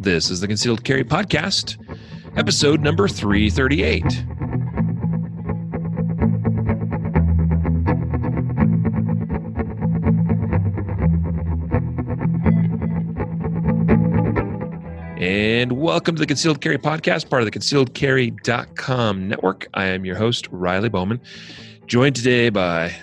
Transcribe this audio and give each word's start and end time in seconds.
This 0.00 0.30
is 0.30 0.40
the 0.40 0.46
Concealed 0.46 0.82
Carry 0.82 1.04
Podcast, 1.04 1.76
episode 2.34 2.80
number 2.80 3.06
338. 3.06 4.02
And 15.20 15.72
welcome 15.72 16.14
to 16.16 16.20
the 16.20 16.26
Concealed 16.26 16.62
Carry 16.62 16.78
Podcast, 16.78 17.28
part 17.28 17.42
of 17.42 17.52
the 17.52 17.58
concealedcarry.com 17.58 19.28
network. 19.28 19.68
I 19.74 19.84
am 19.84 20.06
your 20.06 20.16
host, 20.16 20.48
Riley 20.50 20.88
Bowman, 20.88 21.20
joined 21.86 22.16
today 22.16 22.48
by 22.48 22.96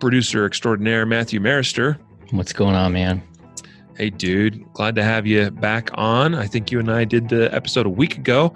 producer 0.00 0.46
extraordinaire 0.46 1.04
Matthew 1.04 1.40
Maruster. 1.40 1.98
What's 2.30 2.54
going 2.54 2.74
on, 2.74 2.94
man? 2.94 3.22
Hey, 3.96 4.10
dude, 4.10 4.64
glad 4.72 4.94
to 4.96 5.02
have 5.02 5.26
you 5.26 5.50
back 5.50 5.90
on. 5.94 6.34
I 6.34 6.46
think 6.46 6.70
you 6.72 6.78
and 6.78 6.90
I 6.90 7.04
did 7.04 7.28
the 7.28 7.54
episode 7.54 7.84
a 7.86 7.90
week 7.90 8.16
ago. 8.16 8.54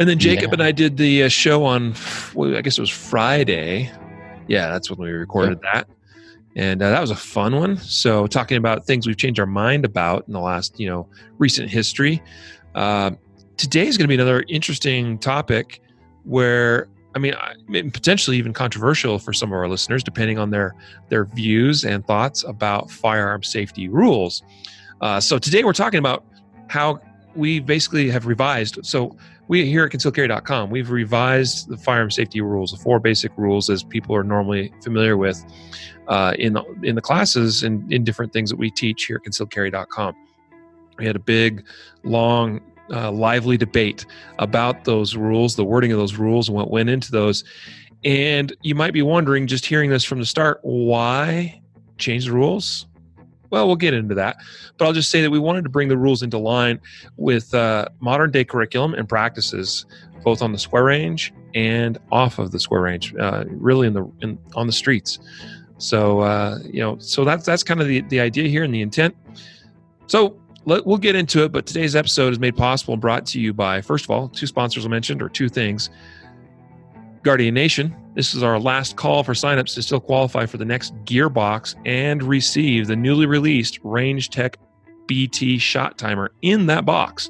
And 0.00 0.08
then 0.08 0.18
Jacob 0.18 0.48
Yeah. 0.50 0.54
and 0.54 0.62
I 0.62 0.72
did 0.72 0.96
the 0.96 1.24
uh, 1.24 1.28
show 1.28 1.64
on, 1.64 1.94
well, 2.34 2.56
I 2.56 2.62
guess 2.62 2.78
it 2.78 2.80
was 2.80 2.90
Friday. 2.90 3.90
Yeah, 4.48 4.70
that's 4.70 4.90
when 4.90 4.98
we 4.98 5.12
recorded 5.12 5.60
that. 5.62 5.88
And 6.56 6.82
uh, 6.82 6.90
that 6.90 7.00
was 7.00 7.10
a 7.10 7.16
fun 7.16 7.54
one. 7.56 7.76
So, 7.76 8.26
talking 8.26 8.56
about 8.56 8.84
things 8.86 9.06
we've 9.06 9.16
changed 9.16 9.38
our 9.38 9.46
mind 9.46 9.84
about 9.84 10.24
in 10.26 10.32
the 10.32 10.40
last, 10.40 10.78
you 10.80 10.88
know, 10.88 11.06
recent 11.38 11.70
history. 11.70 12.20
Uh, 12.74 13.12
today 13.56 13.86
is 13.86 13.96
going 13.96 14.04
to 14.04 14.08
be 14.08 14.14
another 14.14 14.44
interesting 14.48 15.18
topic 15.18 15.80
where, 16.24 16.88
I 17.14 17.18
mean, 17.18 17.34
I- 17.34 17.54
maybe 17.68 17.90
potentially 17.90 18.36
even 18.36 18.52
controversial 18.52 19.18
for 19.18 19.32
some 19.32 19.50
of 19.50 19.54
our 19.54 19.68
listeners, 19.68 20.02
depending 20.04 20.38
on 20.38 20.50
their 20.50 20.74
their 21.08 21.24
views 21.24 21.84
and 21.84 22.06
thoughts 22.06 22.44
about 22.44 22.90
firearm 22.90 23.42
safety 23.42 23.88
rules. 23.88 24.42
Uh, 25.00 25.20
so 25.20 25.38
today 25.38 25.64
we're 25.64 25.72
talking 25.72 25.98
about 25.98 26.24
how 26.68 27.00
we 27.34 27.60
basically 27.60 28.10
have 28.10 28.26
revised. 28.26 28.84
So 28.84 29.16
we 29.48 29.64
here 29.64 29.84
at 29.84 29.92
concealedcarry.com, 29.92 30.70
we've 30.70 30.90
revised 30.90 31.68
the 31.68 31.76
firearm 31.76 32.10
safety 32.10 32.40
rules, 32.40 32.72
the 32.72 32.76
four 32.76 33.00
basic 33.00 33.32
rules 33.38 33.70
as 33.70 33.82
people 33.82 34.14
are 34.14 34.24
normally 34.24 34.72
familiar 34.82 35.16
with 35.16 35.42
uh, 36.08 36.34
in 36.38 36.52
the, 36.52 36.64
in 36.82 36.94
the 36.94 37.00
classes 37.00 37.62
and 37.62 37.90
in 37.92 38.04
different 38.04 38.32
things 38.32 38.50
that 38.50 38.56
we 38.56 38.70
teach 38.70 39.04
here 39.04 39.20
at 39.24 39.30
concealedcarry.com. 39.30 40.14
We 40.98 41.06
had 41.06 41.16
a 41.16 41.20
big, 41.20 41.64
long, 42.02 42.60
uh, 42.90 43.10
lively 43.10 43.56
debate 43.56 44.06
about 44.38 44.84
those 44.84 45.16
rules, 45.16 45.56
the 45.56 45.64
wording 45.64 45.92
of 45.92 45.98
those 45.98 46.14
rules, 46.16 46.48
and 46.48 46.56
what 46.56 46.70
went 46.70 46.88
into 46.88 47.10
those. 47.10 47.44
And 48.04 48.54
you 48.62 48.74
might 48.74 48.92
be 48.92 49.02
wondering, 49.02 49.46
just 49.46 49.66
hearing 49.66 49.90
this 49.90 50.04
from 50.04 50.20
the 50.20 50.26
start, 50.26 50.60
why 50.62 51.60
change 51.98 52.26
the 52.26 52.32
rules? 52.32 52.86
Well, 53.50 53.66
we'll 53.66 53.76
get 53.76 53.94
into 53.94 54.14
that. 54.14 54.36
But 54.76 54.86
I'll 54.86 54.92
just 54.92 55.10
say 55.10 55.22
that 55.22 55.30
we 55.30 55.38
wanted 55.38 55.64
to 55.64 55.70
bring 55.70 55.88
the 55.88 55.96
rules 55.96 56.22
into 56.22 56.38
line 56.38 56.80
with 57.16 57.54
uh, 57.54 57.88
modern 58.00 58.30
day 58.30 58.44
curriculum 58.44 58.94
and 58.94 59.08
practices, 59.08 59.86
both 60.22 60.42
on 60.42 60.52
the 60.52 60.58
square 60.58 60.84
range 60.84 61.32
and 61.54 61.98
off 62.12 62.38
of 62.38 62.50
the 62.50 62.60
square 62.60 62.82
range, 62.82 63.14
uh, 63.16 63.44
really 63.48 63.86
in 63.86 63.94
the 63.94 64.04
in, 64.20 64.38
on 64.54 64.66
the 64.66 64.72
streets. 64.72 65.18
So 65.78 66.20
uh, 66.20 66.58
you 66.64 66.80
know, 66.80 66.98
so 66.98 67.24
that's 67.24 67.46
that's 67.46 67.62
kind 67.62 67.80
of 67.80 67.88
the 67.88 68.02
the 68.02 68.20
idea 68.20 68.48
here 68.48 68.64
and 68.64 68.74
the 68.74 68.82
intent. 68.82 69.16
So 70.06 70.38
let, 70.64 70.86
we'll 70.86 70.98
get 70.98 71.14
into 71.14 71.44
it. 71.44 71.52
But 71.52 71.66
today's 71.66 71.96
episode 71.96 72.32
is 72.32 72.38
made 72.38 72.56
possible 72.56 72.94
and 72.94 73.00
brought 73.00 73.26
to 73.26 73.40
you 73.40 73.52
by, 73.52 73.80
first 73.80 74.04
of 74.04 74.10
all, 74.10 74.28
two 74.28 74.46
sponsors 74.46 74.84
I 74.84 74.88
mentioned, 74.88 75.22
or 75.22 75.28
two 75.28 75.48
things. 75.48 75.90
Guardian 77.22 77.54
Nation. 77.54 77.94
This 78.14 78.34
is 78.34 78.42
our 78.42 78.58
last 78.58 78.96
call 78.96 79.22
for 79.22 79.32
signups 79.32 79.74
to 79.74 79.82
still 79.82 80.00
qualify 80.00 80.46
for 80.46 80.56
the 80.56 80.64
next 80.64 80.94
Gearbox 81.04 81.74
and 81.84 82.22
receive 82.22 82.86
the 82.86 82.96
newly 82.96 83.26
released 83.26 83.78
Range 83.82 84.28
Tech 84.28 84.58
BT 85.06 85.58
shot 85.58 85.98
timer 85.98 86.32
in 86.42 86.66
that 86.66 86.84
box. 86.84 87.28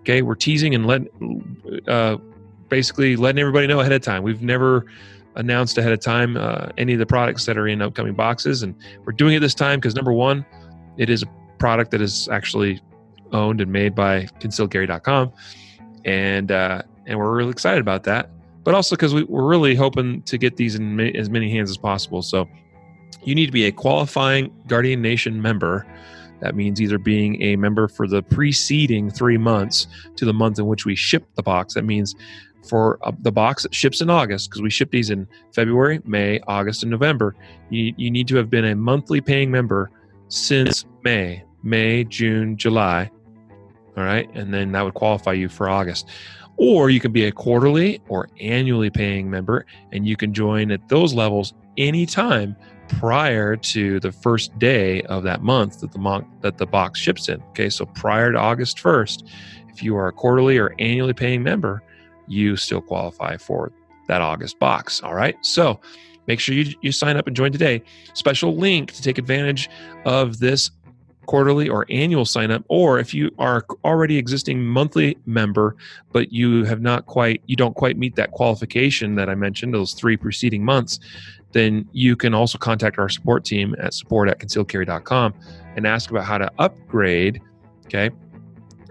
Okay, 0.00 0.22
we're 0.22 0.34
teasing 0.34 0.74
and 0.74 0.86
letting, 0.86 1.82
uh, 1.86 2.16
basically 2.68 3.16
letting 3.16 3.38
everybody 3.38 3.66
know 3.66 3.80
ahead 3.80 3.92
of 3.92 4.02
time. 4.02 4.22
We've 4.22 4.42
never 4.42 4.86
announced 5.36 5.78
ahead 5.78 5.92
of 5.92 6.00
time 6.00 6.36
uh, 6.36 6.68
any 6.76 6.92
of 6.92 6.98
the 6.98 7.06
products 7.06 7.46
that 7.46 7.56
are 7.56 7.68
in 7.68 7.80
upcoming 7.80 8.14
boxes, 8.14 8.62
and 8.62 8.74
we're 9.04 9.12
doing 9.12 9.34
it 9.34 9.40
this 9.40 9.54
time 9.54 9.78
because 9.78 9.94
number 9.94 10.12
one, 10.12 10.44
it 10.98 11.08
is 11.08 11.22
a 11.22 11.26
product 11.62 11.90
that 11.92 12.00
is 12.00 12.28
actually 12.28 12.80
owned 13.32 13.60
and 13.60 13.70
made 13.70 13.94
by 13.94 14.26
concealedcarry.com, 14.40 15.32
and 16.04 16.50
uh, 16.50 16.82
and 17.06 17.18
we're 17.18 17.34
really 17.34 17.50
excited 17.50 17.80
about 17.80 18.04
that 18.04 18.30
but 18.64 18.74
also 18.74 18.96
because 18.96 19.14
we, 19.14 19.24
we're 19.24 19.46
really 19.46 19.74
hoping 19.74 20.22
to 20.22 20.38
get 20.38 20.56
these 20.56 20.74
in 20.74 20.98
as 21.16 21.28
many 21.30 21.50
hands 21.50 21.70
as 21.70 21.76
possible. 21.76 22.22
So 22.22 22.48
you 23.24 23.34
need 23.34 23.46
to 23.46 23.52
be 23.52 23.64
a 23.64 23.72
qualifying 23.72 24.52
Guardian 24.66 25.02
Nation 25.02 25.40
member. 25.40 25.86
That 26.40 26.54
means 26.54 26.80
either 26.80 26.98
being 26.98 27.40
a 27.42 27.56
member 27.56 27.88
for 27.88 28.06
the 28.06 28.22
preceding 28.22 29.10
three 29.10 29.38
months 29.38 29.86
to 30.16 30.24
the 30.24 30.32
month 30.32 30.58
in 30.58 30.66
which 30.66 30.84
we 30.84 30.96
ship 30.96 31.26
the 31.34 31.42
box. 31.42 31.74
That 31.74 31.84
means 31.84 32.14
for 32.68 32.98
uh, 33.02 33.12
the 33.20 33.32
box 33.32 33.64
that 33.64 33.74
ships 33.74 34.00
in 34.00 34.10
August, 34.10 34.50
because 34.50 34.62
we 34.62 34.70
ship 34.70 34.90
these 34.90 35.10
in 35.10 35.26
February, 35.52 36.00
May, 36.04 36.40
August, 36.46 36.82
and 36.82 36.90
November, 36.90 37.34
you, 37.70 37.92
you 37.96 38.10
need 38.10 38.28
to 38.28 38.36
have 38.36 38.50
been 38.50 38.64
a 38.64 38.76
monthly 38.76 39.20
paying 39.20 39.50
member 39.50 39.90
since 40.28 40.84
May, 41.02 41.44
May, 41.62 42.04
June, 42.04 42.56
July. 42.56 43.10
All 43.96 44.04
right. 44.04 44.28
And 44.34 44.52
then 44.52 44.72
that 44.72 44.82
would 44.82 44.94
qualify 44.94 45.32
you 45.32 45.48
for 45.48 45.68
August 45.68 46.08
or 46.56 46.90
you 46.90 47.00
can 47.00 47.12
be 47.12 47.24
a 47.24 47.32
quarterly 47.32 48.00
or 48.08 48.28
annually 48.40 48.90
paying 48.90 49.30
member 49.30 49.66
and 49.92 50.06
you 50.06 50.16
can 50.16 50.32
join 50.32 50.70
at 50.70 50.88
those 50.88 51.14
levels 51.14 51.54
anytime 51.76 52.54
prior 52.88 53.56
to 53.56 53.98
the 54.00 54.12
first 54.12 54.56
day 54.58 55.02
of 55.02 55.22
that 55.22 55.42
month 55.42 55.80
that 55.80 55.92
the 55.92 55.98
month 55.98 56.26
that 56.40 56.58
the 56.58 56.66
box 56.66 57.00
ships 57.00 57.28
in 57.28 57.42
okay 57.50 57.70
so 57.70 57.86
prior 57.86 58.30
to 58.32 58.38
august 58.38 58.76
1st 58.76 59.28
if 59.70 59.82
you 59.82 59.96
are 59.96 60.08
a 60.08 60.12
quarterly 60.12 60.58
or 60.58 60.74
annually 60.78 61.14
paying 61.14 61.42
member 61.42 61.82
you 62.28 62.56
still 62.56 62.82
qualify 62.82 63.36
for 63.36 63.72
that 64.06 64.20
august 64.20 64.58
box 64.58 65.00
all 65.02 65.14
right 65.14 65.36
so 65.40 65.80
make 66.26 66.38
sure 66.38 66.54
you, 66.54 66.74
you 66.82 66.92
sign 66.92 67.16
up 67.16 67.26
and 67.26 67.34
join 67.34 67.50
today 67.50 67.82
special 68.14 68.56
link 68.56 68.92
to 68.92 69.00
take 69.00 69.16
advantage 69.16 69.70
of 70.04 70.38
this 70.38 70.70
quarterly 71.26 71.68
or 71.68 71.86
annual 71.88 72.24
sign 72.24 72.50
up 72.50 72.64
or 72.68 72.98
if 72.98 73.14
you 73.14 73.30
are 73.38 73.64
already 73.84 74.18
existing 74.18 74.62
monthly 74.62 75.16
member 75.26 75.76
but 76.12 76.32
you 76.32 76.64
have 76.64 76.80
not 76.80 77.06
quite 77.06 77.42
you 77.46 77.56
don't 77.56 77.74
quite 77.74 77.96
meet 77.96 78.16
that 78.16 78.32
qualification 78.32 79.14
that 79.14 79.28
i 79.28 79.34
mentioned 79.34 79.72
those 79.72 79.92
three 79.94 80.16
preceding 80.16 80.64
months 80.64 80.98
then 81.52 81.86
you 81.92 82.16
can 82.16 82.34
also 82.34 82.58
contact 82.58 82.98
our 82.98 83.08
support 83.08 83.44
team 83.44 83.74
at 83.78 83.94
support 83.94 84.28
at 84.28 84.38
concealedcarry.com 84.38 85.34
and 85.76 85.86
ask 85.86 86.10
about 86.10 86.24
how 86.24 86.38
to 86.38 86.50
upgrade 86.58 87.40
okay 87.86 88.10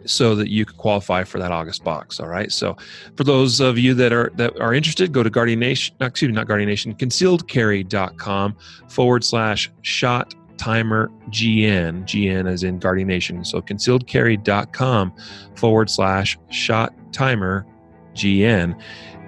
so 0.06 0.34
that 0.34 0.50
you 0.50 0.66
can 0.66 0.76
qualify 0.78 1.24
for 1.24 1.38
that 1.38 1.52
august 1.52 1.84
box 1.84 2.20
all 2.20 2.28
right? 2.28 2.52
So 2.52 2.76
for 3.16 3.24
those 3.24 3.60
of 3.60 3.78
you 3.78 3.94
that 3.96 4.14
are 4.14 4.32
that 4.36 4.60
are 4.60 4.74
interested 4.74 5.12
go 5.12 5.22
to 5.22 5.30
guardian 5.30 5.60
nation 5.60 5.96
excuse 6.00 6.30
me 6.30 6.36
not 6.36 6.48
guardian 6.48 6.70
nation 6.70 6.96
concealedcarry.com 6.96 8.56
forward 8.88 9.24
slash 9.24 9.72
shot 9.82 10.34
timer 10.62 11.12
gn 11.32 12.04
gn 12.04 12.48
as 12.48 12.62
in 12.64 12.78
guardian 12.78 13.08
nation. 13.08 13.44
So 13.44 13.64
concealedcarry.com 13.64 15.12
forward 15.56 15.90
slash 15.90 16.38
shot 16.52 16.94
timer 17.12 17.66
gn 18.14 18.80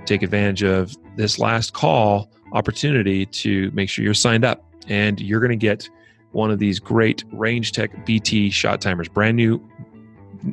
take 0.06 0.22
advantage 0.22 0.62
of 0.62 0.96
this 1.16 1.40
last 1.40 1.74
call 1.74 2.30
opportunity 2.52 3.26
to 3.26 3.72
make 3.72 3.90
sure 3.90 4.06
you're 4.06 4.14
signed 4.14 4.46
up 4.46 4.64
and 4.88 5.20
you're 5.20 5.40
going 5.40 5.50
to 5.50 5.56
get 5.56 5.90
one 6.34 6.52
of 6.52 6.60
these 6.60 6.80
great 6.80 7.24
range 7.32 7.72
tech 7.72 8.06
bt 8.06 8.52
shot 8.52 8.80
timers. 8.80 9.10
Brand 9.10 9.36
new 9.36 9.60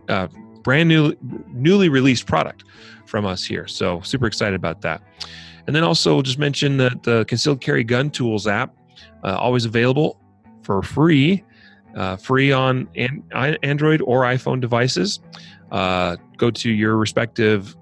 uh, 0.08 0.28
brand 0.62 0.88
new 0.88 1.14
newly 1.52 1.91
released 1.91 2.24
product 2.26 2.64
from 3.04 3.26
us 3.26 3.44
here. 3.44 3.66
So 3.66 4.00
super 4.00 4.26
excited 4.26 4.54
about 4.54 4.80
that. 4.80 5.02
And 5.66 5.76
then 5.76 5.84
also 5.84 6.22
just 6.22 6.38
mention 6.38 6.78
that 6.78 7.02
the 7.02 7.26
concealed 7.26 7.60
carry 7.60 7.84
gun 7.84 8.08
tools 8.08 8.47
app 8.47 8.74
uh, 9.22 9.36
always 9.36 9.66
available 9.66 10.19
for 10.70 10.82
free 10.82 11.42
uh, 11.97 12.14
free 12.14 12.53
on 12.53 12.88
an- 12.94 13.25
android 13.64 14.00
or 14.03 14.22
iphone 14.22 14.60
devices. 14.60 15.19
Uh, 15.72 16.16
go 16.36 16.48
to 16.48 16.71
your 16.71 16.97
respective 16.97 17.74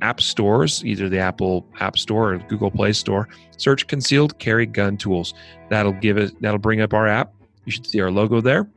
app 0.00 0.20
stores 0.20 0.84
either 0.84 1.08
the 1.08 1.18
apple 1.18 1.66
app 1.80 1.98
store 1.98 2.34
or 2.34 2.38
google 2.38 2.70
play 2.70 2.92
store. 2.92 3.28
Search 3.56 3.88
concealed 3.88 4.38
carry 4.38 4.66
gun 4.66 4.96
tools. 4.96 5.34
That'll 5.70 5.92
give 5.94 6.16
it 6.16 6.40
that'll 6.40 6.60
bring 6.60 6.80
up 6.80 6.94
our 6.94 7.08
app. 7.08 7.34
You 7.64 7.72
should 7.72 7.84
see 7.88 8.00
our 8.00 8.12
logo 8.12 8.40
there. 8.40 8.68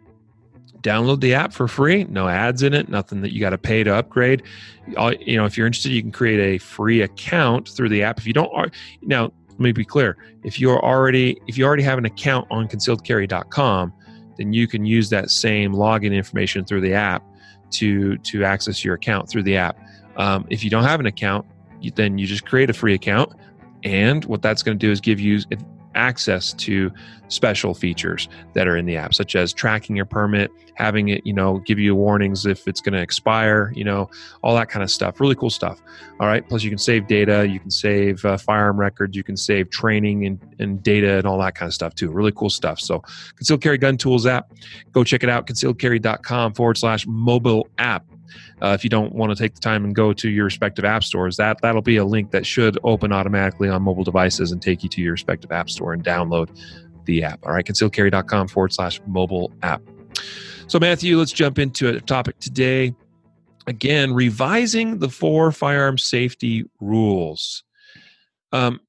Download 0.82 1.20
the 1.22 1.36
app 1.36 1.54
for 1.54 1.68
free. 1.68 2.06
No 2.06 2.28
ads 2.28 2.64
in 2.64 2.74
it 2.74 2.90
nothing 2.90 3.22
that 3.22 3.32
you 3.32 3.40
got 3.40 3.52
to 3.52 3.60
pay 3.60 3.84
to 3.84 3.94
upgrade. 3.94 4.42
All- 4.98 5.14
you 5.14 5.38
know 5.38 5.46
if 5.46 5.56
you're 5.56 5.68
interested 5.68 5.92
you 5.92 6.02
can 6.02 6.12
create 6.12 6.40
a 6.40 6.58
free 6.58 7.02
account 7.02 7.70
through 7.70 7.90
the 7.90 8.02
app. 8.02 8.18
If 8.18 8.26
you 8.26 8.34
don't 8.34 8.52
al- 8.58 8.72
now 9.04 9.32
let 9.52 9.60
me 9.60 9.72
be 9.72 9.86
clear. 9.86 10.18
If 10.44 10.60
you're 10.60 10.84
already 10.84 11.40
if 11.48 11.58
you 11.58 11.66
already 11.66 11.84
have 11.84 11.98
an 11.98 12.06
account 12.06 12.48
on 12.52 12.68
concealedcarry.com 12.68 13.94
then 14.38 14.54
you 14.54 14.68
can 14.68 14.86
use 14.86 15.10
that 15.10 15.30
same 15.30 15.74
login 15.74 16.14
information 16.14 16.66
through 16.66 16.82
the 16.82 16.94
app 16.94 17.24
to 17.72 18.18
to 18.18 18.44
access 18.44 18.84
your 18.84 18.96
account 18.96 19.30
through 19.30 19.44
the 19.44 19.56
app. 19.58 19.80
Um, 20.18 20.46
if 20.50 20.64
you 20.64 20.70
don't 20.70 20.84
have 20.84 21.00
an 21.00 21.06
account 21.06 21.46
you, 21.80 21.92
then 21.92 22.18
you 22.18 22.28
just 22.28 22.46
create 22.46 22.70
a 22.70 22.74
free 22.74 22.94
account 22.94 23.34
and 23.84 24.26
what 24.26 24.42
that's 24.42 24.64
going 24.64 24.78
to 24.78 24.86
do 24.86 24.92
is 24.92 25.02
give 25.02 25.20
you 25.20 25.40
access 25.96 26.54
to 26.54 26.92
special 27.28 27.74
features 27.74 28.28
that 28.54 28.68
are 28.68 28.76
in 28.76 28.86
the 28.86 28.98
app, 28.98 29.14
such 29.14 29.36
as 29.36 29.54
tracking 29.54 29.96
your 29.96 30.06
permit, 30.06 30.52
having 30.76 31.10
it, 31.10 31.26
you 31.26 31.34
know, 31.34 31.60
give 31.60 31.80
you 31.80 31.96
warnings 31.96 32.46
if 32.46 32.68
it's 32.68 32.82
going 32.82 32.94
to 32.94 33.02
expire, 33.02 33.72
you 33.76 33.84
know, 33.84 34.10
all 34.44 34.54
that 34.56 34.70
kind 34.70 34.84
of 34.84 34.92
stuff. 34.92 35.20
Really 35.20 35.36
cool 35.36 35.50
stuff. 35.50 35.82
All 36.20 36.28
right. 36.28 36.48
Plus, 36.48 36.64
you 36.64 36.70
can 36.70 36.78
save 36.78 37.08
data, 37.08 37.48
you 37.48 37.60
can 37.60 37.72
save 37.72 38.24
uh, 38.26 38.38
firearm 38.38 38.80
records, 38.80 39.16
you 39.16 39.24
can 39.24 39.38
save 39.38 39.70
training 39.70 40.26
and, 40.26 40.40
and 40.60 40.84
data 40.84 41.18
and 41.18 41.26
all 41.26 41.40
that 41.40 41.56
kind 41.56 41.68
of 41.68 41.74
stuff 41.74 41.96
too. 41.96 42.12
Really 42.12 42.34
cool 42.34 42.50
stuff. 42.50 42.80
So, 42.80 43.00
Concealed 43.36 43.62
Carry 43.62 43.78
Gun 43.78 43.98
Tools 43.98 44.26
app, 44.26 44.52
go 44.92 45.04
check 45.04 45.24
it 45.24 45.30
out. 45.30 45.48
Concealedcarry.com 45.48 46.54
forward 46.54 46.78
slash 46.78 47.06
mobile 47.08 47.68
app. 47.78 48.06
Uh, 48.62 48.76
if 48.78 48.84
you 48.84 48.90
don't 48.90 49.14
want 49.14 49.32
to 49.32 49.36
take 49.36 49.54
the 49.54 49.60
time 49.60 49.84
and 49.84 49.96
go 49.96 50.14
to 50.14 50.30
your 50.30 50.46
respective 50.46 50.86
app 50.86 51.04
stores, 51.04 51.38
that 51.38 51.62
that'll 51.62 51.82
be 51.82 51.98
a 51.98 52.06
link 52.06 52.32
that 52.32 52.46
should 52.46 52.78
open 52.84 53.12
automatically 53.12 53.70
on 53.70 53.82
mobile 53.82 54.04
devices 54.04 54.52
and 54.52 54.62
take 54.62 54.84
you 54.84 54.90
to 54.90 55.02
your 55.02 55.14
respective 55.14 55.52
app 55.52 55.70
store 55.70 55.94
and 55.94 56.04
download 56.04 56.50
the 57.06 57.24
app. 57.24 57.40
All 57.46 57.54
right, 57.54 57.66
concealedcarry.com 57.66 58.48
forward 58.48 58.74
slash 58.74 59.02
mobile 59.08 59.52
app. 59.64 59.82
So, 60.68 60.80
Matthew, 60.80 61.18
let's 61.18 61.32
jump 61.32 61.60
into 61.60 61.90
a 61.90 62.00
topic 62.00 62.40
today. 62.40 62.96
Again, 63.68 64.14
revising 64.14 65.00
the 65.00 65.10
four 65.10 65.52
firearm 65.52 65.98
safety 65.98 66.66
rules. 66.80 67.64
Um, 68.52 68.80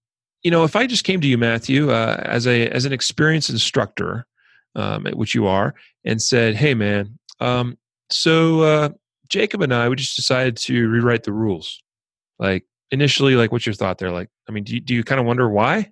you 0.42 0.50
know, 0.50 0.64
if 0.64 0.76
I 0.76 0.86
just 0.86 1.04
came 1.04 1.20
to 1.20 1.26
you, 1.28 1.38
Matthew, 1.38 1.90
uh, 1.90 2.20
as 2.24 2.46
a 2.46 2.68
as 2.68 2.84
an 2.84 2.92
experienced 2.92 3.50
instructor, 3.50 4.26
um, 4.74 5.06
which 5.14 5.34
you 5.34 5.46
are, 5.46 5.74
and 6.04 6.20
said, 6.20 6.56
"Hey, 6.56 6.74
man, 6.74 7.18
um, 7.40 7.78
so 8.10 8.62
uh, 8.62 8.88
Jacob 9.32 9.62
and 9.62 9.72
I, 9.72 9.88
we 9.88 9.96
just 9.96 10.14
decided 10.14 10.58
to 10.58 10.88
rewrite 10.88 11.24
the 11.24 11.32
rules. 11.32 11.82
Like 12.38 12.66
initially, 12.90 13.34
like 13.34 13.50
what's 13.50 13.64
your 13.64 13.74
thought 13.74 13.96
there? 13.96 14.10
Like, 14.10 14.28
I 14.46 14.52
mean, 14.52 14.62
do 14.62 14.74
you, 14.74 14.80
do 14.80 14.94
you 14.94 15.02
kind 15.02 15.18
of 15.18 15.26
wonder 15.26 15.48
why? 15.48 15.90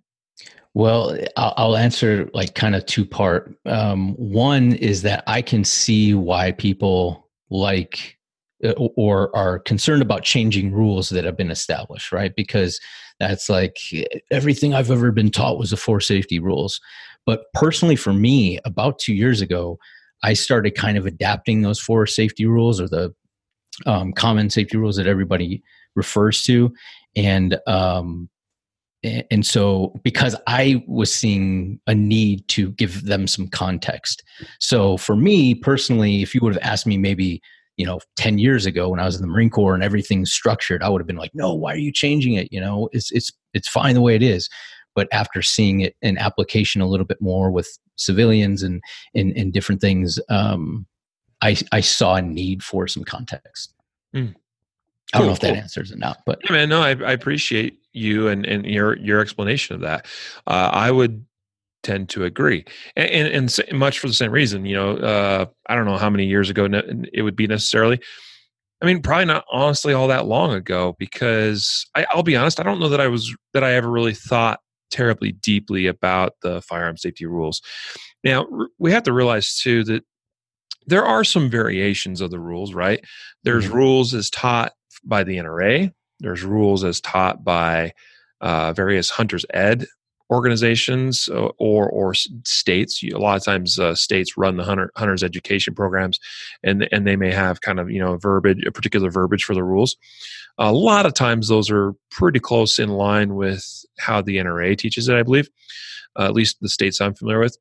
Well, 0.74 1.18
I'll, 1.36 1.76
answer 1.76 2.28
like 2.34 2.54
kind 2.54 2.76
of 2.76 2.84
two 2.84 3.04
part. 3.04 3.52
Um, 3.66 4.12
one 4.14 4.72
is 4.74 5.02
that 5.02 5.24
I 5.26 5.42
can 5.42 5.64
see 5.64 6.14
why 6.14 6.52
people 6.52 7.28
like 7.48 8.18
uh, 8.62 8.72
or 8.72 9.34
are 9.34 9.58
concerned 9.60 10.02
about 10.02 10.22
changing 10.22 10.72
rules 10.72 11.08
that 11.08 11.24
have 11.24 11.36
been 11.36 11.50
established, 11.50 12.12
right? 12.12 12.36
Because 12.36 12.78
that's 13.18 13.48
like 13.48 13.78
everything 14.30 14.74
I've 14.74 14.90
ever 14.90 15.10
been 15.10 15.30
taught 15.30 15.58
was 15.58 15.70
the 15.70 15.76
four 15.76 16.00
safety 16.00 16.38
rules. 16.38 16.78
But 17.26 17.44
personally, 17.54 17.96
for 17.96 18.12
me, 18.12 18.60
about 18.64 18.98
two 18.98 19.14
years 19.14 19.40
ago, 19.40 19.78
I 20.22 20.34
started 20.34 20.74
kind 20.74 20.98
of 20.98 21.06
adapting 21.06 21.62
those 21.62 21.80
four 21.80 22.06
safety 22.06 22.46
rules 22.46 22.80
or 22.80 22.88
the 22.88 23.12
um, 23.86 24.12
common 24.12 24.50
safety 24.50 24.76
rules 24.76 24.96
that 24.96 25.06
everybody 25.06 25.62
refers 25.94 26.42
to, 26.44 26.72
and 27.16 27.58
um, 27.66 28.28
and 29.02 29.46
so 29.46 29.94
because 30.04 30.36
I 30.46 30.84
was 30.86 31.14
seeing 31.14 31.80
a 31.86 31.94
need 31.94 32.46
to 32.48 32.70
give 32.72 33.04
them 33.04 33.26
some 33.26 33.48
context. 33.48 34.22
So 34.58 34.96
for 34.96 35.16
me 35.16 35.54
personally, 35.54 36.22
if 36.22 36.34
you 36.34 36.40
would 36.42 36.54
have 36.54 36.62
asked 36.62 36.86
me 36.86 36.98
maybe 36.98 37.40
you 37.76 37.86
know 37.86 37.98
10 38.16 38.36
years 38.36 38.66
ago 38.66 38.90
when 38.90 39.00
i 39.00 39.06
was 39.06 39.16
in 39.16 39.22
the 39.22 39.28
marine 39.28 39.48
corps 39.48 39.74
and 39.74 39.82
everything's 39.82 40.30
structured 40.30 40.82
i 40.82 40.88
would 40.88 41.00
have 41.00 41.06
been 41.06 41.16
like 41.16 41.30
no 41.32 41.54
why 41.54 41.72
are 41.72 41.78
you 41.78 41.92
changing 41.92 42.34
it? 42.34 42.48
You 42.50 42.60
know 42.60 42.90
it's 42.92 43.10
it's 43.10 43.30
it's 43.54 43.68
fine 43.68 43.94
the 43.94 44.02
way 44.02 44.14
it 44.14 44.22
is. 44.22 44.48
But 44.94 45.08
after 45.12 45.40
seeing 45.40 45.80
it 45.80 45.94
in 46.02 46.18
application 46.18 46.82
a 46.82 46.88
little 46.88 47.06
bit 47.06 47.22
more 47.22 47.50
with 47.50 47.78
civilians 47.96 48.62
and 48.62 48.82
in, 49.14 49.32
in 49.32 49.50
different 49.52 49.80
things 49.80 50.18
um, 50.28 50.84
I, 51.42 51.56
I 51.72 51.80
saw 51.80 52.16
a 52.16 52.22
need 52.22 52.62
for 52.62 52.86
some 52.86 53.04
context. 53.04 53.74
Mm. 54.14 54.34
I 55.12 55.18
don't 55.18 55.26
know 55.26 55.32
if 55.32 55.40
that 55.40 55.56
answers 55.56 55.90
it 55.90 55.98
not, 55.98 56.18
but 56.24 56.40
yeah, 56.44 56.52
man, 56.52 56.68
no, 56.68 56.82
I, 56.82 56.90
I, 56.90 57.12
appreciate 57.12 57.78
you 57.92 58.28
and, 58.28 58.46
and 58.46 58.64
your 58.64 58.96
your 58.98 59.20
explanation 59.20 59.74
of 59.74 59.80
that. 59.80 60.06
Uh, 60.46 60.70
I 60.72 60.92
would 60.92 61.24
tend 61.82 62.10
to 62.10 62.24
agree, 62.24 62.64
and, 62.94 63.26
and, 63.26 63.58
and 63.68 63.78
much 63.78 63.98
for 63.98 64.06
the 64.06 64.14
same 64.14 64.30
reason. 64.30 64.66
You 64.66 64.76
know, 64.76 64.96
uh, 64.98 65.46
I 65.68 65.74
don't 65.74 65.86
know 65.86 65.96
how 65.96 66.10
many 66.10 66.26
years 66.26 66.48
ago 66.48 66.68
it 67.12 67.22
would 67.22 67.34
be 67.34 67.48
necessarily. 67.48 68.00
I 68.82 68.86
mean, 68.86 69.02
probably 69.02 69.26
not 69.26 69.44
honestly 69.50 69.92
all 69.92 70.08
that 70.08 70.26
long 70.26 70.54
ago, 70.54 70.94
because 70.98 71.86
I, 71.96 72.06
I'll 72.10 72.22
be 72.22 72.36
honest, 72.36 72.60
I 72.60 72.62
don't 72.62 72.78
know 72.78 72.88
that 72.88 73.00
I 73.00 73.08
was 73.08 73.34
that 73.52 73.64
I 73.64 73.74
ever 73.74 73.90
really 73.90 74.14
thought 74.14 74.60
terribly 74.92 75.32
deeply 75.32 75.86
about 75.86 76.34
the 76.42 76.62
firearm 76.62 76.96
safety 76.96 77.26
rules. 77.26 77.62
Now, 78.22 78.46
we 78.78 78.92
have 78.92 79.02
to 79.04 79.12
realize 79.12 79.58
too 79.58 79.82
that 79.84 80.04
there 80.86 81.04
are 81.04 81.24
some 81.24 81.50
variations 81.50 82.20
of 82.20 82.30
the 82.30 82.40
rules, 82.40 82.74
right? 82.74 83.04
There's 83.44 83.66
mm-hmm. 83.66 83.76
rules 83.76 84.14
as 84.14 84.30
taught 84.30 84.72
by 85.04 85.24
the 85.24 85.36
NRA, 85.36 85.92
there's 86.20 86.42
rules 86.42 86.84
as 86.84 87.00
taught 87.00 87.42
by 87.42 87.92
uh, 88.40 88.72
various 88.72 89.10
hunters 89.10 89.44
ed 89.52 89.86
organizations 90.30 91.28
uh, 91.28 91.48
or 91.58 91.88
or 91.90 92.14
states. 92.14 93.02
A 93.02 93.18
lot 93.18 93.36
of 93.36 93.44
times, 93.44 93.78
uh, 93.78 93.94
states 93.94 94.36
run 94.36 94.56
the 94.56 94.64
hunter, 94.64 94.90
hunters 94.96 95.22
education 95.22 95.74
programs, 95.74 96.20
and 96.62 96.88
and 96.92 97.06
they 97.06 97.16
may 97.16 97.32
have 97.32 97.60
kind 97.60 97.80
of 97.80 97.90
you 97.90 97.98
know 97.98 98.16
verbiage, 98.16 98.64
a 98.66 98.70
particular 98.70 99.10
verbiage 99.10 99.44
for 99.44 99.54
the 99.54 99.64
rules. 99.64 99.96
A 100.58 100.72
lot 100.72 101.06
of 101.06 101.14
times, 101.14 101.48
those 101.48 101.70
are 101.70 101.94
pretty 102.10 102.38
close 102.38 102.78
in 102.78 102.90
line 102.90 103.34
with 103.34 103.64
how 103.98 104.20
the 104.20 104.36
NRA 104.36 104.76
teaches 104.76 105.08
it. 105.08 105.16
I 105.16 105.22
believe, 105.22 105.48
uh, 106.18 106.24
at 106.24 106.34
least 106.34 106.58
the 106.60 106.68
states 106.68 107.00
I'm 107.00 107.14
familiar 107.14 107.40
with. 107.40 107.56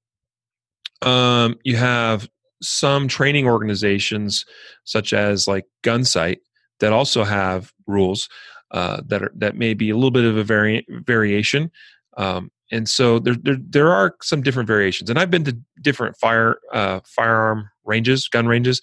Um, 1.01 1.55
you 1.63 1.77
have 1.77 2.27
some 2.61 3.07
training 3.07 3.47
organizations 3.47 4.45
such 4.83 5.13
as 5.13 5.47
like 5.47 5.65
Gunsite 5.83 6.39
that 6.79 6.93
also 6.93 7.23
have 7.23 7.71
rules 7.87 8.29
uh, 8.71 9.01
that 9.07 9.23
are 9.23 9.31
that 9.35 9.55
may 9.55 9.73
be 9.73 9.89
a 9.89 9.95
little 9.95 10.11
bit 10.11 10.25
of 10.25 10.37
a 10.37 10.43
vari- 10.43 10.85
variation. 10.89 11.71
Um, 12.17 12.51
and 12.71 12.87
so 12.87 13.17
there, 13.19 13.35
there, 13.35 13.57
there 13.59 13.91
are 13.91 14.15
some 14.21 14.43
different 14.43 14.67
variations. 14.67 15.09
And 15.09 15.17
I've 15.17 15.31
been 15.31 15.43
to 15.45 15.57
different 15.81 16.17
fire 16.17 16.59
uh, 16.71 16.99
firearm 17.05 17.69
ranges, 17.83 18.27
gun 18.27 18.47
ranges, 18.47 18.81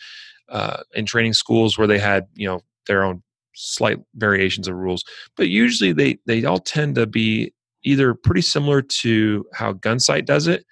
uh, 0.49 0.79
in 0.95 1.07
training 1.07 1.35
schools 1.35 1.79
where 1.79 1.87
they 1.87 1.99
had 1.99 2.27
you 2.35 2.49
know 2.49 2.61
their 2.87 3.05
own 3.05 3.23
slight 3.55 3.99
variations 4.15 4.69
of 4.69 4.75
rules. 4.75 5.05
But 5.37 5.49
usually 5.49 5.93
they 5.93 6.19
they 6.27 6.45
all 6.45 6.59
tend 6.59 6.97
to 6.97 7.07
be 7.07 7.53
either 7.85 8.15
pretty 8.15 8.43
similar 8.43 8.83
to 8.83 9.45
how 9.55 9.73
Gunsite 9.73 10.27
does 10.27 10.49
it 10.49 10.65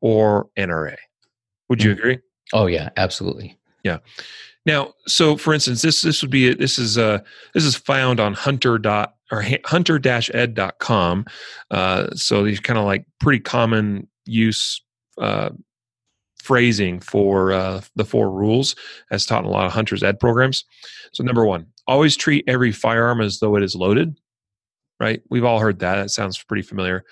or 0.00 0.48
NRA. 0.58 0.96
Would 1.68 1.82
you 1.82 1.90
mm. 1.90 1.98
agree? 1.98 2.18
Oh 2.52 2.66
yeah, 2.66 2.90
absolutely. 2.96 3.58
Yeah. 3.84 3.98
Now, 4.64 4.94
so 5.06 5.36
for 5.36 5.52
instance, 5.52 5.82
this 5.82 6.02
this 6.02 6.22
would 6.22 6.30
be 6.30 6.54
this 6.54 6.78
is 6.78 6.98
uh 6.98 7.18
this 7.54 7.64
is 7.64 7.74
found 7.74 8.20
on 8.20 8.34
hunter 8.34 8.78
dot 8.78 9.14
or 9.32 9.42
hunter-ed.com. 9.64 11.24
Uh, 11.70 12.10
so 12.14 12.44
these 12.44 12.60
kind 12.60 12.78
of 12.78 12.84
like 12.84 13.06
pretty 13.18 13.40
common 13.40 14.06
use 14.26 14.82
uh, 15.18 15.50
phrasing 16.42 17.00
for 17.00 17.52
uh, 17.52 17.80
the 17.96 18.04
four 18.04 18.30
rules 18.30 18.76
as 19.10 19.24
taught 19.24 19.44
in 19.44 19.48
a 19.48 19.50
lot 19.50 19.64
of 19.64 19.72
hunters 19.72 20.02
ed 20.02 20.20
programs. 20.20 20.64
So 21.14 21.24
number 21.24 21.46
one, 21.46 21.66
always 21.86 22.14
treat 22.14 22.44
every 22.46 22.72
firearm 22.72 23.22
as 23.22 23.40
though 23.40 23.56
it 23.56 23.62
is 23.62 23.74
loaded. 23.74 24.18
Right? 25.00 25.22
We've 25.30 25.44
all 25.44 25.58
heard 25.58 25.80
that. 25.80 25.96
That 25.96 26.10
sounds 26.10 26.40
pretty 26.42 26.62
familiar. 26.62 27.04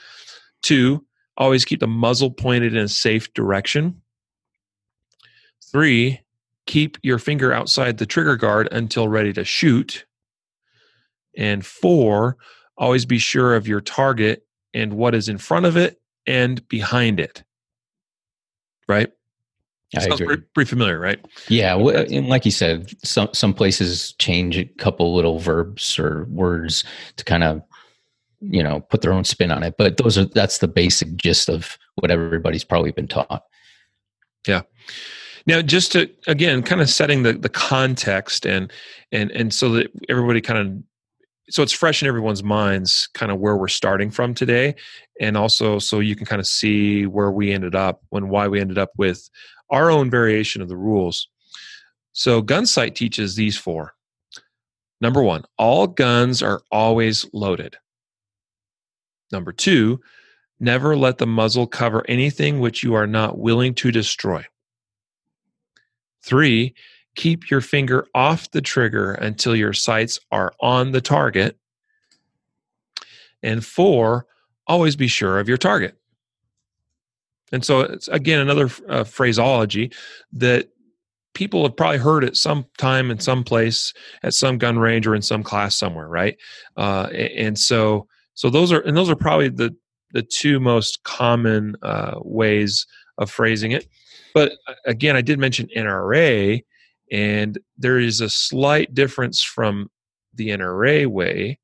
Two, 0.62 1.04
always 1.36 1.64
keep 1.64 1.80
the 1.80 1.88
muzzle 1.88 2.30
pointed 2.30 2.74
in 2.74 2.84
a 2.84 2.88
safe 2.88 3.32
direction. 3.32 4.02
Three, 5.62 6.20
keep 6.66 6.98
your 7.02 7.18
finger 7.18 7.52
outside 7.52 7.98
the 7.98 8.06
trigger 8.06 8.36
guard 8.36 8.68
until 8.72 9.08
ready 9.08 9.32
to 9.32 9.44
shoot. 9.44 10.06
And 11.36 11.64
four, 11.64 12.36
always 12.76 13.04
be 13.04 13.18
sure 13.18 13.54
of 13.54 13.68
your 13.68 13.80
target 13.80 14.46
and 14.74 14.94
what 14.94 15.14
is 15.14 15.28
in 15.28 15.38
front 15.38 15.66
of 15.66 15.76
it 15.76 16.00
and 16.26 16.66
behind 16.68 17.20
it. 17.20 17.42
Right? 18.88 19.10
I 19.96 20.00
Sounds 20.00 20.14
agree. 20.14 20.26
Pretty, 20.26 20.42
pretty, 20.54 20.68
familiar, 20.68 21.00
right? 21.00 21.18
Yeah, 21.48 21.74
and 21.76 22.28
like 22.28 22.44
you 22.44 22.52
said, 22.52 22.92
some 23.04 23.28
some 23.32 23.52
places 23.52 24.12
change 24.18 24.56
a 24.56 24.64
couple 24.64 25.14
little 25.14 25.40
verbs 25.40 25.98
or 25.98 26.26
words 26.26 26.84
to 27.16 27.24
kind 27.24 27.42
of 27.42 27.62
you 28.40 28.62
know 28.62 28.80
put 28.80 29.02
their 29.02 29.12
own 29.12 29.24
spin 29.24 29.50
on 29.50 29.64
it, 29.64 29.74
but 29.76 29.96
those 29.96 30.16
are 30.16 30.26
that's 30.26 30.58
the 30.58 30.68
basic 30.68 31.16
gist 31.16 31.48
of 31.48 31.76
what 31.96 32.12
everybody's 32.12 32.62
probably 32.62 32.92
been 32.92 33.08
taught. 33.08 33.42
Yeah. 34.46 34.62
Now, 35.46 35.62
just 35.62 35.92
to 35.92 36.10
again, 36.26 36.62
kind 36.62 36.80
of 36.80 36.90
setting 36.90 37.22
the 37.22 37.32
the 37.32 37.48
context 37.48 38.46
and 38.46 38.72
and 39.12 39.30
and 39.32 39.52
so 39.52 39.70
that 39.70 39.90
everybody 40.08 40.40
kind 40.40 40.58
of 40.58 40.82
so 41.50 41.62
it's 41.62 41.72
fresh 41.72 42.00
in 42.00 42.08
everyone's 42.08 42.44
minds, 42.44 43.08
kind 43.14 43.32
of 43.32 43.40
where 43.40 43.56
we're 43.56 43.68
starting 43.68 44.10
from 44.10 44.34
today, 44.34 44.74
and 45.20 45.36
also 45.36 45.78
so 45.78 46.00
you 46.00 46.14
can 46.14 46.26
kind 46.26 46.40
of 46.40 46.46
see 46.46 47.06
where 47.06 47.30
we 47.30 47.52
ended 47.52 47.74
up 47.74 48.02
when 48.10 48.28
why 48.28 48.48
we 48.48 48.60
ended 48.60 48.78
up 48.78 48.90
with 48.96 49.28
our 49.70 49.90
own 49.90 50.10
variation 50.10 50.62
of 50.62 50.68
the 50.68 50.76
rules. 50.76 51.28
So, 52.12 52.42
Gunsite 52.42 52.94
teaches 52.94 53.34
these 53.34 53.56
four. 53.56 53.94
Number 55.00 55.22
one, 55.22 55.44
all 55.58 55.86
guns 55.86 56.42
are 56.42 56.62
always 56.70 57.26
loaded. 57.32 57.76
Number 59.32 59.52
two, 59.52 60.00
never 60.58 60.96
let 60.96 61.18
the 61.18 61.26
muzzle 61.26 61.66
cover 61.66 62.04
anything 62.08 62.60
which 62.60 62.82
you 62.82 62.94
are 62.94 63.06
not 63.06 63.38
willing 63.38 63.74
to 63.76 63.90
destroy. 63.90 64.44
Three, 66.22 66.74
keep 67.16 67.50
your 67.50 67.60
finger 67.60 68.06
off 68.14 68.50
the 68.50 68.60
trigger 68.60 69.12
until 69.12 69.56
your 69.56 69.72
sights 69.72 70.20
are 70.30 70.52
on 70.60 70.92
the 70.92 71.00
target. 71.00 71.58
And 73.42 73.64
four, 73.64 74.26
always 74.66 74.96
be 74.96 75.08
sure 75.08 75.38
of 75.38 75.48
your 75.48 75.56
target. 75.56 75.96
And 77.52 77.64
so 77.64 77.80
it's 77.80 78.08
again 78.08 78.40
another 78.40 78.70
uh, 78.88 79.04
phraseology 79.04 79.90
that 80.32 80.68
people 81.34 81.62
have 81.62 81.76
probably 81.76 81.98
heard 81.98 82.24
at 82.24 82.36
some 82.36 82.66
time 82.78 83.10
in 83.10 83.18
some 83.18 83.44
place 83.44 83.92
at 84.22 84.34
some 84.34 84.58
gun 84.58 84.78
range 84.78 85.06
or 85.06 85.14
in 85.14 85.22
some 85.22 85.42
class 85.42 85.76
somewhere, 85.76 86.08
right? 86.08 86.36
Uh, 86.76 87.08
and 87.12 87.58
so 87.58 88.06
so 88.34 88.50
those 88.50 88.72
are 88.72 88.80
and 88.80 88.96
those 88.96 89.10
are 89.10 89.16
probably 89.16 89.48
the 89.48 89.74
the 90.12 90.22
two 90.22 90.60
most 90.60 91.02
common 91.04 91.76
uh, 91.82 92.14
ways 92.22 92.86
of 93.18 93.30
phrasing 93.30 93.72
it. 93.72 93.86
But 94.34 94.52
uh, 94.66 94.74
again, 94.86 95.16
I 95.16 95.20
did 95.20 95.38
mention 95.38 95.68
NRA, 95.76 96.64
and 97.10 97.58
there 97.76 97.98
is 97.98 98.20
a 98.20 98.30
slight 98.30 98.94
difference 98.94 99.42
from 99.42 99.90
the 100.34 100.48
NRA 100.50 101.06
way 101.06 101.58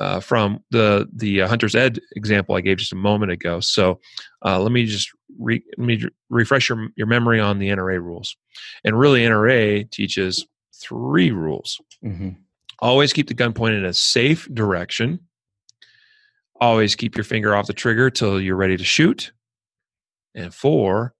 uh, 0.00 0.20
from 0.20 0.62
the 0.70 1.08
the 1.12 1.42
uh, 1.42 1.48
hunter's 1.48 1.74
ed 1.74 2.00
example 2.16 2.54
I 2.54 2.60
gave 2.60 2.78
just 2.78 2.92
a 2.92 2.96
moment 2.96 3.32
ago. 3.32 3.60
So 3.60 4.00
uh, 4.44 4.60
let 4.60 4.72
me 4.72 4.84
just 4.84 5.10
re- 5.38 5.64
let 5.76 5.86
me 5.86 6.02
refresh 6.30 6.68
your 6.68 6.88
your 6.96 7.06
memory 7.06 7.40
on 7.40 7.58
the 7.58 7.68
NRA 7.68 8.00
rules. 8.00 8.36
And 8.84 8.98
really, 8.98 9.22
NRA 9.22 9.90
teaches 9.90 10.46
three 10.74 11.30
rules. 11.30 11.80
Mm-hmm. 12.04 12.30
Always 12.80 13.12
keep 13.12 13.26
the 13.26 13.34
gun 13.34 13.52
pointed 13.52 13.80
in 13.80 13.86
a 13.86 13.94
safe 13.94 14.48
direction. 14.54 15.20
Always 16.60 16.94
keep 16.94 17.16
your 17.16 17.24
finger 17.24 17.54
off 17.54 17.66
the 17.66 17.72
trigger 17.72 18.10
till 18.10 18.40
you're 18.40 18.56
ready 18.56 18.76
to 18.76 18.84
shoot. 18.84 19.32
And 20.34 20.54
four, 20.54 21.14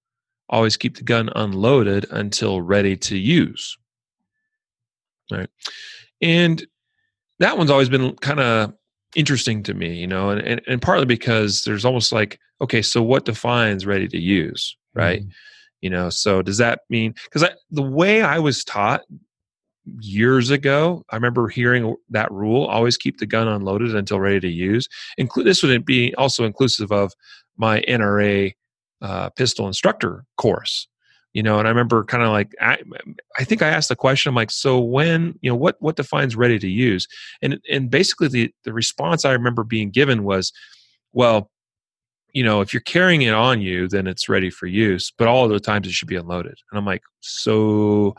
always 0.48 0.76
keep 0.76 0.96
the 0.96 1.04
gun 1.04 1.30
unloaded 1.36 2.06
until 2.10 2.60
ready 2.60 2.96
to 2.96 3.16
use. 3.16 3.76
All 5.30 5.38
right. 5.38 5.50
And 6.22 6.66
that 7.38 7.58
one's 7.58 7.70
always 7.70 7.88
been 7.88 8.14
kind 8.16 8.40
of 8.40 8.72
interesting 9.14 9.62
to 9.64 9.74
me, 9.74 9.94
you 9.94 10.06
know, 10.06 10.30
and, 10.30 10.40
and, 10.40 10.60
and 10.66 10.82
partly 10.82 11.06
because 11.06 11.64
there's 11.64 11.84
almost 11.84 12.12
like, 12.12 12.38
okay, 12.60 12.82
so 12.82 13.02
what 13.02 13.24
defines 13.24 13.86
ready 13.86 14.08
to 14.08 14.18
use, 14.18 14.76
right? 14.94 15.20
Mm-hmm. 15.20 15.30
You 15.80 15.90
know, 15.90 16.10
so 16.10 16.42
does 16.42 16.58
that 16.58 16.80
mean 16.90 17.14
because 17.24 17.48
the 17.70 17.82
way 17.82 18.22
I 18.22 18.40
was 18.40 18.64
taught 18.64 19.02
years 20.00 20.50
ago, 20.50 21.04
I 21.10 21.16
remember 21.16 21.48
hearing 21.48 21.94
that 22.10 22.32
rule: 22.32 22.66
always 22.66 22.96
keep 22.96 23.18
the 23.18 23.26
gun 23.26 23.46
unloaded 23.46 23.94
until 23.94 24.18
ready 24.18 24.40
to 24.40 24.48
use. 24.48 24.88
Include 25.18 25.46
this 25.46 25.62
would 25.62 25.84
be 25.84 26.12
also 26.16 26.44
inclusive 26.44 26.90
of 26.90 27.12
my 27.56 27.80
NRA 27.82 28.54
uh, 29.00 29.30
pistol 29.30 29.66
instructor 29.66 30.24
course 30.36 30.88
you 31.32 31.42
know 31.42 31.58
and 31.58 31.68
i 31.68 31.70
remember 31.70 32.04
kind 32.04 32.22
of 32.22 32.30
like 32.30 32.54
I, 32.60 32.78
I 33.38 33.44
think 33.44 33.62
i 33.62 33.68
asked 33.68 33.88
the 33.88 33.96
question 33.96 34.30
i'm 34.30 34.34
like 34.34 34.50
so 34.50 34.80
when 34.80 35.38
you 35.40 35.50
know 35.50 35.56
what 35.56 35.76
what 35.80 35.96
defines 35.96 36.36
ready 36.36 36.58
to 36.58 36.68
use? 36.68 37.06
And 37.42 37.60
and 37.70 37.90
basically 37.90 38.28
the 38.28 38.52
the 38.64 38.72
response 38.72 39.24
i 39.24 39.32
remember 39.32 39.64
being 39.64 39.90
given 39.90 40.24
was 40.24 40.52
well 41.12 41.50
you 42.32 42.42
know 42.42 42.60
if 42.60 42.72
you're 42.72 42.80
carrying 42.80 43.22
it 43.22 43.34
on 43.34 43.60
you 43.60 43.88
then 43.88 44.06
it's 44.06 44.28
ready 44.28 44.50
for 44.50 44.66
use 44.66 45.12
but 45.16 45.28
all 45.28 45.48
the 45.48 45.60
times 45.60 45.86
it 45.86 45.92
should 45.92 46.08
be 46.08 46.16
unloaded. 46.16 46.56
And 46.70 46.78
i'm 46.78 46.86
like 46.86 47.02
so 47.20 48.14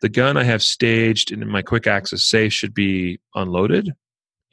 the 0.00 0.08
gun 0.08 0.36
i 0.36 0.44
have 0.44 0.62
staged 0.62 1.30
in 1.32 1.46
my 1.48 1.62
quick 1.62 1.86
access 1.86 2.24
safe 2.24 2.52
should 2.52 2.74
be 2.74 3.20
unloaded 3.34 3.92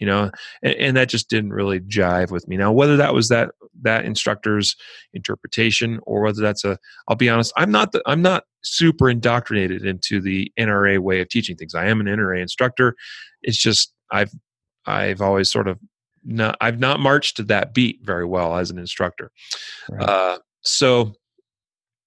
you 0.01 0.07
know 0.07 0.31
and, 0.63 0.73
and, 0.73 0.97
that 0.97 1.07
just 1.07 1.29
didn't 1.29 1.53
really 1.53 1.79
jive 1.79 2.31
with 2.31 2.47
me. 2.47 2.57
Now 2.57 2.73
whether 2.73 2.97
that 2.97 3.13
was 3.13 3.29
that 3.29 3.51
that 3.83 4.03
instructor's 4.03 4.75
interpretation 5.13 5.99
or 6.03 6.21
whether 6.21 6.41
that's 6.41 6.65
a 6.65 6.77
i'll 7.07 7.15
be 7.15 7.29
honest 7.29 7.53
i'm 7.55 7.71
not 7.71 7.93
the, 7.93 8.01
i'm 8.05 8.21
not 8.21 8.43
super 8.63 9.09
indoctrinated 9.09 9.85
into 9.85 10.19
the 10.19 10.51
nra 10.59 10.99
way 10.99 11.21
of 11.21 11.29
teaching 11.29 11.55
things. 11.55 11.73
I 11.73 11.85
am 11.87 12.01
an 12.01 12.07
nra 12.07 12.41
instructor. 12.41 12.95
It's 13.43 13.57
just 13.57 13.93
i've 14.11 14.31
i've 14.85 15.21
always 15.21 15.49
sort 15.49 15.67
of 15.67 15.79
not 16.25 16.57
i've 16.59 16.79
not 16.79 16.99
marched 16.99 17.37
to 17.37 17.43
that 17.43 17.73
beat 17.73 17.99
very 18.01 18.25
well 18.25 18.57
as 18.57 18.71
an 18.71 18.79
instructor. 18.79 19.31
Right. 19.89 20.09
uh, 20.09 20.39
so 20.61 21.13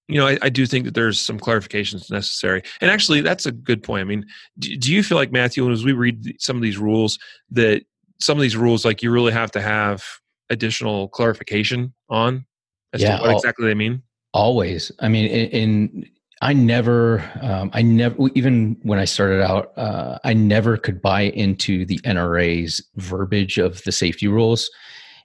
you 0.07 0.19
know, 0.19 0.27
I, 0.27 0.37
I, 0.41 0.49
do 0.49 0.65
think 0.65 0.85
that 0.85 0.93
there's 0.93 1.19
some 1.19 1.39
clarifications 1.39 2.11
necessary. 2.11 2.61
And 2.79 2.91
actually, 2.91 3.21
that's 3.21 3.45
a 3.45 3.51
good 3.51 3.81
point. 3.81 4.01
I 4.01 4.03
mean, 4.03 4.25
do, 4.59 4.77
do, 4.77 4.93
you 4.93 5.01
feel 5.01 5.17
like 5.17 5.31
Matthew, 5.31 5.69
as 5.71 5.83
we 5.83 5.93
read 5.93 6.35
some 6.39 6.55
of 6.55 6.61
these 6.61 6.77
rules, 6.77 7.17
that 7.51 7.83
some 8.19 8.37
of 8.37 8.41
these 8.41 8.55
rules, 8.55 8.85
like 8.85 9.01
you 9.01 9.11
really 9.11 9.31
have 9.31 9.51
to 9.51 9.61
have 9.61 10.03
additional 10.49 11.09
clarification 11.09 11.93
on 12.09 12.45
as 12.93 13.01
yeah, 13.01 13.17
to 13.17 13.23
what 13.23 13.31
exactly 13.31 13.65
they 13.65 13.73
mean? 13.73 14.03
Always. 14.33 14.91
I 14.99 15.07
mean, 15.07 15.25
in, 15.25 15.49
in 15.49 16.09
I 16.41 16.53
never, 16.53 17.23
um, 17.41 17.71
I 17.73 17.81
never, 17.81 18.15
even 18.35 18.77
when 18.83 18.99
I 18.99 19.05
started 19.05 19.41
out, 19.41 19.75
uh, 19.77 20.19
I 20.23 20.33
never 20.33 20.77
could 20.77 21.01
buy 21.01 21.21
into 21.21 21.85
the 21.85 21.97
NRA's 21.99 22.85
verbiage 22.95 23.57
of 23.57 23.83
the 23.83 23.91
safety 23.91 24.27
rules 24.27 24.69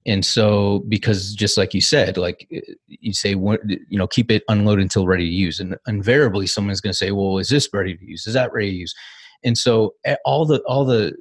and 0.07 0.25
so 0.25 0.83
because 0.89 1.35
just 1.35 1.59
like 1.59 1.75
you 1.75 1.81
said 1.81 2.17
like 2.17 2.47
eh, 2.53 2.61
you 2.87 3.13
say 3.13 3.31
you 3.31 3.99
know 3.99 4.07
keep 4.07 4.31
it 4.31 4.43
unloaded 4.49 4.83
until 4.83 5.07
ready 5.07 5.27
to 5.27 5.35
use. 5.35 5.61
And 5.61 5.77
invariably 5.87 6.47
someone's 6.47 6.81
going 6.81 6.93
to 6.93 6.97
say 6.97 7.11
well 7.11 7.39
is 7.39 7.49
this 7.49 7.69
ready 7.73 7.97
to 7.97 8.05
use? 8.05 8.27
Is 8.27 8.35
that 8.35 8.53
ready 8.53 8.71
to 8.71 8.77
use? 8.77 8.95
And 9.45 9.57
so 9.57 9.95
eh, 10.05 10.17
all 10.25 10.47
the 10.47 10.61
all 10.63 10.85
the 10.85 11.15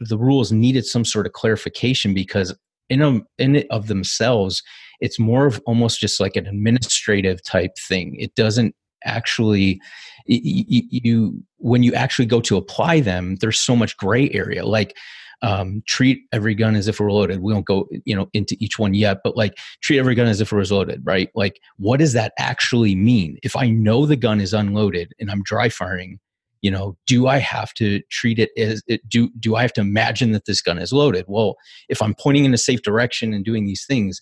the 0.00 0.18
rules 0.18 0.50
needed 0.52 0.84
some 0.84 1.04
sort 1.04 1.26
of 1.26 1.32
clarification 1.32 2.12
because 2.12 2.54
in 2.88 3.24
in 3.38 3.64
of 3.70 3.86
themselves 3.86 4.62
it's 5.00 5.18
more 5.18 5.46
of 5.46 5.60
almost 5.66 6.00
just 6.00 6.20
like 6.20 6.36
an 6.36 6.46
administrative 6.46 7.42
type 7.42 7.72
thing. 7.88 8.16
It 8.18 8.34
doesn't 8.34 8.74
actually 9.04 9.80
you, 10.26 10.82
you 10.90 11.44
when 11.58 11.82
you 11.82 11.94
actually 11.94 12.24
go 12.24 12.40
to 12.40 12.56
apply 12.56 13.00
them 13.00 13.36
there's 13.36 13.60
so 13.60 13.76
much 13.76 13.96
gray 13.96 14.30
area. 14.30 14.66
Like 14.66 14.96
um, 15.44 15.82
treat 15.86 16.22
every 16.32 16.54
gun 16.54 16.74
as 16.74 16.88
if 16.88 16.98
it 16.98 17.04
were 17.04 17.12
loaded. 17.12 17.42
We 17.42 17.52
don't 17.52 17.66
go, 17.66 17.86
you 18.06 18.16
know, 18.16 18.28
into 18.32 18.56
each 18.60 18.78
one 18.78 18.94
yet, 18.94 19.18
but 19.22 19.36
like 19.36 19.58
treat 19.82 19.98
every 19.98 20.14
gun 20.14 20.26
as 20.26 20.40
if 20.40 20.50
it 20.50 20.56
was 20.56 20.72
loaded, 20.72 21.02
right? 21.04 21.28
Like, 21.34 21.60
what 21.76 21.98
does 21.98 22.14
that 22.14 22.32
actually 22.38 22.94
mean? 22.94 23.36
If 23.42 23.54
I 23.54 23.68
know 23.68 24.06
the 24.06 24.16
gun 24.16 24.40
is 24.40 24.54
unloaded 24.54 25.12
and 25.20 25.30
I'm 25.30 25.42
dry 25.42 25.68
firing, 25.68 26.18
you 26.62 26.70
know, 26.70 26.96
do 27.06 27.26
I 27.26 27.38
have 27.38 27.74
to 27.74 28.00
treat 28.10 28.38
it 28.38 28.50
as 28.56 28.82
it, 28.86 29.06
do? 29.06 29.28
Do 29.38 29.54
I 29.54 29.60
have 29.60 29.74
to 29.74 29.82
imagine 29.82 30.32
that 30.32 30.46
this 30.46 30.62
gun 30.62 30.78
is 30.78 30.94
loaded? 30.94 31.26
Well, 31.28 31.56
if 31.90 32.00
I'm 32.00 32.14
pointing 32.14 32.46
in 32.46 32.54
a 32.54 32.58
safe 32.58 32.80
direction 32.80 33.34
and 33.34 33.44
doing 33.44 33.66
these 33.66 33.84
things, 33.84 34.18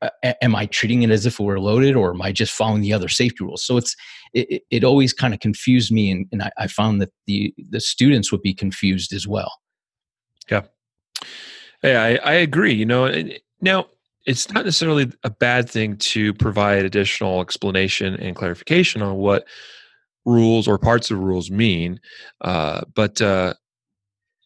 uh, 0.00 0.08
am 0.40 0.56
I 0.56 0.64
treating 0.64 1.02
it 1.02 1.10
as 1.10 1.26
if 1.26 1.38
it 1.38 1.42
were 1.42 1.60
loaded, 1.60 1.94
or 1.94 2.14
am 2.14 2.22
I 2.22 2.32
just 2.32 2.54
following 2.54 2.80
the 2.80 2.94
other 2.94 3.08
safety 3.08 3.44
rules? 3.44 3.62
So 3.62 3.76
it's 3.76 3.94
it, 4.32 4.62
it 4.70 4.82
always 4.82 5.12
kind 5.12 5.34
of 5.34 5.40
confused 5.40 5.92
me, 5.92 6.10
and, 6.10 6.26
and 6.32 6.42
I, 6.42 6.50
I 6.56 6.66
found 6.68 7.02
that 7.02 7.10
the 7.26 7.52
the 7.68 7.80
students 7.80 8.32
would 8.32 8.40
be 8.40 8.54
confused 8.54 9.12
as 9.12 9.28
well. 9.28 9.52
Yeah. 10.50 10.62
Yeah, 11.82 12.02
I, 12.02 12.16
I 12.16 12.32
agree. 12.34 12.72
You 12.74 12.86
know, 12.86 13.12
now 13.60 13.86
it's 14.26 14.52
not 14.52 14.64
necessarily 14.64 15.10
a 15.24 15.30
bad 15.30 15.70
thing 15.70 15.96
to 15.96 16.34
provide 16.34 16.84
additional 16.84 17.40
explanation 17.40 18.14
and 18.16 18.36
clarification 18.36 19.00
on 19.00 19.16
what 19.16 19.46
rules 20.24 20.68
or 20.68 20.78
parts 20.78 21.10
of 21.10 21.18
rules 21.18 21.50
mean. 21.50 22.00
Uh, 22.40 22.82
but, 22.94 23.22
uh, 23.22 23.54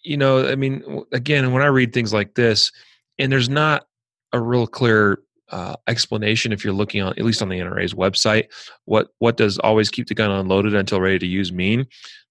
you 0.04 0.16
know, 0.16 0.47
I 0.47 0.56
mean, 0.56 1.04
again, 1.12 1.52
when 1.52 1.62
I 1.62 1.66
read 1.66 1.92
things 1.92 2.12
like 2.12 2.35
this, 2.35 2.71
and 3.18 3.32
there's 3.32 3.49
not 3.49 3.87
a 4.32 4.40
real 4.40 4.66
clear 4.66 5.18
uh, 5.50 5.76
explanation 5.87 6.52
if 6.52 6.64
you're 6.64 6.73
looking 6.73 7.02
on 7.02 7.12
at 7.12 7.25
least 7.25 7.42
on 7.42 7.49
the 7.49 7.59
NRA's 7.59 7.94
website, 7.94 8.47
what 8.87 9.09
what 9.18 9.37
does 9.37 9.59
always 9.59 9.90
keep 9.90 10.09
the 10.09 10.14
gun 10.14 10.30
unloaded 10.30 10.75
until 10.75 11.00
ready 11.00 11.18
to 11.18 11.26
use 11.26 11.52
mean? 11.52 11.87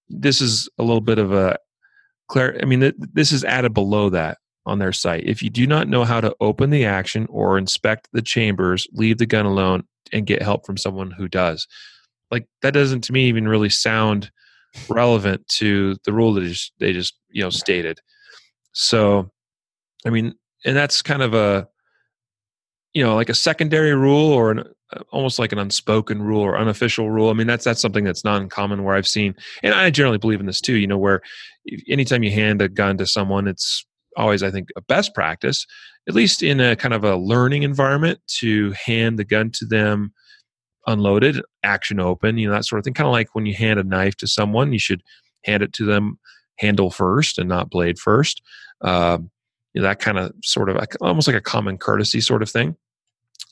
This 0.08 0.40
is 0.40 0.68
a 0.78 0.82
little 0.82 1.00
bit 1.00 1.18
of 1.18 1.32
a 1.32 1.56
I 2.36 2.64
mean, 2.64 2.92
this 3.12 3.32
is 3.32 3.44
added 3.44 3.74
below 3.74 4.10
that 4.10 4.38
on 4.64 4.78
their 4.78 4.92
site. 4.92 5.24
If 5.24 5.42
you 5.42 5.50
do 5.50 5.66
not 5.66 5.88
know 5.88 6.04
how 6.04 6.20
to 6.20 6.34
open 6.40 6.70
the 6.70 6.84
action 6.84 7.26
or 7.30 7.58
inspect 7.58 8.08
the 8.12 8.22
chambers, 8.22 8.86
leave 8.92 9.18
the 9.18 9.26
gun 9.26 9.46
alone 9.46 9.84
and 10.12 10.26
get 10.26 10.42
help 10.42 10.66
from 10.66 10.76
someone 10.76 11.10
who 11.10 11.28
does. 11.28 11.66
Like 12.30 12.46
that 12.62 12.74
doesn't 12.74 13.02
to 13.04 13.12
me 13.12 13.24
even 13.24 13.48
really 13.48 13.70
sound 13.70 14.30
relevant 14.88 15.46
to 15.48 15.96
the 16.04 16.12
rule 16.12 16.32
that 16.34 16.44
just, 16.44 16.72
they 16.78 16.92
just 16.92 17.14
you 17.30 17.42
know 17.42 17.50
stated. 17.50 17.98
So, 18.72 19.30
I 20.06 20.10
mean, 20.10 20.34
and 20.64 20.76
that's 20.76 21.02
kind 21.02 21.22
of 21.22 21.34
a 21.34 21.68
you 22.94 23.04
know 23.04 23.14
like 23.14 23.28
a 23.28 23.34
secondary 23.34 23.94
rule 23.94 24.32
or 24.32 24.50
an 24.50 24.64
uh, 24.94 25.02
almost 25.10 25.38
like 25.38 25.52
an 25.52 25.58
unspoken 25.58 26.22
rule 26.22 26.40
or 26.40 26.56
unofficial 26.56 27.10
rule. 27.10 27.30
I 27.30 27.34
mean, 27.34 27.46
that's 27.46 27.64
that's 27.64 27.80
something 27.80 28.04
that's 28.04 28.24
not 28.24 28.40
uncommon 28.40 28.84
where 28.84 28.94
I've 28.94 29.08
seen, 29.08 29.34
and 29.62 29.74
I 29.74 29.90
generally 29.90 30.18
believe 30.18 30.40
in 30.40 30.46
this 30.46 30.60
too. 30.60 30.76
You 30.76 30.86
know, 30.86 30.98
where 30.98 31.20
anytime 31.88 32.22
you 32.22 32.30
hand 32.30 32.62
a 32.62 32.68
gun 32.68 32.98
to 32.98 33.06
someone, 33.06 33.48
it's 33.48 33.84
always 34.16 34.42
I 34.42 34.50
think 34.50 34.68
a 34.76 34.80
best 34.82 35.14
practice, 35.14 35.66
at 36.08 36.14
least 36.14 36.42
in 36.42 36.60
a 36.60 36.76
kind 36.76 36.94
of 36.94 37.04
a 37.04 37.16
learning 37.16 37.62
environment, 37.62 38.20
to 38.38 38.72
hand 38.72 39.18
the 39.18 39.24
gun 39.24 39.50
to 39.54 39.66
them 39.66 40.12
unloaded, 40.86 41.40
action 41.62 42.00
open, 42.00 42.38
you 42.38 42.48
know, 42.48 42.54
that 42.54 42.64
sort 42.64 42.78
of 42.78 42.84
thing. 42.84 42.94
Kind 42.94 43.06
of 43.06 43.12
like 43.12 43.34
when 43.34 43.46
you 43.46 43.54
hand 43.54 43.78
a 43.78 43.84
knife 43.84 44.16
to 44.16 44.26
someone, 44.26 44.72
you 44.72 44.78
should 44.78 45.02
hand 45.44 45.62
it 45.62 45.72
to 45.74 45.84
them 45.84 46.18
handle 46.58 46.90
first 46.90 47.38
and 47.38 47.48
not 47.48 47.70
blade 47.70 47.98
first. 47.98 48.42
Um, 48.82 49.30
you 49.74 49.80
know, 49.80 49.88
that 49.88 50.00
kind 50.00 50.18
of 50.18 50.32
sort 50.42 50.68
of 50.68 50.78
almost 51.00 51.26
like 51.26 51.36
a 51.36 51.40
common 51.40 51.78
courtesy 51.78 52.20
sort 52.20 52.42
of 52.42 52.50
thing. 52.50 52.76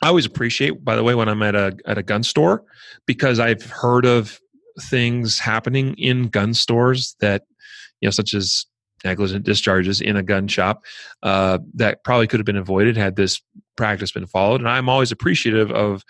I 0.03 0.09
always 0.09 0.27
appreciate, 0.27 0.85
by 0.85 0.97
the 0.97 1.03
way, 1.03 1.15
when 1.15 1.29
I'm 1.29 1.43
at 1.43 1.55
a 1.55 1.77
at 1.87 1.99
a 1.99 2.03
gun 2.03 2.23
store 2.23 2.65
because 3.07 3.39
I've 3.39 3.65
heard 3.65 4.07
of 4.07 4.39
things 4.81 5.39
happening 5.39 5.95
in 5.95 6.29
gun 6.29 6.55
stores 6.55 7.17
that 7.21 7.45
you 8.01 8.07
know, 8.07 8.11
such 8.11 8.35
as 8.35 8.67
negligent 9.05 9.45
discharges 9.45 10.01
in 10.01 10.17
a 10.17 10.23
gun 10.23 10.47
shop 10.47 10.85
uh, 11.23 11.59
that 11.75 12.05
probably 12.05 12.27
could 12.27 12.41
have 12.41 12.47
been 12.47 12.57
avoided 12.57 12.97
had 12.97 13.17
this 13.17 13.41
practice 13.77 14.13
been 14.13 14.27
followed. 14.27 14.61
And 14.61 14.69
I'm 14.69 14.89
always 14.89 15.13
appreciative 15.13 15.71
of 15.73 16.05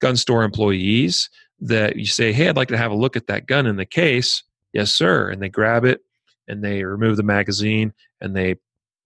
gun 0.00 0.16
store 0.16 0.42
employees 0.42 1.28
that 1.60 1.96
you 1.96 2.06
say, 2.06 2.32
Hey, 2.32 2.48
I'd 2.48 2.56
like 2.56 2.68
to 2.68 2.78
have 2.78 2.90
a 2.90 2.96
look 2.96 3.16
at 3.16 3.26
that 3.26 3.46
gun 3.46 3.66
in 3.66 3.76
the 3.76 3.86
case. 3.86 4.42
Yes, 4.72 4.92
sir. 4.92 5.28
And 5.28 5.42
they 5.42 5.48
grab 5.48 5.84
it 5.84 6.00
and 6.48 6.64
they 6.64 6.84
remove 6.84 7.16
the 7.16 7.22
magazine 7.22 7.92
and 8.20 8.34
they 8.34 8.56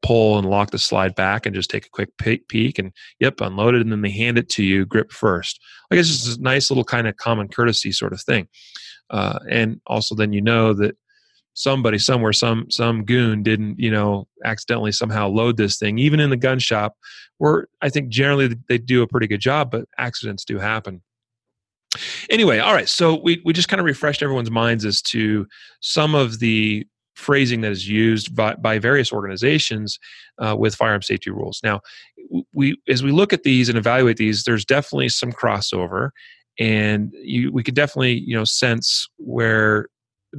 pull 0.02 0.38
and 0.38 0.48
lock 0.48 0.70
the 0.70 0.78
slide 0.78 1.14
back 1.14 1.46
and 1.46 1.54
just 1.54 1.70
take 1.70 1.86
a 1.86 1.90
quick 1.90 2.16
peek 2.48 2.78
and 2.78 2.92
yep 3.18 3.40
unload 3.40 3.74
it 3.74 3.80
and 3.80 3.90
then 3.90 4.02
they 4.02 4.10
hand 4.10 4.38
it 4.38 4.48
to 4.48 4.62
you 4.62 4.84
grip 4.84 5.10
first 5.10 5.58
i 5.90 5.96
guess 5.96 6.08
it's 6.10 6.36
a 6.36 6.40
nice 6.40 6.70
little 6.70 6.84
kind 6.84 7.08
of 7.08 7.16
common 7.16 7.48
courtesy 7.48 7.90
sort 7.90 8.12
of 8.12 8.20
thing 8.20 8.46
uh, 9.10 9.38
and 9.50 9.80
also 9.86 10.14
then 10.14 10.32
you 10.32 10.40
know 10.40 10.72
that 10.74 10.96
somebody 11.56 11.98
somewhere 11.98 12.32
some 12.32 12.70
some 12.70 13.02
goon 13.04 13.42
didn't 13.42 13.78
you 13.78 13.90
know 13.90 14.28
accidentally 14.44 14.92
somehow 14.92 15.26
load 15.26 15.56
this 15.56 15.78
thing 15.78 15.98
even 15.98 16.20
in 16.20 16.30
the 16.30 16.36
gun 16.36 16.58
shop 16.58 16.94
where 17.38 17.66
i 17.80 17.88
think 17.88 18.08
generally 18.08 18.54
they 18.68 18.76
do 18.78 19.02
a 19.02 19.06
pretty 19.06 19.26
good 19.26 19.40
job 19.40 19.70
but 19.70 19.86
accidents 19.98 20.44
do 20.44 20.58
happen 20.58 21.02
anyway 22.28 22.58
all 22.58 22.74
right 22.74 22.90
so 22.90 23.18
we, 23.22 23.40
we 23.44 23.54
just 23.54 23.68
kind 23.68 23.80
of 23.80 23.86
refreshed 23.86 24.22
everyone's 24.22 24.50
minds 24.50 24.84
as 24.84 25.00
to 25.00 25.46
some 25.80 26.14
of 26.14 26.40
the 26.40 26.86
phrasing 27.16 27.62
that 27.62 27.72
is 27.72 27.88
used 27.88 28.36
by, 28.36 28.54
by 28.56 28.78
various 28.78 29.10
organizations 29.10 29.98
uh, 30.38 30.54
with 30.56 30.74
firearm 30.74 31.00
safety 31.00 31.30
rules. 31.30 31.60
Now, 31.64 31.80
we 32.52 32.76
as 32.88 33.02
we 33.02 33.10
look 33.10 33.32
at 33.32 33.42
these 33.42 33.68
and 33.68 33.78
evaluate 33.78 34.18
these, 34.18 34.44
there's 34.44 34.64
definitely 34.64 35.08
some 35.08 35.32
crossover, 35.32 36.10
and 36.58 37.12
you, 37.22 37.52
we 37.52 37.62
could 37.62 37.74
definitely 37.74 38.18
you 38.18 38.36
know 38.36 38.44
sense 38.44 39.08
where 39.16 39.86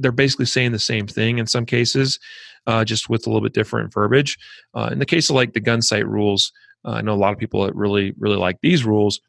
they're 0.00 0.12
basically 0.12 0.46
saying 0.46 0.72
the 0.72 0.78
same 0.78 1.06
thing 1.06 1.38
in 1.38 1.46
some 1.46 1.66
cases, 1.66 2.18
uh, 2.66 2.84
just 2.84 3.08
with 3.08 3.26
a 3.26 3.30
little 3.30 3.42
bit 3.42 3.54
different 3.54 3.92
verbiage. 3.92 4.36
Uh, 4.74 4.88
in 4.92 4.98
the 4.98 5.06
case 5.06 5.30
of 5.30 5.36
like 5.36 5.52
the 5.52 5.60
Gunsite 5.60 6.06
rules, 6.06 6.52
uh, 6.84 6.92
I 6.92 7.02
know 7.02 7.14
a 7.14 7.16
lot 7.16 7.32
of 7.32 7.38
people 7.38 7.64
that 7.64 7.74
really 7.74 8.14
really 8.18 8.36
like 8.36 8.58
these 8.62 8.84
rules 8.84 9.20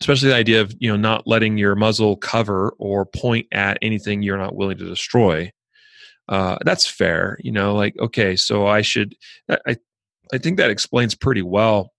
especially 0.00 0.28
the 0.28 0.34
idea 0.34 0.60
of 0.60 0.74
you 0.78 0.90
know 0.90 0.96
not 0.96 1.26
letting 1.26 1.58
your 1.58 1.74
muzzle 1.74 2.16
cover 2.16 2.74
or 2.78 3.04
point 3.04 3.46
at 3.52 3.78
anything 3.82 4.22
you're 4.22 4.38
not 4.38 4.56
willing 4.56 4.78
to 4.78 4.86
destroy 4.86 5.50
uh, 6.28 6.56
that's 6.64 6.86
fair 6.86 7.38
you 7.40 7.52
know 7.52 7.74
like 7.74 7.94
okay 7.98 8.36
so 8.36 8.66
i 8.66 8.80
should 8.80 9.14
i 9.66 9.76
i 10.32 10.38
think 10.38 10.56
that 10.56 10.70
explains 10.70 11.14
pretty 11.14 11.42
well 11.42 11.92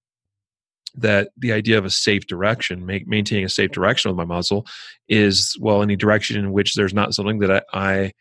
that 0.96 1.30
the 1.38 1.52
idea 1.52 1.78
of 1.78 1.86
a 1.86 1.90
safe 1.90 2.28
direction 2.28 2.86
make, 2.86 3.08
maintaining 3.08 3.46
a 3.46 3.50
safe 3.50 3.72
direction 3.72 4.10
with 4.10 4.18
my 4.18 4.26
muzzle 4.26 4.66
is 5.08 5.58
well 5.60 5.82
any 5.82 5.96
direction 5.96 6.38
in 6.38 6.52
which 6.52 6.76
there's 6.76 6.94
not 6.94 7.14
something 7.14 7.40
that 7.40 7.66
i 7.74 8.12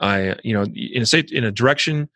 i, 0.00 0.30
I 0.30 0.36
you 0.42 0.54
know 0.54 0.64
in 0.74 1.02
a 1.02 1.06
safe 1.06 1.32
in 1.32 1.44
a 1.44 1.52
direction 1.52 2.08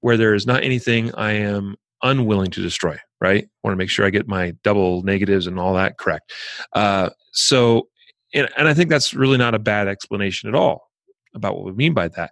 where 0.00 0.16
there 0.16 0.34
is 0.34 0.46
not 0.46 0.62
anything 0.62 1.14
i 1.14 1.32
am 1.32 1.76
unwilling 2.02 2.50
to 2.52 2.62
destroy 2.62 2.96
right? 3.20 3.44
I 3.44 3.48
want 3.62 3.74
to 3.74 3.78
make 3.78 3.90
sure 3.90 4.06
i 4.06 4.10
get 4.10 4.28
my 4.28 4.52
double 4.62 5.02
negatives 5.02 5.46
and 5.46 5.58
all 5.58 5.74
that 5.74 5.98
correct. 5.98 6.32
Uh, 6.72 7.10
so 7.32 7.88
and, 8.32 8.48
and 8.56 8.68
i 8.68 8.74
think 8.74 8.88
that's 8.88 9.12
really 9.12 9.36
not 9.36 9.54
a 9.54 9.58
bad 9.58 9.88
explanation 9.88 10.48
at 10.48 10.54
all 10.54 10.90
about 11.34 11.56
what 11.56 11.64
we 11.64 11.72
mean 11.72 11.94
by 11.94 12.08
that. 12.08 12.30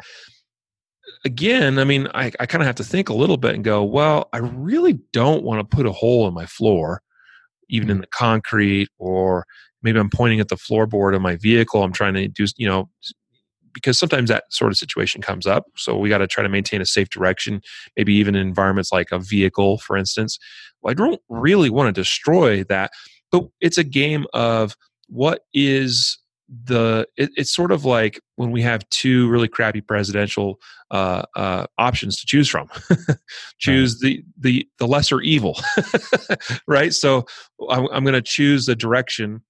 Again, 1.25 1.79
I 1.79 1.85
mean, 1.85 2.09
I, 2.15 2.33
I 2.39 2.47
kind 2.47 2.63
of 2.63 2.67
have 2.67 2.77
to 2.77 2.85
think 2.85 3.09
a 3.09 3.15
little 3.15 3.37
bit 3.37 3.55
and 3.55 3.65
go, 3.65 3.83
well, 3.83 4.29
I 4.33 4.39
really 4.39 4.95
don't 5.13 5.43
want 5.43 5.59
to 5.59 5.77
put 5.77 5.87
a 5.87 5.93
hole 5.93 6.29
in 6.29 6.35
my 6.35 6.47
floor, 6.47 7.03
even 7.69 7.91
in 7.91 8.01
the 8.01 8.07
concrete, 8.07 8.89
or 8.99 9.47
maybe 9.83 9.99
I'm 9.99 10.11
pointing 10.11 10.41
at 10.41 10.49
the 10.49 10.57
floorboard 10.57 11.15
of 11.15 11.23
my 11.23 11.37
vehicle. 11.37 11.83
I'm 11.83 11.93
trying 11.93 12.15
to 12.15 12.29
do, 12.29 12.47
you 12.57 12.67
know, 12.67 12.89
because 13.73 13.99
sometimes 13.99 14.29
that 14.29 14.45
sort 14.51 14.73
of 14.73 14.79
situation 14.79 15.23
comes 15.23 15.47
up. 15.47 15.67
So 15.77 15.97
we 15.97 16.09
got 16.09 16.19
to 16.19 16.27
try 16.27 16.43
to 16.43 16.49
maintain 16.49 16.81
a 16.81 16.87
safe 16.87 17.11
direction, 17.11 17.61
maybe 17.97 18.15
even 18.15 18.35
in 18.35 18.47
environments 18.47 18.91
like 18.91 19.13
a 19.13 19.19
vehicle, 19.19 19.79
for 19.79 19.97
instance. 19.97 20.39
Well, 20.83 20.91
I 20.91 20.95
don't 20.95 21.21
really 21.29 21.71
want 21.71 21.95
to 21.95 22.01
destroy 22.01 22.65
that, 22.65 22.91
but 23.31 23.45
it's 23.61 23.79
a 23.79 23.85
game 23.85 24.27
of 24.33 24.77
what 25.09 25.43
is 25.55 26.19
the 26.49 27.07
it, 27.17 27.31
it's 27.37 27.55
sort 27.55 27.71
of 27.71 27.85
like 27.85 28.21
when 28.37 28.51
we 28.51 28.63
have 28.63 28.89
two 28.89 29.29
really 29.29 29.49
crappy 29.49 29.81
presidential 29.81 30.59
uh, 30.91 31.23
uh, 31.37 31.67
options 31.77 32.19
to 32.19 32.27
choose 32.27 32.49
from 32.49 32.69
choose 33.59 34.01
right. 34.03 34.23
the 34.39 34.51
the 34.51 34.69
the 34.79 34.87
lesser 34.87 35.21
evil 35.21 35.59
right 36.67 36.95
so 36.95 37.27
i'm, 37.71 37.87
I'm 37.93 38.03
going 38.03 38.15
to 38.15 38.23
choose 38.23 38.67
the 38.67 38.75
direction 38.75 39.43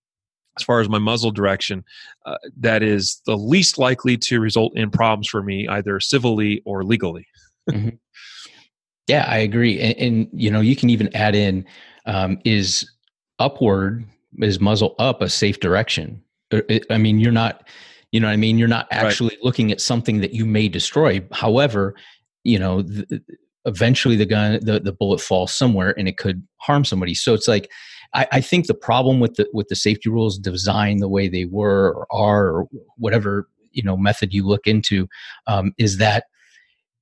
as 0.57 0.65
far 0.65 0.81
as 0.81 0.89
my 0.89 0.99
muzzle 0.99 1.31
direction 1.31 1.85
uh, 2.27 2.37
that 2.59 2.83
is 2.83 3.23
the 3.27 3.37
least 3.37 3.79
likely 3.79 4.17
to 4.17 4.41
result 4.41 4.77
in 4.77 4.91
problems 4.91 5.29
for 5.29 5.43
me 5.43 5.69
either 5.69 6.01
civilly 6.01 6.63
or 6.65 6.83
legally 6.83 7.27
mm-hmm. 7.71 7.91
yeah 9.07 9.25
i 9.29 9.39
agree 9.39 9.79
and, 9.79 9.97
and, 9.99 10.29
you 10.33 10.51
know 10.51 10.61
you 10.61 10.75
can 10.75 10.91
even 10.91 11.15
add 11.15 11.37
in 11.37 11.65
um, 12.07 12.41
is 12.45 12.91
upward 13.39 14.05
is 14.41 14.59
muzzle 14.59 14.97
up 14.99 15.23
a 15.23 15.29
safe 15.29 15.61
direction 15.61 16.21
I 16.91 16.99
mean, 16.99 17.19
you're 17.19 17.33
not, 17.33 17.69
you 18.13 18.21
know 18.21 18.27
what 18.27 18.33
I 18.33 18.37
mean? 18.37 18.59
You're 18.59 18.69
not 18.69 18.89
actually 18.91 19.35
right. 19.37 19.45
looking 19.45 19.71
at 19.71 19.81
something 19.81 20.21
that 20.21 20.33
you 20.33 20.47
may 20.47 20.69
destroy. 20.69 21.21
However, 21.33 21.95
you 22.45 22.59
know, 22.59 22.83
th- 22.83 23.21
eventually 23.65 24.17
the 24.17 24.25
gun, 24.25 24.61
the, 24.63 24.81
the 24.81 24.93
bullet 24.93 25.21
falls 25.21 25.53
somewhere 25.53 25.95
and 25.99 26.09
it 26.09 26.17
could 26.17 26.43
harm 26.57 26.85
somebody. 26.85 27.15
So 27.15 27.35
it's 27.35 27.49
like, 27.49 27.71
I, 28.15 28.27
I 28.33 28.41
think 28.41 28.67
the 28.67 28.75
problem 28.75 29.21
with 29.21 29.35
the, 29.35 29.47
with 29.53 29.69
the 29.69 29.77
safety 29.77 30.09
rules 30.09 30.39
designed 30.39 31.03
the 31.03 31.09
way 31.09 31.29
they 31.29 31.45
were 31.45 31.93
or 31.93 32.07
are, 32.11 32.47
or 32.49 32.69
whatever, 32.97 33.49
you 33.73 33.83
know, 33.83 33.97
method 33.97 34.33
you 34.33 34.47
look 34.47 34.67
into, 34.67 35.07
um, 35.47 35.75
is 35.77 35.99
that 35.99 36.25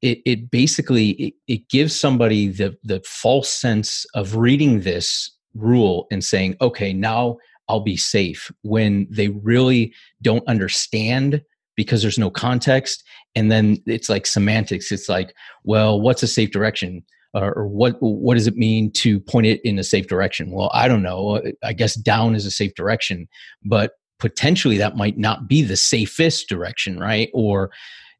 it, 0.03 0.19
it 0.27 0.51
basically, 0.51 1.11
it, 1.11 1.35
it 1.47 1.69
gives 1.69 1.99
somebody 1.99 2.49
the, 2.49 2.77
the 2.83 3.01
false 3.07 3.49
sense 3.49 4.05
of 4.15 4.35
reading 4.35 4.81
this 4.81 5.31
rule 5.55 6.09
and 6.11 6.25
saying, 6.25 6.57
okay, 6.61 6.93
now 6.93 7.37
I'll 7.69 7.81
be 7.81 7.97
safe 7.97 8.51
when 8.63 9.07
they 9.11 9.29
really 9.29 9.93
don't 10.23 10.47
understand 10.47 11.43
because 11.77 12.03
there's 12.03 12.19
no 12.19 12.31
context. 12.31 13.05
And 13.35 13.51
then 13.51 13.79
it's 13.87 14.09
like 14.09 14.27
semantics. 14.27 14.91
It's 14.91 15.09
like, 15.09 15.35
well, 15.65 16.01
what's 16.01 16.23
a 16.23 16.29
safe 16.29 16.51
direction? 16.51 17.05
Or, 17.35 17.53
or 17.53 17.69
what 17.69 17.97
what 18.01 18.35
does 18.35 18.47
it 18.47 18.57
mean 18.57 18.91
to 18.93 19.21
point 19.21 19.47
it 19.47 19.61
in 19.63 19.79
a 19.79 19.85
safe 19.85 20.07
direction? 20.07 20.53
Well, 20.53 20.71
I 20.73 20.89
don't 20.89 21.03
know. 21.03 21.43
I 21.63 21.75
guess 21.75 21.95
down 21.95 22.35
is 22.35 22.47
a 22.47 22.51
safe 22.51 22.75
direction, 22.75 23.29
but 23.63 23.93
potentially 24.19 24.79
that 24.79 24.97
might 24.97 25.19
not 25.19 25.47
be 25.47 25.61
the 25.61 25.77
safest 25.77 26.49
direction, 26.49 26.99
right? 26.99 27.29
Or 27.35 27.71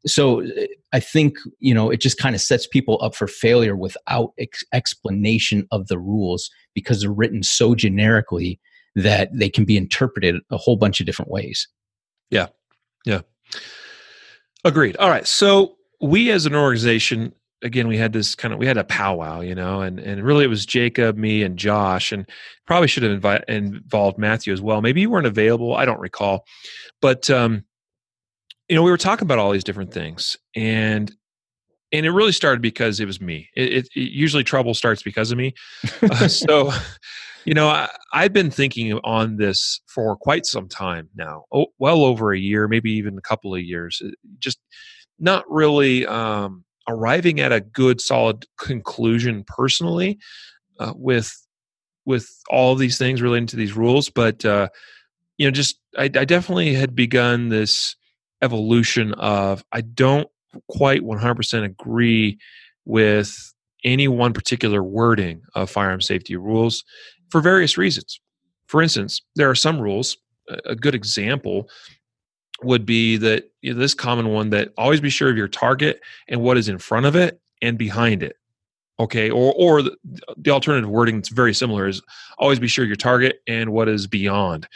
so 0.05 0.43
I 0.93 0.99
think 0.99 1.37
you 1.59 1.73
know 1.73 1.89
it 1.89 1.99
just 1.99 2.19
kind 2.19 2.35
of 2.35 2.41
sets 2.41 2.67
people 2.67 2.99
up 3.01 3.15
for 3.15 3.27
failure 3.27 3.75
without 3.75 4.33
ex- 4.37 4.63
explanation 4.71 5.67
of 5.71 5.87
the 5.87 5.97
rules 5.97 6.51
because 6.75 7.01
they're 7.01 7.11
written 7.11 7.41
so 7.41 7.73
generically 7.73 8.59
that 8.97 9.29
they 9.31 9.49
can 9.49 9.63
be 9.63 9.77
interpreted 9.77 10.35
a 10.49 10.57
whole 10.57 10.75
bunch 10.75 10.99
of 10.99 11.05
different 11.05 11.29
ways. 11.29 11.67
Yeah. 12.31 12.47
Yeah. 13.05 13.21
Agreed. 14.65 14.97
All 14.97 15.09
right. 15.09 15.27
So 15.27 15.75
we 16.01 16.31
as 16.31 16.47
an 16.47 16.55
organization, 16.55 17.31
again, 17.61 17.87
we 17.87 17.95
had 17.95 18.11
this 18.11 18.33
kind 18.33 18.53
of 18.53 18.59
we 18.59 18.65
had 18.65 18.77
a 18.77 18.83
powwow, 18.83 19.41
you 19.41 19.53
know, 19.53 19.81
and 19.81 19.99
and 19.99 20.23
really 20.23 20.45
it 20.45 20.49
was 20.49 20.65
Jacob, 20.65 21.15
me, 21.15 21.43
and 21.43 21.57
Josh, 21.57 22.11
and 22.11 22.27
probably 22.65 22.87
should 22.87 23.03
have 23.03 23.21
invi- 23.21 23.43
involved 23.47 24.17
Matthew 24.17 24.51
as 24.51 24.61
well. 24.61 24.81
Maybe 24.81 25.01
you 25.01 25.11
weren't 25.11 25.27
available. 25.27 25.75
I 25.75 25.85
don't 25.85 25.99
recall, 25.99 26.43
but 26.99 27.29
um, 27.29 27.63
you 28.67 28.75
know, 28.75 28.81
we 28.81 28.91
were 28.91 28.97
talking 28.97 29.25
about 29.27 29.37
all 29.37 29.51
these 29.51 29.63
different 29.63 29.93
things, 29.93 30.37
and 30.55 31.13
and 31.91 32.05
it 32.05 32.11
really 32.11 32.31
started 32.31 32.63
because 32.63 32.99
it 32.99 33.05
was 33.05 33.21
me. 33.21 33.47
It, 33.55 33.73
it, 33.73 33.87
it 33.95 34.11
usually 34.11 34.43
trouble 34.43 34.73
starts 34.73 35.03
because 35.03 35.31
of 35.31 35.37
me. 35.37 35.53
Uh, 36.01 36.27
so 36.27 36.71
you 37.47 37.53
know, 37.53 37.69
I, 37.69 38.23
have 38.23 38.33
been 38.33 38.51
thinking 38.51 38.91
on 39.05 39.37
this 39.37 39.79
for 39.87 40.17
quite 40.17 40.45
some 40.45 40.67
time 40.67 41.07
now, 41.15 41.45
oh, 41.53 41.67
well 41.79 42.03
over 42.03 42.33
a 42.33 42.37
year, 42.37 42.67
maybe 42.67 42.91
even 42.91 43.17
a 43.17 43.21
couple 43.21 43.55
of 43.55 43.61
years. 43.61 44.01
Uh, 44.03 44.09
just 44.37 44.59
not 45.17 45.49
really 45.49 46.05
um, 46.07 46.65
arriving 46.89 47.39
at 47.39 47.53
a 47.53 47.61
good, 47.61 48.01
solid 48.01 48.45
conclusion 48.59 49.45
personally 49.47 50.19
uh, 50.81 50.91
with 50.97 51.33
with 52.05 52.29
all 52.49 52.75
these 52.75 52.97
things 52.97 53.21
relating 53.21 53.47
to 53.47 53.55
these 53.55 53.77
rules. 53.77 54.09
But 54.09 54.43
uh, 54.43 54.67
you 55.37 55.47
know, 55.47 55.51
just 55.51 55.79
I, 55.97 56.03
I 56.03 56.25
definitely 56.25 56.73
had 56.73 56.95
begun 56.95 57.47
this 57.47 57.95
evolution 58.41 59.13
of 59.13 59.63
I 59.71 59.79
don't 59.79 60.27
quite 60.67 61.01
100% 61.01 61.63
agree 61.63 62.39
with 62.83 63.53
any 63.85 64.09
one 64.09 64.33
particular 64.33 64.83
wording 64.83 65.43
of 65.55 65.69
firearm 65.69 66.01
safety 66.01 66.35
rules 66.35 66.83
for 67.29 67.41
various 67.41 67.77
reasons. 67.77 68.19
For 68.67 68.81
instance, 68.81 69.21
there 69.35 69.49
are 69.49 69.55
some 69.55 69.79
rules. 69.79 70.17
A 70.65 70.75
good 70.75 70.95
example 70.95 71.69
would 72.63 72.85
be 72.85 73.17
that 73.17 73.51
you 73.61 73.73
know, 73.73 73.79
this 73.79 73.93
common 73.93 74.29
one 74.29 74.49
that 74.49 74.69
always 74.77 75.01
be 75.01 75.09
sure 75.09 75.29
of 75.29 75.37
your 75.37 75.47
target 75.47 76.01
and 76.27 76.41
what 76.41 76.57
is 76.57 76.69
in 76.69 76.77
front 76.77 77.05
of 77.05 77.15
it 77.15 77.39
and 77.61 77.77
behind 77.77 78.23
it. 78.23 78.35
Okay, 78.99 79.29
or 79.29 79.53
or 79.55 79.83
the, 79.83 79.95
the 80.37 80.49
alternative 80.49 80.89
wording 80.89 81.17
that's 81.17 81.29
very 81.29 81.53
similar 81.53 81.87
is 81.87 82.01
always 82.39 82.59
be 82.59 82.67
sure 82.67 82.83
your 82.83 82.95
target 82.95 83.41
and 83.45 83.71
what 83.71 83.87
is 83.87 84.07
beyond 84.07 84.67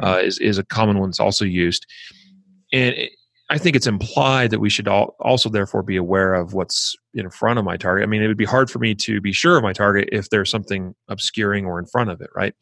uh, 0.00 0.20
is 0.22 0.38
is 0.38 0.58
a 0.58 0.64
common 0.64 0.98
one 0.98 1.08
that's 1.08 1.18
also 1.18 1.44
used. 1.44 1.84
And 2.72 2.94
it, 2.94 3.10
I, 3.54 3.58
think 3.58 3.76
it's 3.76 3.86
implied 3.86 4.50
that 4.50 4.60
we 4.60 4.68
should 4.68 4.88
all 4.88 5.16
also 5.20 5.48
therefore 5.48 5.82
be 5.82 5.96
aware 5.96 6.34
of 6.34 6.54
what's 6.54 6.96
in 7.14 7.30
front 7.30 7.58
of 7.58 7.64
my 7.64 7.76
target. 7.76 8.02
I 8.02 8.06
mean, 8.06 8.22
it 8.22 8.28
would 8.28 8.36
be 8.36 8.44
hard 8.44 8.70
for 8.70 8.78
me 8.78 8.94
to 8.96 9.20
be 9.20 9.32
sure 9.32 9.56
of 9.56 9.62
my 9.62 9.72
target 9.72 10.08
if 10.12 10.30
there's 10.30 10.50
something 10.50 10.94
obscuring 11.08 11.64
or 11.64 11.78
in 11.78 11.86
front 11.86 12.10
of 12.10 12.20
it, 12.20 12.30
right? 12.34 12.54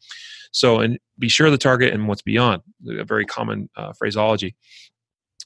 So, 0.51 0.79
and 0.79 0.99
be 1.17 1.29
sure 1.29 1.47
of 1.47 1.51
the 1.51 1.57
target 1.57 1.93
and 1.93 2.07
what's 2.07 2.21
beyond. 2.21 2.61
A 2.87 3.03
very 3.03 3.25
common 3.25 3.69
uh, 3.75 3.93
phraseology. 3.93 4.55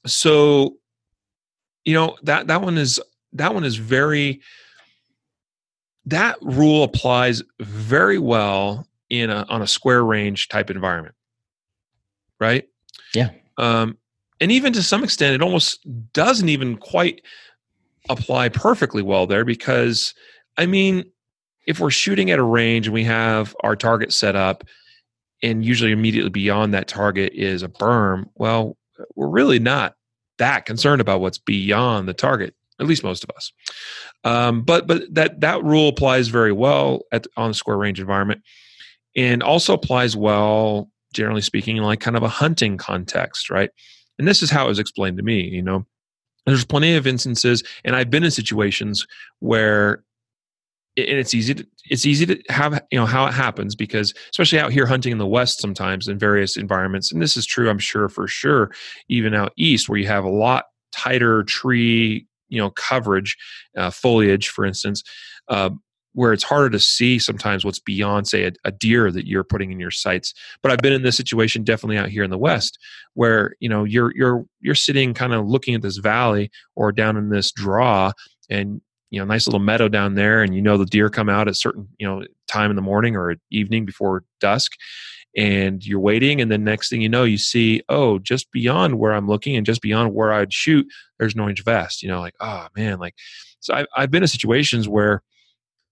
So, 0.06 0.76
you 1.86 1.94
know 1.94 2.18
that 2.24 2.48
that 2.48 2.62
one 2.62 2.78
is 2.78 3.00
that 3.34 3.54
one 3.54 3.64
is 3.64 3.78
very. 3.78 4.42
That 6.06 6.38
rule 6.42 6.84
applies 6.84 7.42
very 7.60 8.18
well 8.18 8.88
in 9.10 9.30
a 9.30 9.46
on 9.50 9.62
a 9.62 9.68
square 9.68 10.04
range 10.04 10.50
type 10.50 10.70
environment, 10.70 11.16
right? 12.40 12.68
Yeah. 13.14 13.32
Um, 13.58 13.98
and 14.40 14.52
even 14.52 14.74
to 14.74 14.84
some 14.84 15.04
extent, 15.04 15.36
it 15.36 15.42
almost 15.42 15.86
doesn't 16.14 16.50
even 16.50 16.78
quite 16.78 17.22
apply 18.10 18.50
perfectly 18.50 19.02
well 19.02 19.28
there 19.28 19.46
because, 19.46 20.14
I 20.58 20.66
mean, 20.66 21.06
if 21.66 21.80
we're 21.80 21.92
shooting 21.92 22.32
at 22.32 22.40
a 22.40 22.44
range 22.44 22.88
and 22.88 22.94
we 22.94 23.04
have 23.04 23.56
our 23.62 23.76
target 23.76 24.14
set 24.14 24.36
up, 24.36 24.64
and 25.44 25.64
usually 25.64 25.92
immediately 25.92 26.30
beyond 26.30 26.74
that 26.74 26.88
target 26.88 27.34
is 27.34 27.62
a 27.62 27.68
berm, 27.68 28.26
well, 28.36 28.78
we're 29.16 29.28
really 29.28 29.60
not 29.60 29.96
that 30.38 30.66
concerned 30.66 31.02
about 31.02 31.22
what's 31.22 31.38
beyond 31.38 32.08
the 32.08 32.14
target. 32.14 32.56
At 32.80 32.86
least 32.86 33.04
most 33.04 33.24
of 33.24 33.32
us. 33.36 33.52
Um, 34.24 34.62
but 34.62 34.86
but 34.86 35.04
that 35.14 35.42
that 35.42 35.64
rule 35.64 35.90
applies 35.90 36.28
very 36.28 36.52
well 36.52 37.02
at 37.12 37.26
on 37.36 37.50
the 37.50 37.54
square 37.56 37.78
range 37.78 38.00
environment, 38.00 38.42
and 39.16 39.42
also 39.42 39.74
applies 39.74 40.16
well, 40.16 40.90
generally 41.12 41.42
speaking, 41.42 41.78
in 41.78 41.84
like 41.84 42.00
kind 42.00 42.16
of 42.16 42.22
a 42.24 42.30
hunting 42.30 42.78
context, 42.78 43.50
right? 43.50 43.72
And 44.20 44.28
this 44.28 44.42
is 44.42 44.50
how 44.50 44.66
it 44.66 44.70
was 44.70 44.80
explained 44.80 45.18
to 45.18 45.24
me, 45.24 45.42
you 45.42 45.62
know. 45.62 45.86
There's 46.46 46.66
plenty 46.66 46.96
of 46.96 47.06
instances, 47.06 47.62
and 47.84 47.96
I've 47.96 48.10
been 48.10 48.24
in 48.24 48.32
situations 48.32 49.06
where 49.40 50.04
and 50.98 51.20
it's 51.20 51.34
easy 51.34 51.54
to 51.54 51.68
it's 51.90 52.06
easy 52.06 52.26
to 52.26 52.42
have 52.50 52.82
you 52.92 53.00
know 53.00 53.06
how 53.06 53.28
it 53.28 53.34
happens 53.34 53.76
because 53.76 54.14
especially 54.32 54.60
out 54.60 54.72
here 54.72 54.88
hunting 54.88 55.12
in 55.12 55.20
the 55.20 55.28
west 55.28 55.62
sometimes 55.62 56.08
in 56.08 56.18
various 56.18 56.58
environments 56.58 57.12
and 57.12 57.22
this 57.22 57.38
is 57.38 57.46
true 57.46 57.70
i'm 57.70 57.78
sure 57.78 58.10
for 58.10 58.28
sure 58.28 58.72
even 59.08 59.34
out 59.36 59.54
east 59.58 59.88
where 59.88 60.00
you 60.00 60.08
have 60.08 60.24
a 60.24 60.30
lot 60.30 60.66
tighter 60.92 61.44
tree 61.44 62.26
you 62.50 62.58
know 62.58 62.72
coverage 62.72 63.38
uh, 63.78 63.92
foliage 63.92 64.50
for 64.50 64.66
instance 64.66 65.04
uh, 65.50 65.70
where 66.18 66.34
it's 66.34 66.44
harder 66.44 66.72
to 66.72 66.80
see 66.80 67.20
sometimes 67.20 67.64
what's 67.64 67.78
beyond 67.78 68.28
say 68.28 68.46
a, 68.46 68.52
a, 68.66 68.72
deer 68.72 69.12
that 69.12 69.28
you're 69.28 69.44
putting 69.44 69.72
in 69.72 69.80
your 69.80 69.92
sights. 69.92 70.34
But 70.64 70.72
i've 70.72 70.80
been 70.80 70.92
in 70.92 71.04
this 71.04 71.16
situation 71.16 71.64
definitely 71.64 72.00
out 72.00 72.10
here 72.10 72.24
in 72.24 72.32
the 72.32 72.40
west 72.40 72.80
where 73.14 73.54
you 73.60 73.70
know 73.70 73.84
you're 73.84 74.12
you're 74.16 74.44
you're 74.60 74.74
sitting 74.74 75.14
kind 75.14 75.34
of 75.34 75.48
looking 75.48 75.76
at 75.76 75.84
this 75.84 75.98
valley 75.98 76.50
or 76.76 76.92
down 76.92 77.18
in 77.18 77.30
this 77.30 77.52
draw 77.52 78.12
and 78.50 78.82
you 79.12 79.20
know 79.20 79.26
nice 79.26 79.46
little 79.46 79.60
meadow 79.60 79.88
down 79.88 80.16
there 80.16 80.42
and 80.42 80.56
you 80.56 80.62
know 80.62 80.76
the 80.76 80.88
deer 80.88 81.08
come 81.08 81.30
out 81.30 81.48
at 81.48 81.56
certain 81.56 81.88
you 82.00 82.08
know 82.08 82.24
time 82.48 82.72
in 82.72 82.76
the 82.76 82.82
morning 82.82 83.16
or 83.16 83.36
evening 83.52 83.86
before 83.86 84.24
dusk 84.40 84.72
and 85.36 85.86
you're 85.86 86.00
waiting 86.00 86.42
and 86.42 86.52
then 86.52 86.64
next 86.64 86.90
thing 86.90 87.00
you 87.00 87.10
know 87.10 87.26
you 87.26 87.38
see 87.38 87.84
oh 87.90 88.18
just 88.18 88.52
beyond 88.52 88.98
where 88.98 89.14
i'm 89.14 89.28
looking 89.28 89.56
and 89.56 89.68
just 89.68 89.84
beyond 89.84 90.16
where 90.16 90.34
i'd 90.34 90.52
shoot 90.52 90.88
there's 91.20 91.36
an 91.36 91.42
orange 91.42 91.64
vest 91.64 92.02
you 92.02 92.10
know 92.10 92.20
like 92.20 92.34
oh 92.40 92.66
man 92.76 92.98
like 92.98 93.14
so 93.60 93.76
i've, 93.76 93.86
I've 93.96 94.10
been 94.10 94.24
in 94.24 94.28
situations 94.28 94.90
where 94.90 95.22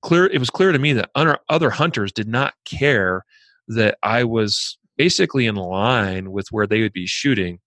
clear 0.05 0.27
it 0.27 0.37
was 0.37 0.51
clear 0.51 0.71
to 0.71 0.77
me 0.77 0.93
that 0.93 1.09
other 1.15 1.69
hunters 1.71 2.11
did 2.11 2.27
not 2.27 2.53
care 2.63 3.25
that 3.67 3.97
I 4.03 4.23
was 4.23 4.77
basically 4.97 5.47
in 5.47 5.55
line 5.55 6.31
with 6.31 6.45
where 6.51 6.67
they 6.67 6.81
would 6.81 6.93
be 6.93 7.07
shooting 7.07 7.57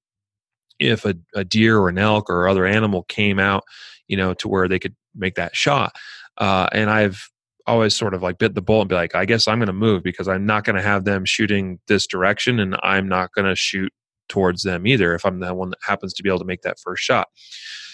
if 0.79 1.05
a, 1.05 1.15
a 1.35 1.45
deer 1.45 1.79
or 1.79 1.89
an 1.89 1.99
elk 1.99 2.31
or 2.31 2.47
other 2.47 2.65
animal 2.65 3.03
came 3.09 3.41
out, 3.41 3.65
you 4.07 4.17
know, 4.17 4.35
to 4.35 4.47
where 4.47 4.69
they 4.69 4.79
could 4.79 4.95
make 5.17 5.35
that 5.35 5.57
shot. 5.57 5.97
Uh, 6.39 6.69
and 6.71 6.91
I've 6.91 7.29
always 7.67 7.97
sort 7.97 8.15
of 8.15 8.23
like 8.23 8.39
bit 8.39 8.55
the 8.55 8.63
bullet 8.63 8.83
and 8.83 8.91
be 8.91 8.95
like, 8.95 9.17
I 9.17 9.25
guess 9.25 9.49
I'm 9.49 9.59
going 9.59 9.67
to 9.67 9.73
move 9.73 10.05
because 10.05 10.29
I'm 10.29 10.47
not 10.47 10.65
going 10.65 10.77
to 10.77 10.83
have 10.83 11.05
them 11.05 11.25
shooting 11.25 11.81
this 11.89 12.07
direction, 12.07 12.61
and 12.61 12.77
I'm 12.85 13.09
not 13.09 13.33
going 13.35 13.47
to 13.47 13.57
shoot 13.57 13.93
towards 14.29 14.63
them 14.63 14.87
either 14.87 15.13
if 15.17 15.27
I'm 15.27 15.41
the 15.41 15.53
one 15.55 15.71
that 15.71 15.81
happens 15.83 16.15
to 16.15 16.23
be 16.23 16.29
able 16.29 16.39
to 16.39 16.45
make 16.45 16.63
that 16.63 16.79
first 16.79 17.03
shot. 17.03 17.27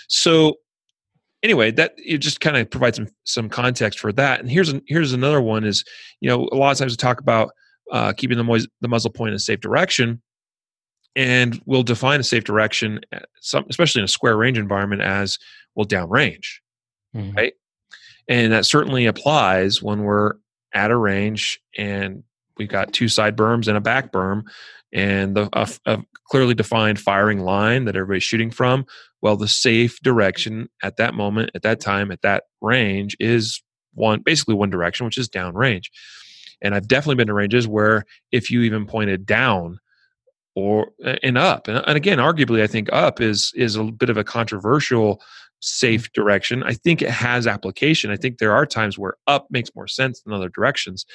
So 0.09 0.57
anyway, 1.45 1.71
that 1.71 1.95
it 1.99 2.19
just 2.19 2.41
kind 2.41 2.57
of 2.57 2.69
provides 2.69 2.97
some 2.97 3.09
some 3.23 3.49
context 3.49 4.01
for 4.01 4.11
that. 4.13 4.41
And 4.41 4.51
here's 4.51 4.71
an, 4.71 4.83
here's 4.89 5.13
another 5.13 5.41
one 5.41 5.65
is 5.65 5.85
you 6.21 6.29
know 6.29 6.49
a 6.51 6.57
lot 6.57 6.73
of 6.73 6.79
times 6.79 6.93
we 6.93 6.97
talk 6.97 7.21
about 7.21 7.51
uh, 7.93 8.13
keeping 8.15 8.39
the, 8.39 8.69
the 8.81 8.89
muzzle 8.89 9.13
point 9.13 9.31
in 9.31 9.37
a 9.37 9.39
safe 9.39 9.61
direction, 9.61 10.21
and 11.15 11.63
we'll 11.67 11.85
define 11.85 12.19
a 12.19 12.25
safe 12.25 12.43
direction, 12.43 13.01
uh, 13.13 13.21
some, 13.41 13.65
especially 13.69 14.01
in 14.01 14.05
a 14.05 14.09
square 14.09 14.37
range 14.37 14.59
environment, 14.59 15.03
as 15.03 15.39
well 15.77 15.87
downrange, 15.87 16.47
mm-hmm. 17.15 17.37
right? 17.37 17.53
And 18.27 18.53
that 18.53 18.65
certainly 18.65 19.07
applies 19.07 19.83
when 19.83 20.03
we're 20.03 20.33
at 20.73 20.91
a 20.91 20.97
range 20.97 21.61
and 21.77 22.25
we've 22.59 22.69
got 22.69 22.93
two 22.93 23.09
side 23.09 23.37
berms 23.37 23.69
and 23.69 23.77
a 23.77 23.81
back 23.81 24.13
berm, 24.13 24.43
and 24.93 25.37
the 25.37 25.49
a, 25.53 25.69
a 25.87 26.03
clearly 26.29 26.55
defined 26.55 27.01
firing 27.01 27.41
line 27.41 27.85
that 27.85 27.97
everybody's 27.97 28.23
shooting 28.23 28.51
from 28.51 28.87
well, 29.25 29.39
the 29.39 29.49
safe 29.49 29.99
direction 30.03 30.69
at 30.83 30.99
that 30.99 31.15
moment, 31.15 31.51
at 31.55 31.63
that 31.63 31.81
time, 31.81 32.11
at 32.11 32.21
that 32.21 32.45
range 32.61 33.17
is 33.19 33.63
one 33.95 34.21
basically 34.21 34.55
one 34.55 34.69
direction, 34.69 35.07
which 35.07 35.17
is 35.17 35.31
downrange. 35.31 35.87
And 36.61 36.75
I've 36.75 36.87
definitely 36.87 37.15
been 37.15 37.29
to 37.29 37.33
ranges 37.33 37.67
where 37.67 38.05
if 38.33 38.51
you 38.51 38.61
even 38.61 38.85
pointed 38.85 39.25
down 39.25 39.79
or 40.55 40.91
and 41.23 41.39
up, 41.39 41.69
and, 41.69 41.83
and 41.87 41.97
again, 41.97 42.19
arguably, 42.19 42.61
I 42.61 42.67
think 42.67 42.91
up 42.93 43.19
is 43.19 43.51
is 43.57 43.77
a 43.77 43.85
bit 43.85 44.11
of 44.11 44.19
a 44.19 44.25
controversial 44.25 45.23
safe 45.61 46.13
direction. 46.13 46.63
I 46.63 46.75
think 46.75 47.01
it 47.01 47.09
has 47.09 47.47
application. 47.47 48.11
I 48.11 48.17
think 48.17 48.37
there 48.37 48.53
are 48.53 48.67
times 48.67 48.99
where 48.99 49.15
up 49.27 49.47
makes 49.49 49.75
more 49.75 49.89
sense 49.89 50.21
than 50.21 50.35
other 50.35 50.51
directions. 50.51 51.07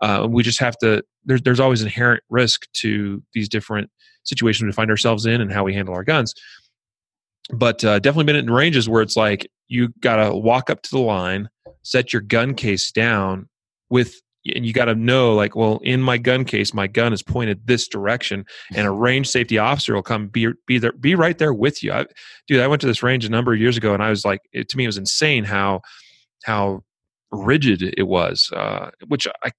Uh, 0.00 0.26
we 0.28 0.42
just 0.42 0.60
have 0.60 0.76
to. 0.78 1.02
There's 1.24 1.42
there's 1.42 1.60
always 1.60 1.82
inherent 1.82 2.22
risk 2.30 2.66
to 2.74 3.22
these 3.34 3.48
different 3.48 3.90
situations 4.24 4.66
we 4.66 4.72
find 4.72 4.90
ourselves 4.90 5.26
in 5.26 5.40
and 5.40 5.52
how 5.52 5.64
we 5.64 5.74
handle 5.74 5.94
our 5.94 6.04
guns 6.04 6.34
but 7.52 7.84
uh, 7.84 7.98
definitely 7.98 8.24
been 8.24 8.36
in 8.36 8.50
ranges 8.50 8.88
where 8.88 9.02
it's 9.02 9.16
like 9.16 9.50
you 9.68 9.88
got 10.00 10.16
to 10.16 10.34
walk 10.34 10.70
up 10.70 10.82
to 10.82 10.90
the 10.90 10.98
line, 10.98 11.48
set 11.82 12.12
your 12.12 12.22
gun 12.22 12.54
case 12.54 12.90
down 12.90 13.48
with, 13.88 14.20
and 14.54 14.64
you 14.64 14.72
got 14.72 14.86
to 14.86 14.94
know 14.94 15.34
like, 15.34 15.54
well, 15.56 15.80
in 15.82 16.00
my 16.00 16.18
gun 16.18 16.44
case, 16.44 16.72
my 16.72 16.86
gun 16.86 17.12
is 17.12 17.22
pointed 17.22 17.66
this 17.66 17.88
direction, 17.88 18.44
and 18.74 18.86
a 18.86 18.90
range 18.90 19.28
safety 19.28 19.58
officer 19.58 19.94
will 19.94 20.02
come 20.02 20.28
be 20.28 20.48
be 20.66 20.78
there, 20.78 20.92
be 20.92 21.14
right 21.14 21.38
there 21.38 21.52
with 21.52 21.82
you. 21.82 21.92
I, 21.92 22.06
dude, 22.46 22.60
I 22.60 22.66
went 22.66 22.80
to 22.82 22.86
this 22.86 23.02
range 23.02 23.24
a 23.24 23.30
number 23.30 23.52
of 23.52 23.60
years 23.60 23.76
ago, 23.76 23.94
and 23.94 24.02
I 24.02 24.10
was 24.10 24.24
like, 24.24 24.40
it, 24.52 24.68
to 24.70 24.76
me, 24.76 24.84
it 24.84 24.88
was 24.88 24.98
insane 24.98 25.44
how 25.44 25.80
how 26.44 26.82
rigid 27.32 27.94
it 27.96 28.04
was, 28.04 28.50
uh, 28.54 28.90
which 29.08 29.26
I, 29.44 29.50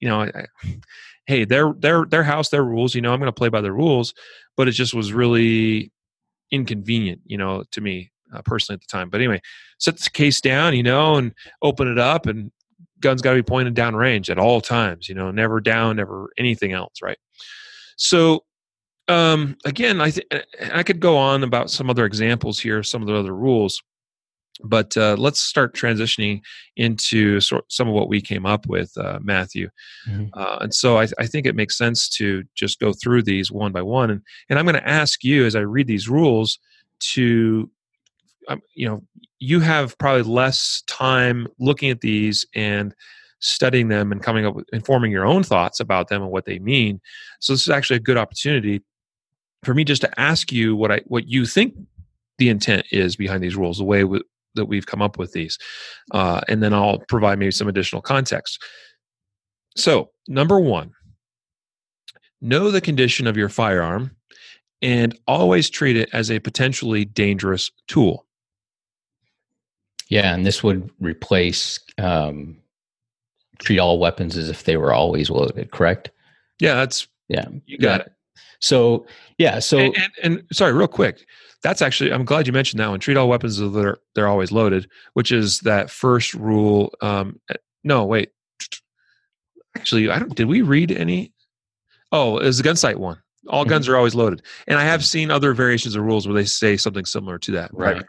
you 0.00 0.08
know, 0.08 0.22
I, 0.22 0.46
hey, 1.26 1.44
their 1.44 1.72
their 1.78 2.04
their 2.04 2.22
house, 2.22 2.48
their 2.48 2.64
rules. 2.64 2.94
You 2.94 3.02
know, 3.02 3.12
I'm 3.12 3.20
going 3.20 3.28
to 3.28 3.32
play 3.32 3.48
by 3.48 3.60
the 3.60 3.72
rules, 3.72 4.14
but 4.56 4.68
it 4.68 4.72
just 4.72 4.94
was 4.94 5.12
really 5.12 5.92
inconvenient, 6.50 7.20
you 7.26 7.36
know, 7.36 7.64
to 7.72 7.80
me 7.80 8.10
uh, 8.32 8.42
personally 8.44 8.76
at 8.76 8.80
the 8.80 8.96
time. 8.96 9.10
But 9.10 9.20
anyway, 9.20 9.40
set 9.78 9.98
the 9.98 10.10
case 10.10 10.40
down, 10.40 10.74
you 10.74 10.82
know, 10.82 11.16
and 11.16 11.32
open 11.62 11.88
it 11.88 11.98
up, 11.98 12.26
and 12.26 12.50
guns 13.00 13.22
got 13.22 13.30
to 13.30 13.36
be 13.36 13.42
pointed 13.42 13.74
down 13.74 13.94
range 13.94 14.30
at 14.30 14.38
all 14.38 14.60
times, 14.60 15.08
you 15.08 15.14
know, 15.14 15.30
never 15.30 15.60
down, 15.60 15.96
never 15.96 16.30
anything 16.38 16.72
else, 16.72 17.02
right? 17.02 17.18
So 17.96 18.44
um, 19.08 19.56
again, 19.64 20.00
I 20.00 20.10
th- 20.10 20.26
I 20.72 20.82
could 20.82 21.00
go 21.00 21.16
on 21.16 21.44
about 21.44 21.70
some 21.70 21.88
other 21.88 22.04
examples 22.04 22.58
here, 22.58 22.82
some 22.82 23.02
of 23.02 23.08
the 23.08 23.14
other 23.14 23.34
rules, 23.34 23.80
but 24.64 24.96
uh, 24.96 25.16
let's 25.18 25.40
start 25.40 25.74
transitioning 25.74 26.40
into 26.76 27.40
sort 27.40 27.70
some 27.70 27.88
of 27.88 27.94
what 27.94 28.08
we 28.08 28.20
came 28.20 28.46
up 28.46 28.66
with, 28.66 28.96
uh, 28.96 29.18
Matthew. 29.22 29.68
Mm-hmm. 30.08 30.26
Uh, 30.32 30.58
and 30.62 30.74
so 30.74 30.98
I, 30.98 31.08
I, 31.18 31.26
think 31.26 31.46
it 31.46 31.56
makes 31.56 31.76
sense 31.76 32.08
to 32.10 32.44
just 32.54 32.80
go 32.80 32.92
through 32.92 33.22
these 33.22 33.52
one 33.52 33.72
by 33.72 33.82
one. 33.82 34.10
And, 34.10 34.22
and 34.48 34.58
I'm 34.58 34.64
going 34.64 34.76
to 34.76 34.88
ask 34.88 35.22
you 35.24 35.44
as 35.44 35.56
I 35.56 35.60
read 35.60 35.86
these 35.86 36.08
rules 36.08 36.58
to, 37.00 37.70
um, 38.48 38.62
you 38.74 38.88
know, 38.88 39.02
you 39.38 39.60
have 39.60 39.98
probably 39.98 40.22
less 40.22 40.82
time 40.86 41.46
looking 41.58 41.90
at 41.90 42.00
these 42.00 42.46
and 42.54 42.94
studying 43.40 43.88
them 43.88 44.12
and 44.12 44.22
coming 44.22 44.46
up 44.46 44.54
with 44.54 44.66
informing 44.72 45.12
your 45.12 45.26
own 45.26 45.42
thoughts 45.42 45.80
about 45.80 46.08
them 46.08 46.22
and 46.22 46.30
what 46.30 46.46
they 46.46 46.58
mean. 46.58 47.00
So 47.40 47.52
this 47.52 47.62
is 47.62 47.68
actually 47.68 47.96
a 47.96 48.00
good 48.00 48.16
opportunity 48.16 48.82
for 49.62 49.74
me 49.74 49.84
just 49.84 50.00
to 50.02 50.20
ask 50.20 50.52
you 50.52 50.74
what 50.76 50.90
I 50.90 51.02
what 51.06 51.28
you 51.28 51.44
think 51.44 51.74
the 52.38 52.48
intent 52.48 52.86
is 52.90 53.16
behind 53.16 53.42
these 53.42 53.56
rules, 53.56 53.78
the 53.78 53.84
way 53.84 54.04
that 54.56 54.66
we've 54.66 54.86
come 54.86 55.02
up 55.02 55.18
with 55.18 55.32
these. 55.32 55.58
Uh, 56.10 56.40
and 56.48 56.62
then 56.62 56.74
I'll 56.74 56.98
provide 57.08 57.38
maybe 57.38 57.52
some 57.52 57.68
additional 57.68 58.02
context. 58.02 58.62
So, 59.76 60.10
number 60.26 60.58
one, 60.58 60.92
know 62.40 62.70
the 62.70 62.80
condition 62.80 63.26
of 63.26 63.36
your 63.36 63.48
firearm 63.48 64.16
and 64.82 65.18
always 65.26 65.70
treat 65.70 65.96
it 65.96 66.08
as 66.12 66.30
a 66.30 66.38
potentially 66.38 67.04
dangerous 67.04 67.70
tool. 67.88 68.26
Yeah, 70.08 70.34
and 70.34 70.46
this 70.46 70.62
would 70.62 70.90
replace 71.00 71.80
um, 71.98 72.58
treat 73.58 73.78
all 73.78 73.98
weapons 73.98 74.36
as 74.36 74.48
if 74.48 74.64
they 74.64 74.76
were 74.76 74.92
always 74.92 75.30
loaded, 75.30 75.70
correct? 75.72 76.10
Yeah, 76.60 76.74
that's 76.74 77.08
yeah. 77.28 77.46
You 77.66 77.78
got 77.78 78.00
yeah. 78.00 78.06
it. 78.06 78.12
So 78.60 79.06
yeah. 79.38 79.58
So 79.58 79.78
and, 79.78 79.96
and, 79.96 80.12
and, 80.22 80.42
sorry, 80.52 80.72
real 80.72 80.88
quick. 80.88 81.26
That's 81.62 81.82
actually 81.82 82.12
I'm 82.12 82.24
glad 82.24 82.46
you 82.46 82.52
mentioned 82.52 82.80
that 82.80 82.88
one. 82.88 83.00
Treat 83.00 83.16
all 83.16 83.28
weapons 83.28 83.60
as 83.60 83.72
they're 83.72 83.98
they're 84.14 84.28
always 84.28 84.52
loaded, 84.52 84.88
which 85.14 85.32
is 85.32 85.60
that 85.60 85.90
first 85.90 86.34
rule. 86.34 86.92
Um, 87.00 87.40
eh, 87.50 87.54
no, 87.82 88.04
wait. 88.04 88.30
Actually, 89.76 90.10
I 90.10 90.18
don't. 90.18 90.34
Did 90.34 90.46
we 90.46 90.62
read 90.62 90.92
any? 90.92 91.32
Oh, 92.12 92.38
it 92.38 92.44
was 92.44 92.58
the 92.58 92.68
Gunsite 92.68 92.96
one. 92.96 93.18
All 93.48 93.62
mm-hmm. 93.62 93.70
guns 93.70 93.88
are 93.88 93.96
always 93.96 94.14
loaded, 94.14 94.42
and 94.66 94.78
I 94.78 94.84
have 94.84 95.04
seen 95.04 95.30
other 95.30 95.54
variations 95.54 95.94
of 95.96 96.02
rules 96.02 96.26
where 96.26 96.34
they 96.34 96.44
say 96.44 96.76
something 96.76 97.04
similar 97.04 97.38
to 97.40 97.52
that. 97.52 97.70
Right. 97.72 98.02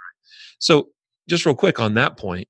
So, 0.59 0.89
just 1.27 1.45
real 1.45 1.55
quick 1.55 1.79
on 1.79 1.93
that 1.95 2.17
point, 2.17 2.47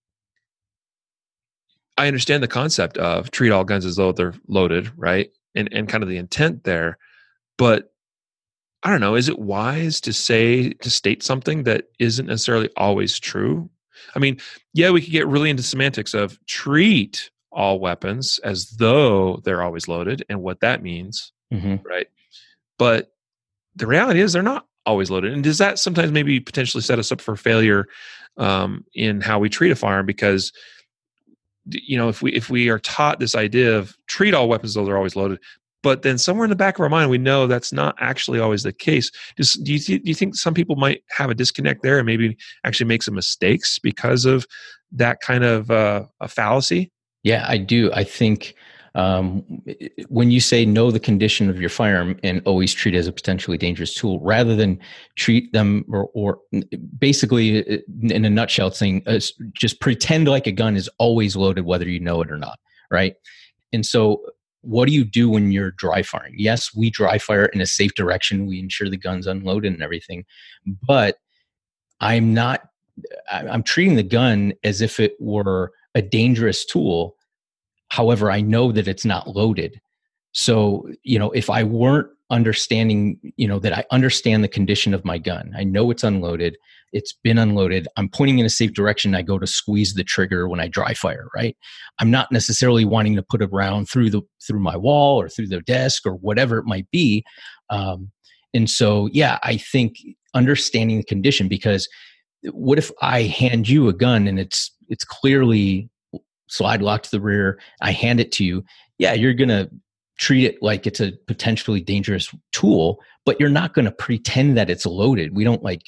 I 1.97 2.07
understand 2.07 2.43
the 2.43 2.47
concept 2.47 2.97
of 2.97 3.31
treat 3.31 3.51
all 3.51 3.63
guns 3.63 3.85
as 3.85 3.95
though 3.95 4.11
they're 4.11 4.35
loaded, 4.47 4.91
right? 4.95 5.29
And 5.55 5.69
and 5.71 5.89
kind 5.89 6.03
of 6.03 6.09
the 6.09 6.17
intent 6.17 6.63
there, 6.63 6.97
but 7.57 7.91
I 8.83 8.91
don't 8.91 9.01
know, 9.01 9.15
is 9.15 9.29
it 9.29 9.39
wise 9.39 9.99
to 10.01 10.13
say 10.13 10.71
to 10.73 10.89
state 10.89 11.23
something 11.23 11.63
that 11.63 11.85
isn't 11.99 12.27
necessarily 12.27 12.69
always 12.77 13.19
true? 13.19 13.69
I 14.15 14.19
mean, 14.19 14.39
yeah, 14.73 14.91
we 14.91 15.01
could 15.01 15.11
get 15.11 15.27
really 15.27 15.49
into 15.49 15.63
semantics 15.63 16.13
of 16.13 16.39
treat 16.45 17.31
all 17.51 17.79
weapons 17.79 18.39
as 18.43 18.69
though 18.71 19.41
they're 19.43 19.63
always 19.63 19.87
loaded 19.87 20.23
and 20.29 20.41
what 20.41 20.59
that 20.59 20.83
means, 20.83 21.31
mm-hmm. 21.51 21.75
right? 21.87 22.07
But 22.77 23.11
the 23.75 23.87
reality 23.87 24.21
is 24.21 24.33
they're 24.33 24.43
not 24.43 24.67
always 24.85 25.09
loaded. 25.09 25.33
And 25.33 25.43
does 25.43 25.57
that 25.57 25.79
sometimes 25.79 26.11
maybe 26.11 26.39
potentially 26.39 26.81
set 26.81 26.99
us 26.99 27.11
up 27.11 27.19
for 27.19 27.35
failure 27.35 27.87
um, 28.37 28.85
in 28.93 29.21
how 29.21 29.39
we 29.39 29.49
treat 29.49 29.71
a 29.71 29.75
firearm? 29.75 30.05
Because 30.05 30.53
you 31.69 31.97
know 31.97 32.07
if 32.07 32.21
we 32.21 32.31
if 32.31 32.49
we 32.49 32.69
are 32.69 32.79
taught 32.79 33.19
this 33.19 33.35
idea 33.35 33.77
of 33.77 33.97
treat 34.07 34.33
all 34.33 34.47
weapons 34.47 34.71
as 34.71 34.75
though 34.75 34.85
they're 34.85 34.97
always 34.97 35.15
loaded 35.15 35.39
but 35.87 36.01
then 36.01 36.17
somewhere 36.17 36.43
in 36.43 36.49
the 36.49 36.55
back 36.57 36.75
of 36.75 36.81
our 36.81 36.89
mind 36.89 37.09
we 37.09 37.17
know 37.17 37.47
that's 37.47 37.71
not 37.71 37.95
actually 38.01 38.41
always 38.41 38.63
the 38.63 38.73
case. 38.73 39.09
Just, 39.37 39.63
do 39.63 39.71
you, 39.71 39.79
th- 39.79 40.03
do 40.03 40.09
you 40.09 40.13
think 40.13 40.35
some 40.35 40.53
people 40.53 40.75
might 40.75 41.01
have 41.11 41.29
a 41.29 41.33
disconnect 41.33 41.81
there 41.81 41.97
and 41.97 42.05
maybe 42.05 42.35
actually 42.65 42.87
make 42.87 43.03
some 43.03 43.15
mistakes 43.15 43.79
because 43.79 44.25
of 44.25 44.45
that 44.91 45.21
kind 45.21 45.45
of 45.45 45.71
uh, 45.71 46.03
a 46.19 46.27
fallacy? 46.27 46.91
Yeah 47.23 47.45
i 47.47 47.57
do. 47.57 47.89
I 47.93 48.03
think 48.03 48.55
um, 48.95 49.45
when 50.09 50.29
you 50.29 50.41
say 50.41 50.65
know 50.65 50.91
the 50.91 50.99
condition 50.99 51.49
of 51.49 51.61
your 51.61 51.69
firearm 51.69 52.19
and 52.21 52.41
always 52.43 52.73
treat 52.73 52.93
it 52.93 52.97
as 52.97 53.07
a 53.07 53.13
potentially 53.13 53.57
dangerous 53.57 53.93
tool 53.93 54.19
rather 54.19 54.57
than 54.57 54.77
treat 55.15 55.53
them 55.53 55.85
or, 55.87 56.09
or 56.13 56.39
basically 56.99 57.65
uh, 57.65 57.77
in 58.01 58.25
a 58.25 58.29
nutshell 58.29 58.71
saying 58.71 59.03
uh, 59.07 59.21
just 59.53 59.79
pretend 59.79 60.27
like 60.27 60.47
a 60.47 60.51
gun 60.51 60.75
is 60.75 60.89
always 60.97 61.37
loaded 61.37 61.63
whether 61.63 61.87
you 61.87 62.01
know 62.01 62.21
it 62.21 62.29
or 62.29 62.37
not 62.37 62.59
right? 62.91 63.15
And 63.73 63.85
so 63.85 64.21
what 64.67 64.87
do 64.87 64.93
you 64.93 65.05
do 65.05 65.29
when 65.29 65.51
you're 65.51 65.71
dry 65.71 66.01
firing? 66.01 66.33
Yes 66.37 66.73
we 66.75 66.89
dry 66.89 67.17
fire 67.17 67.45
in 67.45 67.61
a 67.61 67.65
safe 67.65 67.93
direction. 67.95 68.47
We 68.47 68.59
ensure 68.59 68.89
the 68.89 68.97
gun's 68.97 69.27
unloaded 69.27 69.73
and 69.73 69.83
everything 69.83 70.25
but 70.87 71.17
i'm 71.99 72.33
not 72.33 72.61
i'm 73.31 73.63
treating 73.63 73.95
the 73.95 74.03
gun 74.03 74.53
as 74.63 74.81
if 74.81 74.99
it 74.99 75.15
were 75.19 75.71
a 75.97 76.01
dangerous 76.01 76.63
tool. 76.63 77.15
However, 77.89 78.29
I 78.29 78.39
know 78.39 78.71
that 78.71 78.87
it's 78.87 79.03
not 79.03 79.35
loaded. 79.35 79.81
So, 80.33 80.87
you 81.03 81.17
know, 81.17 81.31
if 81.31 81.49
I 81.49 81.63
weren't 81.63 82.07
understanding, 82.29 83.19
you 83.35 83.47
know, 83.47 83.57
that 83.59 83.73
I 83.73 83.83
understand 83.91 84.43
the 84.43 84.47
condition 84.47 84.93
of 84.93 85.03
my 85.03 85.17
gun, 85.17 85.53
I 85.57 85.63
know 85.63 85.89
it's 85.89 86.03
unloaded, 86.03 86.55
it's 86.93 87.13
been 87.23 87.37
unloaded, 87.37 87.87
I'm 87.97 88.09
pointing 88.09 88.39
in 88.39 88.45
a 88.45 88.49
safe 88.49 88.73
direction, 88.73 89.15
I 89.15 89.21
go 89.21 89.37
to 89.37 89.47
squeeze 89.47 89.93
the 89.93 90.03
trigger 90.03 90.47
when 90.47 90.59
I 90.59 90.67
dry 90.67 90.93
fire, 90.93 91.27
right? 91.35 91.55
I'm 91.99 92.11
not 92.11 92.31
necessarily 92.31 92.85
wanting 92.85 93.15
to 93.15 93.23
put 93.23 93.41
a 93.41 93.47
round 93.47 93.89
through 93.89 94.09
the 94.09 94.21
through 94.45 94.59
my 94.59 94.77
wall 94.77 95.19
or 95.19 95.29
through 95.29 95.47
the 95.47 95.61
desk 95.61 96.05
or 96.05 96.13
whatever 96.13 96.57
it 96.57 96.65
might 96.65 96.89
be. 96.91 97.23
Um, 97.69 98.11
and 98.53 98.69
so, 98.69 99.09
yeah, 99.11 99.39
I 99.43 99.57
think 99.57 99.97
understanding 100.33 100.97
the 100.97 101.03
condition 101.03 101.47
because 101.47 101.87
what 102.51 102.77
if 102.77 102.91
I 103.01 103.23
hand 103.23 103.67
you 103.67 103.87
a 103.89 103.93
gun 103.93 104.27
and 104.27 104.39
it's 104.39 104.71
it's 104.89 105.03
clearly 105.03 105.89
slide 106.47 106.81
lock 106.81 107.03
to 107.03 107.11
the 107.11 107.21
rear, 107.21 107.59
I 107.81 107.91
hand 107.91 108.19
it 108.19 108.31
to 108.33 108.45
you, 108.45 108.63
yeah, 108.97 109.13
you're 109.13 109.33
to 109.49 109.69
treat 110.17 110.45
it 110.45 110.57
like 110.61 110.87
it's 110.87 110.99
a 110.99 111.13
potentially 111.27 111.81
dangerous 111.81 112.33
tool, 112.51 112.99
but 113.25 113.39
you're 113.39 113.49
not 113.49 113.73
going 113.73 113.85
to 113.85 113.91
pretend 113.91 114.57
that 114.57 114.69
it's 114.69 114.85
loaded. 114.85 115.35
We 115.35 115.43
don't 115.43 115.63
like, 115.63 115.83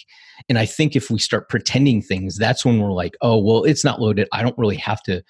and 0.48 0.58
I 0.58 0.66
think 0.66 0.96
if 0.96 1.10
we 1.10 1.20
start 1.20 1.50
pretending 1.50 2.02
things, 2.02 2.38
that's 2.38 2.64
when 2.64 2.80
we're 2.80 2.92
like, 2.92 3.16
oh, 3.22 3.38
well, 3.38 3.64
it's 3.64 3.84
not 3.84 4.02
loaded. 4.02 4.28
I 4.32 4.42
don't 4.42 4.58
really 4.58 4.78
have 4.78 5.02
to 5.04 5.24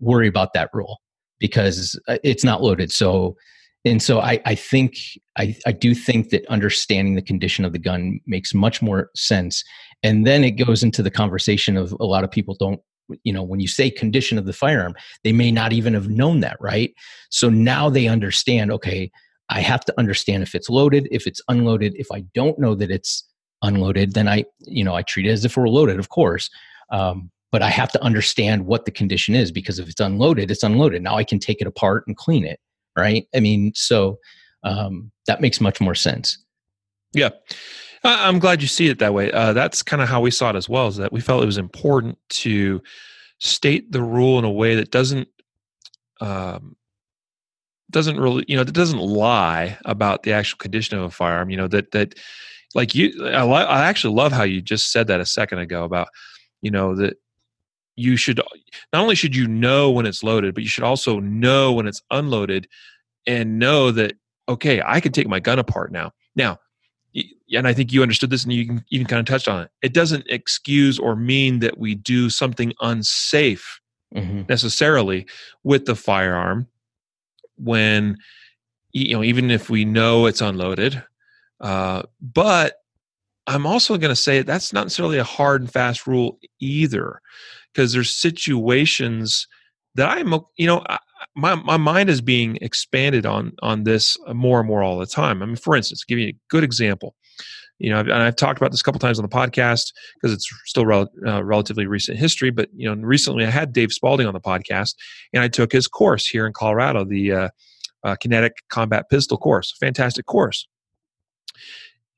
worry 0.00 0.28
about 0.28 0.52
that 0.54 0.70
rule 0.72 1.00
because 1.38 1.98
uh, 2.08 2.18
it's 2.24 2.44
not 2.44 2.62
loaded. 2.62 2.90
So, 2.90 3.36
and 3.84 4.02
so 4.02 4.20
I, 4.20 4.40
I 4.44 4.54
think 4.54 4.96
I, 5.38 5.54
I 5.66 5.72
do 5.72 5.94
think 5.94 6.30
that 6.30 6.46
understanding 6.46 7.14
the 7.14 7.22
condition 7.22 7.64
of 7.64 7.72
the 7.72 7.78
gun 7.78 8.20
makes 8.26 8.54
much 8.54 8.82
more 8.82 9.10
sense. 9.14 9.62
And 10.02 10.26
then 10.26 10.44
it 10.44 10.52
goes 10.52 10.82
into 10.82 11.02
the 11.02 11.10
conversation 11.10 11.76
of 11.76 11.94
a 12.00 12.04
lot 12.04 12.24
of 12.24 12.30
people 12.30 12.56
don't 12.58 12.80
you 13.22 13.32
know 13.32 13.42
when 13.42 13.60
you 13.60 13.68
say 13.68 13.90
condition 13.90 14.38
of 14.38 14.46
the 14.46 14.52
firearm 14.52 14.94
they 15.24 15.32
may 15.32 15.50
not 15.50 15.72
even 15.72 15.94
have 15.94 16.08
known 16.08 16.40
that 16.40 16.56
right? 16.60 16.94
So 17.30 17.48
now 17.48 17.88
they 17.88 18.08
understand 18.08 18.70
okay 18.72 19.10
i 19.48 19.60
have 19.60 19.84
to 19.84 19.94
understand 19.98 20.42
if 20.42 20.54
it's 20.54 20.68
loaded. 20.68 21.08
If 21.10 21.26
it's 21.26 21.40
unloaded 21.48 21.94
if 21.96 22.08
i 22.12 22.20
don't 22.34 22.58
know 22.58 22.74
that 22.74 22.90
it's 22.90 23.24
unloaded 23.62 24.12
then 24.14 24.28
i 24.28 24.44
you 24.60 24.84
know 24.84 24.94
i 24.94 25.02
treat 25.02 25.26
it 25.26 25.30
as 25.30 25.44
if 25.44 25.56
it 25.56 25.60
were 25.60 25.68
loaded 25.68 25.98
of 25.98 26.08
course. 26.08 26.50
Um, 26.90 27.30
but 27.52 27.62
i 27.62 27.68
have 27.68 27.92
to 27.92 28.02
understand 28.02 28.66
what 28.66 28.84
the 28.84 28.90
condition 28.90 29.34
is 29.34 29.50
because 29.50 29.78
if 29.78 29.88
it's 29.88 30.00
unloaded 30.00 30.50
it's 30.50 30.62
unloaded. 30.62 31.02
Now 31.02 31.16
i 31.16 31.24
can 31.24 31.38
take 31.38 31.60
it 31.60 31.66
apart 31.66 32.04
and 32.06 32.16
clean 32.16 32.44
it 32.44 32.60
right? 32.96 33.26
I 33.34 33.40
mean 33.40 33.72
so 33.74 34.18
um, 34.64 35.12
that 35.26 35.40
makes 35.40 35.60
much 35.60 35.80
more 35.80 35.94
sense. 35.94 36.38
Yeah 37.12 37.30
I'm 38.06 38.38
glad 38.38 38.62
you 38.62 38.68
see 38.68 38.88
it 38.88 38.98
that 38.98 39.14
way. 39.14 39.30
Uh, 39.32 39.52
that's 39.52 39.82
kind 39.82 40.02
of 40.02 40.08
how 40.08 40.20
we 40.20 40.30
saw 40.30 40.50
it 40.50 40.56
as 40.56 40.68
well. 40.68 40.88
Is 40.88 40.96
that 40.96 41.12
we 41.12 41.20
felt 41.20 41.42
it 41.42 41.46
was 41.46 41.58
important 41.58 42.18
to 42.30 42.82
state 43.38 43.92
the 43.92 44.02
rule 44.02 44.38
in 44.38 44.44
a 44.44 44.50
way 44.50 44.74
that 44.76 44.90
doesn't 44.90 45.28
um, 46.20 46.76
doesn't 47.90 48.18
really 48.18 48.44
you 48.48 48.56
know 48.56 48.64
that 48.64 48.72
doesn't 48.72 48.98
lie 48.98 49.78
about 49.84 50.22
the 50.22 50.32
actual 50.32 50.58
condition 50.58 50.98
of 50.98 51.04
a 51.04 51.10
firearm. 51.10 51.50
You 51.50 51.56
know 51.56 51.68
that 51.68 51.92
that 51.92 52.14
like 52.74 52.94
you 52.94 53.12
I, 53.26 53.44
I 53.44 53.86
actually 53.86 54.14
love 54.14 54.32
how 54.32 54.42
you 54.42 54.60
just 54.60 54.92
said 54.92 55.06
that 55.08 55.20
a 55.20 55.26
second 55.26 55.58
ago 55.58 55.84
about 55.84 56.08
you 56.62 56.70
know 56.70 56.94
that 56.96 57.16
you 57.96 58.16
should 58.16 58.40
not 58.92 59.02
only 59.02 59.14
should 59.14 59.34
you 59.34 59.46
know 59.48 59.90
when 59.90 60.06
it's 60.06 60.22
loaded, 60.22 60.54
but 60.54 60.62
you 60.62 60.68
should 60.68 60.84
also 60.84 61.18
know 61.20 61.72
when 61.72 61.86
it's 61.86 62.02
unloaded 62.10 62.68
and 63.26 63.58
know 63.58 63.90
that 63.90 64.14
okay, 64.48 64.82
I 64.84 65.00
can 65.00 65.12
take 65.12 65.28
my 65.28 65.40
gun 65.40 65.58
apart 65.58 65.90
now. 65.90 66.12
Now, 66.36 66.58
and 67.52 67.68
I 67.68 67.72
think 67.72 67.92
you 67.92 68.02
understood 68.02 68.30
this 68.30 68.44
and 68.44 68.52
you 68.52 68.80
even 68.90 69.06
kind 69.06 69.20
of 69.20 69.26
touched 69.26 69.48
on 69.48 69.62
it. 69.62 69.70
It 69.82 69.94
doesn't 69.94 70.26
excuse 70.28 70.98
or 70.98 71.16
mean 71.16 71.60
that 71.60 71.78
we 71.78 71.94
do 71.94 72.28
something 72.28 72.72
unsafe 72.80 73.80
mm-hmm. 74.14 74.42
necessarily 74.48 75.26
with 75.62 75.86
the 75.86 75.94
firearm 75.94 76.66
when, 77.56 78.18
you 78.92 79.14
know, 79.14 79.22
even 79.22 79.50
if 79.50 79.70
we 79.70 79.84
know 79.84 80.26
it's 80.26 80.40
unloaded. 80.40 81.02
Uh, 81.60 82.02
but 82.20 82.82
I'm 83.46 83.66
also 83.66 83.96
going 83.96 84.10
to 84.10 84.16
say 84.16 84.42
that's 84.42 84.72
not 84.72 84.84
necessarily 84.84 85.18
a 85.18 85.24
hard 85.24 85.62
and 85.62 85.72
fast 85.72 86.06
rule 86.06 86.38
either, 86.58 87.20
because 87.72 87.92
there's 87.92 88.10
situations 88.10 89.46
that 89.94 90.18
I'm, 90.18 90.34
you 90.56 90.66
know, 90.66 90.84
my 91.36 91.54
my 91.54 91.76
mind 91.76 92.08
is 92.08 92.20
being 92.20 92.56
expanded 92.62 93.26
on 93.26 93.52
on 93.62 93.84
this 93.84 94.16
more 94.32 94.58
and 94.58 94.66
more 94.66 94.82
all 94.82 94.98
the 94.98 95.06
time. 95.06 95.42
I 95.42 95.46
mean, 95.46 95.56
for 95.56 95.76
instance, 95.76 96.02
give 96.02 96.18
you 96.18 96.28
a 96.28 96.36
good 96.48 96.64
example. 96.64 97.14
You 97.78 97.90
know, 97.90 98.00
and 98.00 98.12
I've 98.14 98.36
talked 98.36 98.58
about 98.58 98.70
this 98.70 98.80
a 98.80 98.84
couple 98.84 99.00
times 99.00 99.18
on 99.18 99.22
the 99.22 99.28
podcast 99.28 99.92
because 100.14 100.32
it's 100.32 100.48
still 100.64 100.86
rel- 100.86 101.10
uh, 101.26 101.44
relatively 101.44 101.86
recent 101.86 102.16
history. 102.16 102.50
But 102.50 102.70
you 102.74 102.88
know, 102.88 103.00
recently 103.06 103.44
I 103.44 103.50
had 103.50 103.74
Dave 103.74 103.92
Spaulding 103.92 104.26
on 104.26 104.32
the 104.32 104.40
podcast, 104.40 104.94
and 105.34 105.42
I 105.42 105.48
took 105.48 105.72
his 105.72 105.86
course 105.86 106.26
here 106.26 106.46
in 106.46 106.54
Colorado, 106.54 107.04
the 107.04 107.32
uh, 107.32 107.48
uh, 108.02 108.16
Kinetic 108.16 108.54
Combat 108.70 109.10
Pistol 109.10 109.36
course. 109.36 109.76
Fantastic 109.78 110.24
course. 110.24 110.66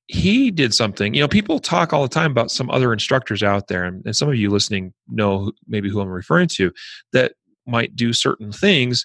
He 0.06 0.52
did 0.52 0.72
something. 0.72 1.12
You 1.12 1.22
know, 1.22 1.28
people 1.28 1.58
talk 1.58 1.92
all 1.92 2.02
the 2.02 2.08
time 2.08 2.30
about 2.30 2.52
some 2.52 2.70
other 2.70 2.92
instructors 2.92 3.42
out 3.42 3.66
there, 3.66 3.84
and, 3.84 4.06
and 4.06 4.14
some 4.14 4.28
of 4.28 4.36
you 4.36 4.50
listening 4.50 4.94
know 5.08 5.50
maybe 5.66 5.90
who 5.90 6.00
I'm 6.00 6.08
referring 6.08 6.48
to. 6.54 6.72
That 7.12 7.32
might 7.68 7.94
do 7.94 8.12
certain 8.12 8.52
things 8.52 9.04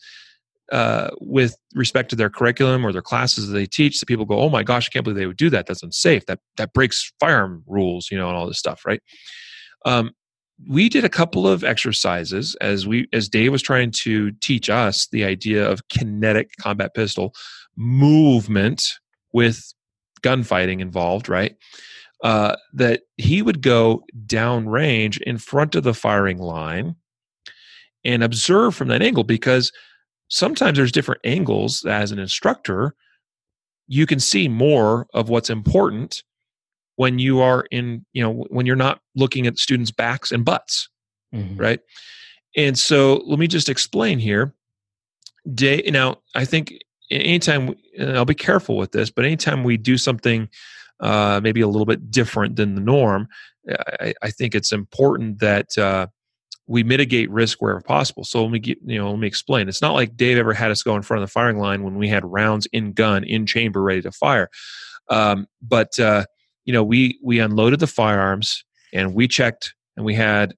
uh, 0.71 1.09
with 1.19 1.55
respect 1.75 2.09
to 2.09 2.15
their 2.15 2.29
curriculum 2.29 2.85
or 2.85 2.91
their 2.91 3.01
classes 3.01 3.47
that 3.47 3.53
they 3.53 3.65
teach 3.65 3.99
that 3.99 4.05
people 4.05 4.25
go 4.25 4.39
oh 4.39 4.49
my 4.49 4.63
gosh 4.63 4.87
i 4.87 4.91
can't 4.91 5.03
believe 5.03 5.17
they 5.17 5.27
would 5.27 5.37
do 5.37 5.49
that. 5.49 5.67
That's 5.67 5.83
unsafe. 5.83 6.25
That 6.25 6.39
that 6.57 6.73
breaks 6.73 7.11
firearm 7.19 7.63
rules 7.67 8.09
you 8.09 8.17
know 8.17 8.27
and 8.27 8.37
all 8.37 8.47
this 8.47 8.59
stuff 8.59 8.85
right? 8.85 9.01
Um, 9.85 10.11
we 10.69 10.87
did 10.87 11.03
a 11.03 11.09
couple 11.09 11.47
of 11.47 11.63
exercises 11.63 12.55
as 12.61 12.87
we 12.87 13.07
as 13.11 13.27
dave 13.27 13.51
was 13.51 13.61
trying 13.61 13.91
to 13.91 14.31
teach 14.41 14.69
us 14.69 15.07
the 15.11 15.25
idea 15.25 15.69
of 15.69 15.87
kinetic 15.89 16.51
combat 16.59 16.93
pistol 16.93 17.33
movement 17.75 18.93
with 19.33 19.73
gunfighting 20.21 20.79
involved 20.79 21.27
right? 21.27 21.55
Uh, 22.23 22.55
that 22.71 23.01
he 23.17 23.41
would 23.41 23.61
go 23.61 24.01
downrange 24.25 25.21
in 25.23 25.37
front 25.37 25.75
of 25.75 25.83
the 25.83 25.93
firing 25.93 26.37
line 26.37 26.95
and 28.05 28.23
observe 28.23 28.75
from 28.75 28.87
that 28.89 29.01
angle 29.01 29.23
because 29.23 29.71
sometimes 30.29 30.77
there's 30.77 30.91
different 30.91 31.21
angles 31.23 31.85
as 31.85 32.11
an 32.11 32.19
instructor. 32.19 32.95
You 33.87 34.05
can 34.05 34.19
see 34.19 34.47
more 34.47 35.07
of 35.13 35.29
what's 35.29 35.49
important 35.49 36.23
when 36.95 37.19
you 37.19 37.41
are 37.41 37.65
in 37.71 38.05
you 38.13 38.21
know 38.21 38.45
when 38.49 38.65
you're 38.65 38.75
not 38.75 39.01
looking 39.15 39.47
at 39.47 39.57
students 39.57 39.91
backs 39.91 40.31
and 40.31 40.45
butts 40.45 40.89
mm-hmm. 41.33 41.57
right? 41.57 41.79
And 42.55 42.77
so 42.77 43.23
let 43.25 43.39
me 43.39 43.47
just 43.47 43.69
explain 43.69 44.19
here. 44.19 44.53
Day 45.53 45.83
now 45.87 46.19
i 46.35 46.45
think 46.45 46.73
anytime 47.11 47.75
i'll 47.99 48.23
be 48.23 48.33
careful 48.33 48.77
with 48.77 48.93
this 48.93 49.09
but 49.09 49.25
anytime 49.25 49.65
we 49.65 49.75
do 49.75 49.97
something 49.97 50.47
uh, 51.01 51.41
maybe 51.43 51.59
a 51.59 51.67
little 51.67 51.85
bit 51.85 52.09
different 52.09 52.55
than 52.55 52.75
the 52.75 52.81
norm 52.81 53.27
i, 53.99 54.13
I 54.21 54.31
think 54.31 54.55
it's 54.55 54.71
important 54.71 55.39
that 55.39 55.77
uh, 55.77 56.07
we 56.67 56.83
mitigate 56.83 57.29
risk 57.29 57.61
wherever 57.61 57.81
possible. 57.81 58.23
So 58.23 58.41
let 58.41 58.51
me 58.51 58.59
get, 58.59 58.77
you 58.85 58.97
know, 58.97 59.11
let 59.11 59.19
me 59.19 59.27
explain. 59.27 59.67
It's 59.67 59.81
not 59.81 59.93
like 59.93 60.15
Dave 60.15 60.37
ever 60.37 60.53
had 60.53 60.71
us 60.71 60.83
go 60.83 60.95
in 60.95 61.01
front 61.01 61.21
of 61.21 61.27
the 61.27 61.31
firing 61.31 61.59
line 61.59 61.83
when 61.83 61.97
we 61.97 62.07
had 62.07 62.23
rounds 62.25 62.67
in 62.71 62.93
gun 62.93 63.23
in 63.23 63.45
chamber 63.45 63.81
ready 63.81 64.01
to 64.01 64.11
fire. 64.11 64.49
Um, 65.09 65.47
but 65.61 65.97
uh, 65.99 66.25
you 66.65 66.73
know, 66.73 66.83
we 66.83 67.19
we 67.21 67.39
unloaded 67.39 67.79
the 67.79 67.87
firearms 67.87 68.63
and 68.93 69.13
we 69.13 69.27
checked, 69.27 69.73
and 69.97 70.05
we 70.05 70.13
had, 70.15 70.53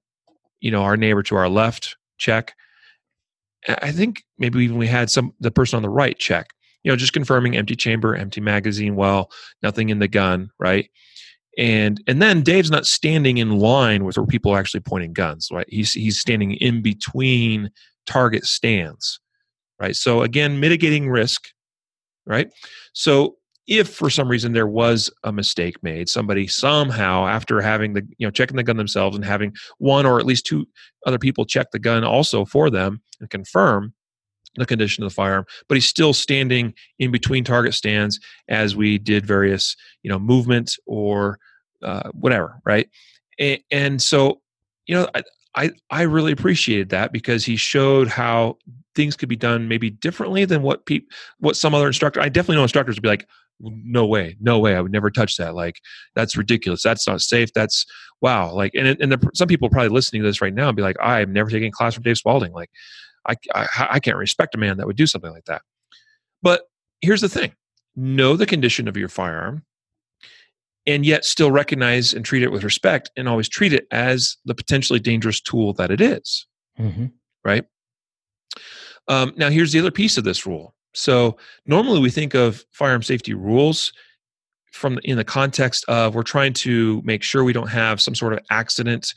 you 0.60 0.70
know, 0.70 0.82
our 0.82 0.96
neighbor 0.96 1.22
to 1.24 1.36
our 1.36 1.48
left 1.48 1.96
check. 2.18 2.54
I 3.68 3.90
think 3.90 4.22
maybe 4.38 4.62
even 4.62 4.76
we 4.76 4.86
had 4.86 5.10
some 5.10 5.32
the 5.40 5.50
person 5.50 5.76
on 5.76 5.82
the 5.82 5.90
right 5.90 6.16
check. 6.16 6.50
You 6.84 6.92
know, 6.92 6.96
just 6.96 7.12
confirming 7.12 7.56
empty 7.56 7.74
chamber, 7.74 8.14
empty 8.14 8.40
magazine, 8.40 8.94
well, 8.94 9.32
nothing 9.60 9.88
in 9.88 9.98
the 9.98 10.06
gun, 10.06 10.50
right? 10.60 10.88
And 11.56 12.02
and 12.06 12.20
then 12.20 12.42
Dave's 12.42 12.70
not 12.70 12.86
standing 12.86 13.38
in 13.38 13.58
line 13.58 14.04
with 14.04 14.16
where 14.16 14.26
people 14.26 14.52
are 14.52 14.58
actually 14.58 14.80
pointing 14.80 15.12
guns, 15.12 15.48
right? 15.50 15.66
He's 15.68 15.92
he's 15.92 16.20
standing 16.20 16.52
in 16.54 16.82
between 16.82 17.70
target 18.06 18.44
stands, 18.44 19.20
right? 19.80 19.96
So 19.96 20.22
again, 20.22 20.60
mitigating 20.60 21.08
risk, 21.08 21.48
right? 22.26 22.48
So 22.92 23.36
if 23.66 23.88
for 23.88 24.10
some 24.10 24.28
reason 24.28 24.52
there 24.52 24.66
was 24.66 25.10
a 25.24 25.32
mistake 25.32 25.82
made, 25.82 26.08
somebody 26.08 26.46
somehow 26.46 27.26
after 27.26 27.60
having 27.60 27.94
the 27.94 28.02
you 28.18 28.26
know 28.26 28.30
checking 28.30 28.56
the 28.56 28.62
gun 28.62 28.76
themselves 28.76 29.16
and 29.16 29.24
having 29.24 29.54
one 29.78 30.06
or 30.06 30.20
at 30.20 30.26
least 30.26 30.46
two 30.46 30.66
other 31.06 31.18
people 31.18 31.44
check 31.44 31.70
the 31.72 31.78
gun 31.78 32.04
also 32.04 32.44
for 32.44 32.70
them 32.70 33.00
and 33.20 33.30
confirm 33.30 33.92
the 34.60 34.66
condition 34.66 35.04
of 35.04 35.10
the 35.10 35.14
firearm, 35.14 35.44
but 35.68 35.76
he's 35.76 35.86
still 35.86 36.12
standing 36.12 36.74
in 36.98 37.10
between 37.10 37.44
target 37.44 37.74
stands 37.74 38.20
as 38.48 38.76
we 38.76 38.98
did 38.98 39.26
various, 39.26 39.76
you 40.02 40.10
know, 40.10 40.18
movement 40.18 40.76
or 40.86 41.38
uh, 41.82 42.10
whatever, 42.12 42.60
right? 42.64 42.88
And, 43.38 43.60
and 43.70 44.02
so, 44.02 44.40
you 44.86 44.94
know, 44.94 45.08
I, 45.14 45.22
I 45.56 45.70
I 45.90 46.02
really 46.02 46.32
appreciated 46.32 46.90
that 46.90 47.12
because 47.12 47.44
he 47.44 47.56
showed 47.56 48.08
how 48.08 48.58
things 48.94 49.16
could 49.16 49.28
be 49.28 49.36
done 49.36 49.68
maybe 49.68 49.90
differently 49.90 50.44
than 50.44 50.62
what 50.62 50.86
people 50.86 51.08
what 51.38 51.56
some 51.56 51.74
other 51.74 51.86
instructor. 51.86 52.20
I 52.20 52.28
definitely 52.28 52.56
know 52.56 52.62
instructors 52.62 52.96
would 52.96 53.02
be 53.02 53.08
like, 53.08 53.26
no 53.60 54.06
way, 54.06 54.36
no 54.40 54.58
way, 54.58 54.76
I 54.76 54.80
would 54.80 54.92
never 54.92 55.10
touch 55.10 55.36
that. 55.36 55.54
Like 55.54 55.76
that's 56.14 56.36
ridiculous. 56.36 56.82
That's 56.82 57.06
not 57.08 57.22
safe. 57.22 57.52
That's 57.54 57.86
wow. 58.20 58.52
Like 58.52 58.72
and 58.74 58.86
and 59.00 59.12
the, 59.12 59.30
some 59.34 59.48
people 59.48 59.70
probably 59.70 59.88
listening 59.88 60.22
to 60.22 60.28
this 60.28 60.42
right 60.42 60.54
now 60.54 60.68
and 60.68 60.76
be 60.76 60.82
like, 60.82 60.96
I've 61.00 61.30
never 61.30 61.50
taken 61.50 61.68
a 61.68 61.72
class 61.72 61.94
from 61.94 62.02
Dave 62.02 62.18
Spaulding. 62.18 62.52
Like 62.52 62.70
I, 63.28 63.34
I, 63.54 63.86
I 63.92 64.00
can't 64.00 64.16
respect 64.16 64.54
a 64.54 64.58
man 64.58 64.76
that 64.76 64.86
would 64.86 64.96
do 64.96 65.06
something 65.06 65.32
like 65.32 65.44
that. 65.46 65.62
But 66.42 66.62
here's 67.00 67.20
the 67.20 67.28
thing 67.28 67.52
know 67.94 68.36
the 68.36 68.46
condition 68.46 68.88
of 68.88 68.96
your 68.96 69.08
firearm 69.08 69.64
and 70.86 71.04
yet 71.04 71.24
still 71.24 71.50
recognize 71.50 72.12
and 72.12 72.24
treat 72.24 72.42
it 72.42 72.52
with 72.52 72.62
respect 72.62 73.10
and 73.16 73.28
always 73.28 73.48
treat 73.48 73.72
it 73.72 73.86
as 73.90 74.36
the 74.44 74.54
potentially 74.54 75.00
dangerous 75.00 75.40
tool 75.40 75.72
that 75.74 75.90
it 75.90 76.00
is. 76.00 76.46
Mm-hmm. 76.78 77.06
Right? 77.44 77.64
Um, 79.08 79.32
now, 79.36 79.50
here's 79.50 79.72
the 79.72 79.80
other 79.80 79.90
piece 79.90 80.18
of 80.18 80.24
this 80.24 80.46
rule. 80.46 80.74
So, 80.94 81.36
normally 81.66 82.00
we 82.00 82.10
think 82.10 82.34
of 82.34 82.64
firearm 82.72 83.02
safety 83.02 83.34
rules 83.34 83.92
from 84.72 84.98
in 85.04 85.16
the 85.16 85.24
context 85.24 85.84
of 85.88 86.14
we're 86.14 86.22
trying 86.22 86.52
to 86.52 87.00
make 87.04 87.22
sure 87.22 87.44
we 87.44 87.52
don't 87.52 87.68
have 87.68 88.00
some 88.00 88.14
sort 88.14 88.32
of 88.32 88.40
accident 88.50 89.14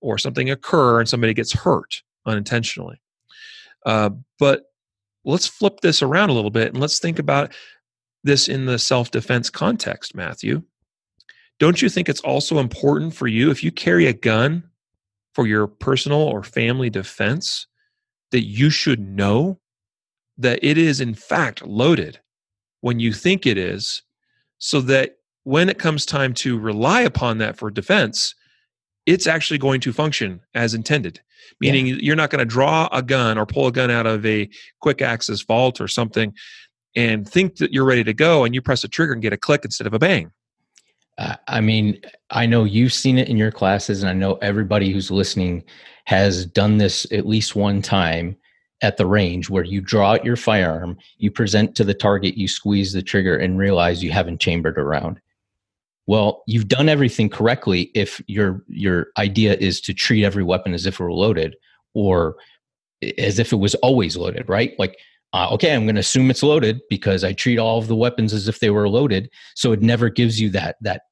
or 0.00 0.18
something 0.18 0.50
occur 0.50 1.00
and 1.00 1.08
somebody 1.08 1.34
gets 1.34 1.52
hurt 1.52 2.02
unintentionally. 2.26 3.00
Uh, 3.86 4.10
but 4.38 4.64
let's 5.24 5.46
flip 5.46 5.80
this 5.80 6.02
around 6.02 6.30
a 6.30 6.32
little 6.32 6.50
bit 6.50 6.68
and 6.68 6.80
let's 6.80 6.98
think 6.98 7.18
about 7.18 7.52
this 8.24 8.48
in 8.48 8.66
the 8.66 8.78
self 8.78 9.10
defense 9.10 9.50
context, 9.50 10.14
Matthew. 10.14 10.62
Don't 11.58 11.82
you 11.82 11.88
think 11.88 12.08
it's 12.08 12.20
also 12.20 12.58
important 12.58 13.14
for 13.14 13.26
you 13.26 13.50
if 13.50 13.62
you 13.62 13.70
carry 13.70 14.06
a 14.06 14.12
gun 14.12 14.64
for 15.34 15.46
your 15.46 15.66
personal 15.66 16.20
or 16.20 16.42
family 16.42 16.90
defense 16.90 17.66
that 18.30 18.44
you 18.44 18.70
should 18.70 19.00
know 19.00 19.58
that 20.38 20.58
it 20.62 20.78
is 20.78 21.00
in 21.00 21.14
fact 21.14 21.66
loaded 21.66 22.18
when 22.80 22.98
you 22.98 23.12
think 23.12 23.46
it 23.46 23.58
is 23.58 24.02
so 24.58 24.80
that 24.80 25.16
when 25.44 25.68
it 25.68 25.78
comes 25.78 26.06
time 26.06 26.32
to 26.32 26.58
rely 26.58 27.02
upon 27.02 27.38
that 27.38 27.56
for 27.56 27.70
defense 27.70 28.34
it's 29.06 29.26
actually 29.26 29.58
going 29.58 29.80
to 29.80 29.92
function 29.92 30.40
as 30.54 30.74
intended 30.74 31.20
meaning 31.60 31.86
yeah. 31.86 31.96
you're 32.00 32.16
not 32.16 32.30
going 32.30 32.40
to 32.40 32.44
draw 32.44 32.88
a 32.92 33.02
gun 33.02 33.38
or 33.38 33.46
pull 33.46 33.66
a 33.66 33.72
gun 33.72 33.90
out 33.90 34.06
of 34.06 34.24
a 34.24 34.48
quick 34.80 35.02
access 35.02 35.42
vault 35.42 35.80
or 35.80 35.88
something 35.88 36.32
and 36.96 37.28
think 37.28 37.56
that 37.56 37.72
you're 37.72 37.84
ready 37.84 38.04
to 38.04 38.12
go 38.12 38.44
and 38.44 38.54
you 38.54 38.62
press 38.62 38.84
a 38.84 38.88
trigger 38.88 39.12
and 39.12 39.22
get 39.22 39.32
a 39.32 39.36
click 39.36 39.64
instead 39.64 39.86
of 39.86 39.94
a 39.94 39.98
bang 39.98 40.30
uh, 41.18 41.36
i 41.48 41.60
mean 41.60 42.00
i 42.30 42.46
know 42.46 42.64
you've 42.64 42.92
seen 42.92 43.18
it 43.18 43.28
in 43.28 43.36
your 43.36 43.52
classes 43.52 44.02
and 44.02 44.10
i 44.10 44.14
know 44.14 44.34
everybody 44.36 44.92
who's 44.92 45.10
listening 45.10 45.62
has 46.04 46.46
done 46.46 46.78
this 46.78 47.06
at 47.12 47.26
least 47.26 47.54
one 47.54 47.80
time 47.82 48.36
at 48.82 48.96
the 48.96 49.06
range 49.06 49.50
where 49.50 49.64
you 49.64 49.80
draw 49.80 50.12
out 50.12 50.24
your 50.24 50.36
firearm 50.36 50.96
you 51.18 51.30
present 51.30 51.74
to 51.74 51.84
the 51.84 51.94
target 51.94 52.36
you 52.36 52.48
squeeze 52.48 52.92
the 52.92 53.02
trigger 53.02 53.36
and 53.36 53.58
realize 53.58 54.02
you 54.02 54.10
haven't 54.10 54.40
chambered 54.40 54.78
around 54.78 55.20
well 56.10 56.42
you've 56.48 56.66
done 56.66 56.88
everything 56.88 57.28
correctly 57.28 57.88
if 57.94 58.20
your 58.26 58.64
your 58.66 59.06
idea 59.16 59.54
is 59.54 59.80
to 59.80 59.94
treat 59.94 60.24
every 60.24 60.42
weapon 60.42 60.74
as 60.74 60.84
if 60.84 60.94
it 60.94 61.02
were 61.02 61.12
loaded 61.12 61.54
or 61.94 62.34
as 63.16 63.38
if 63.38 63.52
it 63.52 63.56
was 63.56 63.76
always 63.76 64.16
loaded 64.16 64.46
right? 64.48 64.72
Like 64.78 64.98
uh, 65.32 65.48
okay 65.52 65.72
i'm 65.72 65.84
going 65.84 65.94
to 65.94 66.00
assume 66.00 66.28
it's 66.28 66.42
loaded 66.42 66.80
because 66.90 67.22
i 67.22 67.32
treat 67.32 67.56
all 67.56 67.78
of 67.78 67.86
the 67.86 67.94
weapons 67.94 68.32
as 68.32 68.48
if 68.48 68.58
they 68.58 68.70
were 68.70 68.88
loaded. 68.88 69.30
So 69.54 69.70
it 69.70 69.80
never 69.80 70.08
gives 70.10 70.40
you 70.40 70.50
that 70.50 70.74
that 70.80 71.02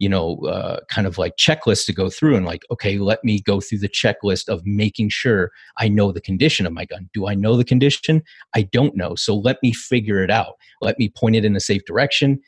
you 0.00 0.08
know 0.08 0.38
uh, 0.54 0.80
kind 0.88 1.06
of 1.06 1.16
like 1.18 1.36
checklist 1.36 1.86
to 1.86 1.92
go 1.92 2.10
through 2.10 2.34
and 2.34 2.44
like 2.44 2.62
okay 2.72 2.98
let 2.98 3.22
me 3.22 3.40
go 3.42 3.60
through 3.60 3.78
the 3.78 3.94
checklist 4.02 4.48
of 4.48 4.66
making 4.66 5.10
sure 5.10 5.52
i 5.78 5.86
know 5.86 6.10
the 6.10 6.20
condition 6.30 6.66
of 6.66 6.72
my 6.72 6.84
gun. 6.84 7.08
Do 7.14 7.28
i 7.28 7.34
know 7.34 7.54
the 7.56 7.70
condition? 7.72 8.22
I 8.56 8.62
don't 8.62 8.96
know. 8.96 9.14
So 9.14 9.36
let 9.36 9.58
me 9.62 9.72
figure 9.72 10.24
it 10.24 10.30
out. 10.30 10.54
Let 10.80 10.98
me 10.98 11.08
point 11.08 11.36
it 11.36 11.44
in 11.44 11.54
a 11.54 11.60
safe 11.60 11.84
direction 11.84 12.40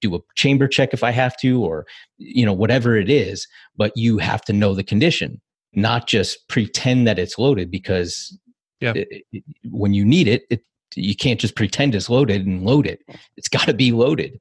do 0.00 0.14
a 0.14 0.20
chamber 0.34 0.68
check 0.68 0.92
if 0.92 1.02
I 1.02 1.10
have 1.10 1.36
to, 1.38 1.62
or 1.64 1.86
you 2.18 2.44
know 2.44 2.52
whatever 2.52 2.96
it 2.96 3.10
is. 3.10 3.46
But 3.76 3.96
you 3.96 4.18
have 4.18 4.42
to 4.42 4.52
know 4.52 4.74
the 4.74 4.84
condition, 4.84 5.40
not 5.74 6.06
just 6.06 6.48
pretend 6.48 7.06
that 7.06 7.18
it's 7.18 7.38
loaded 7.38 7.70
because 7.70 8.36
yeah. 8.80 8.92
It, 8.94 9.24
it, 9.32 9.44
when 9.64 9.94
you 9.94 10.04
need 10.04 10.26
it, 10.26 10.44
it 10.50 10.64
you 10.94 11.14
can't 11.14 11.38
just 11.38 11.54
pretend 11.54 11.94
it's 11.94 12.10
loaded 12.10 12.46
and 12.46 12.64
load 12.64 12.86
it. 12.86 13.02
It's 13.36 13.48
got 13.56 13.66
to 13.66 13.74
be 13.74 13.92
loaded. 13.92 14.40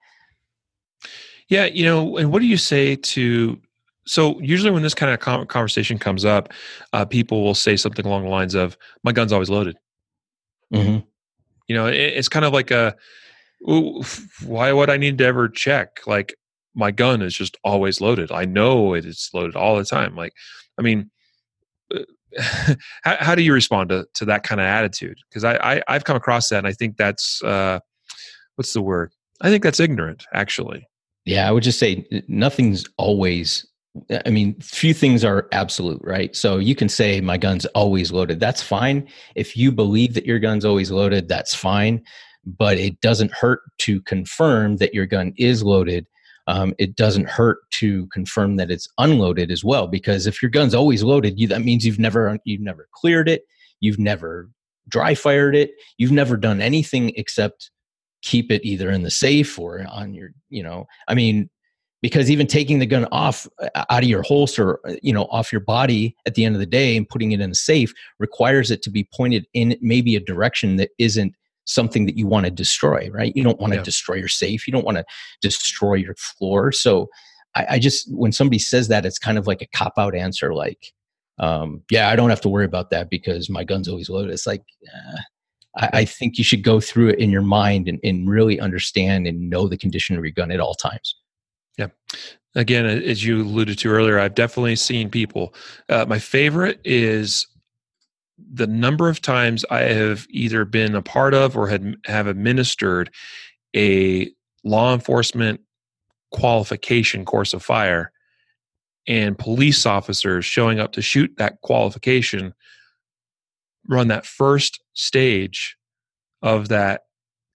Yeah, 1.49 1.65
you 1.65 1.83
know, 1.83 2.17
and 2.17 2.31
what 2.31 2.41
do 2.41 2.47
you 2.47 2.57
say 2.57 2.95
to? 2.95 3.59
So 4.05 4.39
usually 4.39 4.71
when 4.71 4.83
this 4.83 4.93
kind 4.93 5.13
of 5.13 5.47
conversation 5.47 5.99
comes 5.99 6.25
up, 6.25 6.51
uh, 6.93 7.05
people 7.05 7.43
will 7.43 7.55
say 7.55 7.75
something 7.75 8.05
along 8.05 8.23
the 8.23 8.29
lines 8.29 8.55
of, 8.55 8.77
"My 9.03 9.11
gun's 9.11 9.33
always 9.33 9.49
loaded." 9.49 9.77
Mm-hmm. 10.73 10.99
You 11.67 11.75
know, 11.75 11.87
it, 11.87 11.95
it's 11.95 12.29
kind 12.29 12.45
of 12.45 12.53
like 12.53 12.71
a 12.71 12.95
why 13.59 14.71
would 14.71 14.89
I 14.89 14.97
need 14.97 15.17
to 15.17 15.25
ever 15.25 15.49
check? 15.49 15.99
Like 16.07 16.35
my 16.75 16.91
gun 16.91 17.21
is 17.21 17.35
just 17.35 17.57
always 17.63 18.01
loaded. 18.01 18.31
I 18.31 18.45
know 18.45 18.93
it 18.93 19.05
is 19.05 19.29
loaded 19.33 19.55
all 19.55 19.77
the 19.77 19.85
time. 19.85 20.15
Like, 20.15 20.33
I 20.77 20.81
mean, 20.81 21.11
uh, 21.93 22.03
how, 23.03 23.17
how 23.19 23.35
do 23.35 23.41
you 23.41 23.53
respond 23.53 23.89
to, 23.89 24.05
to 24.15 24.25
that 24.25 24.43
kind 24.43 24.61
of 24.61 24.65
attitude? 24.65 25.17
Because 25.29 25.43
I, 25.43 25.83
I 25.87 25.93
have 25.93 26.05
come 26.05 26.17
across 26.17 26.49
that, 26.49 26.59
and 26.59 26.67
I 26.67 26.73
think 26.73 26.97
that's 26.97 27.43
uh, 27.43 27.79
what's 28.55 28.73
the 28.73 28.81
word? 28.81 29.11
I 29.41 29.49
think 29.49 29.63
that's 29.63 29.79
ignorant, 29.79 30.25
actually. 30.33 30.87
Yeah, 31.25 31.47
I 31.47 31.51
would 31.51 31.63
just 31.63 31.79
say 31.79 32.07
nothing's 32.27 32.85
always. 32.97 33.65
I 34.25 34.29
mean, 34.29 34.53
few 34.61 34.93
things 34.93 35.25
are 35.25 35.47
absolute, 35.51 35.99
right? 36.03 36.33
So 36.35 36.57
you 36.57 36.75
can 36.75 36.87
say 36.87 37.19
my 37.21 37.37
gun's 37.37 37.65
always 37.67 38.11
loaded. 38.11 38.39
That's 38.39 38.61
fine. 38.61 39.09
If 39.35 39.57
you 39.57 39.71
believe 39.71 40.13
that 40.13 40.25
your 40.25 40.39
gun's 40.39 40.63
always 40.63 40.91
loaded, 40.91 41.27
that's 41.27 41.55
fine 41.55 42.03
but 42.45 42.77
it 42.77 42.99
doesn't 43.01 43.31
hurt 43.31 43.61
to 43.79 44.01
confirm 44.01 44.77
that 44.77 44.93
your 44.93 45.05
gun 45.05 45.33
is 45.37 45.63
loaded. 45.63 46.07
Um, 46.47 46.73
it 46.79 46.95
doesn't 46.95 47.29
hurt 47.29 47.59
to 47.71 48.07
confirm 48.07 48.55
that 48.55 48.71
it's 48.71 48.87
unloaded 48.97 49.51
as 49.51 49.63
well, 49.63 49.87
because 49.87 50.25
if 50.25 50.41
your 50.41 50.49
gun's 50.49 50.73
always 50.73 51.03
loaded, 51.03 51.39
you, 51.39 51.47
that 51.47 51.63
means 51.63 51.85
you've 51.85 51.99
never 51.99 52.39
you've 52.43 52.61
never 52.61 52.87
cleared 52.93 53.29
it, 53.29 53.43
you've 53.79 53.99
never 53.99 54.49
dry 54.87 55.13
fired 55.13 55.55
it, 55.55 55.71
you've 55.97 56.11
never 56.11 56.35
done 56.37 56.61
anything 56.61 57.11
except 57.15 57.69
keep 58.21 58.51
it 58.51 58.63
either 58.65 58.89
in 58.89 59.03
the 59.03 59.11
safe 59.11 59.57
or 59.57 59.85
on 59.89 60.13
your 60.13 60.29
you 60.49 60.61
know 60.61 60.85
i 61.07 61.13
mean 61.13 61.49
because 62.01 62.31
even 62.31 62.47
taking 62.47 62.79
the 62.79 62.85
gun 62.85 63.05
off 63.11 63.47
uh, 63.61 63.85
out 63.89 64.03
of 64.03 64.09
your 64.09 64.23
holster 64.23 64.79
uh, 64.87 64.95
you 65.01 65.13
know 65.13 65.23
off 65.25 65.51
your 65.51 65.61
body 65.61 66.15
at 66.25 66.35
the 66.35 66.43
end 66.43 66.55
of 66.55 66.59
the 66.59 66.65
day 66.65 66.97
and 66.97 67.07
putting 67.07 67.31
it 67.31 67.41
in 67.41 67.51
a 67.51 67.55
safe 67.55 67.93
requires 68.19 68.71
it 68.71 68.81
to 68.81 68.89
be 68.89 69.07
pointed 69.15 69.45
in 69.53 69.77
maybe 69.81 70.15
a 70.15 70.19
direction 70.19 70.75
that 70.75 70.89
isn't 70.97 71.33
something 71.69 72.05
that 72.05 72.17
you 72.17 72.25
want 72.27 72.45
to 72.45 72.51
destroy, 72.51 73.09
right? 73.11 73.31
You 73.35 73.43
don't 73.43 73.59
want 73.59 73.73
to 73.73 73.79
Yeah. 73.79 73.83
destroy 73.83 74.15
your 74.15 74.27
safe. 74.27 74.67
You 74.67 74.73
don't 74.73 74.85
want 74.85 74.97
to 74.97 75.05
destroy 75.41 75.93
your 75.95 76.15
floor. 76.15 76.71
So 76.71 77.07
I, 77.55 77.65
I 77.71 77.79
just, 77.79 78.07
when 78.11 78.31
somebody 78.31 78.59
says 78.59 78.87
that, 78.87 79.05
it's 79.05 79.19
kind 79.19 79.37
of 79.37 79.47
like 79.47 79.61
a 79.61 79.67
cop 79.67 79.93
out 79.97 80.15
answer, 80.15 80.53
like, 80.53 80.93
um, 81.37 81.83
yeah, 81.89 82.09
I 82.09 82.15
don't 82.15 82.29
have 82.29 82.41
to 82.41 82.49
worry 82.49 82.65
about 82.65 82.89
that 82.89 83.09
because 83.09 83.49
my 83.49 83.63
gun's 83.63 83.87
always 83.87 84.09
loaded. 84.09 84.31
It's 84.31 84.47
like, 84.47 84.63
uh, 84.93 85.17
I, 85.77 85.89
I 86.01 86.05
think 86.05 86.37
you 86.37 86.43
should 86.43 86.63
go 86.63 86.79
through 86.79 87.09
it 87.09 87.19
in 87.19 87.29
your 87.29 87.43
mind 87.43 87.87
and, 87.87 87.99
and 88.03 88.29
really 88.29 88.59
understand 88.59 89.27
and 89.27 89.49
know 89.49 89.67
the 89.67 89.77
condition 89.77 90.17
of 90.17 90.23
your 90.23 90.31
gun 90.33 90.51
at 90.51 90.59
all 90.59 90.73
times. 90.73 91.15
Yeah. 91.77 91.87
Again 92.55 92.87
as 92.87 93.23
you 93.23 93.43
alluded 93.43 93.77
to 93.77 93.89
earlier 93.89 94.19
i've 94.19 94.33
definitely 94.33 94.75
seen 94.75 95.07
people 95.11 95.53
uh, 95.87 96.03
my 96.09 96.17
favorite 96.17 96.81
is 96.83 97.45
the 98.51 98.67
number 98.67 99.09
of 99.09 99.21
times 99.21 99.65
i 99.69 99.81
have 99.81 100.25
either 100.29 100.65
been 100.65 100.95
a 100.95 101.01
part 101.01 101.33
of 101.33 101.57
or 101.57 101.67
had 101.67 101.95
have 102.05 102.27
administered 102.27 103.09
a 103.75 104.29
law 104.63 104.93
enforcement 104.93 105.61
qualification 106.31 107.25
course 107.25 107.53
of 107.53 107.63
fire 107.63 108.11
and 109.07 109.37
police 109.37 109.85
officers 109.85 110.45
showing 110.45 110.79
up 110.79 110.91
to 110.91 111.01
shoot 111.01 111.31
that 111.37 111.59
qualification 111.61 112.53
run 113.87 114.07
that 114.07 114.25
first 114.25 114.81
stage 114.93 115.75
of 116.41 116.69
that 116.69 117.03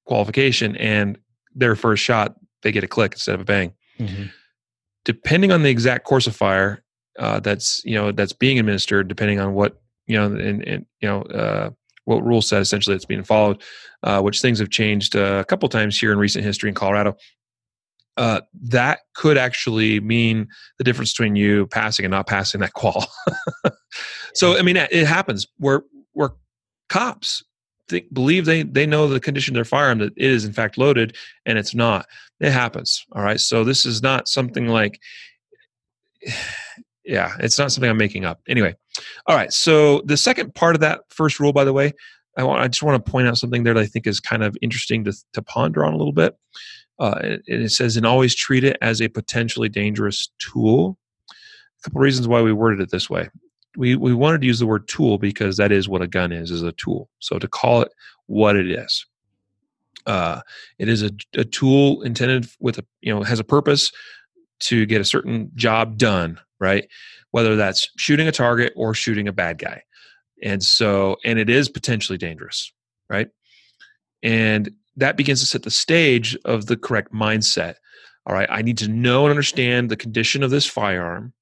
qualification 0.07 0.77
and 0.77 1.19
their 1.55 1.77
first 1.77 2.03
shot 2.03 2.35
they 2.63 2.73
get 2.73 2.85
a 2.85 2.89
click 2.89 3.13
instead 3.13 3.35
of 3.35 3.43
a 3.43 3.45
bang. 3.45 3.73
Depending 5.05 5.53
on 5.53 5.63
the 5.63 5.71
exact 5.71 6.05
course 6.05 6.27
of 6.27 6.35
fire 6.35 6.83
uh, 7.19 7.39
that's 7.41 7.85
you 7.85 7.95
know 7.95 8.11
that's 8.11 8.33
being 8.33 8.59
administered, 8.59 9.07
depending 9.07 9.39
on 9.39 9.55
what 9.55 9.81
you 10.07 10.17
know 10.17 10.27
and, 10.27 10.63
and 10.67 10.87
you 11.01 11.09
know 11.09 11.23
uh, 11.23 11.71
what 12.05 12.25
rule 12.25 12.43
set 12.43 12.61
essentially 12.61 12.95
that's 12.95 13.05
being 13.05 13.25
followed, 13.25 13.63
uh, 14.03 14.21
which 14.21 14.41
things 14.41 14.59
have 14.59 14.71
changed 14.71 15.17
uh, 15.17 15.39
a 15.41 15.45
couple 15.45 15.69
times 15.69 15.99
here 15.99 16.13
in 16.13 16.19
recent 16.19 16.45
history 16.45 16.69
in 16.69 16.75
Colorado. 16.75 17.17
Uh, 18.17 18.41
that 18.63 19.01
could 19.15 19.37
actually 19.37 19.99
mean 19.99 20.47
the 20.79 20.85
difference 20.85 21.13
between 21.13 21.35
you 21.35 21.67
passing 21.67 22.05
and 22.05 22.13
not 22.13 22.29
passing 22.29 22.61
that 22.61 22.73
qual. 22.75 23.07
so 24.35 24.57
I 24.57 24.63
mean, 24.63 24.77
it 24.77 25.07
happens. 25.07 25.47
Where 25.59 25.83
where 26.13 26.31
cops 26.89 27.43
think, 27.89 28.13
believe 28.13 28.45
they 28.45 28.63
they 28.63 28.87
know 28.87 29.09
the 29.09 29.21
condition 29.21 29.55
of 29.55 29.57
their 29.57 29.65
firearm 29.65 29.99
that 29.99 30.13
it 30.17 30.31
is 30.31 30.45
in 30.45 30.53
fact 30.53 30.79
loaded 30.79 31.17
and 31.47 31.59
it's 31.59 31.75
not. 31.75 32.07
It 32.41 32.53
happens. 32.53 33.05
All 33.13 33.23
right. 33.23 33.41
So 33.41 33.65
this 33.65 33.87
is 33.87 34.03
not 34.03 34.29
something 34.29 34.69
like, 34.69 35.01
yeah, 37.05 37.35
it's 37.41 37.59
not 37.59 37.73
something 37.73 37.91
I'm 37.91 37.97
making 37.97 38.25
up. 38.25 38.41
Anyway, 38.49 38.75
all 39.27 39.37
right. 39.37 39.53
So 39.53 40.03
the 40.03 40.17
second 40.17 40.55
part 40.55 40.75
of 40.75 40.81
that 40.81 41.01
first 41.09 41.41
rule, 41.41 41.53
by 41.53 41.65
the 41.65 41.73
way, 41.73 41.93
I 42.37 42.45
want 42.45 42.61
I 42.61 42.69
just 42.69 42.83
want 42.83 43.05
to 43.05 43.11
point 43.11 43.29
out 43.29 43.39
something 43.39 43.63
there 43.63 43.75
that 43.75 43.81
I 43.81 43.87
think 43.87 44.07
is 44.07 44.21
kind 44.21 44.43
of 44.43 44.57
interesting 44.63 45.05
to 45.05 45.13
to 45.33 45.43
ponder 45.43 45.85
on 45.85 45.95
a 45.95 45.97
little 45.97 46.13
bit. 46.13 46.37
Uh, 46.99 47.19
it, 47.23 47.43
it 47.47 47.73
says, 47.73 47.97
and 47.97 48.07
always 48.07 48.35
treat 48.35 48.63
it 48.63 48.77
as 48.81 49.01
a 49.01 49.09
potentially 49.09 49.69
dangerous 49.69 50.29
tool. 50.39 50.97
A 51.31 51.83
couple 51.85 52.01
reasons 52.01 52.29
why 52.29 52.41
we 52.41 52.53
worded 52.53 52.81
it 52.81 52.91
this 52.91 53.11
way. 53.11 53.29
We 53.77 53.97
we 53.97 54.15
wanted 54.15 54.41
to 54.41 54.47
use 54.47 54.59
the 54.59 54.67
word 54.67 54.89
tool 54.89 55.19
because 55.19 55.57
that 55.57 55.73
is 55.73 55.89
what 55.89 56.03
a 56.03 56.07
gun 56.07 56.33
is, 56.33 56.51
is 56.51 56.63
a 56.63 56.73
tool. 56.73 57.09
So 57.19 57.39
to 57.39 57.49
call 57.49 57.83
it 57.83 57.93
what 58.27 58.57
it 58.57 58.71
is. 58.71 59.07
Uh, 60.07 60.41
it 60.79 60.89
is 60.89 61.03
a, 61.03 61.11
a 61.35 61.45
tool 61.45 62.03
intended 62.03 62.47
with 62.61 62.79
a 62.79 62.85
you 63.01 63.13
know 63.13 63.23
has 63.23 63.41
a 63.41 63.45
purpose 63.45 63.91
to 64.61 64.87
get 64.87 65.01
a 65.01 65.05
certain 65.05 65.51
job 65.55 65.99
done, 65.99 66.39
right? 66.65 66.89
Whether 67.31 67.57
that's 67.57 67.89
shooting 67.97 68.27
a 68.27 68.33
target 68.33 68.73
or 68.75 68.95
shooting 68.95 69.29
a 69.29 69.33
bad 69.33 69.59
guy. 69.59 69.83
And 70.43 70.63
so, 70.63 71.17
and 71.25 71.39
it 71.39 71.49
is 71.49 71.69
potentially 71.69 72.19
dangerous, 72.19 72.73
right? 73.09 73.29
And 74.23 74.71
that 74.97 75.17
begins 75.17 75.41
to 75.41 75.47
set 75.47 75.63
the 75.63 75.71
stage 75.71 76.37
of 76.45 76.67
the 76.67 76.77
correct 76.77 77.13
mindset. 77.13 77.75
All 78.27 78.35
right, 78.35 78.49
I 78.51 78.63
need 78.63 78.79
to 78.79 78.89
know 78.89 79.25
and 79.25 79.31
understand 79.31 79.91
the 79.91 79.97
condition 79.97 80.43
of 80.43 80.51
this 80.51 80.67
firearm, 80.67 81.35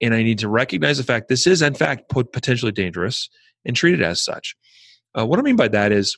and 0.00 0.14
I 0.14 0.22
need 0.22 0.38
to 0.38 0.48
recognize 0.48 0.98
the 0.98 1.04
fact 1.04 1.28
this 1.28 1.46
is, 1.46 1.62
in 1.62 1.74
fact, 1.74 2.08
potentially 2.08 2.70
dangerous 2.70 3.28
and 3.64 3.74
treat 3.74 3.94
it 3.94 4.02
as 4.02 4.22
such. 4.22 4.56
Uh, 5.18 5.26
what 5.26 5.38
I 5.38 5.42
mean 5.42 5.56
by 5.56 5.68
that 5.68 5.90
is, 5.90 6.16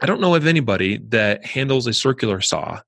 I 0.00 0.06
don't 0.06 0.20
know 0.20 0.36
of 0.36 0.46
anybody 0.46 0.98
that 1.08 1.44
handles 1.44 1.88
a 1.88 1.92
circular 1.92 2.40
saw 2.40 2.80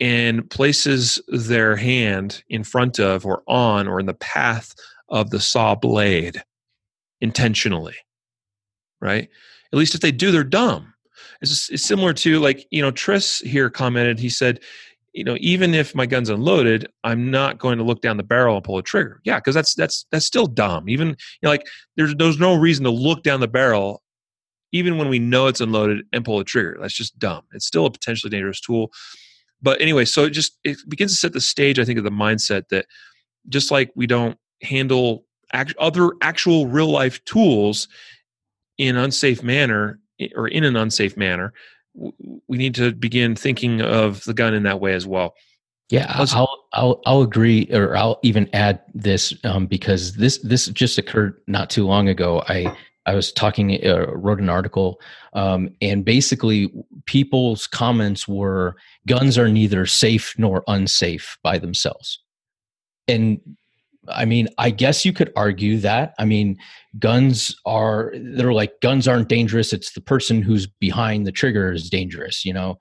and 0.00 0.48
places 0.50 1.20
their 1.28 1.76
hand 1.76 2.42
in 2.48 2.62
front 2.62 2.98
of 2.98 3.24
or 3.24 3.42
on 3.46 3.88
or 3.88 3.98
in 4.00 4.06
the 4.06 4.14
path 4.14 4.74
of 5.08 5.30
the 5.30 5.40
saw 5.40 5.74
blade 5.74 6.42
intentionally 7.20 7.96
right? 9.00 9.28
At 9.72 9.78
least 9.78 9.94
if 9.94 10.00
they 10.00 10.12
do 10.12 10.30
they're 10.32 10.44
dumb. 10.44 10.92
It's, 11.42 11.70
it's 11.70 11.82
similar 11.82 12.12
to 12.14 12.40
like 12.40 12.66
you 12.70 12.82
know 12.82 12.90
tris 12.90 13.38
here 13.40 13.68
commented 13.68 14.18
he 14.18 14.30
said 14.30 14.60
you 15.12 15.22
know 15.22 15.36
even 15.40 15.74
if 15.74 15.94
my 15.94 16.06
gun's 16.06 16.30
unloaded 16.30 16.88
i'm 17.04 17.30
not 17.30 17.58
going 17.58 17.76
to 17.76 17.84
look 17.84 18.00
down 18.00 18.16
the 18.16 18.22
barrel 18.22 18.56
and 18.56 18.64
pull 18.64 18.78
a 18.78 18.82
trigger. 18.82 19.20
Yeah 19.24 19.38
because 19.38 19.54
that's 19.54 19.74
that's 19.74 20.06
that's 20.10 20.26
still 20.26 20.46
dumb. 20.46 20.88
Even 20.88 21.08
you 21.08 21.14
know 21.42 21.50
like 21.50 21.66
there's 21.96 22.14
there's 22.16 22.38
no 22.38 22.54
reason 22.54 22.84
to 22.84 22.90
look 22.90 23.22
down 23.22 23.40
the 23.40 23.48
barrel 23.48 24.02
even 24.72 24.98
when 24.98 25.08
we 25.08 25.18
know 25.18 25.46
it's 25.46 25.60
unloaded 25.60 26.04
and 26.12 26.24
pull 26.24 26.40
a 26.40 26.44
trigger. 26.44 26.76
That's 26.80 26.94
just 26.94 27.18
dumb. 27.18 27.42
It's 27.52 27.66
still 27.66 27.86
a 27.86 27.90
potentially 27.90 28.30
dangerous 28.30 28.60
tool 28.60 28.90
but 29.62 29.80
anyway 29.80 30.04
so 30.04 30.24
it 30.24 30.30
just 30.30 30.58
it 30.64 30.76
begins 30.88 31.12
to 31.12 31.18
set 31.18 31.32
the 31.32 31.40
stage 31.40 31.78
i 31.78 31.84
think 31.84 31.98
of 31.98 32.04
the 32.04 32.10
mindset 32.10 32.68
that 32.68 32.86
just 33.48 33.70
like 33.70 33.90
we 33.94 34.06
don't 34.06 34.38
handle 34.62 35.24
act, 35.52 35.74
other 35.78 36.10
actual 36.22 36.66
real 36.66 36.90
life 36.90 37.24
tools 37.24 37.88
in 38.78 38.96
unsafe 38.96 39.42
manner 39.42 39.98
or 40.34 40.48
in 40.48 40.64
an 40.64 40.76
unsafe 40.76 41.16
manner 41.16 41.52
we 42.48 42.58
need 42.58 42.74
to 42.74 42.92
begin 42.92 43.34
thinking 43.34 43.80
of 43.80 44.22
the 44.24 44.34
gun 44.34 44.54
in 44.54 44.62
that 44.64 44.80
way 44.80 44.92
as 44.92 45.06
well 45.06 45.34
Yeah, 45.88 46.06
I'll 46.08 46.66
I'll 46.72 47.00
I'll 47.06 47.22
agree, 47.22 47.68
or 47.70 47.96
I'll 47.96 48.18
even 48.22 48.50
add 48.52 48.82
this 48.92 49.32
um, 49.44 49.66
because 49.66 50.14
this 50.14 50.38
this 50.38 50.66
just 50.68 50.98
occurred 50.98 51.40
not 51.46 51.70
too 51.70 51.86
long 51.86 52.08
ago. 52.08 52.42
I 52.48 52.76
I 53.06 53.14
was 53.14 53.32
talking, 53.32 53.78
uh, 53.86 54.06
wrote 54.12 54.40
an 54.40 54.48
article, 54.48 55.00
um, 55.32 55.70
and 55.80 56.04
basically 56.04 56.72
people's 57.06 57.66
comments 57.66 58.26
were 58.26 58.76
guns 59.06 59.38
are 59.38 59.48
neither 59.48 59.86
safe 59.86 60.34
nor 60.38 60.64
unsafe 60.66 61.38
by 61.42 61.58
themselves, 61.58 62.22
and 63.08 63.40
I 64.08 64.24
mean, 64.24 64.48
I 64.58 64.70
guess 64.70 65.04
you 65.04 65.12
could 65.12 65.32
argue 65.36 65.78
that. 65.78 66.14
I 66.18 66.24
mean, 66.24 66.58
guns 66.98 67.54
are 67.64 68.12
they're 68.14 68.52
like 68.52 68.80
guns 68.80 69.08
aren't 69.08 69.28
dangerous. 69.28 69.72
It's 69.72 69.92
the 69.92 70.00
person 70.00 70.42
who's 70.42 70.66
behind 70.66 71.26
the 71.26 71.32
trigger 71.32 71.72
is 71.72 71.90
dangerous. 71.90 72.44
You 72.44 72.52
know, 72.52 72.78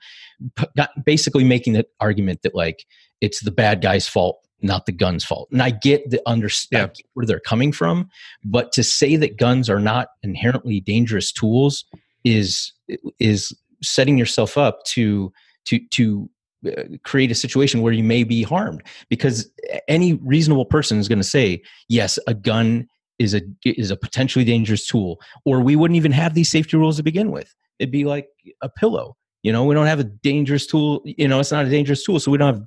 P- 0.55 0.85
basically 1.05 1.43
making 1.43 1.73
the 1.73 1.85
argument 1.99 2.41
that 2.43 2.55
like 2.55 2.85
it's 3.21 3.41
the 3.41 3.51
bad 3.51 3.81
guy's 3.81 4.07
fault 4.07 4.44
not 4.65 4.85
the 4.85 4.91
gun's 4.91 5.23
fault. 5.23 5.47
And 5.51 5.61
i 5.61 5.69
get 5.69 6.09
the 6.09 6.21
understand 6.25 6.91
Yeah. 6.95 7.03
where 7.13 7.25
they're 7.25 7.39
coming 7.39 7.71
from 7.71 8.09
but 8.43 8.71
to 8.73 8.83
say 8.83 9.15
that 9.17 9.37
guns 9.37 9.69
are 9.69 9.79
not 9.79 10.09
inherently 10.23 10.79
dangerous 10.79 11.31
tools 11.31 11.85
is 12.23 12.73
is 13.19 13.53
setting 13.81 14.17
yourself 14.17 14.57
up 14.57 14.83
to 14.85 15.31
to 15.65 15.79
to 15.91 16.29
uh, 16.67 16.83
create 17.03 17.31
a 17.31 17.35
situation 17.35 17.81
where 17.81 17.93
you 17.93 18.03
may 18.03 18.23
be 18.23 18.41
harmed 18.43 18.81
because 19.09 19.49
any 19.87 20.13
reasonable 20.13 20.65
person 20.65 20.97
is 20.97 21.07
going 21.07 21.19
to 21.19 21.23
say 21.37 21.61
yes 21.87 22.17
a 22.27 22.33
gun 22.33 22.87
is 23.19 23.33
a 23.35 23.41
is 23.63 23.91
a 23.91 23.95
potentially 23.97 24.43
dangerous 24.43 24.85
tool 24.87 25.19
or 25.45 25.61
we 25.61 25.75
wouldn't 25.75 25.95
even 25.95 26.11
have 26.11 26.33
these 26.33 26.49
safety 26.49 26.75
rules 26.77 26.97
to 26.97 27.03
begin 27.03 27.31
with. 27.31 27.53
It'd 27.79 27.91
be 27.91 28.05
like 28.05 28.27
a 28.61 28.69
pillow 28.69 29.15
you 29.43 29.51
know? 29.53 29.63
We 29.63 29.75
don't 29.75 29.85
have 29.85 29.99
a 29.99 30.05
dangerous 30.05 30.65
tool 30.65 31.01
you 31.05 31.27
know 31.27 31.39
it's 31.39 31.51
not 31.51 31.65
a 31.65 31.69
dangerous 31.69 32.03
tool 32.03 32.19
so 32.19 32.31
we 32.31 32.37
don't 32.39 32.55
have 32.55 32.63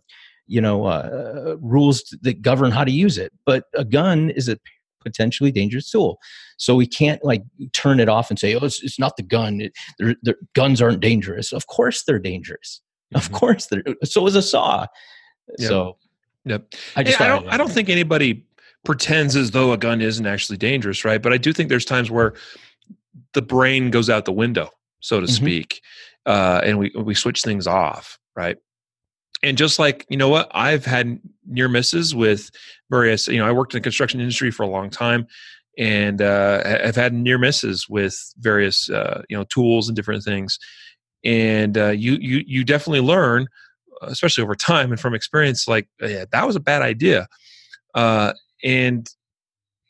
you 0.49 0.61
know 0.61 0.84
uh, 0.86 1.57
rules 1.61 2.03
that 2.22 2.42
govern 2.42 2.70
how 2.72 2.82
to 2.84 2.90
use 2.90 3.16
it 3.18 3.32
but 3.46 3.64
a 3.74 3.84
gun 3.84 4.30
is 4.30 4.49
a 4.49 4.59
potentially 5.01 5.53
dangerous 5.53 5.90
tool 5.90 6.18
so 6.57 6.74
we 6.74 6.86
can't 6.86 7.22
like 7.24 7.42
turn 7.72 8.01
it 8.01 8.09
off 8.09 8.30
and 8.30 8.38
say 8.38 8.55
oh 8.55 8.64
it's, 8.64 8.82
it's 8.82 8.99
not 8.99 9.16
the 9.16 9.22
gun 9.22 9.61
it, 9.61 9.72
they're, 9.99 10.16
they're, 10.22 10.36
guns 10.55 10.82
aren't 10.82 11.01
dangerous 11.01 11.53
of 11.53 11.66
course 11.68 12.03
they're 12.05 12.18
dangerous 12.18 12.80
of 13.14 13.28
Mhm. 13.28 13.32
course 13.32 13.66
they're 13.66 13.84
so 14.05 14.26
is 14.26 14.34
a 14.34 14.42
saw 14.42 14.86
Yep. 15.59 15.68
so 15.68 15.96
Yep. 16.44 16.74
i 16.96 17.03
just 17.03 17.20
I 17.20 17.28
don't. 17.28 17.46
I'd- 17.49 17.57
don't 17.59 17.70
think 17.72 17.88
anybody 17.88 18.44
pretends 18.84 19.36
as 19.36 19.51
though 19.51 19.72
a 19.72 19.76
gun 19.76 20.01
isn't 20.01 20.24
actually 20.26 20.57
dangerous, 20.57 21.05
right? 21.05 21.20
But 21.20 21.32
I 21.32 21.36
do 21.36 21.53
think 21.53 21.68
there's 21.68 21.84
times 21.84 22.11
where 22.11 22.32
the 23.34 23.42
brain 23.42 23.90
goes 23.90 24.09
out 24.09 24.24
the 24.24 24.32
window, 24.32 24.70
so 25.01 25.20
to 25.20 25.26
Mhm. 25.26 25.30
speak, 25.30 25.82
uh, 26.26 26.61
and 26.64 26.78
we 26.78 26.90
we 26.96 27.14
switch 27.14 27.42
things 27.42 27.66
off, 27.66 28.18
right? 28.36 28.57
And 29.43 29.57
just 29.57 29.78
like 29.78 30.07
you 30.09 30.16
know 30.16 30.28
what, 30.28 30.51
I've 30.53 30.84
had 30.84 31.20
near 31.47 31.68
misses 31.68 32.14
with 32.14 32.51
various. 32.91 33.28
You 33.28 33.39
know, 33.39 33.47
I 33.47 33.53
worked 33.53 33.74
in 33.74 33.78
the 33.78 33.82
construction 33.82 34.20
industry 34.20 34.51
for 34.51 34.62
a 34.64 34.68
long 34.68 34.91
time, 34.91 35.26
and 35.76 36.20
uh, 36.20 36.62
I've 36.84 36.97
had 36.97 37.12
near 37.12 37.39
misses 37.39 37.89
with 37.89 38.18
various 38.39 38.91
uh, 38.91 39.22
you 39.28 39.36
know 39.36 39.45
tools 39.45 39.89
and 39.89 39.97
different 39.97 40.24
things. 40.24 40.59
And 41.24 41.78
uh, 41.78 41.91
you 41.91 42.18
you 42.20 42.43
you 42.47 42.64
definitely 42.64 43.01
learn, 43.01 43.47
especially 44.03 44.43
over 44.43 44.55
time 44.55 44.91
and 44.91 45.01
from 45.01 45.14
experience. 45.14 45.68
Like, 45.68 45.89
yeah, 46.01 46.24
that 46.32 46.47
was 46.47 46.57
a 46.57 46.61
bad 46.61 46.82
idea 46.82 47.28
uh, 47.95 48.32
and 48.62 49.09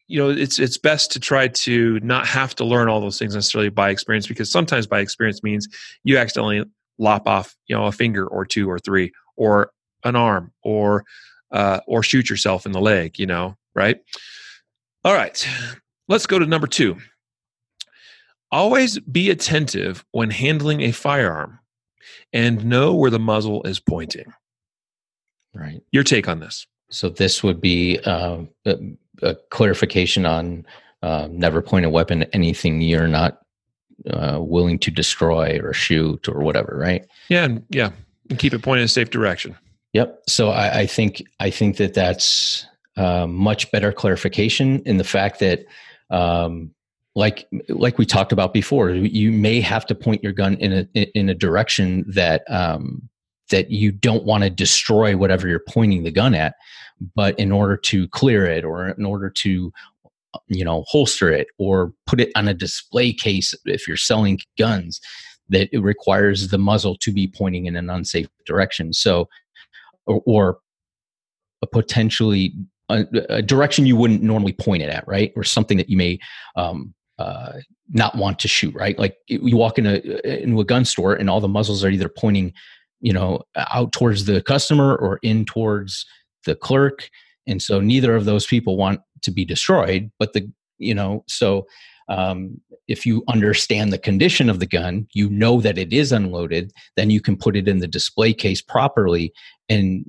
you 0.07 0.19
know 0.19 0.31
it's 0.31 0.59
it's 0.59 0.79
best 0.79 1.13
to 1.13 1.21
try 1.21 1.49
to 1.49 2.01
not 2.01 2.27
have 2.27 2.55
to 2.55 2.65
learn 2.65 2.89
all 2.89 3.01
those 3.01 3.19
things 3.19 3.35
necessarily 3.35 3.69
by 3.69 3.91
experience 3.91 4.27
because 4.27 4.51
sometimes 4.51 4.87
by 4.87 5.01
experience 5.01 5.43
means 5.43 5.69
you 6.05 6.17
accidentally 6.17 6.65
lop 6.99 7.29
off 7.29 7.55
you 7.67 7.77
know 7.77 7.85
a 7.85 7.93
finger 7.93 8.27
or 8.27 8.47
two 8.47 8.71
or 8.71 8.79
three 8.79 9.13
or 9.39 9.71
an 10.05 10.17
arm 10.17 10.53
or 10.63 11.05
uh, 11.51 11.81
or 11.87 12.03
shoot 12.03 12.29
yourself 12.29 12.67
in 12.67 12.73
the 12.73 12.81
leg 12.81 13.19
you 13.19 13.27
know 13.27 13.57
right? 13.75 14.01
All 15.05 15.15
right 15.15 15.47
let's 16.09 16.27
go 16.27 16.39
to 16.39 16.47
number 16.47 16.67
two. 16.67 16.97
Always 18.51 18.99
be 19.01 19.31
attentive 19.31 20.05
when 20.13 20.31
handling 20.31 20.81
a 20.81 20.91
firearm 20.91 21.61
and 22.33 22.65
know 22.65 22.95
where 22.95 23.11
the 23.11 23.19
muzzle 23.19 23.63
is 23.65 23.79
pointing. 23.79 24.33
Right. 25.55 25.83
Your 25.93 26.03
take 26.03 26.29
on 26.29 26.41
this? 26.41 26.67
So 26.91 27.11
this 27.11 27.43
would 27.43 27.61
be 27.61 27.99
uh, 28.01 28.43
a, 28.65 28.77
a, 29.23 29.35
clarification 29.51 30.25
on 30.25 30.65
uh, 31.03 31.29
never 31.31 31.61
point 31.61 31.85
a 31.85 31.91
weapon 31.91 32.23
at 32.23 32.31
anything 32.33 32.81
you're 32.81 33.07
not 33.07 33.43
uh, 34.09 34.39
willing 34.41 34.79
to 34.79 34.91
destroy 34.91 35.61
or 35.63 35.75
shoot 35.75 36.29
or 36.29 36.41
whatever, 36.41 36.77
right? 36.79 37.07
Yeah, 37.29 37.45
and, 37.45 37.65
yeah, 37.69 37.91
and 38.31 38.39
keep 38.39 38.53
it 38.53 38.63
pointed 38.63 38.83
in 38.83 38.87
a 38.87 38.89
safe 38.89 39.11
direction. 39.11 39.57
Yep. 39.93 40.23
So 40.29 40.51
I, 40.51 40.81
I 40.81 40.87
think 40.87 41.23
I 41.41 41.51
think 41.51 41.77
that 41.79 41.95
that's 41.95 42.67
uh, 42.97 43.27
much 43.27 43.71
better 43.71 43.93
clarification 43.93 44.83
in 44.85 44.99
the 44.99 45.05
fact 45.05 45.41
that, 45.41 45.65
um, 46.11 46.73
like 47.15 47.49
like 47.69 47.99
we 47.99 48.07
talked 48.07 48.33
about 48.33 48.53
before, 48.53 48.91
you 48.91 49.33
may 49.33 49.61
have 49.61 49.87
to 49.87 49.95
point 49.95 50.23
your 50.23 50.33
gun 50.33 50.55
in 50.57 50.73
a 50.95 51.01
in 51.19 51.29
a 51.29 51.35
direction 51.35 52.05
that 52.09 52.43
um, 52.51 53.09
that 53.51 53.71
you 53.71 53.91
don't 53.91 54.25
want 54.25 54.45
to 54.45 54.51
destroy 54.51 55.17
whatever 55.17 55.49
you're 55.49 55.65
pointing 55.67 56.03
the 56.03 56.11
gun 56.11 56.35
at 56.35 56.55
but 57.15 57.39
in 57.39 57.53
order 57.53 57.77
to 57.77 58.09
clear 58.09 58.47
it 58.47 58.65
or 58.65 58.89
in 58.89 59.05
order 59.05 59.31
to 59.31 59.73
you 60.49 60.65
know 60.65 60.85
holster 60.89 61.31
it 61.31 61.49
or 61.59 61.93
put 62.07 62.21
it 62.21 62.31
on 62.37 62.49
a 62.49 62.55
display 62.55 63.13
case 63.13 63.55
if 63.65 63.89
you're 63.89 63.97
selling 63.97 64.39
guns 64.59 65.01
that 65.51 65.69
it 65.73 65.81
requires 65.81 66.49
the 66.49 66.59
muzzle 66.59 66.97
to 66.97 67.13
be 67.13 67.27
pointing 67.27 67.67
in 67.67 67.77
an 67.77 67.91
unsafe 67.91 68.29
direction. 68.47 68.93
So 68.93 69.29
or, 70.07 70.23
or 70.27 70.59
a 71.63 71.67
potentially 71.67 72.55
a, 72.89 73.05
a, 73.29 73.43
direction 73.43 73.87
you 73.87 73.97
wouldn't 73.97 74.23
normally 74.23 74.53
point 74.53 74.83
it 74.83 74.89
at 74.89 75.07
right? 75.07 75.33
Or 75.37 75.45
something 75.45 75.77
that 75.77 75.91
you 75.91 75.97
may 75.97 76.19
um, 76.57 76.95
uh, 77.19 77.53
not 77.91 78.17
want 78.17 78.39
to 78.41 78.49
shoot 78.49 78.75
right? 78.75 78.99
Like 78.99 79.17
you 79.27 79.57
walk 79.57 79.79
in 79.79 79.87
a 79.87 79.97
into 80.43 80.61
a 80.61 80.65
gun 80.65 80.85
store 80.85 81.15
and 81.15 81.29
all 81.29 81.41
the 81.41 81.49
muzzles 81.49 81.85
are 81.85 81.91
either 81.91 82.09
pointing 82.09 82.53
you 83.01 83.13
know 83.13 83.43
out 83.57 83.93
towards 83.93 84.25
the 84.25 84.43
customer 84.43 84.97
or 84.97 85.19
in 85.23 85.45
towards 85.45 86.07
the 86.45 86.55
clerk. 86.55 87.11
And 87.47 87.63
so 87.63 87.81
neither 87.81 88.15
of 88.15 88.25
those 88.25 88.47
people 88.47 88.77
want 88.77 89.01
to 89.23 89.31
be 89.31 89.45
destroyed 89.45 90.11
but 90.19 90.33
the 90.33 90.51
you 90.79 90.95
know 90.95 91.25
so 91.27 91.67
um, 92.09 92.61
if 92.87 93.05
you 93.05 93.23
understand 93.29 93.93
the 93.93 93.99
condition 93.99 94.49
of 94.49 94.61
the 94.61 94.67
gun 94.67 95.07
you 95.13 95.29
know 95.31 95.61
that 95.61 95.79
it 95.79 95.93
is 95.93 96.13
unloaded 96.13 96.73
then 96.97 97.11
you 97.11 97.21
can 97.21 97.37
put 97.37 97.57
it 97.57 97.69
in 97.69 97.79
the 97.79 97.89
display 97.89 98.33
case 98.33 98.63
properly. 98.63 99.33
And 99.69 100.05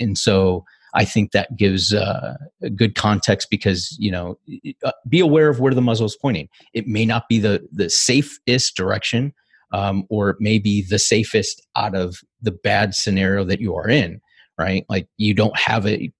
and 0.00 0.18
so 0.18 0.64
i 0.94 1.04
think 1.04 1.32
that 1.32 1.56
gives 1.56 1.92
uh, 1.92 2.34
a 2.62 2.70
good 2.70 2.94
context 2.94 3.48
because 3.50 3.94
you 3.98 4.10
know 4.10 4.38
uh, 4.84 4.92
be 5.08 5.20
aware 5.20 5.48
of 5.48 5.60
where 5.60 5.74
the 5.74 5.82
muzzle 5.82 6.06
is 6.06 6.16
pointing. 6.16 6.48
It 6.74 6.86
may 6.86 7.04
not 7.04 7.28
be 7.28 7.38
the 7.38 7.66
the 7.72 7.90
safest 7.90 8.76
direction 8.76 9.32
um, 9.72 10.04
or 10.08 10.30
it 10.30 10.36
may 10.40 10.58
be 10.58 10.82
the 10.82 10.98
safest 10.98 11.66
out 11.76 11.94
of 11.94 12.20
the 12.40 12.52
bad 12.52 12.94
scenario 12.94 13.44
that 13.44 13.60
you 13.60 13.74
are 13.74 13.88
in 13.88 14.20
right? 14.58 14.84
Like 14.88 15.06
you 15.16 15.34
don't 15.34 15.56
have 15.56 15.86
a, 15.86 16.12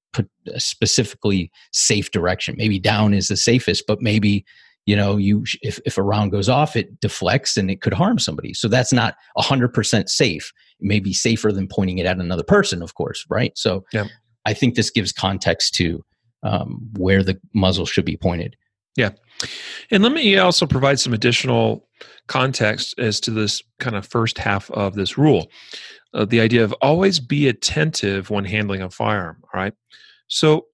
a 0.46 0.60
specifically 0.60 1.50
safe 1.72 2.12
direction. 2.12 2.54
Maybe 2.56 2.78
down 2.78 3.12
is 3.12 3.28
the 3.28 3.36
safest 3.36 3.84
but 3.86 4.00
maybe 4.00 4.44
you 4.88 4.96
know 4.96 5.16
you 5.16 5.44
if, 5.62 5.78
if 5.84 5.98
a 5.98 6.02
round 6.02 6.32
goes 6.32 6.48
off 6.48 6.74
it 6.74 7.00
deflects 7.00 7.56
and 7.56 7.70
it 7.70 7.80
could 7.80 7.92
harm 7.92 8.18
somebody 8.18 8.54
so 8.54 8.68
that's 8.68 8.92
not 8.92 9.16
100% 9.36 10.08
safe 10.08 10.52
it 10.80 10.86
may 10.86 11.00
be 11.00 11.12
safer 11.12 11.52
than 11.52 11.68
pointing 11.68 11.98
it 11.98 12.06
at 12.06 12.18
another 12.18 12.42
person 12.42 12.82
of 12.82 12.94
course 12.94 13.24
right 13.28 13.56
so 13.56 13.84
yeah. 13.92 14.06
i 14.46 14.54
think 14.54 14.74
this 14.74 14.90
gives 14.90 15.12
context 15.12 15.74
to 15.74 16.04
um, 16.42 16.88
where 16.96 17.22
the 17.22 17.38
muzzle 17.54 17.86
should 17.86 18.04
be 18.04 18.16
pointed 18.16 18.56
yeah 18.96 19.10
and 19.90 20.02
let 20.02 20.12
me 20.12 20.38
also 20.38 20.66
provide 20.66 20.98
some 20.98 21.12
additional 21.12 21.86
context 22.26 22.94
as 22.98 23.20
to 23.20 23.30
this 23.30 23.62
kind 23.80 23.96
of 23.96 24.06
first 24.06 24.38
half 24.38 24.70
of 24.70 24.94
this 24.94 25.18
rule 25.18 25.50
uh, 26.14 26.24
the 26.24 26.40
idea 26.40 26.64
of 26.64 26.72
always 26.80 27.20
be 27.20 27.48
attentive 27.48 28.30
when 28.30 28.44
handling 28.44 28.82
a 28.82 28.90
firearm. 28.90 29.42
All 29.52 29.60
right. 29.60 29.74
So 30.28 30.66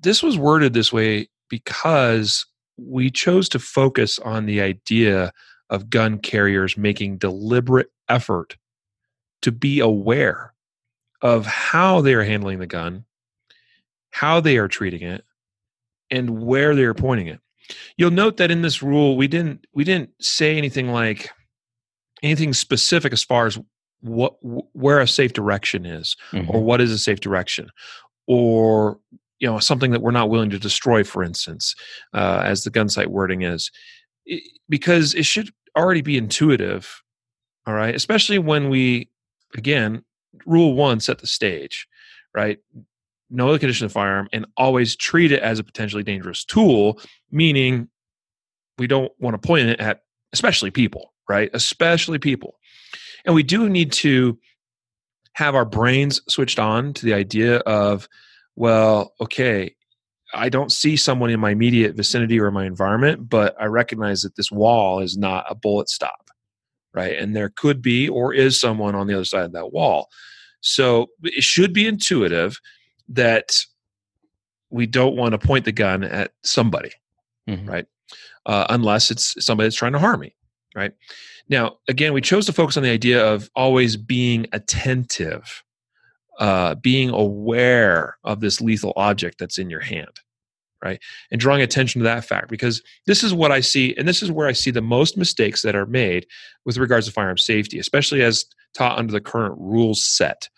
this 0.00 0.22
was 0.22 0.36
worded 0.36 0.72
this 0.72 0.92
way 0.92 1.28
because 1.48 2.46
we 2.86 3.10
chose 3.10 3.48
to 3.50 3.58
focus 3.58 4.18
on 4.18 4.46
the 4.46 4.60
idea 4.60 5.32
of 5.70 5.90
gun 5.90 6.18
carriers 6.18 6.76
making 6.76 7.18
deliberate 7.18 7.88
effort 8.08 8.56
to 9.42 9.52
be 9.52 9.80
aware 9.80 10.54
of 11.20 11.46
how 11.46 12.00
they 12.00 12.14
are 12.14 12.24
handling 12.24 12.58
the 12.58 12.66
gun, 12.66 13.04
how 14.10 14.40
they 14.40 14.58
are 14.58 14.68
treating 14.68 15.02
it, 15.02 15.24
and 16.10 16.44
where 16.44 16.74
they 16.74 16.82
are 16.82 16.94
pointing 16.94 17.28
it. 17.28 17.40
You'll 17.96 18.10
note 18.10 18.36
that 18.36 18.50
in 18.50 18.62
this 18.62 18.82
rule 18.82 19.16
we 19.16 19.28
didn't 19.28 19.66
we 19.72 19.84
didn't 19.84 20.10
say 20.20 20.58
anything 20.58 20.92
like 20.92 21.30
anything 22.22 22.52
specific 22.52 23.12
as 23.12 23.24
far 23.24 23.46
as 23.46 23.58
what 24.00 24.34
where 24.40 25.00
a 25.00 25.06
safe 25.06 25.32
direction 25.32 25.86
is 25.86 26.16
mm-hmm. 26.32 26.50
or 26.50 26.62
what 26.62 26.80
is 26.80 26.90
a 26.90 26.98
safe 26.98 27.20
direction 27.20 27.70
or 28.26 28.98
you 29.42 29.48
know 29.48 29.58
something 29.58 29.90
that 29.90 30.00
we're 30.00 30.12
not 30.12 30.30
willing 30.30 30.50
to 30.50 30.58
destroy 30.58 31.04
for 31.04 31.22
instance 31.22 31.74
uh, 32.14 32.40
as 32.44 32.64
the 32.64 32.70
Gunsite 32.70 33.08
wording 33.08 33.42
is 33.42 33.70
it, 34.24 34.42
because 34.68 35.14
it 35.14 35.26
should 35.26 35.50
already 35.76 36.00
be 36.00 36.16
intuitive 36.16 37.02
all 37.66 37.74
right? 37.74 37.94
Especially 37.94 38.38
when 38.38 38.70
we 38.70 39.10
again 39.54 40.02
rule 40.46 40.74
one 40.74 41.00
set 41.00 41.18
the 41.18 41.26
stage 41.26 41.86
right? 42.34 42.58
Know 43.28 43.52
the 43.52 43.58
condition 43.58 43.84
of 43.84 43.90
the 43.90 43.94
firearm 43.94 44.28
and 44.32 44.46
always 44.56 44.96
treat 44.96 45.32
it 45.32 45.42
as 45.42 45.58
a 45.58 45.64
potentially 45.64 46.02
dangerous 46.02 46.44
tool 46.44 47.00
meaning 47.30 47.88
we 48.78 48.86
don't 48.86 49.12
want 49.18 49.34
to 49.34 49.46
point 49.46 49.68
it 49.68 49.80
at 49.80 50.02
especially 50.32 50.70
people 50.70 51.12
right? 51.28 51.50
Especially 51.52 52.18
people. 52.18 52.58
And 53.24 53.34
we 53.34 53.42
do 53.42 53.68
need 53.68 53.92
to 53.92 54.38
have 55.34 55.54
our 55.54 55.64
brains 55.64 56.20
switched 56.28 56.58
on 56.58 56.92
to 56.94 57.06
the 57.06 57.14
idea 57.14 57.58
of, 57.58 58.08
well, 58.56 59.14
okay, 59.20 59.74
I 60.34 60.48
don't 60.48 60.72
see 60.72 60.96
someone 60.96 61.30
in 61.30 61.40
my 61.40 61.50
immediate 61.50 61.94
vicinity 61.94 62.40
or 62.40 62.50
my 62.50 62.64
environment, 62.64 63.28
but 63.28 63.54
I 63.60 63.66
recognize 63.66 64.22
that 64.22 64.36
this 64.36 64.50
wall 64.50 65.00
is 65.00 65.16
not 65.16 65.44
a 65.48 65.54
bullet 65.54 65.88
stop, 65.88 66.30
right? 66.94 67.16
And 67.18 67.36
there 67.36 67.50
could 67.50 67.82
be 67.82 68.08
or 68.08 68.32
is 68.32 68.58
someone 68.58 68.94
on 68.94 69.06
the 69.06 69.14
other 69.14 69.24
side 69.24 69.44
of 69.44 69.52
that 69.52 69.72
wall. 69.72 70.08
So 70.60 71.08
it 71.22 71.44
should 71.44 71.72
be 71.72 71.86
intuitive 71.86 72.60
that 73.08 73.56
we 74.70 74.86
don't 74.86 75.16
want 75.16 75.32
to 75.32 75.38
point 75.38 75.64
the 75.64 75.72
gun 75.72 76.02
at 76.02 76.32
somebody, 76.42 76.92
mm-hmm. 77.48 77.68
right? 77.68 77.86
Uh, 78.46 78.66
unless 78.70 79.10
it's 79.10 79.44
somebody 79.44 79.66
that's 79.66 79.76
trying 79.76 79.92
to 79.92 79.98
harm 79.98 80.20
me, 80.20 80.34
right? 80.74 80.92
Now, 81.48 81.76
again, 81.88 82.12
we 82.12 82.20
chose 82.20 82.46
to 82.46 82.52
focus 82.52 82.76
on 82.76 82.82
the 82.82 82.90
idea 82.90 83.24
of 83.24 83.50
always 83.54 83.96
being 83.96 84.46
attentive, 84.52 85.62
uh, 86.38 86.74
being 86.76 87.10
aware 87.10 88.16
of 88.24 88.40
this 88.40 88.60
lethal 88.60 88.92
object 88.96 89.38
that's 89.38 89.58
in 89.58 89.70
your 89.70 89.80
hand, 89.80 90.20
right? 90.82 91.00
And 91.30 91.40
drawing 91.40 91.62
attention 91.62 92.00
to 92.00 92.04
that 92.04 92.24
fact 92.24 92.48
because 92.48 92.82
this 93.06 93.22
is 93.22 93.34
what 93.34 93.52
I 93.52 93.60
see, 93.60 93.94
and 93.96 94.08
this 94.08 94.22
is 94.22 94.30
where 94.30 94.46
I 94.46 94.52
see 94.52 94.70
the 94.70 94.80
most 94.80 95.16
mistakes 95.16 95.62
that 95.62 95.76
are 95.76 95.86
made 95.86 96.26
with 96.64 96.78
regards 96.78 97.06
to 97.06 97.12
firearm 97.12 97.38
safety, 97.38 97.78
especially 97.78 98.22
as 98.22 98.44
taught 98.74 98.98
under 98.98 99.12
the 99.12 99.20
current 99.20 99.54
rules 99.58 100.04
set. 100.04 100.48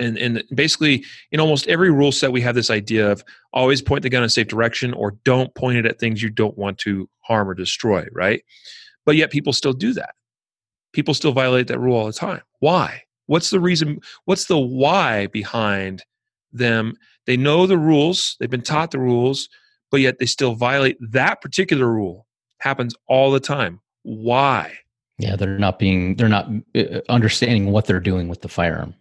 And, 0.00 0.16
and 0.16 0.44
basically, 0.54 1.04
in 1.32 1.40
almost 1.40 1.66
every 1.66 1.90
rule 1.90 2.12
set, 2.12 2.32
we 2.32 2.40
have 2.42 2.54
this 2.54 2.70
idea 2.70 3.10
of 3.10 3.24
always 3.52 3.82
point 3.82 4.02
the 4.02 4.10
gun 4.10 4.22
in 4.22 4.26
a 4.26 4.30
safe 4.30 4.46
direction 4.46 4.94
or 4.94 5.16
don't 5.24 5.54
point 5.54 5.78
it 5.78 5.86
at 5.86 5.98
things 5.98 6.22
you 6.22 6.30
don't 6.30 6.56
want 6.56 6.78
to 6.78 7.08
harm 7.20 7.48
or 7.48 7.54
destroy, 7.54 8.06
right? 8.12 8.44
But 9.04 9.16
yet 9.16 9.30
people 9.30 9.52
still 9.52 9.72
do 9.72 9.92
that. 9.94 10.14
People 10.92 11.14
still 11.14 11.32
violate 11.32 11.66
that 11.66 11.80
rule 11.80 11.96
all 11.96 12.06
the 12.06 12.12
time. 12.12 12.42
Why? 12.60 13.02
What's 13.28 13.50
the 13.50 13.60
reason? 13.60 14.00
What's 14.24 14.46
the 14.46 14.58
why 14.58 15.28
behind 15.28 16.02
them? 16.52 16.94
They 17.26 17.36
know 17.36 17.66
the 17.66 17.78
rules, 17.78 18.36
they've 18.40 18.50
been 18.50 18.62
taught 18.62 18.90
the 18.90 18.98
rules, 18.98 19.48
but 19.90 20.00
yet 20.00 20.18
they 20.18 20.26
still 20.26 20.54
violate 20.54 20.96
that 21.00 21.40
particular 21.40 21.86
rule. 21.86 22.26
Happens 22.58 22.94
all 23.06 23.30
the 23.30 23.40
time. 23.40 23.80
Why? 24.02 24.72
Yeah, 25.18 25.36
they're 25.36 25.58
not 25.58 25.78
being 25.78 26.16
they're 26.16 26.28
not 26.28 26.48
uh, 26.74 27.00
understanding 27.08 27.70
what 27.70 27.86
they're 27.86 28.00
doing 28.00 28.28
with 28.28 28.42
the 28.42 28.48
firearm. 28.48 28.94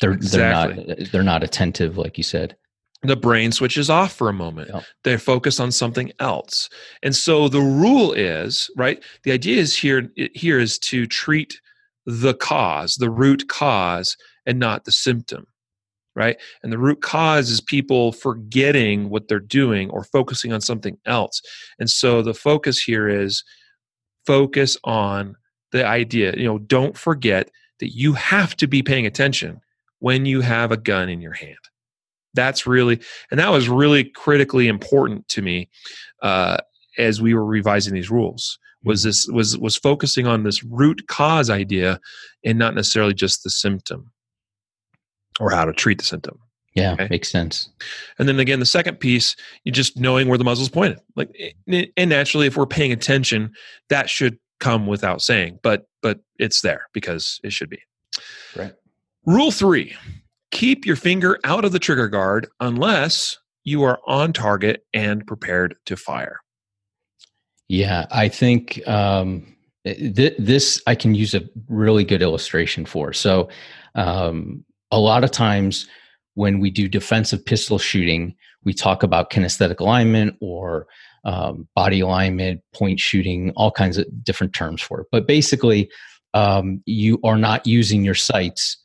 They're 0.00 0.12
exactly. 0.12 0.84
they're 0.84 0.96
not 0.96 1.12
they're 1.12 1.22
not 1.22 1.42
attentive 1.42 1.96
like 1.96 2.18
you 2.18 2.24
said 2.24 2.56
the 3.02 3.16
brain 3.16 3.52
switches 3.52 3.88
off 3.88 4.12
for 4.12 4.28
a 4.28 4.32
moment. 4.32 4.70
Yep. 4.72 4.84
They're 5.04 5.18
focused 5.18 5.60
on 5.60 5.70
something 5.70 6.12
else. 6.18 6.68
And 7.02 7.14
so 7.14 7.48
the 7.48 7.60
rule 7.60 8.12
is, 8.12 8.70
right? 8.76 9.02
The 9.22 9.32
idea 9.32 9.60
is 9.60 9.76
here 9.76 10.10
here 10.34 10.58
is 10.58 10.78
to 10.80 11.06
treat 11.06 11.60
the 12.10 12.32
cause, 12.32 12.94
the 12.94 13.10
root 13.10 13.48
cause 13.50 14.16
and 14.46 14.58
not 14.58 14.86
the 14.86 14.92
symptom. 14.92 15.46
right? 16.18 16.36
And 16.64 16.72
the 16.72 16.78
root 16.78 17.00
cause 17.00 17.48
is 17.48 17.60
people 17.60 18.10
forgetting 18.10 19.08
what 19.08 19.28
they're 19.28 19.38
doing 19.38 19.88
or 19.90 20.02
focusing 20.02 20.52
on 20.52 20.60
something 20.60 20.98
else. 21.06 21.40
And 21.78 21.88
so 21.88 22.22
the 22.22 22.34
focus 22.34 22.82
here 22.82 23.08
is 23.08 23.44
focus 24.26 24.76
on 24.82 25.36
the 25.70 25.86
idea, 25.86 26.34
you 26.36 26.44
know, 26.44 26.58
don't 26.58 26.98
forget 26.98 27.52
that 27.78 27.94
you 27.94 28.14
have 28.14 28.56
to 28.56 28.66
be 28.66 28.82
paying 28.82 29.06
attention 29.06 29.60
when 30.00 30.26
you 30.26 30.40
have 30.40 30.72
a 30.72 30.76
gun 30.76 31.08
in 31.08 31.20
your 31.20 31.34
hand. 31.34 31.56
That's 32.34 32.66
really, 32.66 33.00
and 33.30 33.38
that 33.38 33.52
was 33.52 33.68
really 33.68 34.02
critically 34.02 34.66
important 34.66 35.28
to 35.28 35.42
me 35.42 35.68
uh, 36.22 36.56
as 36.98 37.22
we 37.22 37.32
were 37.32 37.44
revising 37.44 37.94
these 37.94 38.10
rules. 38.10 38.58
Was 38.84 39.02
this 39.02 39.26
was 39.26 39.58
was 39.58 39.76
focusing 39.76 40.26
on 40.26 40.44
this 40.44 40.62
root 40.62 41.08
cause 41.08 41.50
idea 41.50 42.00
and 42.44 42.58
not 42.58 42.74
necessarily 42.74 43.14
just 43.14 43.42
the 43.42 43.50
symptom 43.50 44.12
or 45.40 45.50
how 45.50 45.64
to 45.64 45.72
treat 45.72 45.98
the 45.98 46.04
symptom. 46.04 46.38
Yeah, 46.74 46.92
okay? 46.92 47.08
makes 47.10 47.30
sense. 47.30 47.68
And 48.18 48.28
then 48.28 48.38
again, 48.38 48.60
the 48.60 48.66
second 48.66 49.00
piece, 49.00 49.34
you 49.64 49.72
just 49.72 49.98
knowing 49.98 50.28
where 50.28 50.38
the 50.38 50.44
muzzle's 50.44 50.68
pointed. 50.68 51.00
Like, 51.16 51.30
eh, 51.38 51.50
eh, 51.70 51.86
and 51.96 52.10
naturally, 52.10 52.46
if 52.46 52.56
we're 52.56 52.66
paying 52.66 52.92
attention, 52.92 53.52
that 53.88 54.08
should 54.08 54.38
come 54.60 54.86
without 54.86 55.22
saying, 55.22 55.58
but 55.62 55.88
but 56.02 56.20
it's 56.38 56.60
there 56.60 56.86
because 56.92 57.40
it 57.42 57.52
should 57.52 57.70
be. 57.70 57.80
Right. 58.56 58.72
Rule 59.26 59.50
three: 59.50 59.96
keep 60.50 60.86
your 60.86 60.96
finger 60.96 61.38
out 61.44 61.64
of 61.64 61.72
the 61.72 61.78
trigger 61.78 62.08
guard 62.08 62.48
unless 62.60 63.38
you 63.64 63.82
are 63.82 63.98
on 64.06 64.32
target 64.32 64.84
and 64.94 65.26
prepared 65.26 65.74
to 65.86 65.96
fire. 65.96 66.40
Yeah, 67.68 68.06
I 68.10 68.28
think 68.28 68.86
um, 68.88 69.54
th- 69.84 70.34
this 70.38 70.80
I 70.86 70.94
can 70.94 71.14
use 71.14 71.34
a 71.34 71.42
really 71.68 72.04
good 72.04 72.22
illustration 72.22 72.86
for. 72.86 73.12
So, 73.12 73.48
um, 73.94 74.64
a 74.90 74.98
lot 74.98 75.22
of 75.22 75.30
times 75.30 75.86
when 76.34 76.60
we 76.60 76.70
do 76.70 76.88
defensive 76.88 77.44
pistol 77.44 77.78
shooting, 77.78 78.34
we 78.64 78.72
talk 78.72 79.02
about 79.02 79.30
kinesthetic 79.30 79.80
alignment 79.80 80.36
or 80.40 80.86
um, 81.24 81.68
body 81.74 82.00
alignment, 82.00 82.62
point 82.74 83.00
shooting, 83.00 83.52
all 83.56 83.70
kinds 83.70 83.98
of 83.98 84.06
different 84.24 84.54
terms 84.54 84.80
for 84.80 85.00
it. 85.02 85.06
But 85.12 85.26
basically, 85.26 85.90
um, 86.32 86.82
you 86.86 87.18
are 87.22 87.36
not 87.36 87.66
using 87.66 88.02
your 88.04 88.14
sights 88.14 88.78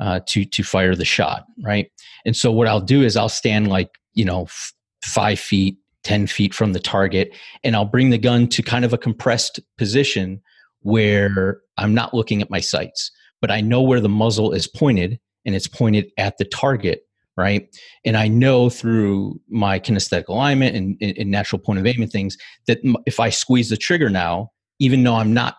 uh, 0.00 0.20
to 0.28 0.46
to 0.46 0.62
fire 0.62 0.94
the 0.94 1.04
shot, 1.04 1.44
right? 1.62 1.90
And 2.24 2.34
so 2.34 2.50
what 2.50 2.66
I'll 2.68 2.80
do 2.80 3.02
is 3.02 3.16
I'll 3.18 3.28
stand 3.28 3.68
like 3.68 3.90
you 4.14 4.24
know 4.24 4.44
f- 4.44 4.72
five 5.04 5.38
feet, 5.38 5.76
ten 6.02 6.26
feet 6.26 6.54
from 6.54 6.72
the 6.72 6.80
target, 6.80 7.34
and 7.64 7.76
I'll 7.76 7.84
bring 7.84 8.10
the 8.10 8.18
gun 8.18 8.48
to 8.48 8.62
kind 8.62 8.84
of 8.84 8.92
a 8.92 8.98
compressed 8.98 9.60
position 9.78 10.40
where 10.80 11.60
I'm 11.76 11.94
not 11.94 12.14
looking 12.14 12.40
at 12.40 12.50
my 12.50 12.60
sights, 12.60 13.10
but 13.40 13.50
I 13.50 13.60
know 13.60 13.82
where 13.82 14.00
the 14.00 14.08
muzzle 14.08 14.52
is 14.52 14.66
pointed, 14.66 15.18
and 15.44 15.54
it's 15.54 15.68
pointed 15.68 16.10
at 16.18 16.38
the 16.38 16.44
target 16.44 17.04
right? 17.36 17.74
And 18.04 18.16
i 18.16 18.28
know 18.28 18.68
through 18.68 19.40
my 19.48 19.80
kinesthetic 19.80 20.28
alignment 20.28 20.76
and, 20.76 20.96
and, 21.00 21.30
natural 21.30 21.58
point 21.58 21.78
of 21.78 21.86
aim 21.86 22.02
and 22.02 22.10
things 22.10 22.36
that 22.66 22.78
if 23.06 23.20
i 23.20 23.30
squeeze 23.30 23.70
the 23.70 23.76
trigger 23.76 24.10
now 24.10 24.50
even 24.78 25.02
though 25.02 25.14
i'm 25.14 25.32
not 25.32 25.56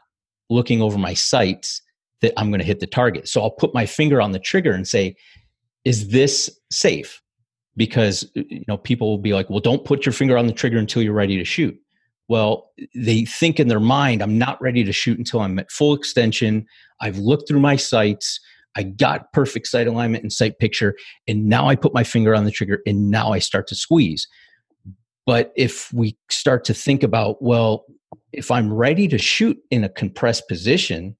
looking 0.49 0.81
over 0.81 0.97
my 0.97 1.13
sights 1.13 1.81
that 2.21 2.33
i'm 2.37 2.49
going 2.49 2.59
to 2.59 2.65
hit 2.65 2.79
the 2.79 2.87
target. 2.87 3.27
So 3.27 3.41
i'll 3.41 3.51
put 3.51 3.73
my 3.73 3.85
finger 3.85 4.21
on 4.21 4.31
the 4.31 4.39
trigger 4.39 4.71
and 4.71 4.87
say 4.87 5.15
is 5.85 6.09
this 6.09 6.49
safe 6.71 7.20
because 7.75 8.29
you 8.35 8.63
know 8.67 8.77
people 8.77 9.09
will 9.09 9.17
be 9.17 9.33
like 9.33 9.49
well 9.49 9.59
don't 9.59 9.85
put 9.85 10.05
your 10.05 10.13
finger 10.13 10.37
on 10.37 10.47
the 10.47 10.53
trigger 10.53 10.77
until 10.77 11.01
you're 11.01 11.13
ready 11.13 11.37
to 11.37 11.45
shoot 11.45 11.77
well 12.27 12.69
they 12.95 13.25
think 13.25 13.59
in 13.59 13.67
their 13.67 13.79
mind 13.79 14.21
i'm 14.21 14.37
not 14.37 14.61
ready 14.61 14.83
to 14.83 14.91
shoot 14.91 15.17
until 15.17 15.39
i'm 15.39 15.57
at 15.57 15.71
full 15.71 15.93
extension 15.93 16.65
i've 16.99 17.17
looked 17.17 17.47
through 17.47 17.59
my 17.59 17.75
sights 17.75 18.39
I 18.75 18.83
got 18.83 19.31
perfect 19.33 19.67
sight 19.67 19.87
alignment 19.87 20.23
and 20.23 20.31
sight 20.31 20.59
picture, 20.59 20.95
and 21.27 21.47
now 21.47 21.67
I 21.67 21.75
put 21.75 21.93
my 21.93 22.03
finger 22.03 22.33
on 22.33 22.45
the 22.45 22.51
trigger 22.51 22.81
and 22.85 23.11
now 23.11 23.33
I 23.33 23.39
start 23.39 23.67
to 23.67 23.75
squeeze. 23.75 24.27
But 25.25 25.51
if 25.55 25.91
we 25.93 26.17
start 26.29 26.63
to 26.65 26.73
think 26.73 27.03
about, 27.03 27.41
well, 27.41 27.85
if 28.33 28.49
I'm 28.49 28.73
ready 28.73 29.07
to 29.09 29.17
shoot 29.17 29.57
in 29.69 29.83
a 29.83 29.89
compressed 29.89 30.47
position 30.47 31.15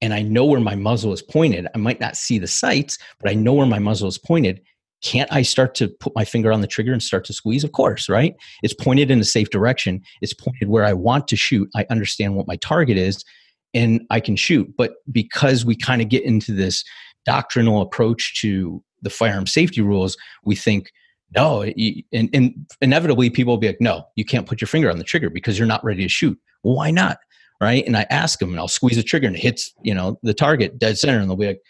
and 0.00 0.12
I 0.12 0.22
know 0.22 0.44
where 0.44 0.60
my 0.60 0.74
muzzle 0.74 1.12
is 1.12 1.22
pointed, 1.22 1.66
I 1.74 1.78
might 1.78 2.00
not 2.00 2.16
see 2.16 2.38
the 2.38 2.46
sights, 2.46 2.98
but 3.20 3.30
I 3.30 3.34
know 3.34 3.54
where 3.54 3.66
my 3.66 3.78
muzzle 3.78 4.08
is 4.08 4.18
pointed. 4.18 4.60
Can't 5.02 5.32
I 5.32 5.42
start 5.42 5.74
to 5.76 5.88
put 5.88 6.14
my 6.14 6.24
finger 6.24 6.52
on 6.52 6.60
the 6.60 6.66
trigger 6.66 6.92
and 6.92 7.02
start 7.02 7.24
to 7.26 7.32
squeeze? 7.32 7.64
Of 7.64 7.72
course, 7.72 8.08
right? 8.08 8.34
It's 8.62 8.74
pointed 8.74 9.10
in 9.10 9.18
a 9.20 9.24
safe 9.24 9.50
direction. 9.50 10.02
It's 10.20 10.34
pointed 10.34 10.68
where 10.68 10.84
I 10.84 10.92
want 10.92 11.26
to 11.28 11.36
shoot. 11.36 11.68
I 11.74 11.86
understand 11.90 12.36
what 12.36 12.46
my 12.46 12.56
target 12.56 12.96
is 12.96 13.24
and 13.72 14.02
I 14.10 14.20
can 14.20 14.36
shoot. 14.36 14.68
But 14.76 14.94
because 15.10 15.64
we 15.64 15.76
kind 15.76 16.02
of 16.02 16.08
get 16.08 16.24
into 16.24 16.52
this 16.52 16.84
doctrinal 17.24 17.80
approach 17.80 18.40
to 18.40 18.82
the 19.02 19.10
firearm 19.10 19.46
safety 19.46 19.80
rules, 19.80 20.16
we 20.44 20.54
think, 20.54 20.90
no, 21.34 21.62
and, 21.62 22.28
and 22.32 22.54
inevitably 22.80 23.30
people 23.30 23.52
will 23.52 23.58
be 23.58 23.68
like, 23.68 23.80
no, 23.80 24.04
you 24.16 24.24
can't 24.24 24.46
put 24.46 24.60
your 24.60 24.68
finger 24.68 24.90
on 24.90 24.98
the 24.98 25.04
trigger 25.04 25.30
because 25.30 25.58
you're 25.58 25.68
not 25.68 25.84
ready 25.84 26.02
to 26.02 26.08
shoot. 26.08 26.38
Well, 26.62 26.76
why 26.76 26.90
not? 26.90 27.18
Right. 27.60 27.86
And 27.86 27.96
I 27.96 28.06
ask 28.08 28.38
them 28.38 28.50
and 28.50 28.58
I'll 28.58 28.68
squeeze 28.68 28.96
the 28.96 29.02
trigger 29.02 29.26
and 29.26 29.36
it 29.36 29.42
hits, 29.42 29.72
you 29.82 29.94
know, 29.94 30.18
the 30.22 30.32
target 30.32 30.78
dead 30.78 30.98
center. 30.98 31.18
And 31.18 31.28
they'll 31.28 31.36
be 31.36 31.46
like, 31.46 31.60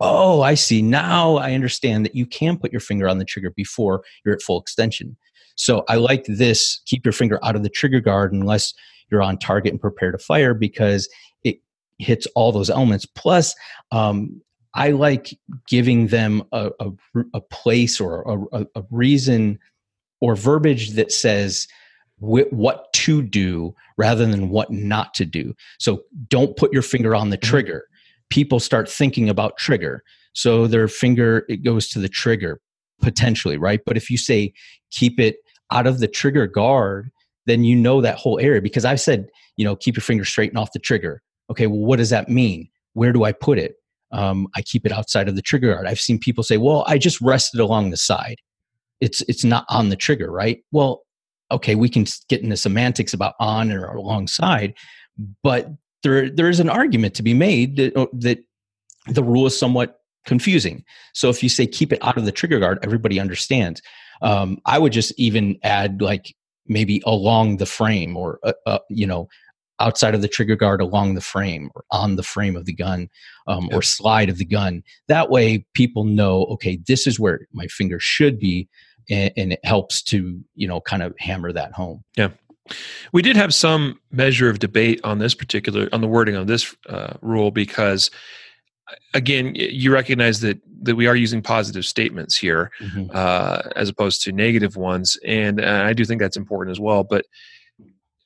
oh, 0.00 0.42
I 0.42 0.54
see. 0.54 0.82
Now 0.82 1.36
I 1.36 1.52
understand 1.52 2.04
that 2.04 2.14
you 2.14 2.26
can 2.26 2.58
put 2.58 2.72
your 2.72 2.80
finger 2.80 3.08
on 3.08 3.18
the 3.18 3.24
trigger 3.24 3.50
before 3.50 4.02
you're 4.24 4.34
at 4.34 4.42
full 4.42 4.60
extension. 4.60 5.16
So 5.56 5.84
I 5.88 5.96
like 5.96 6.24
this 6.24 6.80
keep 6.86 7.04
your 7.04 7.12
finger 7.12 7.38
out 7.44 7.56
of 7.56 7.62
the 7.62 7.68
trigger 7.68 8.00
guard 8.00 8.32
unless 8.32 8.72
you're 9.10 9.22
on 9.22 9.38
target 9.38 9.72
and 9.72 9.80
prepare 9.80 10.12
to 10.12 10.18
fire 10.18 10.54
because 10.54 11.08
it 11.44 11.58
hits 11.98 12.26
all 12.34 12.52
those 12.52 12.70
elements. 12.70 13.04
Plus, 13.04 13.54
um, 13.92 14.40
I 14.74 14.90
like 14.90 15.36
giving 15.68 16.06
them 16.06 16.44
a, 16.52 16.70
a, 16.80 16.90
a 17.34 17.40
place 17.40 18.00
or 18.00 18.46
a, 18.52 18.66
a, 18.76 18.84
reason 18.90 19.58
or 20.20 20.36
verbiage 20.36 20.90
that 20.92 21.10
says 21.10 21.66
wh- 22.18 22.52
what 22.52 22.92
to 22.92 23.20
do 23.20 23.74
rather 23.98 24.26
than 24.26 24.48
what 24.48 24.70
not 24.70 25.12
to 25.14 25.24
do. 25.24 25.54
So 25.78 26.04
don't 26.28 26.56
put 26.56 26.72
your 26.72 26.82
finger 26.82 27.14
on 27.14 27.30
the 27.30 27.36
mm-hmm. 27.36 27.50
trigger. 27.50 27.84
People 28.30 28.60
start 28.60 28.88
thinking 28.88 29.28
about 29.28 29.56
trigger. 29.56 30.02
So 30.32 30.66
their 30.66 30.88
finger, 30.88 31.44
it 31.48 31.58
goes 31.58 31.88
to 31.88 31.98
the 31.98 32.08
trigger 32.08 32.60
potentially, 33.00 33.58
right? 33.58 33.80
But 33.84 33.96
if 33.96 34.10
you 34.10 34.18
say 34.18 34.52
keep 34.90 35.18
it 35.18 35.36
out 35.70 35.86
of 35.86 36.00
the 36.00 36.08
trigger 36.08 36.46
guard, 36.46 37.10
then 37.46 37.64
you 37.64 37.76
know 37.76 38.00
that 38.00 38.18
whole 38.18 38.38
area 38.38 38.60
because 38.60 38.84
I've 38.84 39.00
said, 39.00 39.28
you 39.56 39.64
know, 39.64 39.74
keep 39.74 39.96
your 39.96 40.02
finger 40.02 40.24
straight 40.24 40.50
and 40.50 40.58
off 40.58 40.72
the 40.72 40.78
trigger 40.78 41.22
okay, 41.50 41.66
well, 41.66 41.80
what 41.80 41.96
does 41.96 42.10
that 42.10 42.28
mean? 42.28 42.68
Where 42.94 43.12
do 43.12 43.24
I 43.24 43.32
put 43.32 43.58
it? 43.58 43.74
Um, 44.12 44.48
I 44.56 44.62
keep 44.62 44.86
it 44.86 44.92
outside 44.92 45.28
of 45.28 45.36
the 45.36 45.42
trigger 45.42 45.74
guard. 45.74 45.86
I've 45.86 46.00
seen 46.00 46.18
people 46.18 46.42
say, 46.42 46.56
well, 46.56 46.84
I 46.86 46.96
just 46.96 47.20
rest 47.20 47.54
it 47.54 47.60
along 47.60 47.90
the 47.90 47.96
side. 47.96 48.36
It's, 49.00 49.20
it's 49.22 49.44
not 49.44 49.66
on 49.68 49.88
the 49.88 49.96
trigger, 49.96 50.30
right? 50.30 50.62
Well, 50.72 51.02
okay, 51.50 51.74
we 51.74 51.88
can 51.88 52.06
get 52.28 52.42
into 52.42 52.56
semantics 52.56 53.12
about 53.12 53.34
on 53.40 53.70
or 53.72 53.84
alongside, 53.84 54.74
but 55.42 55.68
there, 56.02 56.30
there 56.30 56.48
is 56.48 56.60
an 56.60 56.70
argument 56.70 57.14
to 57.14 57.22
be 57.22 57.34
made 57.34 57.76
that, 57.76 57.96
uh, 57.96 58.06
that 58.12 58.38
the 59.06 59.22
rule 59.22 59.46
is 59.46 59.58
somewhat 59.58 60.00
confusing. 60.26 60.84
So 61.14 61.28
if 61.28 61.42
you 61.42 61.48
say 61.48 61.66
keep 61.66 61.92
it 61.92 61.98
out 62.02 62.16
of 62.16 62.24
the 62.24 62.32
trigger 62.32 62.58
guard, 62.58 62.78
everybody 62.82 63.18
understands. 63.18 63.82
Um, 64.22 64.58
I 64.66 64.78
would 64.78 64.92
just 64.92 65.12
even 65.18 65.58
add 65.62 66.02
like 66.02 66.34
maybe 66.66 67.02
along 67.06 67.56
the 67.56 67.66
frame 67.66 68.16
or 68.16 68.38
uh, 68.44 68.52
uh, 68.66 68.78
you 68.88 69.06
know 69.06 69.28
outside 69.80 70.14
of 70.14 70.20
the 70.20 70.28
trigger 70.28 70.56
guard 70.56 70.82
along 70.82 71.14
the 71.14 71.20
frame 71.22 71.70
or 71.74 71.84
on 71.90 72.16
the 72.16 72.22
frame 72.22 72.54
of 72.54 72.66
the 72.66 72.72
gun 72.72 73.08
um, 73.46 73.70
or 73.72 73.80
slide 73.80 74.28
of 74.28 74.36
the 74.36 74.44
gun. 74.44 74.82
That 75.08 75.30
way, 75.30 75.64
people 75.72 76.04
know, 76.04 76.44
okay, 76.44 76.78
this 76.86 77.06
is 77.06 77.18
where 77.18 77.40
my 77.52 77.66
finger 77.66 77.98
should 77.98 78.38
be, 78.38 78.68
and, 79.08 79.32
and 79.38 79.52
it 79.54 79.60
helps 79.64 80.02
to 80.04 80.40
you 80.54 80.68
know 80.68 80.80
kind 80.80 81.02
of 81.02 81.14
hammer 81.18 81.52
that 81.52 81.72
home. 81.72 82.04
Yeah. 82.16 82.30
We 83.12 83.22
did 83.22 83.36
have 83.36 83.54
some 83.54 84.00
measure 84.10 84.48
of 84.48 84.58
debate 84.58 85.00
on 85.04 85.18
this 85.18 85.34
particular 85.34 85.88
on 85.92 86.00
the 86.00 86.08
wording 86.08 86.36
of 86.36 86.46
this 86.46 86.74
uh, 86.88 87.14
rule 87.22 87.50
because 87.50 88.10
again 89.14 89.54
you 89.54 89.92
recognize 89.92 90.40
that 90.40 90.60
that 90.82 90.96
we 90.96 91.06
are 91.06 91.14
using 91.14 91.42
positive 91.42 91.84
statements 91.84 92.36
here 92.36 92.70
mm-hmm. 92.80 93.10
uh, 93.14 93.62
as 93.76 93.88
opposed 93.88 94.22
to 94.22 94.32
negative 94.32 94.76
ones 94.76 95.16
and 95.24 95.60
uh, 95.60 95.84
i 95.84 95.92
do 95.92 96.04
think 96.04 96.20
that's 96.20 96.36
important 96.36 96.72
as 96.72 96.80
well 96.80 97.04
but 97.04 97.24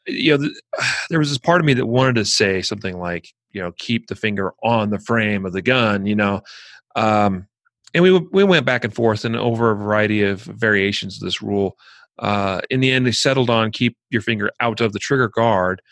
you 0.07 0.37
know, 0.37 0.49
there 1.11 1.19
was 1.19 1.29
this 1.29 1.39
part 1.39 1.61
of 1.61 1.67
me 1.67 1.75
that 1.75 1.87
wanted 1.87 2.17
to 2.17 2.25
say 2.25 2.63
something 2.63 2.99
like, 2.99 3.33
you 3.53 3.61
know, 3.61 3.73
keep 3.79 4.07
the 4.07 4.17
finger 4.17 4.53
on 4.63 4.91
the 4.91 4.99
frame 4.99 5.47
of 5.47 5.53
the 5.53 5.63
gun, 5.63 6.07
you 6.07 6.17
know, 6.17 6.43
um, 6.97 7.47
and 7.93 8.03
we 8.03 8.11
we 8.11 8.43
went 8.43 8.67
back 8.67 8.85
and 8.85 8.95
forth 8.95 9.25
and 9.25 9.37
over 9.37 9.71
a 9.71 9.77
variety 9.77 10.23
of 10.23 10.43
variations 10.43 11.17
of 11.17 11.21
this 11.25 11.41
rule. 11.41 11.77
Uh, 12.19 12.61
in 12.71 12.81
the 12.81 12.91
end, 12.91 13.07
they 13.07 13.13
settled 13.13 13.51
on 13.51 13.73
keep 13.73 13.97
your 14.11 14.23
finger 14.23 14.51
out 14.61 14.81
of 14.81 14.93
the 14.93 14.99
trigger 14.99 15.29
guard. 15.29 15.83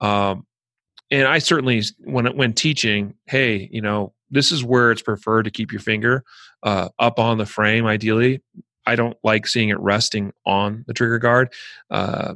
Um, 0.00 0.46
and 1.10 1.28
I 1.28 1.38
certainly, 1.38 1.82
when 2.04 2.26
when 2.36 2.52
teaching, 2.52 3.14
hey, 3.26 3.68
you 3.70 3.80
know, 3.80 4.12
this 4.30 4.50
is 4.50 4.64
where 4.64 4.90
it's 4.90 5.02
preferred 5.02 5.44
to 5.44 5.50
keep 5.50 5.70
your 5.70 5.80
finger 5.80 6.24
uh, 6.62 6.88
up 6.98 7.18
on 7.18 7.38
the 7.38 7.46
frame. 7.46 7.86
Ideally, 7.86 8.42
I 8.86 8.96
don't 8.96 9.16
like 9.22 9.46
seeing 9.46 9.68
it 9.68 9.78
resting 9.78 10.32
on 10.44 10.84
the 10.86 10.94
trigger 10.94 11.18
guard. 11.18 11.52
Uh, 11.90 12.34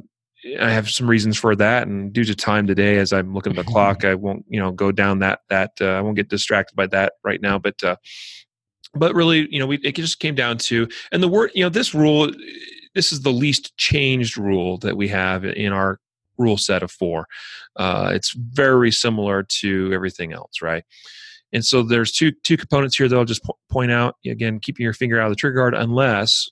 I 0.59 0.71
have 0.71 0.89
some 0.89 1.07
reasons 1.07 1.37
for 1.37 1.55
that, 1.55 1.87
and 1.87 2.11
due 2.11 2.23
to 2.23 2.33
time 2.33 2.65
today, 2.65 2.97
as 2.97 3.13
I'm 3.13 3.33
looking 3.33 3.51
at 3.51 3.65
the 3.65 3.71
clock, 3.71 4.05
I 4.05 4.15
won't 4.15 4.45
you 4.47 4.59
know 4.59 4.71
go 4.71 4.91
down 4.91 5.19
that 5.19 5.41
that 5.49 5.71
uh, 5.81 5.85
I 5.89 6.01
won't 6.01 6.15
get 6.15 6.29
distracted 6.29 6.75
by 6.75 6.87
that 6.87 7.13
right 7.23 7.41
now. 7.41 7.59
But 7.59 7.83
uh, 7.83 7.97
but 8.93 9.15
really, 9.15 9.47
you 9.51 9.59
know, 9.59 9.67
we, 9.67 9.77
it 9.77 9.95
just 9.95 10.19
came 10.19 10.35
down 10.35 10.57
to, 10.57 10.87
and 11.11 11.23
the 11.23 11.27
word, 11.27 11.51
you 11.55 11.63
know, 11.63 11.69
this 11.69 11.93
rule, 11.93 12.31
this 12.95 13.11
is 13.11 13.21
the 13.21 13.31
least 13.31 13.75
changed 13.77 14.37
rule 14.37 14.77
that 14.79 14.97
we 14.97 15.07
have 15.07 15.45
in 15.45 15.71
our 15.71 15.99
rule 16.37 16.57
set 16.57 16.83
of 16.83 16.91
four. 16.91 17.27
Uh, 17.75 18.11
it's 18.13 18.33
very 18.33 18.91
similar 18.91 19.43
to 19.43 19.91
everything 19.93 20.33
else, 20.33 20.61
right? 20.61 20.83
And 21.53 21.65
so 21.65 21.83
there's 21.83 22.11
two 22.11 22.31
two 22.43 22.57
components 22.57 22.95
here 22.97 23.07
that 23.07 23.15
I'll 23.15 23.25
just 23.25 23.43
po- 23.43 23.57
point 23.69 23.91
out. 23.91 24.15
Again, 24.25 24.59
keeping 24.59 24.83
your 24.83 24.93
finger 24.93 25.19
out 25.19 25.27
of 25.27 25.31
the 25.31 25.35
trigger 25.35 25.57
guard 25.57 25.73
unless 25.73 26.49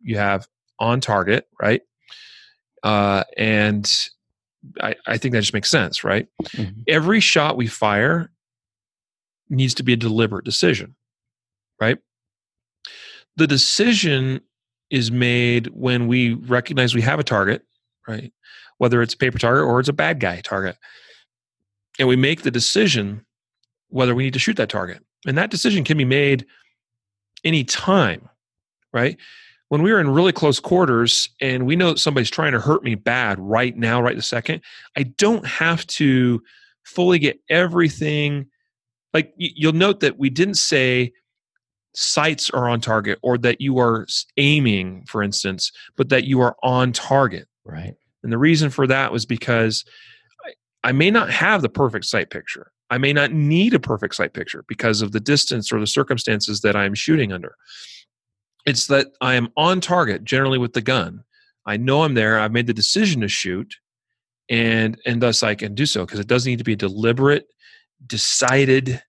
you 0.00 0.16
have 0.16 0.46
on 0.78 1.00
target, 1.00 1.48
right? 1.60 1.82
Uh, 2.82 3.24
and 3.36 3.90
I, 4.80 4.94
I 5.06 5.18
think 5.18 5.32
that 5.32 5.40
just 5.40 5.54
makes 5.54 5.70
sense, 5.70 6.04
right? 6.04 6.28
Mm-hmm. 6.44 6.82
Every 6.86 7.20
shot 7.20 7.56
we 7.56 7.66
fire 7.66 8.30
needs 9.48 9.74
to 9.74 9.82
be 9.82 9.94
a 9.94 9.96
deliberate 9.96 10.44
decision, 10.44 10.94
right? 11.80 11.98
The 13.36 13.46
decision 13.46 14.40
is 14.90 15.10
made 15.10 15.66
when 15.68 16.06
we 16.06 16.34
recognize 16.34 16.94
we 16.94 17.02
have 17.02 17.18
a 17.18 17.24
target, 17.24 17.62
right? 18.06 18.32
Whether 18.78 19.02
it's 19.02 19.14
a 19.14 19.18
paper 19.18 19.38
target 19.38 19.64
or 19.64 19.80
it's 19.80 19.88
a 19.88 19.94
bad 19.94 20.20
guy 20.20 20.40
target. 20.40 20.76
And 21.98 22.08
we 22.08 22.16
make 22.16 22.42
the 22.42 22.50
decision 22.50 23.24
whether 23.88 24.14
we 24.14 24.22
need 24.22 24.32
to 24.34 24.38
shoot 24.38 24.56
that 24.56 24.68
target. 24.68 25.02
And 25.26 25.36
that 25.36 25.50
decision 25.50 25.84
can 25.84 25.98
be 25.98 26.04
made 26.04 26.46
anytime, 27.44 28.28
right? 28.92 29.16
When 29.68 29.82
we 29.82 29.92
are 29.92 30.00
in 30.00 30.08
really 30.10 30.32
close 30.32 30.60
quarters 30.60 31.28
and 31.40 31.66
we 31.66 31.76
know 31.76 31.90
that 31.90 31.98
somebody's 31.98 32.30
trying 32.30 32.52
to 32.52 32.60
hurt 32.60 32.82
me 32.82 32.94
bad 32.94 33.38
right 33.38 33.76
now, 33.76 34.00
right 34.00 34.16
the 34.16 34.22
second, 34.22 34.62
I 34.96 35.02
don't 35.02 35.46
have 35.46 35.86
to 35.88 36.42
fully 36.84 37.18
get 37.18 37.40
everything. 37.50 38.46
Like 39.12 39.34
you'll 39.36 39.72
note 39.72 40.00
that 40.00 40.18
we 40.18 40.30
didn't 40.30 40.54
say 40.54 41.12
sights 42.00 42.48
are 42.50 42.68
on 42.68 42.80
target 42.80 43.18
or 43.22 43.36
that 43.36 43.60
you 43.60 43.78
are 43.78 44.06
aiming, 44.36 45.04
for 45.06 45.20
instance, 45.20 45.72
but 45.96 46.10
that 46.10 46.24
you 46.24 46.40
are 46.40 46.54
on 46.62 46.92
target. 46.92 47.48
Right. 47.64 47.94
And 48.22 48.32
the 48.32 48.38
reason 48.38 48.70
for 48.70 48.86
that 48.86 49.10
was 49.10 49.26
because 49.26 49.84
I, 50.84 50.92
may 50.92 51.10
not 51.10 51.28
have 51.30 51.60
the 51.60 51.68
perfect 51.68 52.04
sight 52.04 52.30
picture. 52.30 52.70
I 52.88 52.98
may 52.98 53.12
not 53.12 53.32
need 53.32 53.74
a 53.74 53.80
perfect 53.80 54.14
sight 54.14 54.32
picture 54.32 54.64
because 54.68 55.02
of 55.02 55.10
the 55.10 55.18
distance 55.18 55.72
or 55.72 55.80
the 55.80 55.88
circumstances 55.88 56.60
that 56.60 56.76
I'm 56.76 56.94
shooting 56.94 57.32
under. 57.32 57.56
It's 58.64 58.86
that 58.86 59.08
I 59.20 59.34
am 59.34 59.48
on 59.56 59.80
target 59.80 60.22
generally 60.22 60.58
with 60.58 60.74
the 60.74 60.80
gun. 60.80 61.24
I 61.66 61.78
know 61.78 62.04
I'm 62.04 62.14
there. 62.14 62.38
I've 62.38 62.52
made 62.52 62.68
the 62.68 62.74
decision 62.74 63.22
to 63.22 63.28
shoot, 63.28 63.74
and 64.48 64.98
and 65.04 65.20
thus 65.20 65.42
I 65.42 65.54
can 65.54 65.74
do 65.74 65.84
so 65.84 66.06
because 66.06 66.20
it 66.20 66.28
does 66.28 66.46
need 66.46 66.58
to 66.58 66.64
be 66.64 66.72
a 66.74 66.76
deliberate, 66.76 67.46
decided, 68.06 69.02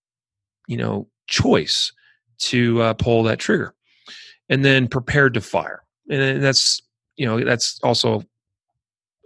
you 0.67 0.77
know, 0.77 1.07
choice 1.27 1.91
to 2.39 2.81
uh, 2.81 2.93
pull 2.93 3.23
that 3.23 3.39
trigger, 3.39 3.73
and 4.49 4.63
then 4.63 4.87
prepared 4.87 5.33
to 5.35 5.41
fire. 5.41 5.83
And 6.09 6.41
that's 6.43 6.81
you 7.15 7.25
know 7.25 7.43
that's 7.43 7.79
also 7.83 8.23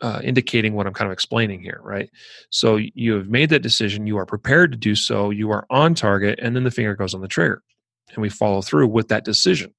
uh, 0.01 0.19
indicating 0.23 0.73
what 0.73 0.85
I'm 0.85 0.93
kind 0.93 1.07
of 1.07 1.13
explaining 1.13 1.61
here, 1.61 1.79
right? 1.81 2.09
So 2.49 2.77
you 2.77 3.13
have 3.13 3.29
made 3.29 3.49
that 3.49 3.61
decision, 3.61 4.05
you 4.05 4.17
are 4.17 4.25
prepared 4.25 4.73
to 4.73 4.77
do 4.77 4.95
so, 4.95 5.29
you 5.29 5.49
are 5.51 5.65
on 5.69 5.95
target, 5.95 6.39
and 6.41 6.55
then 6.55 6.65
the 6.65 6.71
finger 6.71 6.95
goes 6.95 7.13
on 7.13 7.21
the 7.21 7.27
trigger, 7.27 7.63
and 8.13 8.21
we 8.21 8.29
follow 8.29 8.61
through 8.61 8.87
with 8.87 9.07
that 9.07 9.23
decision. 9.23 9.73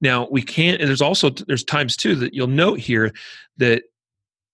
Now 0.00 0.28
we 0.30 0.42
can't. 0.42 0.80
And 0.80 0.88
there's 0.88 1.02
also 1.02 1.30
there's 1.30 1.64
times 1.64 1.96
too 1.96 2.14
that 2.16 2.34
you'll 2.34 2.46
note 2.46 2.78
here 2.78 3.12
that 3.56 3.82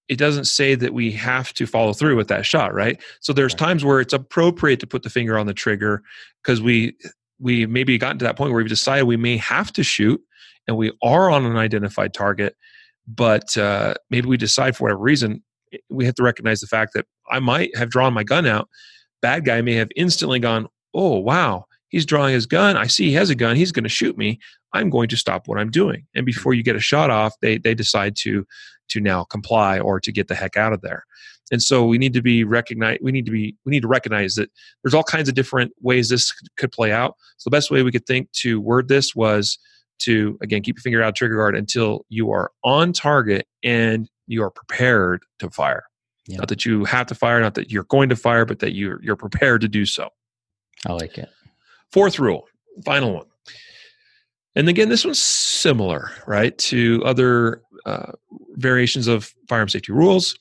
it 0.09 0.16
doesn't 0.16 0.45
say 0.45 0.74
that 0.74 0.95
we 0.95 1.11
have 1.12 1.53
to 1.55 1.66
follow 1.66 1.93
through 1.93 2.16
with 2.16 2.28
that 2.28 2.45
shot, 2.47 2.74
right? 2.74 3.01
So 3.20 3.32
there's 3.32 3.55
times 3.55 3.84
where 3.84 4.01
it's 4.01 4.12
appropriate 4.12 4.80
to 4.80 4.86
put 4.86 5.03
the 5.03 5.11
finger 5.11 5.38
on 5.38 5.47
the 5.47 5.55
trigger 5.55 6.03
because 6.43 6.61
we 6.61 6.97
we 7.39 7.66
maybe 7.66 7.99
gotten 7.99 8.18
to 8.18 8.24
that 8.24 8.37
point 8.37 8.53
where 8.53 8.62
we've 8.62 8.68
decided 8.68 9.05
we 9.05 9.16
may 9.16 9.37
have 9.37 9.72
to 9.72 9.83
shoot 9.83 10.20
and 10.66 10.76
we 10.76 10.93
are 11.03 11.30
on 11.30 11.45
an 11.45 11.57
identified 11.57 12.14
target 12.14 12.57
but 13.07 13.57
uh, 13.57 13.95
maybe 14.11 14.28
we 14.28 14.37
decide 14.37 14.76
for 14.76 14.85
whatever 14.85 15.01
reason 15.01 15.43
eh, 15.72 15.78
we 15.91 16.05
have 16.05 16.14
to 16.14 16.22
recognize 16.22 16.61
the 16.61 16.66
fact 16.66 16.93
that 16.95 17.07
i 17.30 17.39
might 17.39 17.76
have 17.76 17.91
drawn 17.91 18.12
my 18.12 18.24
gun 18.24 18.47
out. 18.47 18.68
Bad 19.20 19.45
guy 19.45 19.61
may 19.62 19.74
have 19.74 19.91
instantly 19.97 20.39
gone 20.39 20.68
oh 20.95 21.18
wow 21.18 21.64
he's 21.93 22.07
drawing 22.07 22.33
his 22.33 22.47
gun. 22.47 22.76
I 22.76 22.87
see 22.87 23.09
he 23.09 23.12
has 23.12 23.30
a 23.30 23.35
gun. 23.35 23.55
He's 23.55 23.70
going 23.70 23.85
to 23.85 23.89
shoot 23.91 24.16
me. 24.16 24.41
I'm 24.72 24.89
going 24.89 25.09
to 25.11 25.16
stop 25.16 25.47
what 25.47 25.59
i'm 25.59 25.70
doing. 25.70 26.07
And 26.14 26.26
before 26.26 26.55
you 26.55 26.62
get 26.62 26.76
a 26.76 26.80
shot 26.80 27.11
off 27.11 27.35
they 27.41 27.59
they 27.59 27.74
decide 27.74 28.16
to 28.20 28.47
to 28.89 29.01
now 29.01 29.24
comply 29.24 29.78
or 29.78 30.01
to 30.01 30.12
get 30.12 30.28
the 30.28 30.35
heck 30.35 30.57
out 30.57 30.72
of 30.72 30.80
there 30.80 31.05
and 31.51 31.62
so 31.62 31.84
we 31.84 31.99
need 31.99 32.12
to 32.12 32.22
be 32.22 32.45
recognize 32.45 32.99
we 33.03 33.12
need 33.12 33.26
to 33.26 33.32
be 33.32 33.57
we 33.64 33.70
need 33.70 33.82
to 33.82 33.88
recognize 33.88 34.34
that 34.34 34.51
there's 34.82 34.95
all 34.95 35.03
kinds 35.03 35.28
of 35.28 35.34
different 35.34 35.72
ways 35.80 36.09
this 36.09 36.32
could 36.57 36.72
play 36.72 36.93
out 36.93 37.16
so 37.36 37.49
the 37.49 37.55
best 37.55 37.70
way 37.70 37.82
we 37.82 37.93
could 37.93 38.07
think 38.07 38.30
to 38.32 38.61
word 38.61 38.88
this 38.88 39.14
was 39.14 39.59
to 39.99 40.38
again 40.43 40.62
keep 40.62 40.76
your 40.76 40.82
finger 40.82 41.03
out 41.03 41.14
trigger 41.14 41.36
guard 41.36 41.57
until 41.57 42.05
you 42.09 42.30
are 42.30 42.51
on 42.64 42.93
target 42.93 43.47
and 43.62 44.09
you 44.26 44.43
are 44.43 44.51
prepared 44.51 45.22
to 45.38 45.51
fire. 45.51 45.84
Yeah. 46.26 46.38
Not 46.38 46.49
that 46.49 46.64
you 46.64 46.84
have 46.84 47.07
to 47.09 47.14
fire, 47.14 47.40
not 47.40 47.55
that 47.55 47.70
you're 47.70 47.84
going 47.84 48.09
to 48.09 48.16
fire, 48.16 48.45
but 48.45 48.61
that 48.61 48.74
you're 48.74 49.03
you're 49.03 49.16
prepared 49.16 49.61
to 49.62 49.68
do 49.68 49.84
so. 49.84 50.09
I 50.86 50.93
like 50.93 51.18
it. 51.18 51.28
Fourth 51.90 52.18
rule, 52.18 52.49
final 52.84 53.12
one. 53.12 53.26
And 54.55 54.68
again, 54.68 54.88
this 54.88 55.05
one's 55.05 55.18
similar, 55.18 56.11
right, 56.26 56.57
to 56.59 57.03
other 57.05 57.62
uh, 57.86 58.12
variations 58.53 59.07
of 59.07 59.32
firearm 59.49 59.68
safety 59.68 59.93
rules. 59.93 60.38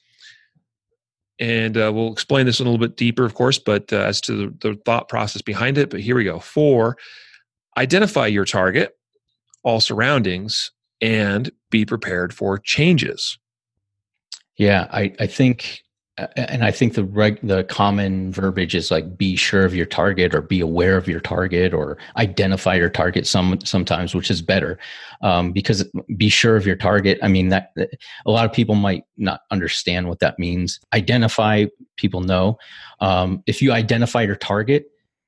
And 1.42 1.76
uh, 1.76 1.92
we'll 1.94 2.14
explain 2.14 2.46
this 2.46 2.60
a 2.60 2.64
little 2.64 2.78
bit 2.78 2.96
deeper, 2.96 3.26
of 3.26 3.34
course, 3.34 3.58
but 3.58 3.92
uh, 3.92 3.98
as 3.98 4.22
to 4.22 4.34
the, 4.34 4.70
the 4.70 4.76
thought 4.86 5.10
process 5.10 5.42
behind 5.42 5.78
it. 5.78 5.89
But 5.89 6.00
here 6.00 6.16
we 6.16 6.24
go. 6.24 6.39
Four, 6.39 6.98
identify 7.78 8.28
your 8.28 8.46
target 8.46 8.96
all 9.64 9.80
surroundings 9.80 10.72
and 11.02 11.52
be 11.72 11.84
prepared 11.84 12.32
for 12.32 12.60
changes. 12.60 13.39
Yeah, 14.58 14.88
I, 14.92 15.14
I 15.20 15.26
think, 15.26 15.82
and 16.36 16.64
I 16.64 16.72
think 16.72 16.94
the 16.94 17.04
reg, 17.04 17.40
the 17.42 17.64
common 17.64 18.32
verbiage 18.32 18.76
is 18.76 18.92
like 18.92 19.18
be 19.18 19.36
sure 19.36 19.66
of 19.66 19.76
your 19.76 19.86
target 19.86 20.34
or 20.34 20.42
be 20.42 20.60
aware 20.60 20.98
of 20.98 21.08
your 21.08 21.20
target 21.20 21.74
or 21.74 21.98
identify 22.18 22.76
your 22.76 22.90
target 22.90 23.28
some 23.28 23.60
sometimes, 23.64 24.14
which 24.14 24.32
is 24.32 24.42
better 24.42 24.78
um, 25.22 25.52
because 25.52 25.90
be 26.18 26.30
sure 26.30 26.56
of 26.56 26.66
your 26.66 26.76
target. 26.76 27.20
I 27.22 27.28
mean 27.28 27.50
that 27.50 27.72
a 27.78 28.32
lot 28.32 28.46
of 28.46 28.54
people 28.54 28.76
might 28.76 29.04
not 29.18 29.42
understand 29.52 30.08
what 30.08 30.20
that 30.20 30.40
means. 30.40 30.80
Identify, 30.94 31.66
people 31.98 32.22
know. 32.22 32.58
Um, 33.00 33.44
if 33.48 33.62
you 33.62 33.72
identify 33.72 34.24
your 34.24 34.36
target, 34.36 34.86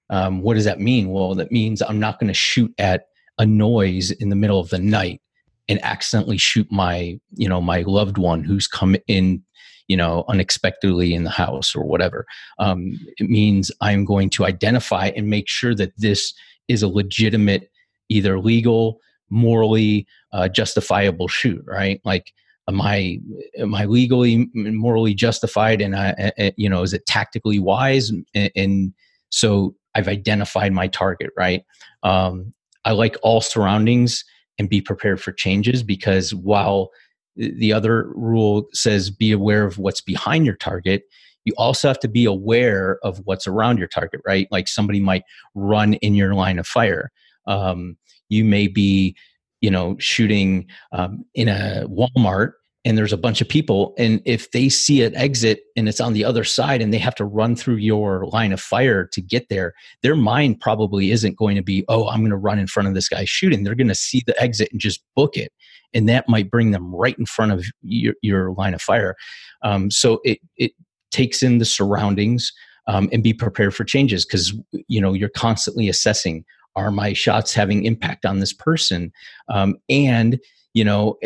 um, 0.10 0.42
what 0.42 0.56
does 0.56 0.66
that 0.66 0.80
mean? 0.80 1.10
Well, 1.10 1.36
that 1.36 1.52
means 1.52 1.82
I'm 1.82 2.00
not 2.00 2.20
going 2.20 2.28
to 2.28 2.34
shoot 2.34 2.74
at 2.78 3.06
a 3.38 3.46
noise 3.46 4.12
in 4.12 4.30
the 4.30 4.36
middle 4.36 4.60
of 4.60 4.70
the 4.70 4.80
night 4.80 5.22
and 5.70 5.84
accidentally 5.84 6.38
shoot 6.38 6.68
my 6.72 7.20
you 7.36 7.48
know 7.48 7.62
my 7.62 7.84
loved 7.88 8.18
one 8.18 8.44
who's 8.44 8.68
come 8.68 8.96
in 9.08 9.44
you 9.88 9.98
know 9.98 10.24
unexpectedly 10.28 11.14
in 11.14 11.24
the 11.24 11.30
house 11.30 11.76
or 11.76 11.84
whatever. 11.84 12.26
Um, 12.60 13.00
it 13.18 13.30
means 13.30 13.72
i'm 13.82 14.06
going 14.06 14.30
to 14.32 14.46
identify 14.46 15.08
and 15.16 15.30
make 15.30 15.48
sure 15.48 15.76
that 15.76 15.94
this 15.98 16.34
is 16.68 16.84
a 16.84 16.88
legitimate 16.88 17.70
either 18.10 18.40
legal 18.40 19.00
morally 19.30 20.06
uh, 20.32 20.48
justifiable 20.48 21.28
shoot 21.28 21.64
right? 21.66 22.02
Like 22.06 22.34
am 22.70 22.82
i 22.82 23.20
am 23.58 23.76
i 23.76 23.86
legally 23.86 24.50
morally 24.54 25.14
justified? 25.14 25.82
And 25.82 25.96
i 25.96 26.32
you 26.58 26.70
know 26.70 26.82
is 26.84 26.94
it 26.94 27.06
tactically 27.06 27.60
wise? 27.60 28.10
And, 28.10 28.52
and 28.56 28.94
so 29.30 29.76
i've 29.96 30.08
identified 30.08 30.72
my 30.74 30.88
target 30.88 31.32
right? 31.38 31.64
Um, 32.04 32.54
I 32.86 32.92
like 32.92 33.16
all 33.24 33.42
surroundings 33.42 34.26
and 34.60 34.70
be 34.70 34.82
prepared 34.82 35.22
for 35.22 35.32
changes 35.32 35.84
because 35.84 36.34
while 36.34 36.92
the 37.36 37.74
other 37.74 38.12
rule 38.16 38.68
says 38.74 39.10
be 39.10 39.32
aware 39.32 39.66
of 39.66 39.78
what's 39.78 40.02
behind 40.02 40.46
your 40.46 40.56
target, 40.56 41.04
you 41.46 41.54
also 41.58 41.88
have 41.88 42.00
to 42.00 42.08
be 42.08 42.26
aware 42.26 43.00
of 43.04 43.22
what's 43.26 43.48
around 43.48 43.78
your 43.78 43.88
target, 43.88 44.22
right? 44.26 44.48
Like 44.52 44.68
somebody 44.68 45.00
might 45.00 45.24
run 45.56 45.96
in 45.96 46.16
your 46.16 46.34
line 46.34 46.60
of 46.60 46.68
fire. 46.68 47.12
Um, 47.48 47.98
you 48.30 48.46
may 48.46 48.68
be, 48.68 49.16
you 49.62 49.70
know, 49.70 49.96
shooting 50.00 50.68
um, 50.92 51.26
in 51.34 51.50
a 51.50 51.86
Walmart 51.88 52.54
and 52.86 52.98
there's 52.98 53.14
a 53.14 53.18
bunch 53.18 53.40
of 53.42 53.48
people 53.48 53.94
and 53.98 54.22
if 54.26 54.52
they 54.52 54.68
see 54.70 55.04
an 55.04 55.16
exit 55.16 55.62
and 55.78 55.88
it's 55.88 56.02
on 56.02 56.14
the 56.14 56.26
other 56.26 56.44
side 56.44 56.82
and 56.82 56.94
they 56.94 56.98
have 56.98 57.16
to 57.16 57.26
run 57.26 57.56
through 57.56 57.76
your 57.76 58.26
line 58.28 58.52
of 58.52 58.60
fire 58.60 59.06
to 59.06 59.22
get 59.22 59.48
there 59.50 59.74
their 60.02 60.16
mind 60.16 60.60
probably 60.60 61.12
isn't 61.12 61.38
going 61.38 61.56
to 61.56 61.64
be 61.64 61.86
oh 61.88 62.08
i'm 62.10 62.20
going 62.20 62.30
to 62.30 62.38
run 62.38 62.60
in 62.60 62.68
front 62.68 62.88
of 62.88 62.94
this 62.94 63.10
guy 63.10 63.26
shooting. 63.26 63.64
They're 63.64 63.76
going 63.76 63.88
to 63.88 63.96
see 63.96 64.22
the 64.26 64.40
exit 64.42 64.70
and 64.72 64.82
just 64.82 65.04
book 65.16 65.38
it 65.38 65.52
and 65.94 66.10
that 66.10 66.28
might 66.28 66.50
bring 66.50 66.72
them 66.72 66.94
right 66.94 67.18
in 67.18 67.26
front 67.26 67.52
of 67.52 67.66
your, 67.82 68.16
your 68.22 68.52
line 68.54 68.74
of 68.74 68.82
fire. 68.82 69.16
Um, 69.62 69.92
so 69.92 70.20
it, 70.24 70.40
it 70.58 70.72
takes 71.12 71.44
in 71.44 71.60
the 71.60 71.66
surroundings 71.66 72.52
um, 72.88 73.10
and 73.14 73.24
be 73.24 73.34
prepared 73.34 73.76
for 73.76 73.84
changes 73.84 74.26
because 74.26 74.54
you 74.88 75.00
know 75.00 75.14
you're 75.14 75.30
constantly 75.30 75.88
assessing 75.88 76.44
are 76.76 76.92
my 76.92 77.14
shots 77.14 77.54
having 77.54 77.86
impact 77.86 78.26
on 78.26 78.40
this 78.40 78.52
person? 78.52 79.12
Um, 79.48 79.78
and 79.90 80.40
you 80.74 80.84
know 80.84 81.18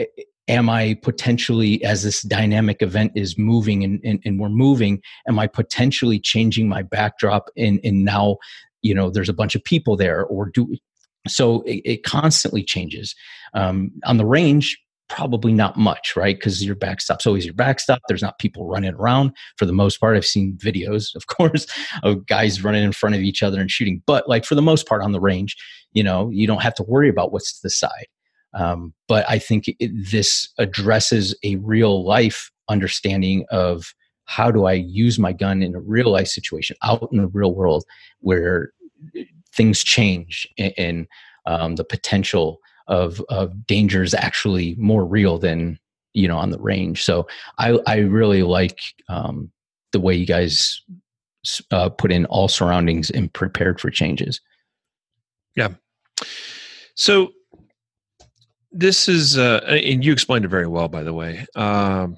am 0.47 0.69
i 0.69 0.93
potentially 1.01 1.83
as 1.83 2.03
this 2.03 2.21
dynamic 2.23 2.81
event 2.81 3.11
is 3.15 3.37
moving 3.37 3.83
and, 3.83 3.99
and, 4.03 4.19
and, 4.25 4.39
we're 4.39 4.49
moving 4.49 5.01
am 5.27 5.39
i 5.39 5.47
potentially 5.47 6.19
changing 6.19 6.67
my 6.67 6.81
backdrop 6.81 7.49
and, 7.57 7.79
and 7.83 8.05
now 8.05 8.37
you 8.81 8.93
know 8.93 9.09
there's 9.09 9.29
a 9.29 9.33
bunch 9.33 9.55
of 9.55 9.63
people 9.63 9.95
there 9.95 10.25
or 10.25 10.49
do 10.49 10.75
so 11.27 11.61
it, 11.63 11.81
it 11.85 12.03
constantly 12.03 12.63
changes. 12.63 13.15
Um, 13.53 13.91
on 14.05 14.17
the 14.17 14.25
range 14.25 14.77
probably 15.09 15.53
not 15.53 15.77
much 15.77 16.17
right? 16.17 16.35
Because 16.35 16.65
your 16.65 16.75
backstop's 16.75 17.25
always 17.25 17.45
your 17.45 17.53
backstop. 17.53 18.01
There's 18.09 18.21
not 18.21 18.39
people 18.39 18.67
running 18.67 18.93
around. 18.93 19.31
For 19.57 19.65
the 19.65 19.73
most 19.73 19.99
part 19.99 20.17
i've 20.17 20.25
seen 20.25 20.57
videos 20.57 21.15
of 21.15 21.27
course 21.27 21.65
of 22.03 22.25
guys 22.25 22.63
running 22.63 22.83
in 22.83 22.91
front 22.91 23.15
of 23.15 23.21
each 23.21 23.41
other 23.41 23.59
and 23.59 23.71
shooting. 23.71 24.01
But 24.05 24.27
like 24.27 24.45
for 24.45 24.55
the 24.55 24.61
most 24.61 24.87
part 24.87 25.03
on 25.03 25.11
the 25.11 25.21
range 25.21 25.55
you 25.93 26.03
know 26.03 26.29
you 26.29 26.45
don't 26.47 26.61
have 26.61 26.75
to 26.75 26.83
worry 26.83 27.09
about 27.09 27.31
what's 27.31 27.53
to 27.53 27.59
the 27.63 27.69
side 27.69 28.07
um, 28.57 28.93
but 29.07 29.23
i 29.29 29.39
think 29.39 29.65
it, 29.67 29.91
this 30.11 30.49
addresses 30.57 31.35
a 31.43 31.55
real 31.57 32.03
life 32.05 32.51
understanding 32.69 33.45
of 33.49 33.93
how 34.27 34.51
do 34.51 34.65
I 34.65 34.73
use 34.73 35.17
my 35.17 35.33
gun 35.33 35.63
in 35.63 35.73
a 35.73 35.79
real 35.79 36.11
life 36.11 36.27
situation 36.27 36.75
out 36.83 37.09
in 37.11 37.17
the 37.17 37.27
real 37.27 37.55
world 37.55 37.85
where 38.19 38.71
things 39.55 39.83
change 39.83 40.47
and, 40.77 41.07
um, 41.45 41.77
the 41.77 41.85
potential 41.85 42.59
of, 42.87 43.21
of 43.29 43.65
danger 43.65 44.03
is 44.03 44.13
actually 44.13 44.75
more 44.77 45.05
real 45.05 45.37
than 45.37 45.79
you 46.13 46.27
know 46.27 46.37
on 46.37 46.49
the 46.49 46.59
range. 46.59 47.03
So 47.03 47.27
I, 47.57 47.79
I 47.87 47.99
really 47.99 48.43
like 48.43 48.79
um, 49.07 49.49
the 49.93 49.99
way 49.99 50.13
you 50.15 50.25
guys 50.25 50.81
uh, 51.71 51.89
put 51.89 52.11
in 52.11 52.25
all 52.25 52.49
surroundings 52.49 53.09
and 53.09 53.31
prepared 53.31 53.79
for 53.79 53.89
changes. 53.89 54.41
Yeah. 55.55 55.69
So 56.95 57.31
this 58.77 59.09
is, 59.09 59.37
uh, 59.37 59.61
and 59.65 60.05
you 60.05 60.11
explained 60.11 60.45
it 60.45 60.49
very 60.49 60.67
well, 60.67 60.87
by 60.87 61.03
the 61.03 61.13
way. 61.13 61.45
Um, 61.55 62.17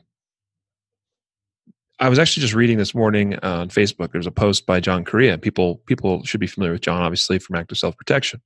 I 2.00 2.10
was 2.10 2.20
actually 2.20 2.42
just 2.42 2.54
reading 2.54 2.78
this 2.78 2.94
morning 2.96 3.38
on 3.40 3.70
Facebook. 3.70 4.12
There's 4.12 4.28
a 4.28 4.32
post 4.32 4.66
by 4.66 4.80
John 4.80 5.04
Correia. 5.04 5.38
People 5.38 5.78
people 5.86 6.24
should 6.24 6.40
be 6.40 6.48
familiar 6.48 6.74
with 6.74 6.82
John, 6.82 7.02
obviously, 7.02 7.40
from 7.40 7.56
active 7.56 7.78
self 7.78 7.98
protection, 7.98 8.42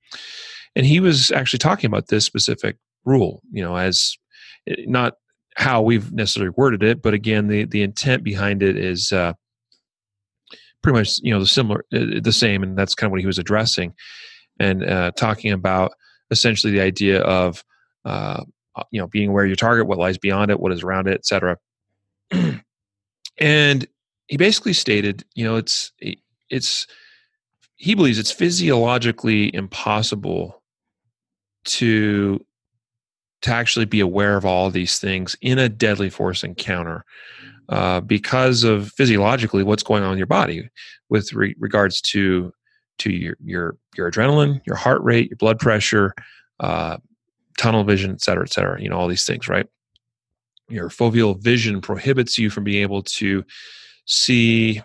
and 0.75 0.85
he 0.85 0.99
was 0.99 1.31
actually 1.31 1.59
talking 1.59 1.87
about 1.87 2.07
this 2.07 2.25
specific 2.25 2.77
rule. 3.05 3.41
You 3.51 3.63
know, 3.63 3.75
as 3.75 4.17
eh, 4.67 4.75
not 4.87 5.13
how 5.55 5.81
we've 5.83 6.11
necessarily 6.11 6.53
worded 6.57 6.81
it, 6.81 7.01
but 7.01 7.13
again, 7.13 7.47
the 7.47 7.65
the 7.65 7.83
intent 7.83 8.23
behind 8.23 8.63
it 8.63 8.75
is 8.75 9.11
uh, 9.11 9.33
pretty 10.81 10.97
much 10.97 11.19
you 11.21 11.31
know 11.31 11.39
the 11.39 11.47
similar, 11.47 11.85
uh, 11.93 12.19
the 12.21 12.33
same, 12.33 12.63
and 12.63 12.75
that's 12.75 12.95
kind 12.95 13.07
of 13.07 13.11
what 13.11 13.21
he 13.21 13.27
was 13.27 13.39
addressing, 13.39 13.93
and 14.59 14.83
uh, 14.83 15.11
talking 15.11 15.51
about 15.51 15.91
essentially 16.31 16.73
the 16.73 16.81
idea 16.81 17.21
of 17.21 17.63
uh, 18.05 18.43
you 18.91 18.99
know 18.99 19.07
being 19.07 19.29
aware 19.29 19.43
of 19.43 19.49
your 19.49 19.55
target, 19.55 19.87
what 19.87 19.97
lies 19.97 20.17
beyond 20.17 20.51
it, 20.51 20.59
what 20.59 20.71
is 20.71 20.83
around 20.83 21.07
it, 21.07 21.15
etc. 21.15 21.57
and 23.37 23.87
he 24.27 24.37
basically 24.37 24.73
stated, 24.73 25.23
you 25.35 25.43
know, 25.43 25.55
it's 25.55 25.91
it's 26.49 26.87
he 27.75 27.95
believes 27.95 28.19
it's 28.19 28.31
physiologically 28.31 29.53
impossible 29.53 30.61
to 31.65 32.43
to 33.41 33.51
actually 33.51 33.85
be 33.85 33.99
aware 33.99 34.37
of 34.37 34.45
all 34.45 34.67
of 34.67 34.73
these 34.73 34.99
things 34.99 35.35
in 35.41 35.59
a 35.59 35.67
deadly 35.67 36.09
force 36.09 36.43
encounter 36.43 37.03
uh, 37.69 37.99
because 37.99 38.63
of 38.63 38.89
physiologically 38.91 39.63
what's 39.63 39.83
going 39.83 40.03
on 40.03 40.13
in 40.13 40.17
your 40.17 40.27
body 40.27 40.69
with 41.09 41.33
re- 41.33 41.55
regards 41.59 42.01
to 42.01 42.53
to 42.99 43.11
your 43.11 43.35
your 43.43 43.75
your 43.95 44.09
adrenaline, 44.09 44.61
your 44.65 44.75
heart 44.75 45.01
rate, 45.03 45.29
your 45.29 45.37
blood 45.37 45.59
pressure, 45.59 46.13
uh, 46.59 46.97
tunnel 47.63 47.83
vision, 47.83 48.11
et 48.11 48.21
cetera, 48.21 48.43
et 48.43 48.53
cetera. 48.53 48.81
You 48.81 48.89
know 48.89 48.97
all 48.97 49.07
these 49.07 49.25
things, 49.25 49.47
right? 49.47 49.67
your 50.69 50.89
foveal 50.89 51.39
vision 51.41 51.81
prohibits 51.81 52.37
you 52.37 52.49
from 52.49 52.63
being 52.63 52.81
able 52.81 53.03
to 53.03 53.43
see 54.05 54.81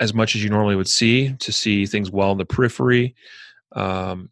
as 0.00 0.12
much 0.12 0.34
as 0.34 0.42
you 0.42 0.50
normally 0.50 0.76
would 0.76 0.88
see 0.88 1.34
to 1.38 1.52
see 1.52 1.86
things 1.86 2.10
well 2.10 2.32
in 2.32 2.38
the 2.38 2.44
periphery 2.44 3.14
um, 3.72 4.28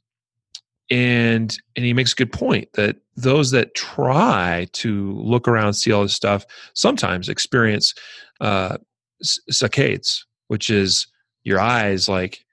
and 0.91 1.59
and 1.77 1.85
he 1.85 1.93
makes 1.93 2.13
a 2.13 2.17
good 2.17 2.33
point 2.33 2.69
that 2.75 2.97
those 3.17 3.51
that 3.51 3.75
try 3.75 4.67
to 4.73 5.13
look 5.13 5.47
around 5.47 5.75
see 5.75 5.93
all 5.93 6.03
this 6.03 6.15
stuff 6.15 6.45
sometimes 6.75 7.29
experience 7.29 7.95
uh, 8.41 8.77
saccades 9.51 10.25
which 10.49 10.71
is 10.71 11.07
your 11.45 11.61
eyes 11.61 12.09
like 12.09 12.45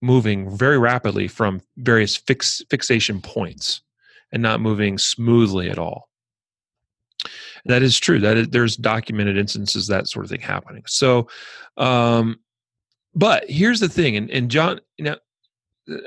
moving 0.00 0.54
very 0.54 0.78
rapidly 0.78 1.26
from 1.26 1.60
various 1.78 2.14
fix, 2.14 2.62
fixation 2.70 3.20
points 3.20 3.80
and 4.34 4.42
not 4.42 4.60
moving 4.60 4.98
smoothly 4.98 5.70
at 5.70 5.78
all 5.78 6.10
that 7.66 7.82
is 7.82 7.98
true. 7.98 8.20
That 8.20 8.36
is, 8.36 8.48
there's 8.48 8.76
documented 8.76 9.38
instances 9.38 9.86
that 9.86 10.08
sort 10.08 10.24
of 10.24 10.30
thing 10.30 10.40
happening. 10.40 10.82
So, 10.86 11.28
um, 11.76 12.40
but 13.14 13.48
here's 13.48 13.80
the 13.80 13.88
thing, 13.88 14.16
and, 14.16 14.30
and 14.30 14.50
John, 14.50 14.80
you 14.98 15.04
know, 15.04 15.16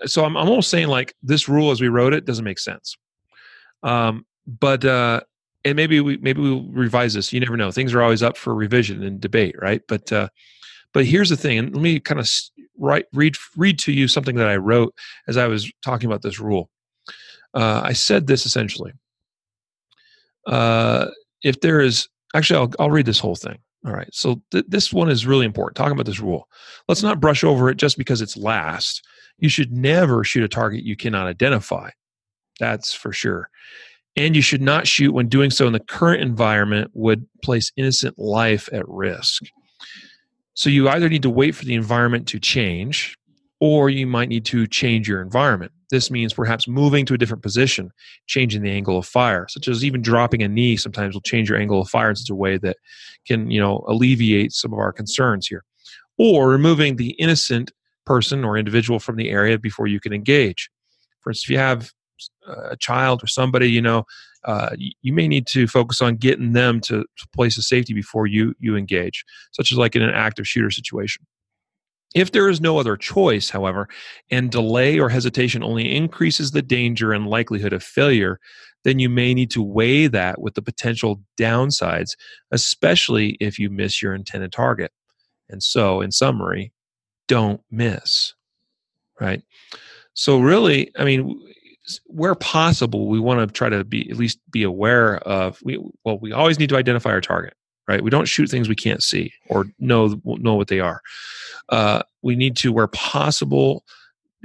so 0.06 0.26
I'm, 0.26 0.36
I'm 0.36 0.50
almost 0.50 0.70
saying 0.70 0.88
like 0.88 1.16
this 1.24 1.48
rule 1.48 1.72
as 1.72 1.80
we 1.80 1.88
wrote 1.88 2.14
it 2.14 2.26
doesn't 2.26 2.44
make 2.44 2.60
sense. 2.60 2.98
Um, 3.84 4.26
but 4.46 4.84
uh, 4.84 5.22
and 5.64 5.76
maybe 5.76 6.00
we 6.00 6.18
maybe 6.18 6.42
we'll 6.42 6.64
revise 6.64 7.14
this. 7.14 7.32
You 7.32 7.40
never 7.40 7.58
know. 7.58 7.72
Things 7.72 7.94
are 7.94 8.02
always 8.02 8.24
up 8.24 8.38
for 8.38 8.56
revision 8.56 9.04
and 9.04 9.22
debate, 9.22 9.56
right? 9.60 9.82
But 9.88 10.12
uh, 10.12 10.30
but 10.94 11.06
here's 11.06 11.30
the 11.30 11.38
thing, 11.38 11.60
and 11.60 11.74
let 11.76 11.82
me 11.82 12.00
kind 12.00 12.20
of 12.20 12.30
write 12.78 13.06
read 13.14 13.36
read 13.56 13.78
to 13.80 13.92
you 13.92 14.08
something 14.08 14.36
that 14.38 14.48
I 14.48 14.58
wrote 14.58 14.96
as 15.28 15.38
I 15.38 15.48
was 15.48 15.72
talking 15.84 16.08
about 16.08 16.24
this 16.24 16.40
rule. 16.40 16.70
Uh, 17.58 17.82
I 17.84 17.94
said 17.94 18.28
this 18.28 18.46
essentially. 18.46 18.94
Uh, 20.46 21.08
if 21.44 21.60
there 21.62 21.82
is 21.82 22.08
actually 22.36 22.60
I'll, 22.60 22.72
I'll 22.80 22.92
read 22.92 23.08
this 23.08 23.20
whole 23.20 23.36
thing. 23.36 23.58
All 23.86 23.94
right. 23.94 24.10
So 24.14 24.42
th- 24.52 24.66
this 24.68 24.94
one 24.94 25.10
is 25.10 25.26
really 25.26 25.46
important. 25.46 25.76
Talking 25.76 25.94
about 25.94 26.06
this 26.06 26.20
rule. 26.20 26.48
Let's 26.88 27.02
not 27.02 27.20
brush 27.20 27.44
over 27.44 27.70
it 27.70 27.78
just 27.78 27.98
because 27.98 28.22
it's 28.22 28.38
last. 28.38 29.04
You 29.40 29.50
should 29.50 29.72
never 29.72 30.24
shoot 30.24 30.44
a 30.44 30.48
target 30.48 30.84
you 30.84 30.96
cannot 30.96 31.26
identify. 31.26 31.90
That's 32.60 32.94
for 32.94 33.12
sure. 33.12 33.50
And 34.16 34.36
you 34.36 34.42
should 34.44 34.62
not 34.62 34.88
shoot 34.88 35.14
when 35.14 35.28
doing 35.28 35.50
so 35.50 35.66
in 35.66 35.74
the 35.74 35.80
current 35.80 36.22
environment 36.22 36.92
would 36.94 37.26
place 37.44 37.72
innocent 37.76 38.20
life 38.20 38.70
at 38.72 38.88
risk. 38.88 39.44
So 40.54 40.70
you 40.70 40.90
either 40.90 41.10
need 41.10 41.24
to 41.24 41.30
wait 41.30 41.56
for 41.56 41.66
the 41.66 41.76
environment 41.76 42.28
to 42.30 42.40
change 42.40 43.18
or 43.60 43.90
you 43.90 44.08
might 44.08 44.30
need 44.30 44.46
to 44.46 44.68
change 44.68 45.08
your 45.08 45.22
environment 45.22 45.72
this 45.90 46.12
means 46.12 46.34
perhaps 46.34 46.68
moving 46.68 47.06
to 47.06 47.14
a 47.14 47.18
different 47.18 47.44
position, 47.44 47.92
changing 48.28 48.62
the 48.62 48.72
angle 48.72 48.98
of 48.98 49.06
fire, 49.06 49.48
such 49.50 49.68
as 49.68 49.86
even 49.86 50.02
dropping 50.02 50.44
a 50.44 50.48
knee 50.48 50.76
sometimes 50.76 51.14
will 51.14 51.22
change 51.22 51.50
your 51.50 51.58
angle 51.58 51.82
of 51.82 51.90
fire 51.90 52.10
in 52.10 52.16
such 52.16 52.30
a 52.30 52.36
way 52.36 52.58
that 52.58 52.78
can, 53.26 53.50
you 53.50 53.60
know, 53.60 53.86
alleviate 53.88 54.52
some 54.52 54.74
of 54.74 54.80
our 54.80 54.92
concerns 54.92 55.48
here. 55.48 55.64
Or 56.18 56.50
removing 56.50 56.96
the 56.96 57.12
innocent 57.12 57.72
person 58.06 58.44
or 58.44 58.58
individual 58.58 59.00
from 59.00 59.16
the 59.16 59.30
area 59.30 59.58
before 59.58 59.88
you 59.88 60.00
can 60.00 60.14
engage. 60.14 60.70
For 61.22 61.32
instance, 61.32 61.46
if 61.46 61.50
you 61.52 61.58
have 61.58 61.92
a 62.48 62.76
child 62.78 63.24
or 63.24 63.28
somebody, 63.28 63.70
you 63.70 63.82
know, 63.82 64.04
uh, 64.44 64.70
you 64.78 65.14
may 65.14 65.28
need 65.28 65.46
to 65.48 65.68
focus 65.68 66.02
on 66.02 66.16
getting 66.16 66.54
them 66.54 66.80
to 66.80 67.00
a 67.00 67.36
place 67.36 67.58
of 67.58 67.64
safety 67.64 67.94
before 67.94 68.28
you 68.28 68.54
you 68.60 68.76
engage, 68.76 69.26
such 69.52 69.72
as 69.72 69.78
like 69.78 69.96
in 69.96 70.02
an 70.02 70.14
active 70.14 70.48
shooter 70.48 70.72
situation. 70.72 71.26
If 72.18 72.32
there 72.32 72.50
is 72.50 72.60
no 72.60 72.80
other 72.80 72.98
choice, 72.98 73.52
however, 73.52 73.88
and 74.32 74.50
delay 74.50 74.98
or 74.98 75.08
hesitation 75.08 75.62
only 75.62 75.96
increases 75.96 76.50
the 76.50 76.64
danger 76.64 77.14
and 77.14 77.28
likelihood 77.28 77.74
of 77.74 77.84
failure, 77.84 78.40
then 78.84 78.98
you 78.98 79.08
may 79.08 79.36
need 79.36 79.52
to 79.52 79.62
weigh 79.62 80.08
that 80.08 80.42
with 80.42 80.56
the 80.56 80.64
potential 80.64 81.22
downsides, 81.40 82.18
especially 82.52 83.38
if 83.40 83.60
you 83.60 83.70
miss 83.70 84.02
your 84.02 84.16
intended 84.16 84.52
target. 84.52 84.92
And 85.48 85.62
so, 85.62 86.02
in 86.02 86.12
summary, 86.12 86.74
don't 87.28 87.62
miss, 87.70 88.34
right? 89.22 89.44
So, 90.16 90.40
really, 90.40 90.92
I 90.98 91.04
mean, 91.04 91.40
where 92.08 92.34
possible, 92.34 93.10
we 93.10 93.20
want 93.20 93.48
to 93.48 93.54
try 93.54 93.70
to 93.70 93.84
be 93.84 94.10
at 94.10 94.18
least 94.18 94.40
be 94.50 94.64
aware 94.64 95.18
of. 95.20 95.60
We 95.64 95.78
well, 96.04 96.18
we 96.18 96.32
always 96.32 96.58
need 96.58 96.70
to 96.70 96.78
identify 96.78 97.12
our 97.12 97.22
target, 97.22 97.54
right? 97.88 98.04
We 98.04 98.10
don't 98.10 98.28
shoot 98.28 98.50
things 98.50 98.68
we 98.68 98.76
can't 98.76 99.04
see 99.04 99.34
or 99.48 99.66
know 99.80 100.22
know 100.26 100.56
what 100.56 100.68
they 100.68 100.80
are 100.80 101.02
uh, 101.70 102.04
we 102.22 102.36
need 102.36 102.56
to, 102.58 102.72
where 102.72 102.88
possible, 102.88 103.84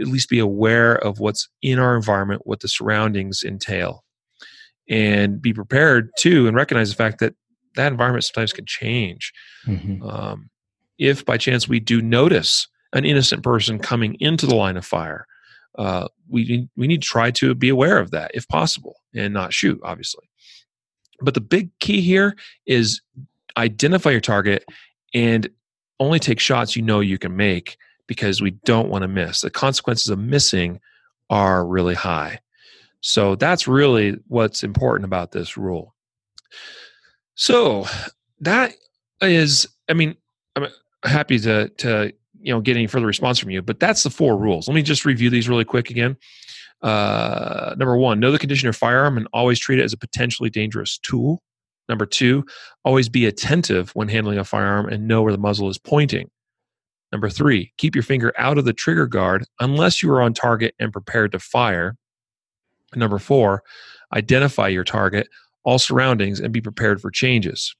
at 0.00 0.06
least 0.06 0.28
be 0.28 0.38
aware 0.38 0.94
of 0.94 1.20
what's 1.20 1.48
in 1.62 1.78
our 1.78 1.96
environment, 1.96 2.42
what 2.44 2.60
the 2.60 2.68
surroundings 2.68 3.42
entail, 3.42 4.04
and 4.88 5.40
be 5.40 5.52
prepared 5.52 6.10
to 6.18 6.46
and 6.46 6.56
recognize 6.56 6.90
the 6.90 6.96
fact 6.96 7.20
that 7.20 7.34
that 7.76 7.92
environment 7.92 8.24
sometimes 8.24 8.52
can 8.52 8.66
change. 8.66 9.32
Mm-hmm. 9.66 10.02
Um, 10.02 10.50
if 10.98 11.24
by 11.24 11.36
chance 11.36 11.68
we 11.68 11.80
do 11.80 12.02
notice 12.02 12.68
an 12.92 13.04
innocent 13.04 13.42
person 13.42 13.78
coming 13.78 14.16
into 14.20 14.46
the 14.46 14.54
line 14.54 14.76
of 14.76 14.84
fire, 14.84 15.26
uh, 15.78 16.08
we 16.28 16.68
we 16.76 16.86
need 16.86 17.02
to 17.02 17.08
try 17.08 17.30
to 17.30 17.54
be 17.54 17.68
aware 17.68 17.98
of 17.98 18.10
that 18.10 18.30
if 18.34 18.46
possible 18.48 18.96
and 19.14 19.32
not 19.32 19.54
shoot, 19.54 19.80
obviously. 19.82 20.28
But 21.22 21.34
the 21.34 21.40
big 21.40 21.70
key 21.78 22.00
here 22.00 22.36
is 22.66 23.00
identify 23.56 24.10
your 24.10 24.20
target 24.20 24.64
and 25.14 25.48
only 26.00 26.18
take 26.18 26.40
shots 26.40 26.76
you 26.76 26.82
know 26.82 27.00
you 27.00 27.18
can 27.18 27.36
make 27.36 27.76
because 28.06 28.42
we 28.42 28.52
don't 28.64 28.88
want 28.88 29.02
to 29.02 29.08
miss. 29.08 29.40
The 29.40 29.50
consequences 29.50 30.08
of 30.08 30.18
missing 30.18 30.80
are 31.30 31.66
really 31.66 31.94
high. 31.94 32.40
So 33.00 33.34
that's 33.36 33.66
really 33.66 34.16
what's 34.28 34.62
important 34.62 35.04
about 35.04 35.32
this 35.32 35.56
rule. 35.56 35.94
So 37.34 37.86
that 38.40 38.74
is, 39.20 39.66
I 39.88 39.94
mean, 39.94 40.16
I'm 40.56 40.66
happy 41.04 41.38
to 41.40 41.68
to 41.68 42.12
you 42.40 42.52
know 42.52 42.60
get 42.60 42.76
any 42.76 42.86
further 42.86 43.06
response 43.06 43.38
from 43.38 43.50
you. 43.50 43.62
But 43.62 43.80
that's 43.80 44.02
the 44.02 44.10
four 44.10 44.36
rules. 44.36 44.68
Let 44.68 44.74
me 44.74 44.82
just 44.82 45.04
review 45.04 45.30
these 45.30 45.48
really 45.48 45.64
quick 45.64 45.90
again. 45.90 46.16
Uh, 46.82 47.74
number 47.78 47.96
one, 47.96 48.20
know 48.20 48.32
the 48.32 48.38
condition 48.38 48.68
of 48.68 48.74
your 48.74 48.78
firearm 48.78 49.16
and 49.16 49.28
always 49.32 49.58
treat 49.58 49.78
it 49.78 49.84
as 49.84 49.92
a 49.92 49.98
potentially 49.98 50.50
dangerous 50.50 50.98
tool. 50.98 51.42
Number 51.92 52.06
two, 52.06 52.46
always 52.86 53.10
be 53.10 53.26
attentive 53.26 53.90
when 53.90 54.08
handling 54.08 54.38
a 54.38 54.44
firearm 54.44 54.88
and 54.88 55.06
know 55.06 55.20
where 55.20 55.30
the 55.30 55.36
muzzle 55.36 55.68
is 55.68 55.76
pointing. 55.76 56.30
Number 57.12 57.28
three, 57.28 57.70
keep 57.76 57.94
your 57.94 58.02
finger 58.02 58.32
out 58.38 58.56
of 58.56 58.64
the 58.64 58.72
trigger 58.72 59.06
guard 59.06 59.44
unless 59.60 60.02
you 60.02 60.10
are 60.10 60.22
on 60.22 60.32
target 60.32 60.74
and 60.80 60.90
prepared 60.90 61.32
to 61.32 61.38
fire. 61.38 61.98
Number 62.96 63.18
four, 63.18 63.62
identify 64.14 64.68
your 64.68 64.84
target, 64.84 65.28
all 65.64 65.78
surroundings, 65.78 66.40
and 66.40 66.50
be 66.50 66.62
prepared 66.62 67.02
for 67.02 67.10
changes. 67.10 67.76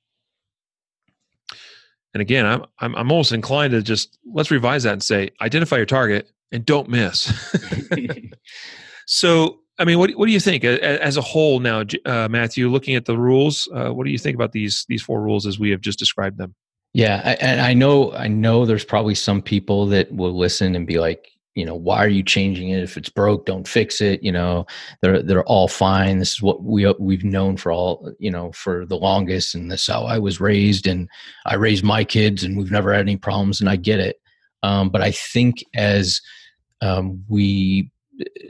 And 2.13 2.21
again, 2.21 2.45
I'm, 2.45 2.67
I'm, 2.81 2.95
I'm 2.95 3.11
almost 3.11 3.33
inclined 3.33 3.71
to 3.71 3.81
just 3.81 4.19
let's 4.31 4.51
revise 4.51 4.83
that 4.83 4.93
and 4.93 5.03
say 5.03 5.31
identify 5.41 5.77
your 5.77 5.87
target 5.87 6.31
and 6.53 6.67
don't 6.67 6.91
miss. 6.91 7.33
so, 9.07 9.61
I 9.79 9.85
mean, 9.85 9.99
what, 9.99 10.11
what 10.13 10.27
do 10.27 10.33
you 10.33 10.41
think 10.41 10.65
as 10.65 11.17
a 11.17 11.23
whole 11.23 11.59
now, 11.59 11.85
uh, 12.05 12.29
Matthew? 12.29 12.69
Looking 12.69 12.95
at 12.95 13.07
the 13.07 13.17
rules, 13.17 13.69
uh, 13.75 13.91
what 13.91 14.05
do 14.05 14.11
you 14.13 14.19
think 14.19 14.35
about 14.35 14.53
these 14.53 14.85
these 14.89 15.03
four 15.03 15.23
rules 15.23 15.47
as 15.47 15.59
we 15.59 15.71
have 15.71 15.81
just 15.81 15.99
described 15.99 16.39
them? 16.39 16.55
Yeah, 16.95 17.37
and 17.41 17.61
I 17.61 17.73
know 17.73 18.13
I 18.13 18.29
know 18.29 18.67
there's 18.67 18.85
probably 18.85 19.15
some 19.15 19.41
people 19.41 19.87
that 19.87 20.13
will 20.13 20.37
listen 20.37 20.77
and 20.77 20.87
be 20.87 20.99
like, 20.99 21.31
you 21.55 21.65
know, 21.65 21.75
why 21.75 22.05
are 22.05 22.09
you 22.09 22.23
changing 22.23 22.69
it? 22.69 22.83
If 22.83 22.99
it's 22.99 23.09
broke, 23.09 23.47
don't 23.47 23.67
fix 23.67 24.03
it. 24.03 24.23
You 24.23 24.33
know, 24.33 24.67
they're 25.01 25.23
they're 25.23 25.45
all 25.45 25.69
fine. 25.69 26.19
This 26.19 26.33
is 26.33 26.43
what 26.43 26.63
we 26.63 26.93
we've 26.99 27.25
known 27.25 27.57
for 27.57 27.73
all 27.73 28.13
you 28.19 28.31
know 28.31 28.53
for 28.53 28.85
the 28.85 28.97
longest, 28.97 29.55
and 29.55 29.71
this 29.71 29.83
is 29.83 29.87
how 29.87 30.05
I 30.05 30.19
was 30.19 30.39
raised, 30.39 30.87
and 30.87 31.09
I 31.47 31.55
raised 31.55 31.83
my 31.83 32.05
kids, 32.05 32.45
and 32.45 32.59
we've 32.59 32.71
never 32.71 32.93
had 32.93 33.01
any 33.01 33.17
problems, 33.17 33.61
and 33.61 33.71
I 33.71 33.77
get 33.77 34.01
it. 34.01 34.21
Um, 34.63 34.91
but 34.91 35.01
I 35.01 35.13
think 35.13 35.65
as 35.75 36.21
um, 36.83 37.25
we 37.29 37.91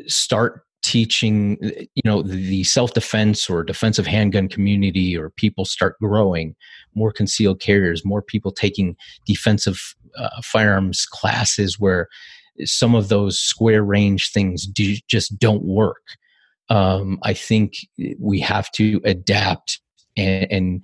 start 0.09 0.65
teaching 0.83 1.57
you 1.95 2.03
know 2.05 2.23
the 2.23 2.65
self-defense 2.65 3.49
or 3.49 3.63
defensive 3.63 4.07
handgun 4.07 4.49
community 4.49 5.17
or 5.17 5.31
people 5.31 5.65
start 5.65 5.97
growing 6.01 6.55
more 6.95 7.13
concealed 7.13 7.61
carriers 7.61 8.05
more 8.05 8.21
people 8.21 8.51
taking 8.51 8.97
defensive 9.25 9.95
uh, 10.19 10.41
firearms 10.43 11.07
classes 11.07 11.79
where 11.79 12.09
some 12.65 12.95
of 12.95 13.09
those 13.09 13.39
square 13.39 13.83
range 13.83 14.31
things 14.31 14.67
do, 14.67 14.97
just 15.09 15.39
don't 15.39 15.65
work. 15.65 16.03
Um, 16.69 17.19
i 17.23 17.33
think 17.33 17.75
we 18.19 18.41
have 18.41 18.71
to 18.73 19.01
adapt 19.05 19.81
and, 20.17 20.47
and 20.51 20.83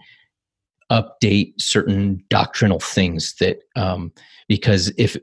update 0.91 1.53
certain 1.61 2.23
doctrinal 2.31 2.81
things 2.81 3.35
that 3.41 3.59
um, 3.77 4.13
because 4.49 4.91
if 4.97 5.17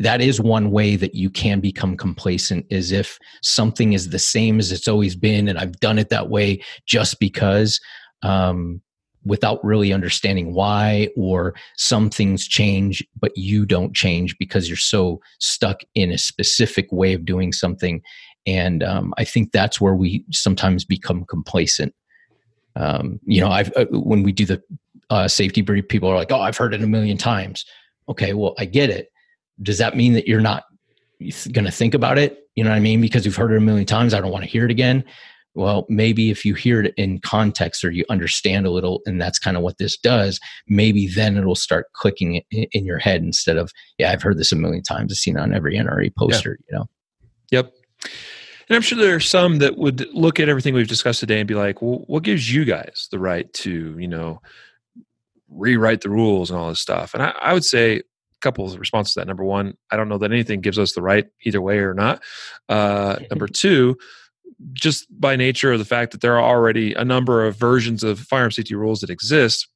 that 0.00 0.22
is 0.22 0.40
one 0.40 0.70
way 0.70 0.96
that 0.96 1.14
you 1.14 1.28
can 1.28 1.60
become 1.60 1.96
complacent 1.96 2.64
is 2.70 2.90
if 2.92 3.18
something 3.42 3.92
is 3.92 4.08
the 4.08 4.18
same 4.18 4.58
as 4.58 4.72
it's 4.72 4.88
always 4.88 5.14
been 5.14 5.48
and 5.48 5.58
i've 5.58 5.78
done 5.80 5.98
it 5.98 6.08
that 6.08 6.30
way 6.30 6.60
just 6.86 7.20
because 7.20 7.78
um, 8.22 8.80
without 9.24 9.64
really 9.64 9.92
understanding 9.92 10.52
why 10.54 11.08
or 11.16 11.54
some 11.76 12.10
things 12.10 12.48
change 12.48 13.04
but 13.20 13.32
you 13.36 13.64
don't 13.64 13.94
change 13.94 14.36
because 14.38 14.68
you're 14.68 14.76
so 14.76 15.20
stuck 15.38 15.80
in 15.94 16.10
a 16.10 16.18
specific 16.18 16.90
way 16.90 17.12
of 17.14 17.24
doing 17.24 17.52
something. 17.52 18.00
And 18.46 18.82
um, 18.82 19.14
i 19.18 19.24
think 19.24 19.52
that's 19.52 19.80
where 19.80 19.94
we 19.94 20.24
sometimes 20.32 20.84
become 20.84 21.24
complacent. 21.26 21.94
Um, 22.74 23.20
you 23.26 23.40
know 23.42 23.50
i've 23.50 23.70
uh, 23.76 23.84
when 23.90 24.22
we 24.22 24.32
do 24.32 24.46
the 24.46 24.62
uh, 25.12 25.28
safety 25.28 25.60
brief 25.60 25.86
people 25.88 26.08
are 26.08 26.16
like 26.16 26.32
oh 26.32 26.40
i've 26.40 26.56
heard 26.56 26.74
it 26.74 26.82
a 26.82 26.86
million 26.86 27.18
times 27.18 27.64
okay, 28.08 28.32
well, 28.34 28.54
I 28.58 28.64
get 28.64 28.90
it. 28.90 29.08
Does 29.60 29.78
that 29.78 29.96
mean 29.96 30.14
that 30.14 30.26
you're 30.26 30.40
not 30.40 30.64
going 31.52 31.64
to 31.64 31.70
think 31.70 31.94
about 31.94 32.18
it? 32.18 32.38
You 32.54 32.64
know 32.64 32.70
what 32.70 32.76
I 32.76 32.80
mean? 32.80 33.00
Because 33.00 33.24
you've 33.24 33.36
heard 33.36 33.52
it 33.52 33.56
a 33.56 33.60
million 33.60 33.86
times. 33.86 34.14
I 34.14 34.20
don't 34.20 34.30
want 34.30 34.44
to 34.44 34.50
hear 34.50 34.64
it 34.64 34.70
again. 34.70 35.04
Well, 35.54 35.86
maybe 35.90 36.30
if 36.30 36.46
you 36.46 36.54
hear 36.54 36.82
it 36.82 36.94
in 36.96 37.20
context 37.20 37.84
or 37.84 37.90
you 37.90 38.06
understand 38.08 38.66
a 38.66 38.70
little, 38.70 39.02
and 39.04 39.20
that's 39.20 39.38
kind 39.38 39.56
of 39.56 39.62
what 39.62 39.76
this 39.78 39.98
does, 39.98 40.40
maybe 40.66 41.06
then 41.06 41.36
it'll 41.36 41.54
start 41.54 41.92
clicking 41.92 42.42
in 42.50 42.86
your 42.86 42.98
head 42.98 43.22
instead 43.22 43.58
of, 43.58 43.70
yeah, 43.98 44.12
I've 44.12 44.22
heard 44.22 44.38
this 44.38 44.52
a 44.52 44.56
million 44.56 44.82
times. 44.82 45.12
I've 45.12 45.18
seen 45.18 45.36
it 45.36 45.40
on 45.40 45.52
every 45.52 45.76
NRA 45.76 46.14
poster, 46.16 46.58
yeah. 46.58 46.64
you 46.70 46.78
know? 46.78 46.88
Yep. 47.50 47.72
And 48.68 48.76
I'm 48.76 48.82
sure 48.82 48.96
there 48.96 49.14
are 49.14 49.20
some 49.20 49.58
that 49.58 49.76
would 49.76 50.06
look 50.14 50.40
at 50.40 50.48
everything 50.48 50.72
we've 50.72 50.88
discussed 50.88 51.20
today 51.20 51.40
and 51.40 51.48
be 51.48 51.54
like, 51.54 51.82
well, 51.82 52.04
what 52.06 52.22
gives 52.22 52.52
you 52.52 52.64
guys 52.64 53.08
the 53.10 53.18
right 53.18 53.52
to, 53.54 53.98
you 53.98 54.08
know, 54.08 54.40
rewrite 55.54 56.00
the 56.00 56.10
rules 56.10 56.50
and 56.50 56.58
all 56.58 56.68
this 56.68 56.80
stuff. 56.80 57.14
And 57.14 57.22
I, 57.22 57.34
I 57.40 57.52
would 57.52 57.64
say 57.64 57.98
a 57.98 58.02
couple 58.40 58.64
of 58.64 58.78
responses 58.78 59.14
to 59.14 59.20
that. 59.20 59.26
Number 59.26 59.44
one, 59.44 59.74
I 59.90 59.96
don't 59.96 60.08
know 60.08 60.18
that 60.18 60.32
anything 60.32 60.60
gives 60.60 60.78
us 60.78 60.92
the 60.92 61.02
right 61.02 61.26
either 61.44 61.60
way 61.60 61.78
or 61.78 61.94
not. 61.94 62.22
Uh, 62.68 63.16
number 63.30 63.46
two, 63.48 63.96
just 64.72 65.06
by 65.10 65.36
nature 65.36 65.72
of 65.72 65.78
the 65.78 65.84
fact 65.84 66.12
that 66.12 66.20
there 66.20 66.38
are 66.38 66.42
already 66.42 66.94
a 66.94 67.04
number 67.04 67.44
of 67.44 67.56
versions 67.56 68.04
of 68.04 68.20
firearm 68.20 68.50
safety 68.50 68.74
rules 68.74 69.00
that 69.00 69.10
exist, 69.10 69.68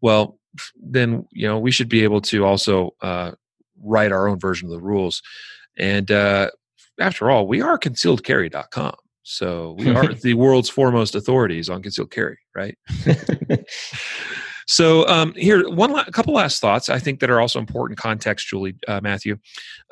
well, 0.00 0.38
then 0.80 1.26
you 1.32 1.46
know 1.46 1.58
we 1.58 1.70
should 1.70 1.88
be 1.88 2.02
able 2.02 2.20
to 2.22 2.44
also 2.44 2.94
uh, 3.02 3.32
write 3.82 4.12
our 4.12 4.28
own 4.28 4.38
version 4.38 4.68
of 4.68 4.72
the 4.72 4.80
rules. 4.80 5.22
And 5.76 6.10
uh, 6.10 6.50
after 6.98 7.30
all, 7.30 7.46
we 7.46 7.60
are 7.60 7.78
concealedcarry.com. 7.78 8.94
So 9.22 9.76
we 9.78 9.90
are 9.90 10.14
the 10.22 10.34
world's 10.34 10.70
foremost 10.70 11.14
authorities 11.14 11.68
on 11.68 11.82
concealed 11.82 12.10
carry, 12.10 12.38
right? 12.54 12.76
So 14.68 15.08
um, 15.08 15.32
here, 15.34 15.68
one 15.68 15.92
la- 15.92 16.04
a 16.06 16.12
couple 16.12 16.34
last 16.34 16.60
thoughts 16.60 16.90
I 16.90 16.98
think 16.98 17.20
that 17.20 17.30
are 17.30 17.40
also 17.40 17.58
important 17.58 17.98
contextually, 17.98 18.76
uh, 18.86 19.00
Matthew. 19.02 19.38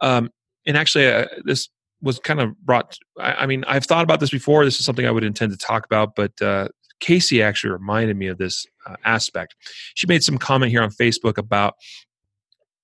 Um, 0.02 0.30
and 0.66 0.76
actually, 0.76 1.08
uh, 1.08 1.26
this 1.44 1.68
was 2.02 2.18
kind 2.18 2.40
of 2.40 2.56
brought. 2.60 2.96
I, 3.18 3.32
I, 3.32 3.46
mean, 3.46 3.64
I've 3.66 3.84
thought 3.84 4.04
about 4.04 4.20
this 4.20 4.30
before. 4.30 4.64
This 4.64 4.78
is 4.78 4.84
something 4.84 5.06
I 5.06 5.10
would 5.10 5.24
intend 5.24 5.52
to 5.52 5.58
talk 5.58 5.86
about, 5.86 6.14
but 6.14 6.40
uh, 6.42 6.68
Casey 7.00 7.42
actually 7.42 7.72
reminded 7.72 8.18
me 8.18 8.26
of 8.26 8.36
this 8.36 8.66
uh, 8.86 8.96
aspect. 9.04 9.56
She 9.94 10.06
made 10.06 10.22
some 10.22 10.36
comment 10.36 10.70
here 10.70 10.82
on 10.82 10.90
Facebook 10.90 11.38
about 11.38 11.74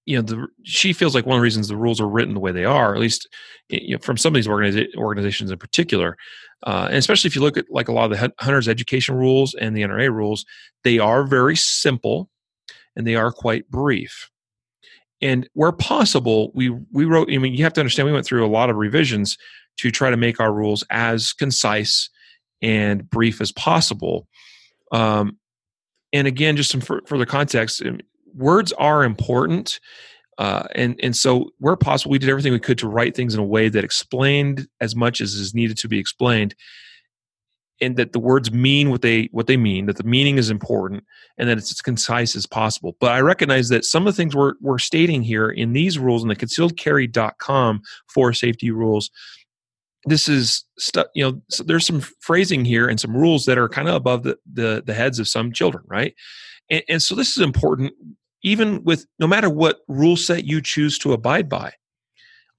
you 0.06 0.16
know 0.16 0.22
the 0.22 0.48
she 0.64 0.92
feels 0.92 1.14
like 1.14 1.26
one 1.26 1.36
of 1.36 1.40
the 1.40 1.44
reasons 1.44 1.68
the 1.68 1.76
rules 1.76 2.00
are 2.00 2.08
written 2.08 2.34
the 2.34 2.40
way 2.40 2.50
they 2.50 2.64
are 2.64 2.92
at 2.92 3.00
least 3.00 3.28
you 3.68 3.94
know, 3.94 3.98
from 3.98 4.16
some 4.16 4.32
of 4.32 4.34
these 4.34 4.48
organiza- 4.48 4.92
organizations 4.96 5.52
in 5.52 5.58
particular 5.58 6.16
uh, 6.64 6.86
and 6.88 6.96
especially 6.96 7.28
if 7.28 7.34
you 7.34 7.42
look 7.42 7.56
at 7.56 7.66
like 7.70 7.88
a 7.88 7.92
lot 7.92 8.10
of 8.10 8.18
the 8.18 8.32
hunters 8.40 8.68
education 8.68 9.14
rules 9.14 9.54
and 9.54 9.76
the 9.76 9.82
nra 9.82 10.10
rules 10.12 10.44
they 10.84 10.98
are 10.98 11.24
very 11.24 11.56
simple 11.56 12.28
and 12.96 13.06
they 13.06 13.14
are 13.14 13.32
quite 13.32 13.68
brief 13.70 14.30
and 15.20 15.48
where 15.54 15.72
possible 15.72 16.50
we 16.54 16.70
we 16.92 17.04
wrote 17.04 17.28
i 17.32 17.38
mean 17.38 17.54
you 17.54 17.64
have 17.64 17.72
to 17.72 17.80
understand 17.80 18.06
we 18.06 18.12
went 18.12 18.26
through 18.26 18.44
a 18.44 18.48
lot 18.48 18.70
of 18.70 18.76
revisions 18.76 19.36
to 19.78 19.90
try 19.90 20.10
to 20.10 20.16
make 20.16 20.40
our 20.40 20.52
rules 20.52 20.84
as 20.90 21.32
concise 21.32 22.10
and 22.60 23.08
brief 23.10 23.40
as 23.40 23.52
possible 23.52 24.26
um, 24.92 25.38
and 26.12 26.26
again 26.26 26.56
just 26.56 26.70
some 26.70 26.80
further 26.80 27.26
context 27.26 27.82
words 28.34 28.72
are 28.72 29.04
important. 29.04 29.80
Uh, 30.42 30.66
and 30.74 30.98
and 31.00 31.16
so 31.16 31.52
where 31.58 31.76
possible, 31.76 32.10
we 32.10 32.18
did 32.18 32.28
everything 32.28 32.52
we 32.52 32.58
could 32.58 32.76
to 32.76 32.88
write 32.88 33.14
things 33.14 33.32
in 33.32 33.38
a 33.38 33.44
way 33.44 33.68
that 33.68 33.84
explained 33.84 34.66
as 34.80 34.96
much 34.96 35.20
as 35.20 35.34
is 35.34 35.54
needed 35.54 35.78
to 35.78 35.86
be 35.86 36.00
explained, 36.00 36.56
and 37.80 37.96
that 37.96 38.12
the 38.12 38.18
words 38.18 38.50
mean 38.50 38.90
what 38.90 39.02
they 39.02 39.28
what 39.30 39.46
they 39.46 39.56
mean. 39.56 39.86
That 39.86 39.98
the 39.98 40.02
meaning 40.02 40.38
is 40.38 40.50
important, 40.50 41.04
and 41.38 41.48
that 41.48 41.58
it's 41.58 41.70
as 41.70 41.80
concise 41.80 42.34
as 42.34 42.44
possible. 42.44 42.96
But 42.98 43.12
I 43.12 43.20
recognize 43.20 43.68
that 43.68 43.84
some 43.84 44.04
of 44.04 44.14
the 44.14 44.16
things 44.16 44.34
we're 44.34 44.54
we're 44.60 44.80
stating 44.80 45.22
here 45.22 45.48
in 45.48 45.74
these 45.74 45.96
rules 45.96 46.24
in 46.24 46.28
the 46.28 46.34
concealedcarry.com 46.34 47.82
four 48.12 48.32
safety 48.32 48.72
rules. 48.72 49.12
This 50.06 50.28
is 50.28 50.64
stuff 50.76 51.06
you 51.14 51.22
know. 51.22 51.40
So 51.50 51.62
there's 51.62 51.86
some 51.86 52.00
phrasing 52.18 52.64
here 52.64 52.88
and 52.88 52.98
some 52.98 53.16
rules 53.16 53.44
that 53.44 53.58
are 53.58 53.68
kind 53.68 53.88
of 53.88 53.94
above 53.94 54.24
the 54.24 54.38
the, 54.52 54.82
the 54.84 54.94
heads 54.94 55.20
of 55.20 55.28
some 55.28 55.52
children, 55.52 55.84
right? 55.86 56.16
And, 56.68 56.82
and 56.88 57.00
so 57.00 57.14
this 57.14 57.36
is 57.36 57.44
important 57.44 57.92
even 58.42 58.82
with 58.84 59.06
no 59.18 59.26
matter 59.26 59.48
what 59.48 59.80
rule 59.88 60.16
set 60.16 60.44
you 60.44 60.60
choose 60.60 60.98
to 60.98 61.12
abide 61.12 61.48
by, 61.48 61.72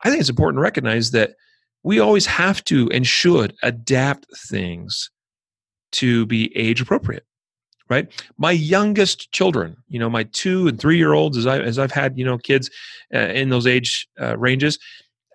I 0.03 0.09
think 0.09 0.19
it's 0.19 0.29
important 0.29 0.57
to 0.57 0.63
recognize 0.63 1.11
that 1.11 1.36
we 1.84 1.99
always 1.99 2.25
have 2.25 2.63
to 2.65 2.89
and 2.91 3.05
should 3.05 3.53
adapt 3.63 4.25
things 4.49 5.09
to 5.93 6.25
be 6.25 6.55
age 6.57 6.81
appropriate 6.81 7.25
right? 7.89 8.11
My 8.38 8.51
youngest 8.51 9.31
children 9.31 9.75
you 9.88 9.99
know 9.99 10.09
my 10.09 10.23
two 10.23 10.67
and 10.67 10.79
three 10.79 10.97
year 10.97 11.13
olds 11.13 11.38
as, 11.38 11.45
I, 11.45 11.59
as 11.59 11.77
i've 11.77 11.91
had 11.91 12.17
you 12.17 12.25
know 12.25 12.38
kids 12.38 12.69
uh, 13.13 13.19
in 13.19 13.49
those 13.49 13.67
age 13.67 14.07
uh, 14.19 14.38
ranges 14.38 14.79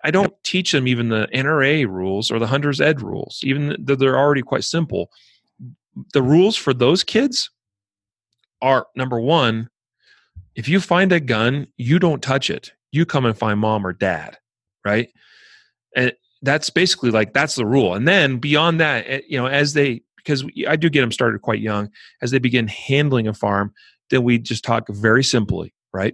i 0.03 0.11
don't 0.11 0.33
teach 0.43 0.71
them 0.71 0.87
even 0.87 1.09
the 1.09 1.27
nra 1.33 1.87
rules 1.87 2.31
or 2.31 2.39
the 2.39 2.47
hunters 2.47 2.81
ed 2.81 3.01
rules 3.01 3.39
even 3.43 3.75
though 3.79 3.95
they're 3.95 4.17
already 4.17 4.41
quite 4.41 4.63
simple. 4.63 5.09
The 6.13 6.21
rules 6.21 6.55
for 6.55 6.73
those 6.73 7.03
kids 7.03 7.49
are 8.61 8.87
number 8.95 9.19
one 9.19 9.69
if 10.59 10.67
you 10.67 10.81
find 10.81 11.13
a 11.13 11.21
gun, 11.21 11.67
you 11.77 11.99
don't 11.99 12.21
touch 12.21 12.49
it. 12.49 12.73
You 12.91 13.05
come 13.05 13.25
and 13.25 13.37
find 13.37 13.61
mom 13.61 13.87
or 13.87 13.93
dad, 13.93 14.37
right? 14.83 15.07
And 15.95 16.11
that's 16.41 16.69
basically 16.69 17.11
like 17.11 17.31
that's 17.31 17.55
the 17.55 17.65
rule. 17.65 17.93
And 17.93 18.05
then 18.05 18.39
beyond 18.39 18.81
that, 18.81 19.05
eh, 19.07 19.21
you 19.25 19.37
know, 19.37 19.47
as 19.47 19.71
they 19.71 20.01
because 20.17 20.43
I 20.67 20.75
do 20.75 20.89
get 20.89 20.99
them 20.99 21.13
started 21.13 21.41
quite 21.41 21.61
young, 21.61 21.89
as 22.21 22.31
they 22.31 22.39
begin 22.39 22.67
handling 22.67 23.25
a 23.25 23.33
farm, 23.33 23.73
then 24.09 24.23
we 24.23 24.37
just 24.37 24.65
talk 24.65 24.85
very 24.89 25.23
simply, 25.23 25.73
right? 25.93 26.13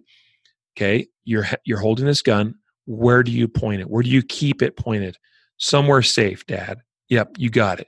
Okay, 0.77 1.07
you're 1.23 1.47
you're 1.65 1.79
holding 1.79 2.05
this 2.05 2.21
gun. 2.21 2.53
Where 2.85 3.23
do 3.23 3.31
you 3.31 3.47
point 3.47 3.81
it? 3.81 3.89
Where 3.89 4.03
do 4.03 4.11
you 4.11 4.21
keep 4.21 4.61
it 4.61 4.77
pointed? 4.77 5.17
Somewhere 5.57 6.03
safe, 6.03 6.45
Dad. 6.45 6.81
Yep, 7.09 7.37
you 7.39 7.49
got 7.49 7.79
it. 7.79 7.87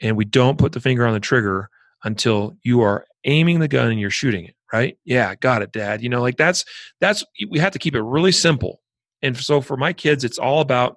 And 0.00 0.16
we 0.16 0.24
don't 0.24 0.56
put 0.56 0.72
the 0.72 0.80
finger 0.80 1.06
on 1.06 1.12
the 1.12 1.20
trigger 1.20 1.68
until 2.04 2.56
you 2.62 2.80
are 2.82 3.06
aiming 3.24 3.60
the 3.60 3.68
gun 3.68 3.90
and 3.90 4.00
you're 4.00 4.10
shooting 4.10 4.46
it. 4.46 4.54
Right? 4.72 4.96
Yeah, 5.04 5.34
got 5.34 5.60
it, 5.60 5.72
Dad. 5.72 6.02
You 6.02 6.08
know, 6.08 6.22
like 6.22 6.38
that's 6.38 6.64
that's 7.00 7.24
we 7.50 7.58
have 7.58 7.72
to 7.72 7.78
keep 7.78 7.94
it 7.94 8.02
really 8.02 8.32
simple. 8.32 8.80
And 9.20 9.36
so 9.36 9.60
for 9.60 9.76
my 9.76 9.92
kids, 9.92 10.24
it's 10.24 10.38
all 10.38 10.60
about. 10.60 10.96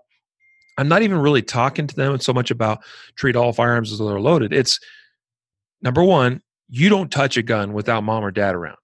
I'm 0.77 0.89
not 0.89 1.03
even 1.03 1.19
really 1.19 1.41
talking 1.41 1.87
to 1.87 1.95
them 1.95 2.19
so 2.19 2.33
much 2.33 2.51
about 2.51 2.83
treat 3.15 3.37
all 3.37 3.53
firearms 3.53 3.93
as 3.93 3.99
though 3.99 4.09
they're 4.09 4.19
loaded. 4.19 4.51
It's 4.51 4.77
number 5.81 6.03
one, 6.03 6.41
you 6.67 6.89
don't 6.89 7.11
touch 7.11 7.37
a 7.37 7.43
gun 7.43 7.71
without 7.71 8.03
mom 8.03 8.25
or 8.25 8.31
dad 8.31 8.55
around. 8.55 8.77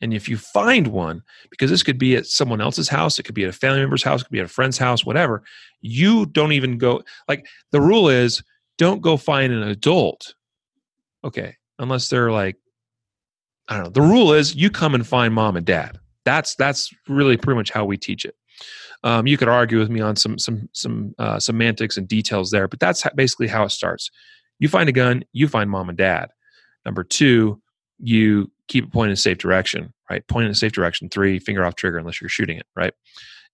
And 0.00 0.14
if 0.14 0.28
you 0.28 0.36
find 0.36 0.88
one, 0.88 1.22
because 1.50 1.70
this 1.70 1.82
could 1.82 1.98
be 1.98 2.16
at 2.16 2.26
someone 2.26 2.60
else's 2.60 2.88
house, 2.88 3.18
it 3.18 3.24
could 3.24 3.34
be 3.34 3.44
at 3.44 3.50
a 3.50 3.54
family 3.54 3.80
member's 3.80 4.02
house, 4.02 4.20
it 4.20 4.24
could 4.24 4.32
be 4.32 4.40
at 4.40 4.46
a 4.46 4.48
friend's 4.48 4.78
house, 4.78 5.04
whatever, 5.04 5.42
you 5.80 6.26
don't 6.26 6.52
even 6.52 6.78
go. 6.78 7.02
Like 7.26 7.46
the 7.72 7.80
rule 7.80 8.08
is 8.08 8.42
don't 8.76 9.00
go 9.00 9.16
find 9.16 9.52
an 9.52 9.62
adult. 9.62 10.34
Okay. 11.24 11.56
Unless 11.78 12.08
they're 12.08 12.32
like, 12.32 12.56
I 13.68 13.76
don't 13.76 13.84
know. 13.84 13.90
The 13.90 14.02
rule 14.02 14.32
is 14.32 14.54
you 14.54 14.70
come 14.70 14.94
and 14.94 15.06
find 15.06 15.34
mom 15.34 15.56
and 15.56 15.66
dad. 15.66 15.98
That's 16.24 16.54
that's 16.56 16.90
really 17.08 17.36
pretty 17.36 17.56
much 17.56 17.70
how 17.70 17.84
we 17.84 17.96
teach 17.96 18.24
it. 18.24 18.34
Um, 19.04 19.26
you 19.26 19.36
could 19.36 19.48
argue 19.48 19.78
with 19.78 19.90
me 19.90 20.00
on 20.00 20.16
some 20.16 20.38
some 20.38 20.68
some 20.72 21.14
uh, 21.18 21.38
semantics 21.38 21.96
and 21.96 22.08
details 22.08 22.50
there, 22.50 22.66
but 22.66 22.80
that's 22.80 23.06
basically 23.14 23.46
how 23.46 23.64
it 23.64 23.70
starts. 23.70 24.10
You 24.58 24.68
find 24.68 24.88
a 24.88 24.92
gun, 24.92 25.24
you 25.32 25.48
find 25.48 25.70
mom 25.70 25.88
and 25.88 25.98
dad. 25.98 26.30
Number 26.84 27.04
two, 27.04 27.60
you 27.98 28.50
keep 28.66 28.84
it 28.84 28.92
pointed 28.92 29.10
in 29.10 29.14
a 29.14 29.16
safe 29.16 29.38
direction, 29.38 29.92
right? 30.10 30.26
Point 30.26 30.46
in 30.46 30.50
a 30.50 30.54
safe 30.54 30.72
direction. 30.72 31.08
Three, 31.08 31.38
finger 31.38 31.64
off 31.64 31.74
trigger 31.74 31.98
unless 31.98 32.20
you're 32.20 32.28
shooting 32.28 32.58
it, 32.58 32.66
right? 32.74 32.92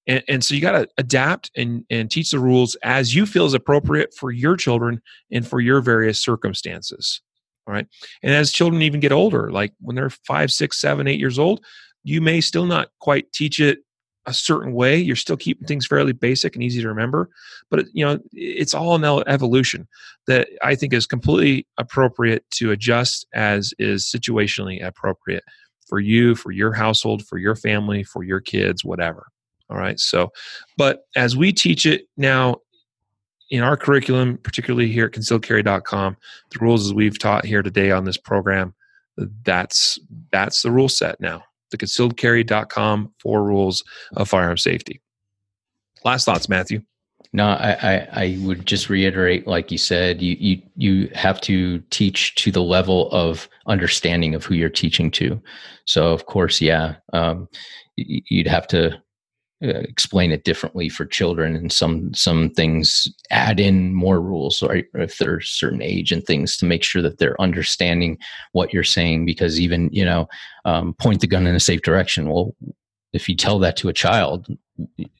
And, 0.06 0.22
and 0.28 0.44
so 0.44 0.54
you 0.54 0.60
got 0.60 0.72
to 0.72 0.88
adapt 0.98 1.50
and, 1.56 1.84
and 1.90 2.10
teach 2.10 2.30
the 2.30 2.38
rules 2.38 2.74
as 2.82 3.14
you 3.14 3.26
feel 3.26 3.46
is 3.46 3.54
appropriate 3.54 4.14
for 4.14 4.30
your 4.30 4.56
children 4.56 5.00
and 5.30 5.46
for 5.46 5.60
your 5.60 5.80
various 5.80 6.20
circumstances. 6.20 7.22
All 7.66 7.74
right. 7.74 7.86
And 8.22 8.32
as 8.32 8.52
children 8.52 8.82
even 8.82 9.00
get 9.00 9.12
older, 9.12 9.50
like 9.50 9.72
when 9.80 9.96
they're 9.96 10.10
five, 10.10 10.52
six, 10.52 10.80
seven, 10.80 11.06
eight 11.06 11.18
years 11.18 11.38
old, 11.38 11.64
you 12.02 12.20
may 12.20 12.40
still 12.40 12.66
not 12.66 12.88
quite 13.00 13.32
teach 13.32 13.58
it 13.58 13.78
a 14.26 14.32
certain 14.32 14.72
way 14.72 14.96
you're 14.96 15.16
still 15.16 15.36
keeping 15.36 15.66
things 15.66 15.86
fairly 15.86 16.12
basic 16.12 16.54
and 16.54 16.62
easy 16.62 16.80
to 16.80 16.88
remember 16.88 17.28
but 17.70 17.84
you 17.92 18.04
know 18.04 18.18
it's 18.32 18.74
all 18.74 18.94
an 18.94 19.24
evolution 19.26 19.86
that 20.26 20.48
i 20.62 20.74
think 20.74 20.92
is 20.92 21.06
completely 21.06 21.66
appropriate 21.78 22.44
to 22.50 22.70
adjust 22.70 23.26
as 23.34 23.74
is 23.78 24.04
situationally 24.04 24.84
appropriate 24.84 25.44
for 25.86 26.00
you 26.00 26.34
for 26.34 26.52
your 26.52 26.72
household 26.72 27.24
for 27.26 27.38
your 27.38 27.54
family 27.54 28.02
for 28.02 28.22
your 28.22 28.40
kids 28.40 28.84
whatever 28.84 29.26
all 29.68 29.76
right 29.76 30.00
so 30.00 30.30
but 30.78 31.02
as 31.16 31.36
we 31.36 31.52
teach 31.52 31.84
it 31.84 32.06
now 32.16 32.56
in 33.56 33.62
our 33.62 33.76
curriculum 33.76 34.38
particularly 34.38 34.90
here 34.90 35.06
at 35.06 35.12
concealedcarry.com 35.12 36.16
the 36.50 36.58
rules 36.60 36.86
as 36.86 36.94
we've 36.94 37.18
taught 37.18 37.44
here 37.44 37.62
today 37.62 37.90
on 37.90 38.04
this 38.04 38.16
program 38.16 38.74
that's 39.44 39.98
that's 40.32 40.62
the 40.62 40.70
rule 40.70 40.88
set 40.88 41.20
now 41.20 41.42
theconcealedcarry.com 41.74 43.12
four 43.18 43.44
rules 43.44 43.84
of 44.14 44.28
firearm 44.28 44.58
safety. 44.58 45.00
Last 46.04 46.24
thoughts, 46.24 46.48
Matthew. 46.48 46.82
No, 47.32 47.48
I, 47.48 47.72
I, 47.82 48.08
I, 48.12 48.38
would 48.42 48.64
just 48.64 48.88
reiterate, 48.88 49.48
like 49.48 49.72
you 49.72 49.78
said, 49.78 50.22
you, 50.22 50.36
you 50.38 50.62
you 50.76 51.10
have 51.14 51.40
to 51.42 51.80
teach 51.90 52.34
to 52.36 52.52
the 52.52 52.62
level 52.62 53.10
of 53.10 53.48
understanding 53.66 54.36
of 54.36 54.44
who 54.44 54.54
you're 54.54 54.68
teaching 54.68 55.10
to. 55.12 55.42
So, 55.84 56.12
of 56.12 56.26
course, 56.26 56.60
yeah, 56.60 56.94
um, 57.12 57.48
you'd 57.96 58.46
have 58.46 58.68
to 58.68 59.02
explain 59.70 60.32
it 60.32 60.44
differently 60.44 60.88
for 60.88 61.04
children 61.04 61.56
and 61.56 61.72
some 61.72 62.12
some 62.14 62.50
things 62.50 63.08
add 63.30 63.58
in 63.60 63.94
more 63.94 64.20
rules 64.20 64.62
or 64.62 64.82
if 64.94 65.18
they're 65.18 65.40
certain 65.40 65.82
age 65.82 66.12
and 66.12 66.24
things 66.24 66.56
to 66.56 66.66
make 66.66 66.82
sure 66.82 67.02
that 67.02 67.18
they're 67.18 67.40
understanding 67.40 68.18
what 68.52 68.72
you're 68.72 68.84
saying 68.84 69.24
because 69.24 69.60
even 69.60 69.88
you 69.92 70.04
know 70.04 70.28
um, 70.64 70.94
point 70.94 71.20
the 71.20 71.26
gun 71.26 71.46
in 71.46 71.54
a 71.54 71.60
safe 71.60 71.82
direction. 71.82 72.28
Well 72.28 72.54
if 73.12 73.28
you 73.28 73.36
tell 73.36 73.58
that 73.60 73.76
to 73.76 73.88
a 73.88 73.92
child 73.92 74.48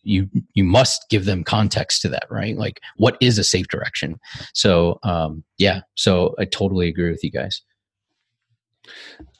you 0.02 0.28
you 0.54 0.64
must 0.64 1.08
give 1.10 1.26
them 1.26 1.44
context 1.44 2.02
to 2.02 2.08
that 2.08 2.26
right? 2.30 2.56
Like 2.56 2.80
what 2.96 3.16
is 3.20 3.38
a 3.38 3.44
safe 3.44 3.68
direction? 3.68 4.18
So 4.52 4.98
um, 5.02 5.44
yeah 5.58 5.80
so 5.94 6.34
i 6.38 6.44
totally 6.44 6.88
agree 6.88 7.10
with 7.10 7.22
you 7.22 7.30
guys 7.30 7.62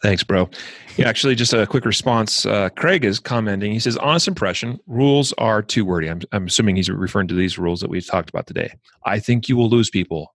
Thanks, 0.02 0.22
bro. 0.22 0.48
Yeah, 0.96 1.08
actually, 1.08 1.34
just 1.34 1.52
a 1.52 1.66
quick 1.66 1.84
response. 1.84 2.46
Uh, 2.46 2.68
Craig 2.70 3.04
is 3.04 3.18
commenting. 3.18 3.72
He 3.72 3.80
says, 3.80 3.96
honest 3.96 4.28
impression, 4.28 4.78
rules 4.86 5.32
are 5.38 5.62
too 5.62 5.84
wordy. 5.84 6.08
I'm, 6.08 6.20
I'm 6.32 6.46
assuming 6.46 6.76
he's 6.76 6.90
referring 6.90 7.28
to 7.28 7.34
these 7.34 7.58
rules 7.58 7.80
that 7.80 7.90
we've 7.90 8.06
talked 8.06 8.28
about 8.28 8.46
today. 8.46 8.74
I 9.04 9.18
think 9.18 9.48
you 9.48 9.56
will 9.56 9.68
lose 9.68 9.90
people. 9.90 10.34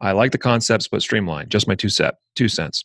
I 0.00 0.12
like 0.12 0.32
the 0.32 0.38
concepts, 0.38 0.88
but 0.88 1.02
streamline. 1.02 1.48
Just 1.48 1.68
my 1.68 1.74
two 1.74 1.90
set, 1.90 2.14
two 2.34 2.48
cents. 2.48 2.84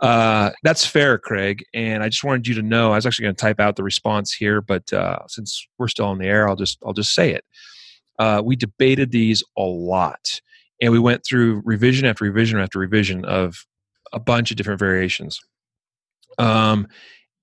Uh, 0.00 0.50
that's 0.62 0.86
fair, 0.86 1.18
Craig. 1.18 1.64
And 1.74 2.02
I 2.02 2.08
just 2.08 2.24
wanted 2.24 2.46
you 2.46 2.54
to 2.54 2.62
know. 2.62 2.92
I 2.92 2.96
was 2.96 3.06
actually 3.06 3.24
going 3.24 3.34
to 3.34 3.40
type 3.40 3.60
out 3.60 3.76
the 3.76 3.82
response 3.82 4.32
here, 4.32 4.60
but 4.60 4.90
uh, 4.92 5.18
since 5.26 5.66
we're 5.78 5.88
still 5.88 6.06
on 6.06 6.18
the 6.18 6.26
air, 6.26 6.48
I'll 6.48 6.56
just 6.56 6.78
I'll 6.84 6.92
just 6.92 7.14
say 7.14 7.32
it. 7.32 7.44
Uh, 8.18 8.42
we 8.44 8.56
debated 8.56 9.10
these 9.10 9.42
a 9.58 9.62
lot, 9.62 10.40
and 10.80 10.92
we 10.92 10.98
went 10.98 11.24
through 11.26 11.62
revision 11.64 12.06
after 12.06 12.24
revision 12.24 12.58
after 12.58 12.78
revision 12.78 13.24
of 13.26 13.66
a 14.16 14.18
bunch 14.18 14.50
of 14.50 14.56
different 14.56 14.80
variations. 14.80 15.38
Um, 16.38 16.88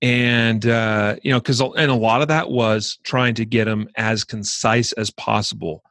and 0.01 0.65
uh, 0.65 1.15
you 1.23 1.31
know, 1.31 1.39
because 1.39 1.61
and 1.61 1.91
a 1.91 1.95
lot 1.95 2.21
of 2.21 2.27
that 2.27 2.49
was 2.49 2.97
trying 3.03 3.35
to 3.35 3.45
get 3.45 3.65
them 3.65 3.87
as 3.95 4.25
concise 4.25 4.91
as 4.93 5.09
possible. 5.11 5.83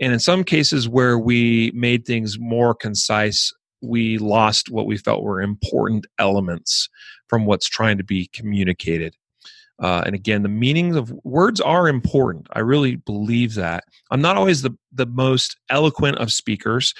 And 0.00 0.12
in 0.12 0.18
some 0.18 0.44
cases 0.44 0.88
where 0.88 1.18
we 1.18 1.72
made 1.74 2.04
things 2.04 2.38
more 2.38 2.74
concise, 2.74 3.52
we 3.80 4.18
lost 4.18 4.70
what 4.70 4.86
we 4.86 4.98
felt 4.98 5.22
were 5.22 5.40
important 5.40 6.06
elements 6.18 6.88
from 7.28 7.46
what's 7.46 7.68
trying 7.68 7.96
to 7.96 8.04
be 8.04 8.28
communicated. 8.32 9.16
Uh, 9.80 10.02
and 10.04 10.14
again, 10.14 10.42
the 10.42 10.48
meanings 10.48 10.96
of 10.96 11.12
words 11.22 11.60
are 11.60 11.88
important. 11.88 12.48
I 12.52 12.60
really 12.60 12.96
believe 12.96 13.54
that. 13.54 13.84
I'm 14.10 14.20
not 14.20 14.36
always 14.36 14.62
the, 14.62 14.76
the 14.92 15.06
most 15.06 15.56
eloquent 15.70 16.18
of 16.18 16.32
speakers 16.32 16.92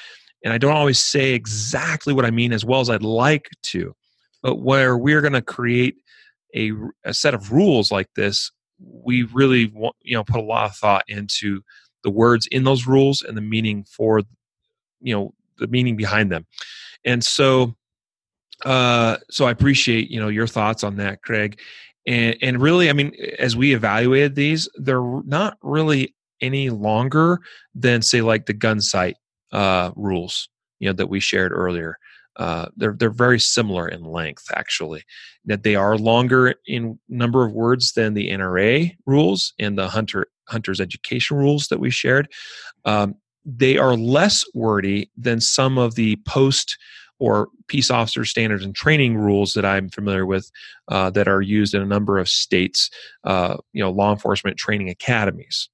and 0.45 0.53
I 0.53 0.59
don't 0.59 0.77
always 0.77 0.99
say 0.99 1.33
exactly 1.33 2.13
what 2.13 2.25
I 2.25 2.31
mean 2.31 2.53
as 2.53 2.65
well 2.65 2.81
as 2.81 2.91
I'd 2.91 3.03
like 3.03 3.49
to. 3.65 3.95
But 4.43 4.57
where 4.57 4.97
we're 4.97 5.21
going 5.21 5.33
to 5.33 5.43
create 5.43 5.97
a, 6.55 6.73
a 7.05 7.13
set 7.13 7.35
of 7.35 7.53
rules 7.53 7.91
like 7.91 8.09
this, 8.15 8.51
we 8.81 9.25
really 9.25 9.67
want, 9.67 9.97
you 10.03 10.15
know 10.15 10.25
put 10.25 10.41
a 10.41 10.45
lot 10.45 10.71
of 10.71 10.77
thought 10.77 11.05
into 11.09 11.63
the 12.05 12.11
words 12.11 12.47
in 12.47 12.65
those 12.65 12.87
rules 12.87 13.23
and 13.23 13.37
the 13.37 13.43
meaning 13.43 13.85
for 13.85 14.23
you 15.01 15.15
know 15.15 15.35
the 15.59 15.67
meaning 15.67 15.97
behind 15.97 16.31
them. 16.31 16.47
And 17.05 17.25
so 17.25 17.75
uh 18.65 19.17
so 19.31 19.47
I 19.47 19.51
appreciate 19.51 20.11
you 20.11 20.21
know 20.21 20.29
your 20.29 20.47
thoughts 20.47 20.85
on 20.85 20.97
that, 20.97 21.23
Craig. 21.23 21.59
And 22.07 22.37
and 22.41 22.63
really, 22.63 22.89
I 22.89 22.93
mean, 22.93 23.13
as 23.39 23.57
we 23.57 23.75
evaluated 23.75 24.37
these, 24.37 24.69
they're 24.77 25.03
not 25.25 25.59
really 25.63 26.15
any 26.41 26.71
longer 26.71 27.41
than 27.75 28.01
say 28.01 28.21
like 28.23 28.47
the 28.47 28.55
Gunsite 28.55 29.15
uh, 29.53 29.91
rules 29.97 30.49
you 30.79 30.89
know 30.89 30.95
that 30.95 31.09
we 31.09 31.21
shared 31.21 31.53
earlier. 31.53 31.99
Uh, 32.37 32.67
they're 32.77 32.95
they're 32.97 33.11
very 33.11 33.41
similar 33.41 33.89
in 33.89 34.05
length, 34.05 34.47
actually. 34.55 35.03
That 35.45 35.63
they 35.63 35.75
are 35.75 35.97
longer 35.97 36.55
in 36.67 36.99
number 37.09 37.45
of 37.45 37.53
words 37.53 37.93
than 37.93 38.15
the 38.15 38.31
NRA 38.31 38.97
rules 39.07 39.55
and 39.59 39.77
the 39.77 39.89
hunter 39.89 40.29
hunter's 40.49 40.81
education 40.81 41.37
rules 41.37 41.69
that 41.69 41.81
we 41.81 41.91
shared. 41.91 42.29
Um, 42.85 43.17
they 43.45 43.77
are 43.79 43.97
less 43.97 44.45
wordy 44.55 45.11
than 45.17 45.41
some 45.41 45.79
of 45.79 45.95
the 45.95 46.17
post 46.27 46.77
or 47.21 47.49
peace 47.67 47.91
officer 47.91 48.25
standards 48.25 48.65
and 48.65 48.77
training 48.77 49.17
rules 49.17 49.55
that 49.55 49.65
I'm 49.65 49.89
familiar 49.89 50.25
with 50.25 50.49
uh, 50.87 51.11
that 51.11 51.27
are 51.27 51.43
used 51.43 51.75
in 51.75 51.83
a 51.83 51.87
number 51.87 52.19
of 52.19 52.29
states, 52.29 52.91
uh, 53.25 53.57
you 53.73 53.83
know, 53.83 53.91
law 53.91 54.13
enforcement 54.13 54.57
training 54.57 54.89
academies 54.89 55.69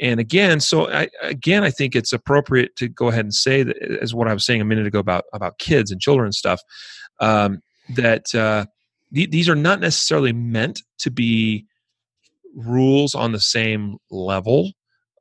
and 0.00 0.20
again 0.20 0.60
so 0.60 0.90
I, 0.90 1.08
again 1.22 1.64
i 1.64 1.70
think 1.70 1.96
it's 1.96 2.12
appropriate 2.12 2.76
to 2.76 2.88
go 2.88 3.08
ahead 3.08 3.24
and 3.24 3.34
say 3.34 3.62
that 3.62 3.76
as 4.00 4.14
what 4.14 4.28
i 4.28 4.32
was 4.32 4.44
saying 4.44 4.60
a 4.60 4.64
minute 4.64 4.86
ago 4.86 4.98
about 4.98 5.24
about 5.32 5.58
kids 5.58 5.90
and 5.90 6.00
children 6.00 6.26
and 6.26 6.34
stuff 6.34 6.60
um, 7.20 7.62
that 7.96 8.34
uh, 8.34 8.66
th- 9.14 9.30
these 9.30 9.48
are 9.48 9.56
not 9.56 9.80
necessarily 9.80 10.32
meant 10.32 10.82
to 10.98 11.10
be 11.10 11.66
rules 12.54 13.14
on 13.14 13.32
the 13.32 13.40
same 13.40 13.96
level 14.10 14.72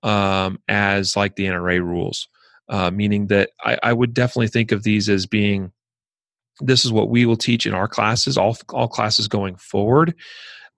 um, 0.03 0.59
as 0.67 1.15
like 1.15 1.35
the 1.35 1.45
nra 1.45 1.81
rules. 1.81 2.27
Uh, 2.69 2.91
meaning 2.91 3.27
that 3.27 3.51
I, 3.63 3.79
I 3.81 3.93
would 3.93 4.13
definitely 4.13 4.49
think 4.49 4.73
of 4.73 4.83
these 4.83 5.07
as 5.07 5.25
being 5.25 5.71
this 6.59 6.83
is 6.83 6.91
what 6.91 7.09
we 7.09 7.25
will 7.25 7.37
teach 7.37 7.65
in 7.65 7.73
our 7.73 7.87
classes 7.87 8.37
all 8.37 8.57
all 8.69 8.89
classes 8.89 9.29
going 9.29 9.55
forward. 9.55 10.13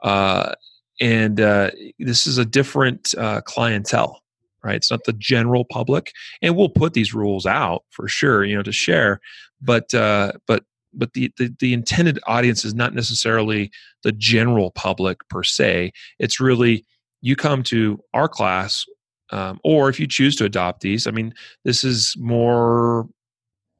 Uh, 0.03 0.53
and 0.99 1.39
uh, 1.39 1.71
this 1.99 2.27
is 2.27 2.37
a 2.37 2.45
different 2.45 3.13
uh, 3.17 3.41
clientele 3.41 4.21
right 4.63 4.75
it's 4.75 4.91
not 4.91 5.03
the 5.05 5.13
general 5.13 5.65
public 5.65 6.11
and 6.41 6.55
we'll 6.55 6.69
put 6.69 6.93
these 6.93 7.13
rules 7.13 7.45
out 7.45 7.83
for 7.89 8.07
sure 8.07 8.43
you 8.43 8.55
know 8.55 8.63
to 8.63 8.71
share 8.71 9.19
but 9.61 9.93
uh, 9.93 10.31
but 10.47 10.63
but 10.93 11.13
the, 11.13 11.31
the 11.37 11.53
the 11.59 11.73
intended 11.73 12.19
audience 12.27 12.65
is 12.65 12.73
not 12.73 12.93
necessarily 12.93 13.71
the 14.03 14.11
general 14.11 14.71
public 14.71 15.27
per 15.29 15.43
se. 15.43 15.91
It's 16.19 16.39
really 16.39 16.85
you 17.21 17.35
come 17.35 17.63
to 17.63 18.01
our 18.13 18.27
class, 18.27 18.85
um, 19.31 19.59
or 19.63 19.89
if 19.89 19.99
you 19.99 20.07
choose 20.07 20.35
to 20.37 20.45
adopt 20.45 20.81
these. 20.81 21.07
I 21.07 21.11
mean, 21.11 21.33
this 21.63 21.83
is 21.83 22.15
more 22.17 23.07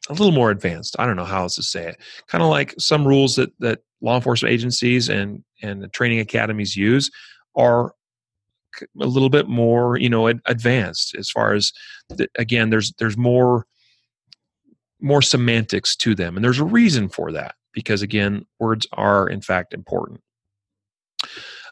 a 0.09 0.13
little 0.13 0.31
more 0.31 0.51
advanced. 0.51 0.95
I 0.99 1.05
don't 1.05 1.15
know 1.15 1.25
how 1.25 1.43
else 1.43 1.55
to 1.55 1.63
say 1.63 1.87
it. 1.87 1.97
Kind 2.27 2.43
of 2.43 2.49
like 2.49 2.73
some 2.77 3.07
rules 3.07 3.35
that 3.35 3.51
that 3.59 3.79
law 4.01 4.15
enforcement 4.15 4.53
agencies 4.53 5.09
and 5.09 5.43
and 5.61 5.81
the 5.81 5.87
training 5.87 6.19
academies 6.19 6.75
use 6.75 7.11
are 7.55 7.93
a 9.01 9.05
little 9.05 9.29
bit 9.29 9.47
more 9.47 9.97
you 9.97 10.09
know 10.09 10.27
advanced 10.27 11.15
as 11.15 11.29
far 11.29 11.53
as 11.53 11.73
the, 12.09 12.27
again 12.37 12.69
there's 12.69 12.93
there's 12.93 13.17
more 13.17 13.65
more 15.01 15.21
semantics 15.21 15.95
to 15.95 16.13
them 16.13 16.35
and 16.35 16.43
there's 16.43 16.59
a 16.59 16.65
reason 16.65 17.09
for 17.09 17.31
that 17.31 17.55
because 17.73 18.01
again 18.01 18.45
words 18.59 18.87
are 18.93 19.27
in 19.27 19.41
fact 19.41 19.73
important. 19.73 20.21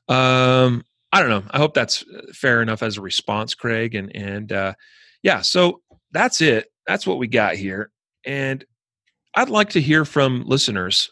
Um 0.08 0.84
i 1.12 1.22
don't 1.22 1.30
know. 1.30 1.44
I 1.52 1.58
hope 1.58 1.74
that's 1.74 2.04
fair 2.34 2.62
enough 2.62 2.84
as 2.84 2.98
a 2.98 3.02
response 3.02 3.54
craig 3.54 3.96
and 3.96 4.14
and 4.16 4.52
uh 4.52 4.74
yeah 5.24 5.42
so 5.42 5.82
that's 6.12 6.42
it. 6.42 6.68
That's 6.88 7.06
what 7.06 7.20
we 7.20 7.28
got 7.28 7.56
here 7.56 7.92
and 8.26 8.64
i'd 9.36 9.50
like 9.50 9.70
to 9.70 9.82
hear 9.82 10.06
from 10.06 10.44
listeners 10.46 11.10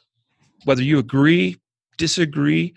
whether 0.65 0.83
you 0.83 0.99
agree 0.99 1.57
disagree 1.97 2.73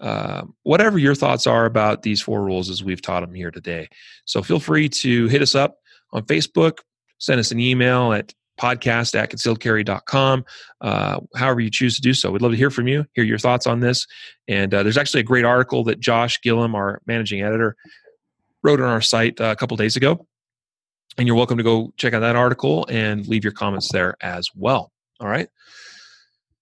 uh, 0.00 0.44
whatever 0.62 0.98
your 0.98 1.14
thoughts 1.14 1.46
are 1.46 1.66
about 1.66 2.02
these 2.02 2.22
four 2.22 2.42
rules 2.42 2.70
as 2.70 2.82
we've 2.82 3.02
taught 3.02 3.20
them 3.20 3.34
here 3.34 3.50
today. 3.50 3.88
So 4.24 4.42
feel 4.42 4.60
free 4.60 4.88
to 4.88 5.28
hit 5.28 5.42
us 5.42 5.54
up 5.54 5.76
on 6.12 6.24
Facebook, 6.24 6.78
send 7.18 7.38
us 7.38 7.50
an 7.50 7.60
email 7.60 8.12
at 8.12 8.32
podcast 8.58 9.14
at 9.14 9.30
concealedcarry.com, 9.30 10.44
uh, 10.80 11.20
however 11.36 11.60
you 11.60 11.70
choose 11.70 11.96
to 11.96 12.02
do 12.02 12.14
so. 12.14 12.30
We'd 12.30 12.42
love 12.42 12.52
to 12.52 12.56
hear 12.56 12.70
from 12.70 12.88
you, 12.88 13.06
hear 13.14 13.24
your 13.24 13.38
thoughts 13.38 13.66
on 13.66 13.80
this. 13.80 14.06
And 14.48 14.72
uh, 14.72 14.82
there's 14.82 14.98
actually 14.98 15.20
a 15.20 15.24
great 15.24 15.44
article 15.44 15.84
that 15.84 16.00
Josh 16.00 16.40
Gillum, 16.42 16.74
our 16.74 17.00
managing 17.06 17.42
editor, 17.42 17.76
wrote 18.62 18.80
on 18.80 18.88
our 18.88 19.00
site 19.00 19.40
uh, 19.40 19.44
a 19.44 19.56
couple 19.56 19.76
days 19.76 19.96
ago. 19.96 20.26
And 21.18 21.26
you're 21.26 21.36
welcome 21.36 21.58
to 21.58 21.64
go 21.64 21.92
check 21.96 22.14
out 22.14 22.20
that 22.20 22.36
article 22.36 22.86
and 22.88 23.26
leave 23.26 23.44
your 23.44 23.52
comments 23.52 23.90
there 23.92 24.16
as 24.20 24.48
well. 24.54 24.92
All 25.20 25.28
right. 25.28 25.48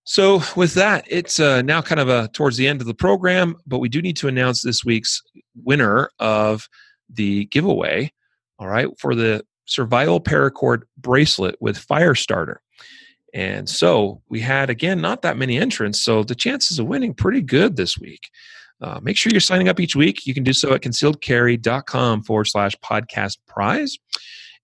So 0.09 0.40
with 0.56 0.72
that, 0.72 1.05
it's 1.06 1.39
uh, 1.39 1.60
now 1.60 1.82
kind 1.82 2.01
of 2.01 2.09
a 2.09 2.28
towards 2.28 2.56
the 2.56 2.66
end 2.66 2.80
of 2.80 2.86
the 2.86 2.94
program, 2.94 3.56
but 3.66 3.78
we 3.78 3.90
do 3.90 4.01
need 4.01 4.16
to 4.16 4.28
announce 4.28 4.62
this 4.62 4.82
week's 4.82 5.20
winner 5.55 6.09
of 6.18 6.66
the 7.10 7.44
giveaway. 7.44 8.10
All 8.59 8.68
right, 8.68 8.89
for 8.98 9.14
the 9.14 9.44
Survival 9.66 10.18
Paracord 10.18 10.85
bracelet 10.97 11.56
with 11.60 11.76
Fire 11.76 12.14
Starter. 12.14 12.62
And 13.35 13.68
so 13.68 14.22
we 14.30 14.40
had 14.40 14.70
again 14.70 15.02
not 15.02 15.20
that 15.22 15.36
many 15.36 15.59
entrants, 15.59 16.02
so 16.02 16.22
the 16.22 16.35
chances 16.35 16.78
of 16.78 16.86
winning 16.86 17.12
pretty 17.12 17.43
good 17.43 17.76
this 17.76 17.98
week. 17.98 18.30
Uh, 18.80 19.01
make 19.02 19.18
sure 19.18 19.30
you're 19.30 19.40
signing 19.43 19.68
up 19.68 19.78
each 19.78 19.94
week. 19.94 20.26
You 20.26 20.32
can 20.32 20.43
do 20.43 20.55
so 20.55 20.72
at 20.72 20.80
concealedcarry.com 20.80 22.22
forward 22.22 22.47
slash 22.47 22.74
podcast 22.76 23.36
prize 23.47 23.98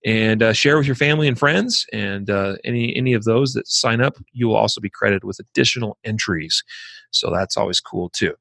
and 0.04 0.42
uh, 0.42 0.52
share 0.52 0.76
with 0.76 0.86
your 0.86 0.96
family 0.96 1.28
and 1.28 1.38
friends. 1.38 1.86
And 1.92 2.28
uh, 2.28 2.56
any 2.64 2.94
any 2.96 3.14
of 3.14 3.24
those 3.24 3.54
that 3.54 3.68
sign 3.68 4.00
up, 4.00 4.16
you 4.32 4.48
will 4.48 4.56
also 4.56 4.80
be 4.80 4.90
credited 4.90 5.24
with 5.24 5.38
additional 5.40 5.98
entries. 6.04 6.62
So 7.10 7.30
that's 7.30 7.56
always 7.56 7.80
cool 7.80 8.10
too. 8.10 8.34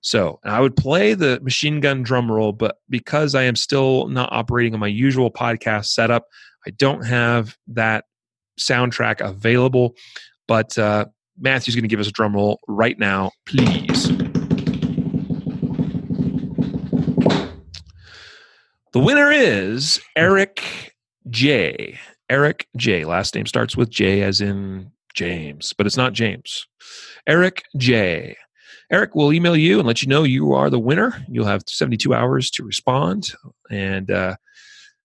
So 0.00 0.38
I 0.44 0.60
would 0.60 0.76
play 0.76 1.14
the 1.14 1.40
machine 1.40 1.80
gun 1.80 2.02
drum 2.02 2.30
roll, 2.30 2.52
but 2.52 2.76
because 2.88 3.34
I 3.34 3.42
am 3.42 3.56
still 3.56 4.06
not 4.08 4.32
operating 4.32 4.72
on 4.72 4.80
my 4.80 4.86
usual 4.86 5.30
podcast 5.30 5.86
setup, 5.86 6.26
I 6.66 6.70
don't 6.70 7.04
have 7.04 7.56
that 7.68 8.04
soundtrack 8.58 9.20
available. 9.20 9.94
But 10.46 10.78
uh, 10.78 11.06
Matthew's 11.38 11.74
going 11.74 11.82
to 11.82 11.88
give 11.88 12.00
us 12.00 12.06
a 12.06 12.12
drum 12.12 12.34
roll 12.34 12.60
right 12.68 12.98
now, 12.98 13.32
please. 13.46 14.25
The 18.96 19.02
winner 19.02 19.30
is 19.30 20.00
Eric 20.16 20.94
J. 21.28 21.98
Eric 22.30 22.66
J. 22.78 23.04
Last 23.04 23.34
name 23.34 23.44
starts 23.44 23.76
with 23.76 23.90
J 23.90 24.22
as 24.22 24.40
in 24.40 24.90
James, 25.12 25.74
but 25.76 25.86
it's 25.86 25.98
not 25.98 26.14
James. 26.14 26.66
Eric 27.26 27.62
J. 27.76 28.38
Eric 28.90 29.14
will 29.14 29.34
email 29.34 29.54
you 29.54 29.78
and 29.78 29.86
let 29.86 30.00
you 30.00 30.08
know 30.08 30.22
you 30.22 30.54
are 30.54 30.70
the 30.70 30.78
winner. 30.78 31.22
You'll 31.28 31.44
have 31.44 31.64
72 31.66 32.14
hours 32.14 32.50
to 32.52 32.64
respond. 32.64 33.34
And 33.70 34.10
uh, 34.10 34.36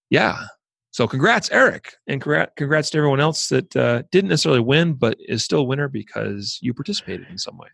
yeah, 0.10 0.46
so 0.92 1.06
congrats, 1.06 1.52
Eric. 1.52 1.94
And 2.08 2.22
congrats 2.22 2.92
to 2.92 2.98
everyone 2.98 3.20
else 3.20 3.50
that 3.50 3.76
uh, 3.76 4.04
didn't 4.10 4.30
necessarily 4.30 4.62
win, 4.62 4.94
but 4.94 5.18
is 5.20 5.44
still 5.44 5.60
a 5.60 5.64
winner 5.64 5.90
because 5.90 6.60
you 6.62 6.74
participated 6.74 7.28
in 7.30 7.38
some 7.38 7.58
way. 7.58 7.68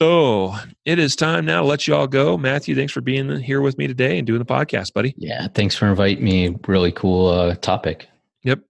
So 0.00 0.54
it 0.84 0.98
is 0.98 1.14
time 1.14 1.44
now 1.44 1.60
to 1.60 1.66
let 1.66 1.86
you 1.86 1.94
all 1.94 2.08
go. 2.08 2.36
Matthew, 2.36 2.74
thanks 2.74 2.92
for 2.92 3.00
being 3.00 3.38
here 3.38 3.60
with 3.60 3.78
me 3.78 3.86
today 3.86 4.18
and 4.18 4.26
doing 4.26 4.40
the 4.40 4.44
podcast, 4.44 4.92
buddy. 4.92 5.14
Yeah, 5.16 5.46
thanks 5.54 5.76
for 5.76 5.86
inviting 5.86 6.24
me. 6.24 6.56
Really 6.66 6.90
cool 6.90 7.28
uh, 7.28 7.54
topic. 7.56 8.08
Yep. 8.42 8.60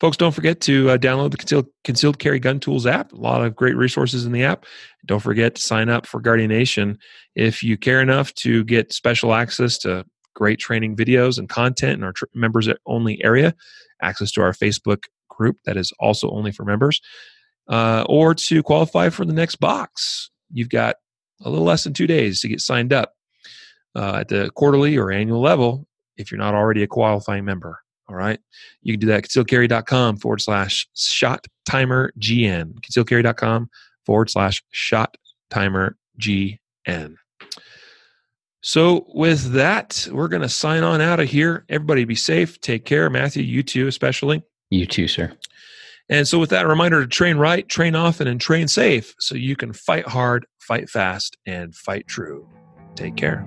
Folks, 0.00 0.16
don't 0.16 0.34
forget 0.34 0.60
to 0.62 0.90
uh, 0.90 0.98
download 0.98 1.30
the 1.30 1.36
Concealed, 1.36 1.66
Concealed 1.84 2.18
Carry 2.18 2.40
Gun 2.40 2.58
Tools 2.58 2.84
app. 2.84 3.12
A 3.12 3.16
lot 3.16 3.44
of 3.44 3.54
great 3.54 3.76
resources 3.76 4.24
in 4.24 4.32
the 4.32 4.42
app. 4.42 4.64
Don't 5.06 5.20
forget 5.20 5.54
to 5.54 5.62
sign 5.62 5.88
up 5.88 6.04
for 6.04 6.20
Guardian 6.20 6.50
Nation 6.50 6.98
if 7.36 7.62
you 7.62 7.76
care 7.76 8.00
enough 8.00 8.34
to 8.34 8.64
get 8.64 8.92
special 8.92 9.34
access 9.34 9.78
to 9.78 10.04
great 10.34 10.58
training 10.58 10.96
videos 10.96 11.38
and 11.38 11.48
content 11.48 11.98
in 11.98 12.02
our 12.02 12.12
tr- 12.12 12.24
members 12.34 12.68
only 12.86 13.22
area, 13.22 13.54
access 14.02 14.32
to 14.32 14.42
our 14.42 14.52
Facebook 14.52 15.04
group 15.28 15.58
that 15.64 15.76
is 15.76 15.92
also 16.00 16.28
only 16.30 16.50
for 16.50 16.64
members, 16.64 17.00
uh, 17.68 18.04
or 18.08 18.34
to 18.34 18.64
qualify 18.64 19.10
for 19.10 19.24
the 19.24 19.32
next 19.32 19.56
box 19.56 20.30
you've 20.52 20.68
got 20.68 20.96
a 21.42 21.50
little 21.50 21.64
less 21.64 21.84
than 21.84 21.92
two 21.92 22.06
days 22.06 22.40
to 22.40 22.48
get 22.48 22.60
signed 22.60 22.92
up 22.92 23.14
uh, 23.94 24.18
at 24.20 24.28
the 24.28 24.50
quarterly 24.54 24.96
or 24.96 25.10
annual 25.10 25.40
level 25.40 25.86
if 26.16 26.30
you're 26.30 26.38
not 26.38 26.54
already 26.54 26.82
a 26.82 26.86
qualifying 26.86 27.44
member. 27.44 27.80
All 28.08 28.16
right. 28.16 28.40
You 28.82 28.92
can 28.92 29.00
do 29.00 29.06
that 29.06 29.24
at 29.24 29.24
concealedcarry.com 29.24 30.16
forward 30.16 30.40
slash 30.40 30.88
shot 30.94 31.46
timer 31.64 32.12
GN. 32.18 32.74
concealedcarry.com 32.80 33.70
forward 34.04 34.30
slash 34.30 34.62
shot 34.70 35.16
timer 35.48 35.96
GN. 36.20 37.14
So, 38.62 39.06
with 39.14 39.52
that, 39.52 40.06
we're 40.12 40.28
going 40.28 40.42
to 40.42 40.48
sign 40.48 40.82
on 40.82 41.00
out 41.00 41.18
of 41.18 41.30
here. 41.30 41.64
Everybody 41.70 42.04
be 42.04 42.14
safe. 42.14 42.60
Take 42.60 42.84
care. 42.84 43.08
Matthew, 43.08 43.42
you 43.42 43.62
too, 43.62 43.86
especially. 43.86 44.42
You 44.68 44.86
too, 44.86 45.08
sir. 45.08 45.32
And 46.10 46.26
so, 46.26 46.40
with 46.40 46.50
that, 46.50 46.66
reminder 46.66 47.00
to 47.00 47.06
train 47.06 47.36
right, 47.36 47.66
train 47.68 47.94
often, 47.94 48.26
and 48.26 48.40
train 48.40 48.66
safe 48.66 49.14
so 49.20 49.36
you 49.36 49.54
can 49.54 49.72
fight 49.72 50.08
hard, 50.08 50.44
fight 50.58 50.90
fast, 50.90 51.38
and 51.46 51.74
fight 51.74 52.08
true. 52.08 52.48
Take 52.96 53.16
care. 53.16 53.46